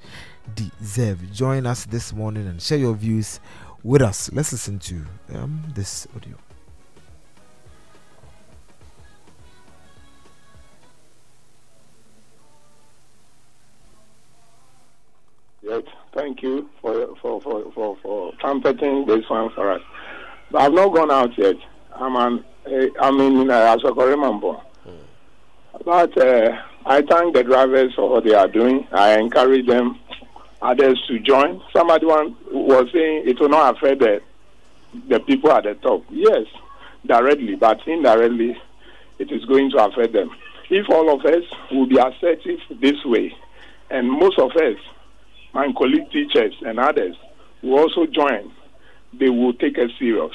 deserve? 0.53 1.31
Join 1.31 1.65
us 1.65 1.85
this 1.85 2.13
morning 2.13 2.47
and 2.47 2.61
share 2.61 2.77
your 2.77 2.93
views 2.93 3.39
with 3.83 4.01
us. 4.01 4.29
Let's 4.33 4.51
listen 4.51 4.79
to 4.79 5.05
um, 5.33 5.63
this 5.73 6.07
audio. 6.15 6.35
Yes, 15.61 15.83
thank 16.17 16.41
you 16.41 16.67
for 16.81 17.15
for 17.21 17.39
for 17.41 17.71
for, 17.71 17.97
for 18.01 18.33
trumpeting 18.39 19.05
this 19.05 19.29
one 19.29 19.51
for 19.53 19.71
us. 19.71 19.81
But 20.51 20.61
I've 20.63 20.73
not 20.73 20.93
gone 20.93 21.11
out 21.11 21.37
yet. 21.37 21.55
I'm 21.93 22.15
an 22.15 22.43
eh, 22.65 22.89
I'm 22.99 23.19
in 23.21 23.49
uh, 23.49 23.75
Asokore 23.75 24.15
Mampong. 24.15 24.61
But 25.85 26.17
uh, 26.17 26.57
I 26.85 27.01
thank 27.03 27.35
the 27.35 27.43
drivers 27.43 27.93
for 27.95 28.09
what 28.09 28.23
they 28.23 28.33
are 28.33 28.47
doing. 28.47 28.87
I 28.91 29.19
encourage 29.19 29.67
them, 29.67 29.99
others 30.61 30.99
to 31.07 31.19
join. 31.19 31.61
Somebody 31.71 32.07
one 32.07 32.35
was 32.51 32.87
saying 32.91 33.23
it 33.27 33.39
will 33.39 33.49
not 33.49 33.77
affect 33.77 33.99
the 33.99 34.21
the 35.07 35.19
people 35.19 35.51
at 35.51 35.65
the 35.65 35.75
top. 35.75 36.03
Yes, 36.09 36.45
directly, 37.05 37.55
but 37.55 37.79
indirectly, 37.85 38.57
it 39.19 39.31
is 39.31 39.45
going 39.45 39.69
to 39.71 39.85
affect 39.85 40.13
them. 40.13 40.31
If 40.69 40.89
all 40.89 41.13
of 41.13 41.23
us 41.25 41.43
will 41.71 41.85
be 41.85 41.97
assertive 41.97 42.59
this 42.81 43.05
way, 43.05 43.33
and 43.91 44.11
most 44.11 44.39
of 44.39 44.51
us, 44.51 44.77
my 45.53 45.71
colleague 45.77 46.09
teachers 46.11 46.53
and 46.65 46.79
others, 46.79 47.15
will 47.61 47.79
also 47.79 48.05
join, 48.05 48.51
they 49.17 49.29
will 49.29 49.53
take 49.53 49.77
us 49.77 49.89
serious. 49.99 50.33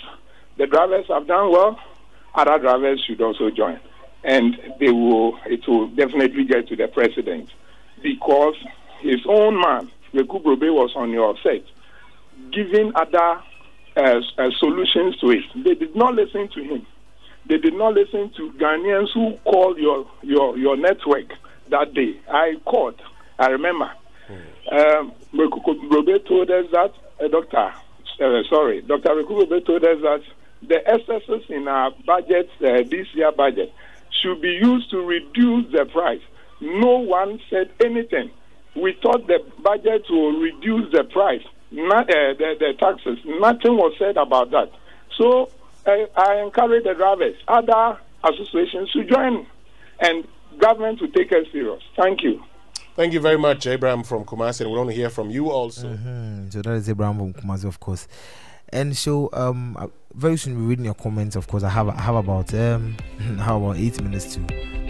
The 0.59 0.67
drivers 0.67 1.07
have 1.09 1.27
done 1.27 1.51
well, 1.51 1.79
other 2.35 2.59
drivers 2.59 3.03
should 3.07 3.21
also 3.21 3.51
join. 3.51 3.79
And 4.25 4.57
they 4.79 4.91
will 4.91 5.39
it 5.47 5.67
will 5.67 5.89
definitely 5.89 6.45
get 6.45 6.69
to 6.69 6.77
the 6.77 6.87
president 6.89 7.49
because 8.03 8.55
his 9.01 9.21
own 9.29 9.61
man, 9.61 9.91
Rekubrobe, 10.15 10.73
was 10.73 10.93
on 10.95 11.11
your 11.11 11.35
set, 11.43 11.65
giving 12.53 12.93
other 12.95 13.43
uh, 13.97 14.21
uh, 14.39 14.51
solutions 14.59 15.17
to 15.19 15.31
it. 15.31 15.43
They 15.65 15.75
did 15.75 15.97
not 15.97 16.15
listen 16.15 16.49
to 16.55 16.63
him. 16.63 16.87
They 17.49 17.59
did 17.59 17.75
not 17.75 17.95
listen 17.95 18.31
to 18.37 18.53
Ghanaians 18.53 19.09
who 19.13 19.37
called 19.45 19.79
your 19.79 20.09
your 20.23 20.57
your 20.57 20.77
network 20.77 21.33
that 21.71 21.93
day. 21.95 22.21
I 22.31 22.55
called. 22.65 23.01
I 23.39 23.47
remember. 23.49 23.91
Um, 24.71 25.13
told 26.27 26.51
us 26.51 26.67
that 26.73 26.93
uh, 27.23 27.29
doctor, 27.29 27.73
uh, 28.21 28.43
sorry, 28.49 28.83
Dr. 28.83 29.11
Rekubrobe 29.11 29.65
told 29.67 29.85
us 29.85 29.99
that 30.03 30.23
the 30.63 30.89
excesses 30.89 31.43
in 31.49 31.69
our 31.69 31.91
budget, 32.07 32.49
uh, 32.61 32.83
this 32.89 33.07
year 33.15 33.33
budget, 33.33 33.73
should 34.21 34.41
be 34.41 34.51
used 34.63 34.91
to 34.91 34.99
reduce 34.99 35.71
the 35.73 35.85
price. 35.87 36.21
No 36.61 36.99
one 36.99 37.41
said 37.51 37.71
anything. 37.85 38.31
We 38.77 38.97
thought 39.03 39.27
the 39.27 39.41
budget 39.63 40.05
will 40.09 40.41
reduce 40.41 40.93
the 40.93 41.05
price, 41.05 41.43
not 41.71 42.09
uh, 42.09 42.35
the, 42.39 42.57
the 42.59 42.75
taxes. 42.79 43.19
Nothing 43.25 43.77
was 43.77 43.95
said 43.99 44.17
about 44.17 44.51
that. 44.53 44.71
So 45.19 45.51
I, 45.87 46.07
I 46.17 46.43
encourage 46.43 46.85
the 46.85 46.95
drivers, 46.95 47.37
other 47.49 47.99
associations 48.25 48.91
to 48.93 49.05
join, 49.05 49.47
and 50.01 50.27
government 50.59 51.01
to 51.01 51.09
take 51.09 51.33
us 51.33 51.47
serious. 51.53 51.83
Thank 51.97 52.23
you. 52.23 52.43
Thank 52.95 53.15
you 53.15 53.21
very 53.21 53.39
much, 53.39 53.67
Abraham 53.67 54.03
from 54.03 54.25
Kumasi, 54.25 54.63
and 54.63 54.71
we 54.71 54.77
want 54.77 54.91
to 54.91 54.95
hear 54.95 55.09
from 55.09 55.31
you 55.31 55.51
also. 55.51 55.89
Mhm. 55.89 56.53
So 56.53 56.61
that 56.63 56.73
is 56.75 56.89
Abraham 56.91 57.17
from 57.19 57.33
Kumasi, 57.33 57.65
of 57.65 57.81
course. 57.81 58.07
And 58.69 58.97
so, 58.97 59.29
um, 59.33 59.77
uh, 59.79 59.87
very 60.15 60.37
soon 60.37 60.57
we're 60.57 60.69
reading 60.69 60.85
your 60.85 60.95
comments. 60.95 61.37
Of 61.37 61.47
course, 61.47 61.63
I 61.63 61.69
have 61.71 61.89
I 61.89 62.01
have 62.01 62.15
about 62.17 62.53
um, 62.55 62.97
how 63.39 63.57
about 63.57 63.77
eight 63.77 64.01
minutes 64.03 64.35
to 64.35 64.41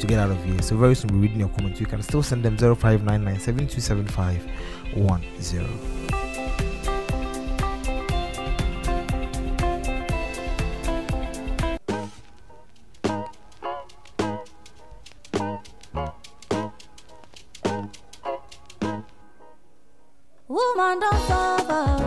to 0.01 0.07
get 0.07 0.19
out 0.19 0.31
of 0.31 0.45
here. 0.45 0.61
So 0.63 0.77
very 0.77 0.95
soon 0.97 1.11
we're 1.13 1.23
reading 1.23 1.41
your 1.41 1.49
comments. 1.51 1.81
You 1.81 1.87
can 1.87 2.03
still 2.03 2.23
send 2.23 2.45
them 2.45 2.59
zero 2.59 2.75
five 2.75 3.05
nine 3.05 3.25
nine 3.25 3.39
seven 3.41 3.67
two 3.69 3.81
seven 3.81 4.07
five 4.07 4.45
one 4.95 5.23
zero. 5.41 5.67
Woman 20.83 22.02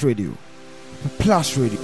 Plus 0.00 0.08
Radio. 0.08 0.32
Plus 1.18 1.58
Radio. 1.58 1.78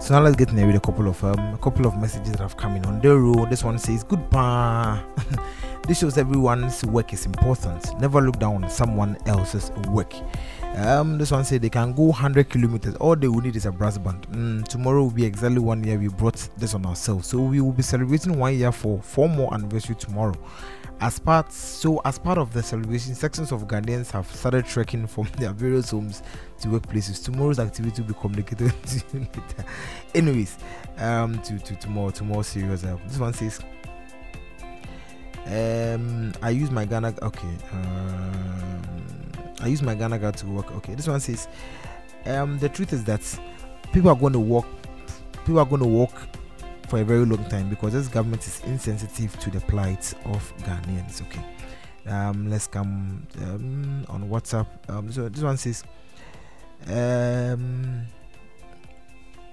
So 0.00 0.14
now 0.14 0.20
let's 0.22 0.34
get 0.34 0.50
in 0.50 0.56
there 0.56 0.66
with 0.66 0.74
a 0.74 0.80
couple 0.80 1.06
of 1.06 1.22
um, 1.22 1.54
a 1.54 1.58
couple 1.58 1.86
of 1.86 1.96
messages 1.96 2.32
that 2.32 2.40
have 2.40 2.56
come 2.56 2.74
in 2.74 2.84
on 2.86 3.00
the 3.00 3.16
road. 3.16 3.48
This 3.48 3.62
one 3.62 3.78
says, 3.78 4.02
"Goodbye." 4.02 5.00
this 5.86 6.00
shows 6.00 6.18
everyone's 6.18 6.84
work 6.86 7.12
is 7.12 7.24
important. 7.24 7.96
Never 8.00 8.20
look 8.20 8.40
down 8.40 8.64
on 8.64 8.68
someone 8.70 9.16
else's 9.26 9.70
work. 9.90 10.12
Um, 10.74 11.16
this 11.16 11.30
one 11.30 11.44
said 11.44 11.62
they 11.62 11.70
can 11.70 11.92
go 11.92 12.06
100 12.06 12.50
kilometers. 12.50 12.96
All 12.96 13.14
they 13.14 13.28
will 13.28 13.42
need 13.42 13.54
is 13.54 13.66
a 13.66 13.70
brass 13.70 13.96
band. 13.96 14.26
Mm, 14.32 14.66
tomorrow 14.66 15.04
will 15.04 15.10
be 15.10 15.24
exactly 15.24 15.60
one 15.60 15.84
year 15.84 15.96
we 15.98 16.08
brought 16.08 16.48
this 16.58 16.74
on 16.74 16.84
ourselves. 16.84 17.28
So 17.28 17.38
we 17.38 17.60
will 17.60 17.72
be 17.72 17.84
celebrating 17.84 18.36
one 18.36 18.58
year 18.58 18.72
for 18.72 19.00
four 19.02 19.28
more 19.28 19.54
anniversary 19.54 19.94
tomorrow. 19.94 20.34
As 21.06 21.20
part 21.20 21.52
so 21.52 22.00
as 22.04 22.18
part 22.18 22.36
of 22.36 22.52
the 22.52 22.60
celebration, 22.60 23.14
sections 23.14 23.52
of 23.52 23.68
Ghanaians 23.68 24.10
have 24.10 24.26
started 24.34 24.66
trekking 24.66 25.06
from 25.06 25.28
their 25.38 25.52
various 25.52 25.92
homes 25.92 26.20
to 26.60 26.66
workplaces. 26.66 27.22
Tomorrow's 27.24 27.60
activity 27.60 28.02
will 28.02 28.08
be 28.08 28.14
communicated 28.14 28.72
to 28.86 28.96
you 29.12 29.20
later. 29.20 29.64
Anyways, 30.16 30.58
um, 30.98 31.40
to 31.42 31.60
to 31.60 31.76
tomorrow, 31.76 32.10
tomorrow 32.10 32.42
serious. 32.42 32.82
Uh, 32.82 32.96
this 33.06 33.20
one 33.20 33.32
says, 33.34 33.60
um, 35.46 36.32
I 36.42 36.50
use 36.50 36.72
my 36.72 36.84
Ghana. 36.84 37.14
Okay, 37.22 37.54
um, 37.70 38.82
I 39.60 39.68
use 39.68 39.82
my 39.82 39.94
Ghana 39.94 40.18
card 40.18 40.36
to 40.38 40.46
work. 40.46 40.72
Okay, 40.72 40.96
this 40.96 41.06
one 41.06 41.20
says, 41.20 41.46
um, 42.24 42.58
the 42.58 42.68
truth 42.68 42.92
is 42.92 43.04
that 43.04 43.22
people 43.92 44.10
are 44.10 44.16
going 44.16 44.32
to 44.32 44.40
work. 44.40 44.66
People 45.44 45.60
are 45.60 45.66
going 45.66 45.82
to 45.82 45.88
work 45.88 46.25
for 46.86 47.00
a 47.00 47.04
very 47.04 47.24
long 47.24 47.44
time 47.48 47.68
because 47.68 47.92
this 47.92 48.08
government 48.08 48.46
is 48.46 48.60
insensitive 48.64 49.38
to 49.40 49.50
the 49.50 49.60
plight 49.60 50.14
of 50.24 50.56
Ghanaians. 50.58 51.22
Okay, 51.22 51.44
um, 52.06 52.48
let's 52.48 52.66
come 52.66 53.26
um, 53.42 54.04
on 54.08 54.28
WhatsApp. 54.28 54.66
Um, 54.88 55.10
so 55.10 55.28
this 55.28 55.42
one 55.42 55.56
says, 55.56 55.84
um, 56.86 58.06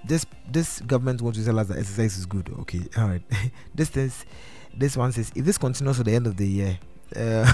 this 0.04 0.26
this 0.50 0.80
government 0.80 1.22
wants 1.22 1.38
to 1.38 1.44
tell 1.44 1.58
us 1.58 1.68
that 1.68 1.78
exercise 1.78 2.16
is 2.16 2.26
good. 2.26 2.50
Okay, 2.60 2.80
all 2.98 3.08
right. 3.08 3.22
this 3.74 3.96
is 3.96 4.24
this 4.76 4.96
one 4.96 5.12
says 5.12 5.32
if 5.34 5.44
this 5.44 5.58
continues 5.58 5.96
to 5.96 6.04
the 6.04 6.14
end 6.14 6.26
of 6.26 6.36
the 6.36 6.46
year. 6.46 6.78
Uh, 7.14 7.50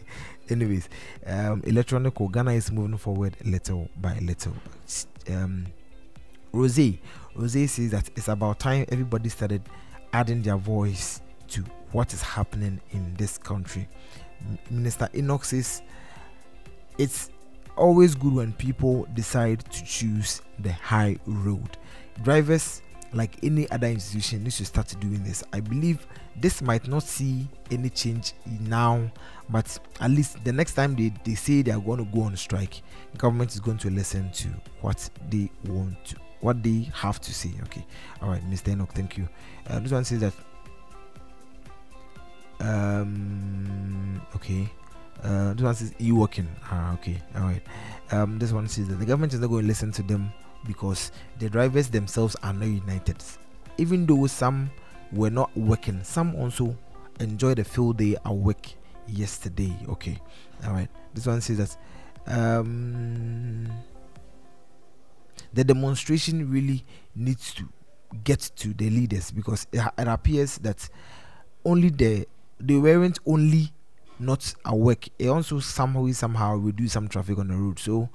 anyways, 0.48 0.88
um, 1.26 1.62
electronic 1.64 2.14
Ghana 2.32 2.52
is 2.52 2.72
moving 2.72 2.96
forward 2.98 3.36
little 3.44 3.88
by 4.00 4.18
little. 4.18 4.54
Um, 5.30 5.66
Rose, 6.52 6.98
Rose 7.38 7.70
says 7.70 7.92
that 7.92 8.10
it's 8.16 8.26
about 8.26 8.58
time 8.58 8.84
everybody 8.88 9.28
started 9.28 9.62
adding 10.12 10.42
their 10.42 10.56
voice 10.56 11.20
to 11.46 11.64
what 11.92 12.12
is 12.12 12.20
happening 12.20 12.80
in 12.90 13.14
this 13.14 13.38
country. 13.38 13.88
Minister 14.70 15.08
Enoch 15.14 15.44
says 15.44 15.80
it's 16.98 17.30
always 17.76 18.16
good 18.16 18.34
when 18.34 18.52
people 18.54 19.06
decide 19.14 19.60
to 19.70 19.84
choose 19.84 20.42
the 20.58 20.72
high 20.72 21.16
road. 21.26 21.78
Drivers, 22.22 22.82
like 23.12 23.38
any 23.44 23.70
other 23.70 23.86
institution, 23.86 24.42
need 24.42 24.52
to 24.52 24.64
start 24.64 24.92
doing 24.98 25.22
this. 25.22 25.44
I 25.52 25.60
believe 25.60 26.08
this 26.40 26.60
might 26.60 26.88
not 26.88 27.04
see 27.04 27.48
any 27.70 27.88
change 27.88 28.32
now, 28.60 29.10
but 29.48 29.78
at 30.00 30.10
least 30.10 30.44
the 30.44 30.52
next 30.52 30.74
time 30.74 30.96
they, 30.96 31.14
they 31.24 31.36
say 31.36 31.62
they 31.62 31.70
are 31.70 31.80
going 31.80 32.04
to 32.04 32.12
go 32.12 32.22
on 32.22 32.36
strike, 32.36 32.82
government 33.16 33.54
is 33.54 33.60
going 33.60 33.78
to 33.78 33.90
listen 33.90 34.32
to 34.32 34.48
what 34.80 35.08
they 35.30 35.50
want 35.64 36.04
to 36.06 36.16
what 36.40 36.62
they 36.62 36.90
have 36.94 37.20
to 37.20 37.34
say. 37.34 37.52
Okay, 37.64 37.84
all 38.22 38.30
right, 38.30 38.42
Mr. 38.50 38.68
Enoch, 38.72 38.92
thank 38.92 39.16
you. 39.16 39.28
Uh, 39.68 39.80
this 39.80 39.92
one 39.92 40.04
says 40.04 40.20
that. 40.20 40.32
Um, 42.60 44.20
okay. 44.34 44.68
Uh, 45.22 45.52
this 45.54 45.62
one 45.62 45.74
says 45.74 45.94
e 46.00 46.12
working. 46.12 46.48
Ah, 46.64 46.94
okay, 46.94 47.20
all 47.36 47.42
right. 47.42 47.62
Um, 48.10 48.38
this 48.38 48.52
one 48.52 48.68
says 48.68 48.88
that 48.88 48.96
the 48.96 49.06
government 49.06 49.34
is 49.34 49.40
not 49.40 49.48
going 49.48 49.62
to 49.62 49.68
listen 49.68 49.90
to 49.92 50.02
them 50.02 50.32
because 50.66 51.12
the 51.38 51.50
drivers 51.50 51.88
themselves 51.88 52.36
are 52.42 52.52
not 52.52 52.66
united. 52.66 53.16
Even 53.78 54.06
though 54.06 54.26
some 54.26 54.70
were 55.12 55.30
not 55.30 55.56
working, 55.56 56.02
some 56.04 56.34
also 56.36 56.76
enjoyed 57.20 57.58
the 57.58 57.64
full 57.64 57.92
day 57.92 58.16
at 58.24 58.32
work 58.32 58.68
yesterday. 59.08 59.76
Okay, 59.88 60.18
all 60.64 60.72
right. 60.72 60.88
This 61.14 61.26
one 61.26 61.40
says 61.40 61.58
that. 61.58 61.76
Um, 62.26 63.66
the 65.52 65.64
demonstration 65.64 66.50
really 66.50 66.84
needs 67.14 67.54
to 67.54 67.68
get 68.24 68.40
to 68.56 68.72
the 68.74 68.88
leaders 68.90 69.30
because 69.30 69.66
it, 69.72 69.82
it 69.98 70.08
appears 70.08 70.58
that 70.58 70.88
only 71.64 71.90
the 71.90 72.26
they 72.60 72.76
weren't 72.76 73.18
only 73.26 73.72
not 74.18 74.52
at 74.64 74.74
work 74.74 75.06
it 75.18 75.28
also 75.28 75.60
somehow 75.60 76.10
somehow 76.10 76.56
reduced 76.56 76.94
some 76.94 77.08
traffic 77.08 77.38
on 77.38 77.48
the 77.48 77.54
road. 77.54 77.78
So 77.78 78.08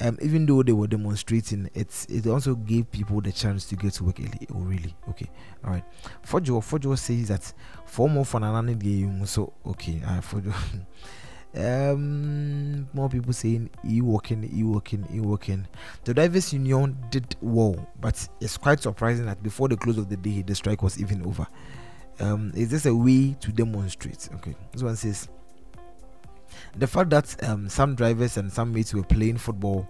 um, 0.00 0.18
even 0.20 0.44
though 0.44 0.62
they 0.62 0.72
were 0.72 0.86
demonstrating 0.86 1.70
it's 1.74 2.04
it 2.06 2.26
also 2.26 2.54
gave 2.54 2.90
people 2.90 3.20
the 3.20 3.32
chance 3.32 3.64
to 3.66 3.76
get 3.76 3.94
to 3.94 4.04
work 4.04 4.20
early. 4.20 4.46
Oh 4.54 4.58
really? 4.58 4.94
Okay. 5.08 5.30
All 5.64 5.70
right 5.70 5.84
Fojo 6.26 6.60
Fojo 6.60 6.98
says 6.98 7.28
that 7.28 7.52
four 7.86 8.08
more 8.08 8.24
for 8.24 8.38
another 8.38 8.74
day 8.74 9.08
so 9.24 9.52
okay. 9.66 10.02
Uh, 10.04 10.20
Fojo 10.20 10.52
um 11.54 12.86
more 12.92 13.08
people 13.08 13.32
saying 13.32 13.70
e 13.88 14.00
working 14.00 14.48
e 14.54 14.62
working 14.62 15.06
e 15.12 15.20
working 15.20 15.66
the 16.04 16.12
drivers 16.12 16.52
union 16.52 16.96
did 17.10 17.34
well 17.40 17.74
but 18.00 18.28
it's 18.40 18.56
quite 18.56 18.80
surprising 18.80 19.24
that 19.26 19.42
before 19.42 19.68
the 19.68 19.76
close 19.76 19.96
of 19.96 20.08
the 20.08 20.16
day 20.16 20.42
the 20.42 20.54
strike 20.54 20.82
was 20.82 21.00
even 21.00 21.24
over 21.24 21.46
um 22.20 22.52
is 22.54 22.70
this 22.70 22.84
a 22.86 22.94
way 22.94 23.34
to 23.40 23.50
demonstrate 23.52 24.28
okay 24.34 24.54
this 24.72 24.82
one 24.82 24.96
says 24.96 25.28
the 26.76 26.86
fact 26.86 27.10
that 27.10 27.42
um, 27.44 27.68
some 27.68 27.94
drivers 27.94 28.36
and 28.36 28.52
some 28.52 28.72
mates 28.72 28.94
were 28.94 29.02
playing 29.02 29.36
football 29.36 29.86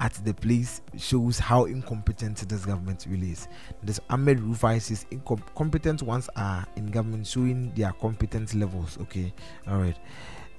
at 0.00 0.14
the 0.24 0.32
place 0.32 0.80
shows 0.96 1.38
how 1.38 1.66
incompetent 1.66 2.36
this 2.48 2.64
government 2.64 3.06
really 3.08 3.32
is. 3.32 3.48
This 3.82 4.00
Ahmed 4.08 4.38
Rufai 4.38 4.80
says 4.80 5.04
incompetent 5.10 6.02
ones 6.02 6.30
are 6.36 6.66
in 6.76 6.86
government 6.90 7.26
showing 7.26 7.72
their 7.74 7.92
competence 7.92 8.54
levels. 8.54 8.98
Okay, 9.02 9.32
all 9.68 9.78
right. 9.78 9.96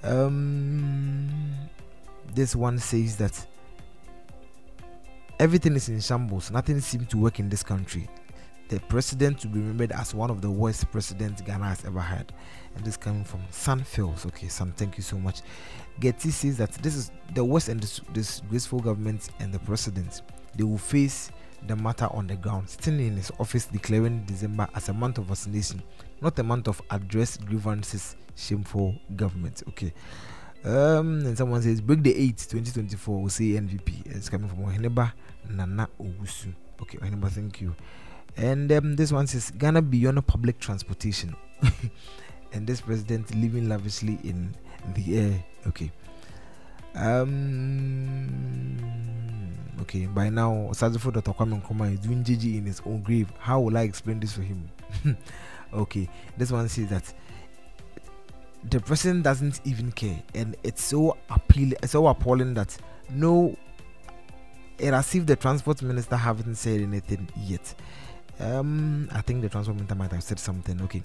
Um, 0.03 1.29
this 2.33 2.55
one 2.55 2.79
says 2.79 3.17
that 3.17 3.45
everything 5.39 5.75
is 5.75 5.89
in 5.89 5.99
shambles. 5.99 6.51
Nothing 6.51 6.79
seems 6.79 7.07
to 7.09 7.17
work 7.17 7.39
in 7.39 7.49
this 7.49 7.63
country. 7.63 8.09
The 8.69 8.79
president 8.79 9.39
to 9.39 9.47
be 9.47 9.59
remembered 9.59 9.91
as 9.91 10.15
one 10.15 10.29
of 10.29 10.41
the 10.41 10.49
worst 10.49 10.89
presidents 10.91 11.41
Ghana 11.41 11.65
has 11.65 11.85
ever 11.85 11.99
had. 11.99 12.31
And 12.75 12.85
this 12.85 12.95
coming 12.95 13.25
from 13.25 13.41
Phils. 13.51 14.25
Okay, 14.27 14.47
Sun, 14.47 14.73
thank 14.77 14.97
you 14.97 15.03
so 15.03 15.17
much. 15.17 15.41
Getty 15.99 16.31
says 16.31 16.57
that 16.57 16.71
this 16.75 16.95
is 16.95 17.11
the 17.33 17.43
worst 17.43 17.67
and 17.67 17.81
dis- 17.81 17.99
disgraceful 18.13 18.79
government 18.79 19.29
and 19.39 19.53
the 19.53 19.59
president. 19.59 20.21
They 20.55 20.63
will 20.63 20.77
face 20.77 21.31
the 21.67 21.75
matter 21.75 22.07
on 22.11 22.27
the 22.27 22.35
ground, 22.35 22.69
standing 22.69 23.07
in 23.07 23.17
his 23.17 23.31
office 23.39 23.65
declaring 23.65 24.23
December 24.25 24.67
as 24.73 24.89
a 24.89 24.93
month 24.93 25.17
of 25.17 25.25
vaccination, 25.25 25.83
not 26.21 26.39
a 26.39 26.43
month 26.43 26.67
of 26.67 26.81
address 26.89 27.37
grievances 27.37 28.15
shameful 28.35 28.95
government. 29.15 29.63
Okay. 29.69 29.93
Um, 30.63 31.25
and 31.25 31.35
someone 31.37 31.61
says 31.63 31.81
break 31.81 32.03
the 32.03 32.15
eight 32.15 32.37
2024 32.37 33.21
will 33.21 33.29
say 33.29 33.45
NPP. 33.45 34.05
It's 34.15 34.29
coming 34.29 34.47
from 34.47 34.59
Oheneba 34.59 35.13
Nana 35.49 35.89
Owusu. 35.99 36.53
Okay, 36.81 36.97
Oheneba, 36.99 37.29
thank 37.31 37.61
you. 37.61 37.75
And 38.37 38.71
um, 38.71 38.95
this 38.95 39.11
one 39.11 39.27
says 39.27 39.51
Ghana 39.51 39.81
beyond 39.81 40.25
public 40.27 40.59
transportation. 40.59 41.35
and 42.53 42.67
this 42.67 42.81
president 42.81 43.33
living 43.35 43.69
lavishly 43.69 44.19
in 44.23 44.55
the 44.95 45.17
air. 45.17 45.43
Okay. 45.67 45.91
Um 46.95 48.77
okay, 49.81 50.05
by 50.05 50.29
now 50.29 50.51
Osagyefo 50.71 51.11
Dr. 51.13 51.33
Kwame 51.33 51.61
Nkrumah 51.61 51.93
is 51.93 51.99
doing 51.99 52.23
GG 52.23 52.57
in 52.57 52.65
his 52.65 52.81
own 52.85 53.01
grave. 53.01 53.31
How 53.39 53.59
will 53.59 53.77
I 53.77 53.81
explain 53.81 54.19
this 54.19 54.33
for 54.33 54.41
him? 54.41 54.69
okay, 55.73 56.09
this 56.37 56.51
one 56.51 56.69
says 56.69 56.89
that 56.89 57.13
the 58.69 58.79
president 58.79 59.23
doesn't 59.23 59.61
even 59.65 59.91
care, 59.91 60.21
and 60.35 60.55
it's 60.63 60.83
so 60.83 61.17
appealing, 61.29 61.75
it's 61.81 61.93
so 61.93 62.07
appalling 62.07 62.53
that 62.53 62.77
no, 63.09 63.55
it 64.77 64.93
as 64.93 65.13
if 65.15 65.25
the 65.25 65.35
transport 65.35 65.81
minister 65.81 66.15
haven't 66.15 66.55
said 66.55 66.81
anything 66.81 67.27
yet. 67.37 67.73
Um, 68.39 69.09
I 69.11 69.21
think 69.21 69.41
the 69.41 69.49
transport 69.49 69.77
minister 69.77 69.95
might 69.95 70.11
have 70.11 70.23
said 70.23 70.39
something. 70.39 70.81
Okay, 70.83 71.03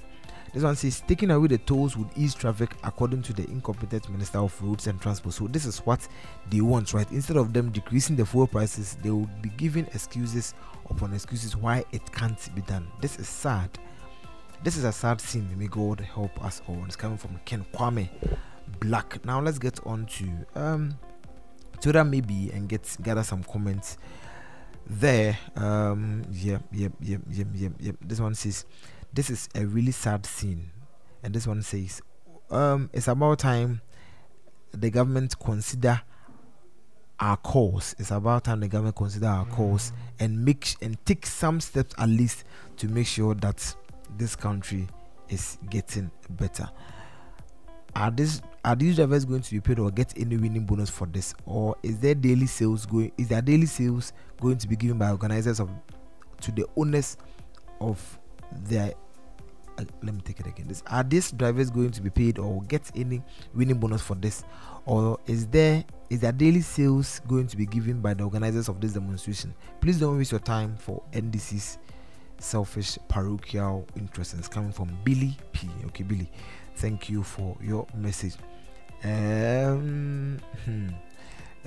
this 0.53 0.63
one 0.63 0.77
says 0.77 1.03
taking 1.07 1.31
away 1.31 1.49
the 1.49 1.59
tolls 1.59 1.97
would 1.97 2.09
ease 2.17 2.35
traffic 2.35 2.71
according 2.85 3.23
to 3.23 3.33
the 3.33 3.45
incompetent 3.51 4.09
minister 4.11 4.39
of 4.39 4.63
roads 4.63 4.87
and 4.87 5.01
transport. 5.01 5.35
So 5.35 5.47
this 5.47 5.67
is 5.67 5.79
what 5.81 6.07
they 6.51 6.61
want, 6.61 6.95
right? 6.95 7.11
Instead 7.11 7.37
of 7.37 7.53
them 7.53 7.71
decreasing 7.71 8.17
the 8.17 8.27
fuel 8.27 8.47
prices, 8.47 8.97
they 9.03 9.11
will 9.11 9.29
be 9.41 9.51
giving 9.57 9.87
excuses 9.87 10.55
upon 10.91 11.13
excuses 11.13 11.57
why 11.57 11.85
it 11.93 12.11
can't 12.13 12.55
be 12.55 12.63
done. 12.63 12.87
This 13.01 13.19
is 13.19 13.29
sad. 13.29 13.71
This 14.67 14.77
is 14.77 14.83
a 14.83 14.91
sad 14.91 15.21
scene. 15.21 15.49
May 15.57 15.69
God 15.69 16.01
help 16.01 16.45
us 16.45 16.61
all. 16.67 16.83
It's 16.87 16.97
coming 16.97 17.19
from 17.19 17.39
Ken 17.45 17.65
Kwame 17.73 18.09
Black. 18.81 19.25
Now 19.25 19.41
let's 19.41 19.61
get 19.61 19.79
on 19.87 20.07
to 20.07 20.29
um 20.57 20.99
Twitter 21.81 22.03
maybe 22.03 22.51
and 22.51 22.69
get 22.69 22.97
gather 23.01 23.23
some 23.23 23.45
comments 23.45 23.97
there. 24.85 25.39
Um 25.55 26.25
yeah, 26.33 26.59
yep, 26.73 26.91
yep, 26.99 27.21
yep, 27.31 27.47
yep, 27.55 27.73
yep. 27.79 27.97
This 28.01 28.19
one 28.19 28.35
says 28.35 28.65
this 29.15 29.31
is 29.31 29.49
a 29.55 29.65
really 29.65 29.93
sad 29.93 30.27
scene. 30.27 30.73
And 31.23 31.33
this 31.33 31.47
one 31.47 31.63
says 31.63 32.03
um 32.51 32.91
it's 32.93 33.07
about 33.07 33.39
time 33.39 33.83
the 34.73 34.91
government 34.91 35.39
consider 35.39 36.03
our 37.21 37.37
cause. 37.37 37.95
It's 38.01 38.11
about 38.11 38.43
time 38.43 38.59
the 38.59 38.67
government 38.67 38.97
consider 38.97 39.27
our 39.27 39.47
cause 39.47 39.93
and 40.19 40.45
make 40.45 40.65
sh- 40.65 40.75
and 40.83 40.99
take 41.07 41.25
some 41.25 41.61
steps 41.61 41.95
at 41.99 42.09
least 42.09 42.43
to 42.79 42.89
make 42.89 43.07
sure 43.07 43.37
that 43.37 43.77
this 44.17 44.37
country 44.37 44.87
is 45.29 45.59
getting 45.71 46.11
better. 46.31 46.69
Are 47.95 48.11
this 48.11 48.43
are 48.65 48.77
these 48.77 48.97
drivers 48.97 49.25
going 49.25 49.43
to 49.43 49.51
be 49.51 49.61
paid 49.61 49.79
or 49.79 49.91
get 49.91 50.13
any 50.19 50.37
winning 50.37 50.67
bonus 50.67 50.91
for 50.91 51.07
this, 51.07 51.35
or 51.47 51.77
is 51.83 51.99
there 51.99 52.15
daily 52.15 52.47
sales 52.47 52.85
going? 52.85 53.13
Is 53.17 53.29
their 53.29 53.43
daily 53.43 53.67
sales 53.67 54.13
going 54.41 54.59
to 54.59 54.69
be 54.69 54.77
given 54.77 54.99
by 54.99 55.11
organizers 55.11 55.61
of 55.61 55.71
to 56.43 56.53
the 56.53 56.67
owners 56.77 57.17
of 57.81 58.19
their 58.65 58.93
uh, 59.79 59.85
let 60.03 60.15
me 60.15 60.21
take 60.25 60.41
it 60.41 60.47
again. 60.47 60.67
This 60.69 60.83
are 60.87 61.03
these 61.03 61.31
drivers 61.31 61.71
going 61.71 61.91
to 61.91 62.03
be 62.03 62.11
paid 62.11 62.39
or 62.39 62.63
get 62.63 62.91
any 62.95 63.23
winning 63.55 63.79
bonus 63.79 64.03
for 64.03 64.15
this, 64.15 64.45
or 64.85 65.19
is 65.27 65.47
there 65.47 65.85
is 66.11 66.21
their 66.21 66.33
daily 66.33 66.61
sales 66.61 67.21
going 67.27 67.47
to 67.49 67.57
be 67.57 67.67
given 67.67 68.01
by 68.01 68.15
the 68.15 68.25
organizers 68.25 68.69
of 68.69 68.81
this 68.81 68.93
demonstration? 68.93 69.55
Please 69.81 69.99
don't 70.01 70.17
waste 70.17 70.33
your 70.33 70.41
time 70.41 70.77
for 70.77 71.03
NDC's 71.13 71.79
selfish 72.39 72.99
parochial 73.09 73.87
interests. 73.97 74.35
It's 74.35 74.49
coming 74.49 74.73
from 74.73 74.97
Billy 75.05 75.37
P. 75.53 75.69
Okay, 75.87 76.05
Billy, 76.05 76.31
thank 76.77 77.09
you 77.09 77.23
for 77.23 77.57
your 77.61 77.87
message. 77.95 78.35
Um, 79.05 80.41
hmm. 80.65 80.89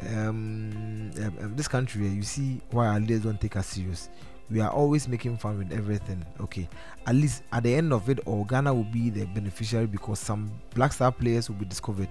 um, 0.08 1.12
um, 1.18 1.38
um, 1.42 1.56
this 1.56 1.68
country, 1.68 2.08
eh, 2.08 2.12
you 2.12 2.24
see 2.24 2.62
why 2.72 2.88
our 2.88 3.00
leaders 3.00 3.22
don't 3.22 3.40
take 3.40 3.56
us 3.56 3.68
serious. 3.68 4.10
We 4.50 4.62
are 4.62 4.72
always 4.72 5.08
making 5.08 5.38
fun 5.38 5.60
with 5.60 5.72
everything. 5.72 6.26
Okay, 6.42 6.68
at 7.06 7.14
least 7.14 7.44
at 7.52 7.64
the 7.64 7.76
end 7.76 7.94
of 7.94 8.10
it, 8.10 8.20
all 8.26 8.44
Ghana 8.44 8.74
will 8.74 8.84
be 8.84 9.12
the 9.12 9.26
beneficiary 9.26 9.86
because 9.86 10.20
some 10.20 10.52
Black 10.74 10.92
Star 10.92 11.12
players 11.12 11.50
will 11.50 11.58
be 11.58 11.66
discovered. 11.66 12.10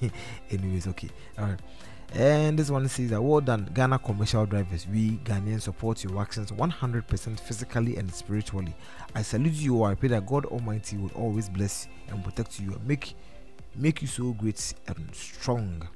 Anyways, 0.50 0.88
okay, 0.88 1.08
all 1.38 1.46
right. 1.46 1.60
And 2.14 2.58
this 2.58 2.70
one 2.70 2.88
says 2.88 3.10
that 3.10 3.22
well 3.22 3.40
done, 3.40 3.68
Ghana 3.74 3.98
commercial 3.98 4.46
drivers. 4.46 4.86
We 4.86 5.18
Ghanaians 5.24 5.62
support 5.62 6.02
your 6.02 6.20
actions 6.20 6.50
100% 6.50 7.40
physically 7.40 7.96
and 7.96 8.12
spiritually. 8.12 8.74
I 9.14 9.22
salute 9.22 9.54
you. 9.54 9.82
I 9.82 9.94
pray 9.94 10.08
that 10.10 10.26
God 10.26 10.46
Almighty 10.46 10.96
will 10.96 11.10
always 11.14 11.48
bless 11.48 11.88
and 12.08 12.24
protect 12.24 12.60
you 12.60 12.72
and 12.72 12.86
make 12.86 13.14
make 13.74 14.00
you 14.00 14.08
so 14.08 14.32
great 14.32 14.74
and 14.86 15.14
strong. 15.14 15.86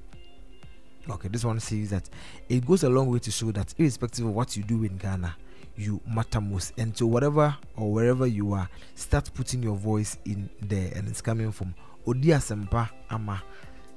Okay, 1.08 1.28
this 1.28 1.44
one 1.44 1.58
says 1.60 1.90
that 1.90 2.08
it 2.48 2.66
goes 2.66 2.84
a 2.84 2.88
long 2.88 3.08
way 3.08 3.18
to 3.20 3.30
show 3.30 3.50
that 3.52 3.74
irrespective 3.78 4.26
of 4.26 4.34
what 4.34 4.56
you 4.56 4.62
do 4.62 4.84
in 4.84 4.96
Ghana, 4.98 5.34
you 5.76 6.00
matter 6.06 6.40
most. 6.40 6.74
And 6.76 6.96
so 6.96 7.06
whatever 7.06 7.56
or 7.76 7.92
wherever 7.92 8.26
you 8.26 8.52
are, 8.52 8.68
start 8.94 9.30
putting 9.32 9.62
your 9.62 9.76
voice 9.76 10.18
in 10.26 10.50
there, 10.60 10.92
and 10.94 11.08
it's 11.08 11.22
coming 11.22 11.50
from 11.52 11.74
Odia 12.06 12.36
Sempa 12.36 12.90
Ama 13.08 13.42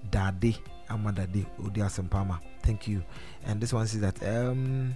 Dade 0.10 0.57
Ama 0.93 1.11
Dade 1.11 1.45
Odia 1.59 1.89
Sempa 1.89 2.39
Thank 2.61 2.87
you. 2.87 3.03
And 3.45 3.59
this 3.59 3.73
one 3.73 3.87
says 3.87 4.01
that 4.01 4.23
um 4.23 4.95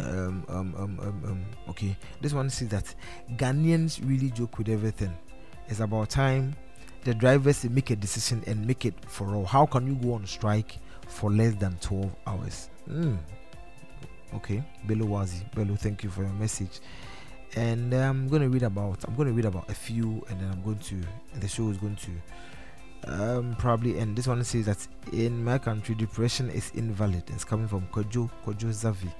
um, 0.00 0.44
um, 0.48 0.74
um, 0.78 0.98
um, 1.00 1.22
um, 1.26 1.44
okay. 1.68 1.96
This 2.20 2.32
one 2.32 2.48
says 2.48 2.68
that 2.68 2.94
Ghanaians 3.36 4.00
really 4.08 4.30
joke 4.30 4.56
with 4.58 4.68
everything. 4.68 5.12
It's 5.68 5.80
about 5.80 6.08
time 6.10 6.56
the 7.04 7.14
drivers 7.14 7.64
make 7.64 7.90
a 7.90 7.96
decision 7.96 8.42
and 8.46 8.66
make 8.66 8.84
it 8.84 8.94
for 9.06 9.34
all. 9.34 9.44
How 9.44 9.66
can 9.66 9.86
you 9.86 9.94
go 9.94 10.14
on 10.14 10.26
strike 10.26 10.78
for 11.08 11.30
less 11.30 11.54
than 11.54 11.76
12 11.80 12.14
hours? 12.26 12.68
Mm. 12.88 13.18
Okay, 14.34 14.62
Bello 14.86 15.06
Wazi. 15.06 15.42
Bello, 15.54 15.76
thank 15.76 16.04
you 16.04 16.10
for 16.10 16.22
your 16.22 16.32
message. 16.32 16.80
And 17.56 17.92
uh, 17.94 17.98
I'm 17.98 18.28
going 18.28 18.42
to 18.42 18.48
read 18.48 18.62
about 18.62 19.02
I'm 19.04 19.16
going 19.16 19.28
to 19.28 19.34
read 19.34 19.44
about 19.44 19.68
a 19.68 19.74
few 19.74 20.24
and 20.28 20.40
then 20.40 20.50
I'm 20.52 20.62
going 20.62 20.78
to 20.78 20.96
the 21.40 21.48
show 21.48 21.68
is 21.70 21.78
going 21.78 21.96
to 21.96 22.10
um 23.06 23.56
probably 23.58 23.98
and 23.98 24.16
this 24.16 24.26
one 24.26 24.42
says 24.44 24.66
that 24.66 24.86
in 25.12 25.42
my 25.42 25.58
country 25.58 25.94
depression 25.94 26.50
is 26.50 26.70
invalid. 26.74 27.24
It's 27.28 27.44
coming 27.44 27.68
from 27.68 27.86
kojo 27.88 28.30
kojo 28.44 28.68
zavi. 28.70 29.12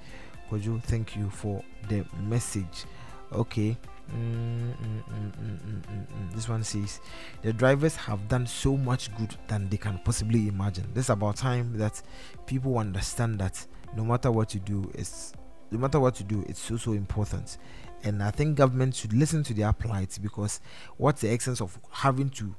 Kojo 0.49 0.81
thank 0.83 1.15
you 1.15 1.29
for 1.29 1.63
the 1.89 2.05
message. 2.23 2.85
Okay. 3.31 3.77
Mm, 4.13 4.73
mm, 4.73 5.03
mm, 5.09 5.31
mm, 5.39 5.59
mm, 5.61 6.05
mm, 6.05 6.33
this 6.33 6.49
one 6.49 6.63
says 6.65 6.99
the 7.43 7.53
drivers 7.53 7.95
have 7.95 8.27
done 8.27 8.45
so 8.45 8.75
much 8.75 9.15
good 9.15 9.33
than 9.47 9.69
they 9.69 9.77
can 9.77 9.99
possibly 9.99 10.47
imagine. 10.49 10.85
This 10.93 11.05
is 11.05 11.09
about 11.11 11.37
time 11.37 11.77
that 11.77 12.01
people 12.45 12.77
understand 12.77 13.39
that 13.39 13.65
no 13.95 14.03
matter 14.03 14.29
what 14.31 14.53
you 14.53 14.59
do 14.59 14.89
it's 14.93 15.33
no 15.71 15.79
matter 15.79 15.99
what 15.99 16.19
you 16.19 16.25
do 16.25 16.45
it's 16.49 16.59
so 16.59 16.75
so 16.77 16.91
important. 16.91 17.57
And 18.03 18.21
i 18.21 18.31
think 18.31 18.57
government 18.57 18.95
should 18.95 19.13
listen 19.13 19.43
to 19.43 19.53
their 19.53 19.71
plight 19.73 20.17
because 20.21 20.59
what's 20.97 21.21
the 21.21 21.29
essence 21.31 21.61
of 21.61 21.79
having 21.91 22.29
to 22.31 22.53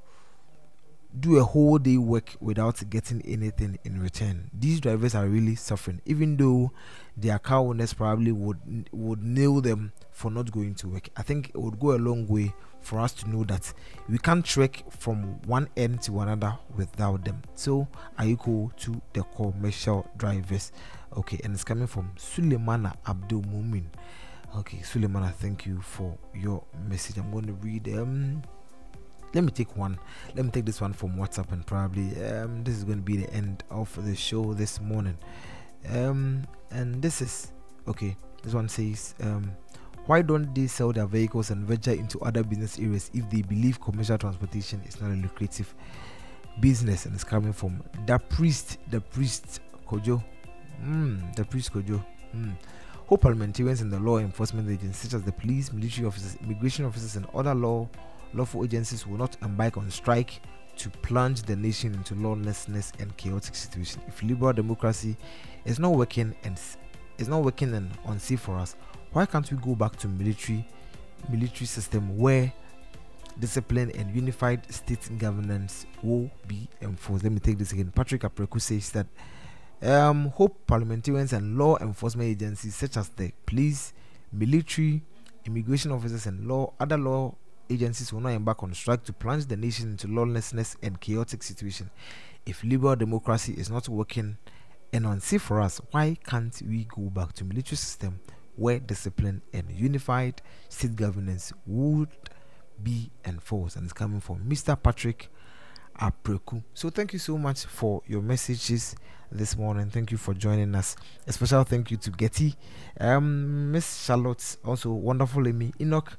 do 1.18 1.36
a 1.38 1.44
whole 1.44 1.78
day 1.78 1.98
work 1.98 2.36
without 2.40 2.82
getting 2.88 3.20
anything 3.22 3.78
in 3.84 4.00
return. 4.00 4.50
These 4.58 4.80
drivers 4.80 5.14
are 5.14 5.26
really 5.26 5.54
suffering, 5.54 6.00
even 6.06 6.36
though 6.36 6.72
their 7.16 7.38
car 7.38 7.58
owners 7.60 7.92
probably 7.92 8.32
would 8.32 8.88
would 8.92 9.22
nail 9.22 9.60
them 9.60 9.92
for 10.10 10.30
not 10.30 10.50
going 10.50 10.74
to 10.76 10.88
work. 10.88 11.08
I 11.16 11.22
think 11.22 11.50
it 11.50 11.58
would 11.58 11.78
go 11.78 11.92
a 11.92 11.98
long 11.98 12.26
way 12.26 12.54
for 12.80 12.98
us 12.98 13.12
to 13.12 13.28
know 13.28 13.44
that 13.44 13.72
we 14.08 14.18
can't 14.18 14.44
trek 14.44 14.84
from 14.90 15.40
one 15.42 15.68
end 15.76 16.02
to 16.02 16.20
another 16.20 16.58
without 16.76 17.24
them. 17.24 17.42
So 17.54 17.86
I 18.18 18.26
equal 18.28 18.72
to 18.78 19.00
the 19.12 19.22
commercial 19.36 20.10
drivers. 20.16 20.72
Okay, 21.16 21.38
and 21.44 21.54
it's 21.54 21.64
coming 21.64 21.86
from 21.86 22.12
Suleimana 22.16 22.94
Abdul 23.06 23.42
Mumin. 23.42 23.84
Okay, 24.56 24.78
Suleimana, 24.78 25.32
thank 25.32 25.66
you 25.66 25.80
for 25.80 26.16
your 26.34 26.64
message. 26.88 27.18
I'm 27.18 27.30
going 27.30 27.46
to 27.46 27.52
read 27.54 27.88
um 27.88 28.42
let 29.34 29.44
me 29.44 29.50
take 29.50 29.76
one 29.76 29.98
let 30.34 30.44
me 30.44 30.50
take 30.50 30.64
this 30.64 30.80
one 30.80 30.92
from 30.92 31.16
whatsapp 31.16 31.50
and 31.52 31.66
probably 31.66 32.22
um, 32.24 32.62
this 32.64 32.76
is 32.76 32.84
going 32.84 32.98
to 32.98 33.04
be 33.04 33.16
the 33.16 33.32
end 33.32 33.64
of 33.70 34.04
the 34.04 34.14
show 34.14 34.54
this 34.54 34.80
morning. 34.80 35.16
Um, 35.90 36.44
and 36.70 37.02
this 37.02 37.20
is 37.20 37.52
okay 37.88 38.16
this 38.42 38.54
one 38.54 38.68
says 38.68 39.14
um, 39.22 39.52
why 40.06 40.20
don't 40.20 40.52
they 40.54 40.66
sell 40.66 40.92
their 40.92 41.06
vehicles 41.06 41.50
and 41.50 41.64
venture 41.64 41.92
into 41.92 42.18
other 42.20 42.42
business 42.42 42.78
areas 42.78 43.10
if 43.14 43.28
they 43.30 43.42
believe 43.42 43.80
commercial 43.80 44.18
transportation 44.18 44.82
is 44.86 45.00
not 45.00 45.10
a 45.10 45.14
lucrative 45.14 45.72
business? 46.60 47.06
And 47.06 47.14
it's 47.14 47.24
coming 47.24 47.52
from 47.52 47.82
the 48.06 48.18
priest 48.18 48.78
the 48.90 49.00
priest 49.00 49.60
kojo. 49.86 50.22
Mm, 50.84 51.34
the 51.36 51.44
priest 51.44 51.72
kojo. 51.72 52.04
Mm. 52.34 52.54
Hope 53.06 53.20
parliamentarians 53.20 53.80
and 53.80 53.92
the 53.92 54.00
law 54.00 54.18
enforcement 54.18 54.68
agencies 54.68 55.10
such 55.10 55.14
as 55.14 55.22
the 55.22 55.32
police, 55.32 55.72
military 55.72 56.06
officers, 56.06 56.36
immigration 56.42 56.84
officers, 56.84 57.14
and 57.14 57.26
other 57.34 57.54
law 57.54 57.88
lawful 58.34 58.64
agencies 58.64 59.06
will 59.06 59.18
not 59.18 59.36
embark 59.42 59.76
on 59.76 59.90
strike 59.90 60.40
to 60.76 60.90
plunge 60.90 61.42
the 61.42 61.54
nation 61.54 61.94
into 61.94 62.14
lawlessness 62.14 62.92
and 62.98 63.16
chaotic 63.16 63.54
situation. 63.54 64.00
If 64.08 64.22
liberal 64.22 64.52
democracy 64.52 65.16
is 65.64 65.78
not 65.78 65.92
working 65.92 66.34
and 66.44 66.58
is 67.18 67.28
not 67.28 67.44
working 67.44 67.74
and 67.74 67.90
unsafe 68.06 68.40
for 68.40 68.56
us, 68.58 68.76
why 69.12 69.26
can't 69.26 69.50
we 69.50 69.58
go 69.58 69.74
back 69.74 69.96
to 69.96 70.08
military 70.08 70.66
military 71.28 71.66
system 71.66 72.18
where 72.18 72.52
discipline 73.38 73.90
and 73.92 74.14
unified 74.14 74.70
state 74.72 75.08
governance 75.18 75.86
will 76.02 76.30
be 76.48 76.68
enforced? 76.80 77.24
Let 77.24 77.32
me 77.32 77.38
take 77.40 77.58
this 77.58 77.72
again. 77.72 77.92
Patrick 77.94 78.22
Apreku 78.22 78.60
says 78.60 78.90
that 78.92 79.06
um, 79.82 80.30
hope 80.30 80.66
parliamentarians 80.66 81.32
and 81.32 81.58
law 81.58 81.76
enforcement 81.78 82.28
agencies 82.30 82.74
such 82.74 82.96
as 82.96 83.08
the 83.10 83.32
police, 83.46 83.92
military, 84.32 85.02
immigration 85.44 85.92
officers, 85.92 86.26
and 86.26 86.46
law 86.46 86.72
other 86.80 86.96
law 86.96 87.34
agencies 87.70 88.12
will 88.12 88.20
not 88.20 88.30
embark 88.30 88.62
on 88.62 88.74
strike 88.74 89.04
to 89.04 89.12
plunge 89.12 89.46
the 89.46 89.56
nation 89.56 89.90
into 89.90 90.08
lawlessness 90.08 90.76
and 90.82 91.00
chaotic 91.00 91.42
situation. 91.42 91.90
If 92.46 92.64
liberal 92.64 92.96
democracy 92.96 93.54
is 93.54 93.70
not 93.70 93.88
working 93.88 94.36
and 94.92 95.06
unsafe 95.06 95.42
for 95.42 95.60
us, 95.60 95.80
why 95.90 96.16
can't 96.24 96.60
we 96.66 96.84
go 96.84 97.02
back 97.02 97.32
to 97.34 97.44
military 97.44 97.76
system 97.76 98.20
where 98.56 98.78
discipline 98.78 99.42
and 99.52 99.70
unified 99.70 100.42
state 100.68 100.96
governance 100.96 101.52
would 101.66 102.08
be 102.82 103.10
enforced? 103.24 103.76
And 103.76 103.84
it's 103.84 103.92
coming 103.92 104.20
from 104.20 104.40
Mr. 104.40 104.80
Patrick 104.80 105.28
Apreku. 106.00 106.62
So 106.74 106.90
thank 106.90 107.12
you 107.12 107.18
so 107.18 107.38
much 107.38 107.64
for 107.64 108.02
your 108.06 108.22
messages 108.22 108.96
this 109.30 109.56
morning. 109.56 109.88
Thank 109.88 110.10
you 110.10 110.18
for 110.18 110.34
joining 110.34 110.74
us. 110.74 110.96
A 111.26 111.32
special 111.32 111.64
thank 111.64 111.90
you 111.90 111.96
to 111.98 112.10
Getty, 112.10 112.54
um, 113.00 113.72
Miss 113.72 114.04
Charlotte, 114.04 114.56
also 114.64 114.90
wonderful 114.92 115.46
Amy 115.48 115.72
Enoch 115.80 116.18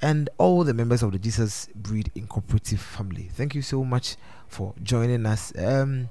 and 0.00 0.28
all 0.38 0.64
the 0.64 0.74
members 0.74 1.02
of 1.02 1.12
the 1.12 1.18
Jesus 1.18 1.68
Breed 1.74 2.10
Incorporative 2.14 2.78
family. 2.78 3.28
Thank 3.32 3.54
you 3.54 3.62
so 3.62 3.84
much 3.84 4.16
for 4.48 4.74
joining 4.82 5.26
us. 5.26 5.52
Um, 5.58 6.10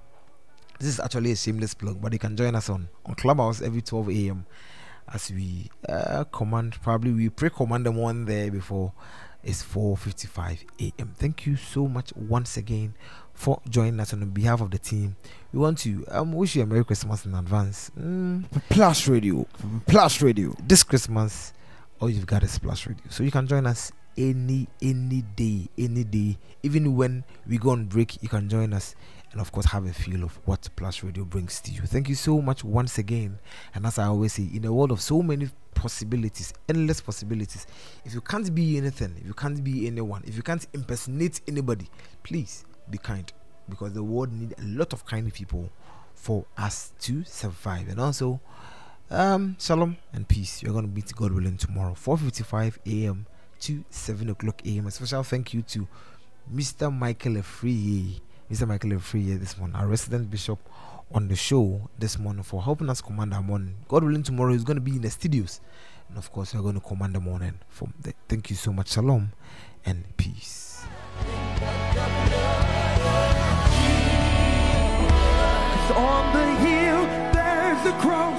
this 0.80 0.90
is 0.90 1.00
actually 1.00 1.32
a 1.32 1.36
shameless 1.36 1.74
plug, 1.74 2.02
but 2.02 2.14
you 2.14 2.20
can 2.20 2.36
join 2.36 2.56
us 2.56 2.70
on 2.70 2.90
on 3.06 3.16
Clubhouse 3.16 3.62
every 3.62 3.82
12 3.82 4.10
a.m. 4.10 4.46
as 5.14 5.32
we 5.32 5.70
uh, 5.88 6.24
command. 6.26 6.78
Probably 6.82 7.12
we 7.12 7.30
pre-command 7.30 7.86
them 7.86 7.96
one 7.98 8.26
there 8.26 8.50
before 8.52 8.94
it's 9.44 9.64
4:55 9.64 10.60
a.m. 10.82 11.14
Thank 11.18 11.46
you 11.46 11.56
so 11.58 11.88
much 11.88 12.14
once 12.16 12.58
again 12.58 12.96
for 13.34 13.62
joining 13.70 14.00
us 14.00 14.14
on 14.14 14.30
behalf 14.30 14.62
of 14.62 14.72
the 14.72 14.78
team. 14.78 15.16
We 15.52 15.60
want 15.60 15.80
to 15.80 16.06
um, 16.10 16.34
wish 16.34 16.56
you 16.56 16.64
a 16.64 16.66
Merry 16.66 16.86
Christmas 16.86 17.26
in 17.26 17.36
advance. 17.36 17.92
Mm, 18.00 18.46
Plus 18.70 19.08
Radio, 19.08 19.46
Plus 19.86 20.22
Radio. 20.22 20.56
this 20.66 20.84
Christmas 20.84 21.54
all 22.04 22.10
you've 22.10 22.26
got 22.26 22.44
is 22.44 22.60
Plus 22.60 22.86
Radio. 22.86 23.02
So 23.08 23.24
you 23.24 23.32
can 23.32 23.48
join 23.48 23.66
us 23.66 23.94
any 24.18 24.68
any 24.82 25.22
day, 25.38 25.70
any 25.78 26.04
day. 26.04 26.38
Even 26.62 26.98
when 26.98 27.24
we 27.48 27.58
go 27.58 27.70
on 27.70 27.86
break, 27.86 28.22
you 28.22 28.28
can 28.28 28.50
join 28.50 28.74
us 28.74 28.94
and 29.32 29.40
of 29.40 29.54
course 29.54 29.68
have 29.68 29.86
a 29.86 29.94
feel 29.94 30.22
of 30.22 30.38
what 30.44 30.68
Plus 30.76 31.02
Radio 31.02 31.24
brings 31.24 31.62
to 31.62 31.72
you. 31.72 31.80
Thank 31.84 32.10
you 32.10 32.16
so 32.16 32.42
much 32.42 32.62
once 32.62 32.98
again. 32.98 33.40
And 33.74 33.86
as 33.86 33.98
I 34.00 34.08
always 34.08 34.34
say, 34.34 34.50
in 34.54 34.66
a 34.66 34.74
world 34.74 34.92
of 34.92 35.00
so 35.00 35.22
many 35.22 35.50
possibilities, 35.76 36.54
endless 36.68 37.00
possibilities, 37.00 37.68
if 38.04 38.14
you 38.14 38.20
can't 38.20 38.54
be 38.54 38.76
anything, 38.76 39.16
if 39.22 39.26
you 39.26 39.34
can't 39.34 39.64
be 39.64 39.88
anyone, 39.88 40.24
if 40.28 40.36
you 40.36 40.44
can't 40.44 40.68
impersonate 40.74 41.40
anybody, 41.48 41.88
please 42.24 42.66
be 42.90 42.98
kind 42.98 43.32
because 43.70 43.94
the 43.94 44.04
world 44.04 44.34
needs 44.34 44.54
a 44.60 44.66
lot 44.66 44.92
of 44.92 45.06
kind 45.06 45.34
people 45.34 45.72
for 46.16 46.44
us 46.58 46.92
to 47.00 47.24
survive. 47.24 47.88
And 47.88 48.02
also, 48.02 48.42
um, 49.14 49.56
shalom 49.60 49.98
and 50.12 50.28
peace. 50.28 50.62
You're 50.64 50.74
gonna 50.74 50.88
meet 50.88 51.14
God 51.16 51.32
willing 51.32 51.58
tomorrow, 51.58 51.94
4:55 51.94 52.78
a.m. 52.86 53.26
to 53.62 53.86
7 53.90 54.30
o'clock 54.30 54.62
a.m. 54.66 54.88
A 54.88 54.92
special 54.92 55.24
thank 55.24 55.54
you 55.54 55.62
to 55.62 55.88
Mr. 56.54 56.92
Michael 56.92 57.34
Efriye, 57.34 58.20
Mr. 58.52 58.68
Michael 58.68 58.92
Efriye 58.92 59.40
this 59.40 59.58
morning, 59.58 59.76
our 59.76 59.88
resident 59.88 60.30
bishop 60.30 60.60
on 61.14 61.28
the 61.28 61.36
show 61.36 61.90
this 62.00 62.18
morning 62.18 62.44
for 62.44 62.62
helping 62.62 62.90
us 62.90 63.02
command 63.02 63.34
our 63.34 63.44
morning. 63.44 63.76
God 63.88 64.04
willing, 64.04 64.24
tomorrow 64.24 64.52
he's 64.52 64.64
going 64.64 64.78
to 64.78 64.82
be 64.82 64.96
in 64.96 65.02
the 65.02 65.10
studios, 65.10 65.62
and 66.10 66.18
of 66.18 66.32
course, 66.32 66.54
we're 66.54 66.62
going 66.62 66.76
to 66.76 66.82
command 66.82 67.16
the 67.16 67.20
morning 67.20 67.60
from 67.70 67.94
there. 68.02 68.14
Thank 68.28 68.50
you 68.50 68.56
so 68.56 68.74
much. 68.74 68.92
Shalom 68.92 69.32
and 69.86 70.06
peace. 70.18 70.86
On 75.96 76.34
the 76.34 76.46
hill, 76.66 77.06
there's 77.34 77.86
a 77.86 77.92
cross. 78.02 78.33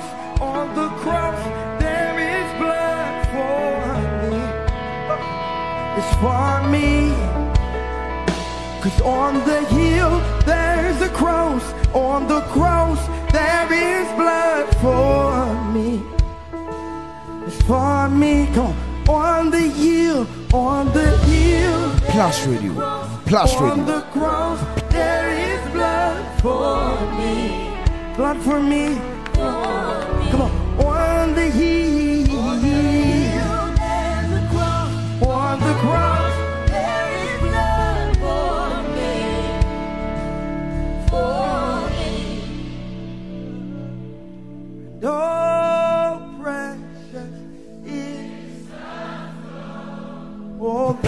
It's 6.05 6.17
for 6.21 6.63
me. 6.69 7.15
Cause 8.83 9.01
on 9.01 9.35
the 9.47 9.61
hill, 9.69 10.21
there's 10.45 11.01
a 11.01 11.09
cross. 11.09 11.63
On 11.95 12.29
the 12.29 12.41
cross, 12.53 13.01
there 13.33 13.73
is 13.73 14.07
blood 14.13 14.67
for 14.83 15.55
me. 15.73 16.03
It's 17.47 17.63
for 17.63 18.09
me. 18.11 18.47
Come 18.55 18.67
on. 18.67 18.77
On 19.09 19.51
the 19.51 19.61
hill, 19.61 20.27
on 20.53 20.93
the 20.93 21.17
hill. 21.29 21.91
Plus 22.11 22.47
Radio, 22.47 22.73
Plus 23.27 23.55
Radio. 23.55 23.71
On 23.71 23.87
the 23.87 24.01
cross, 24.13 24.61
there 24.91 25.31
is 25.51 25.73
blood 25.73 26.41
for 26.41 27.01
me. 27.19 27.77
Blood 28.17 28.39
for 28.43 28.61
me. 28.61 28.97
Come 30.31 30.43
on. 30.43 30.53
On 30.85 31.35
the 31.35 31.49
hill. 31.51 32.34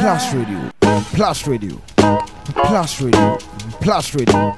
Plus 0.06 0.32
Radio, 0.35 0.59
Plus 1.12 1.43
Radio, 1.47 1.81
Plus 2.55 3.01
Radio, 3.01 3.39
Plus 3.81 4.14
Radio. 4.14 4.55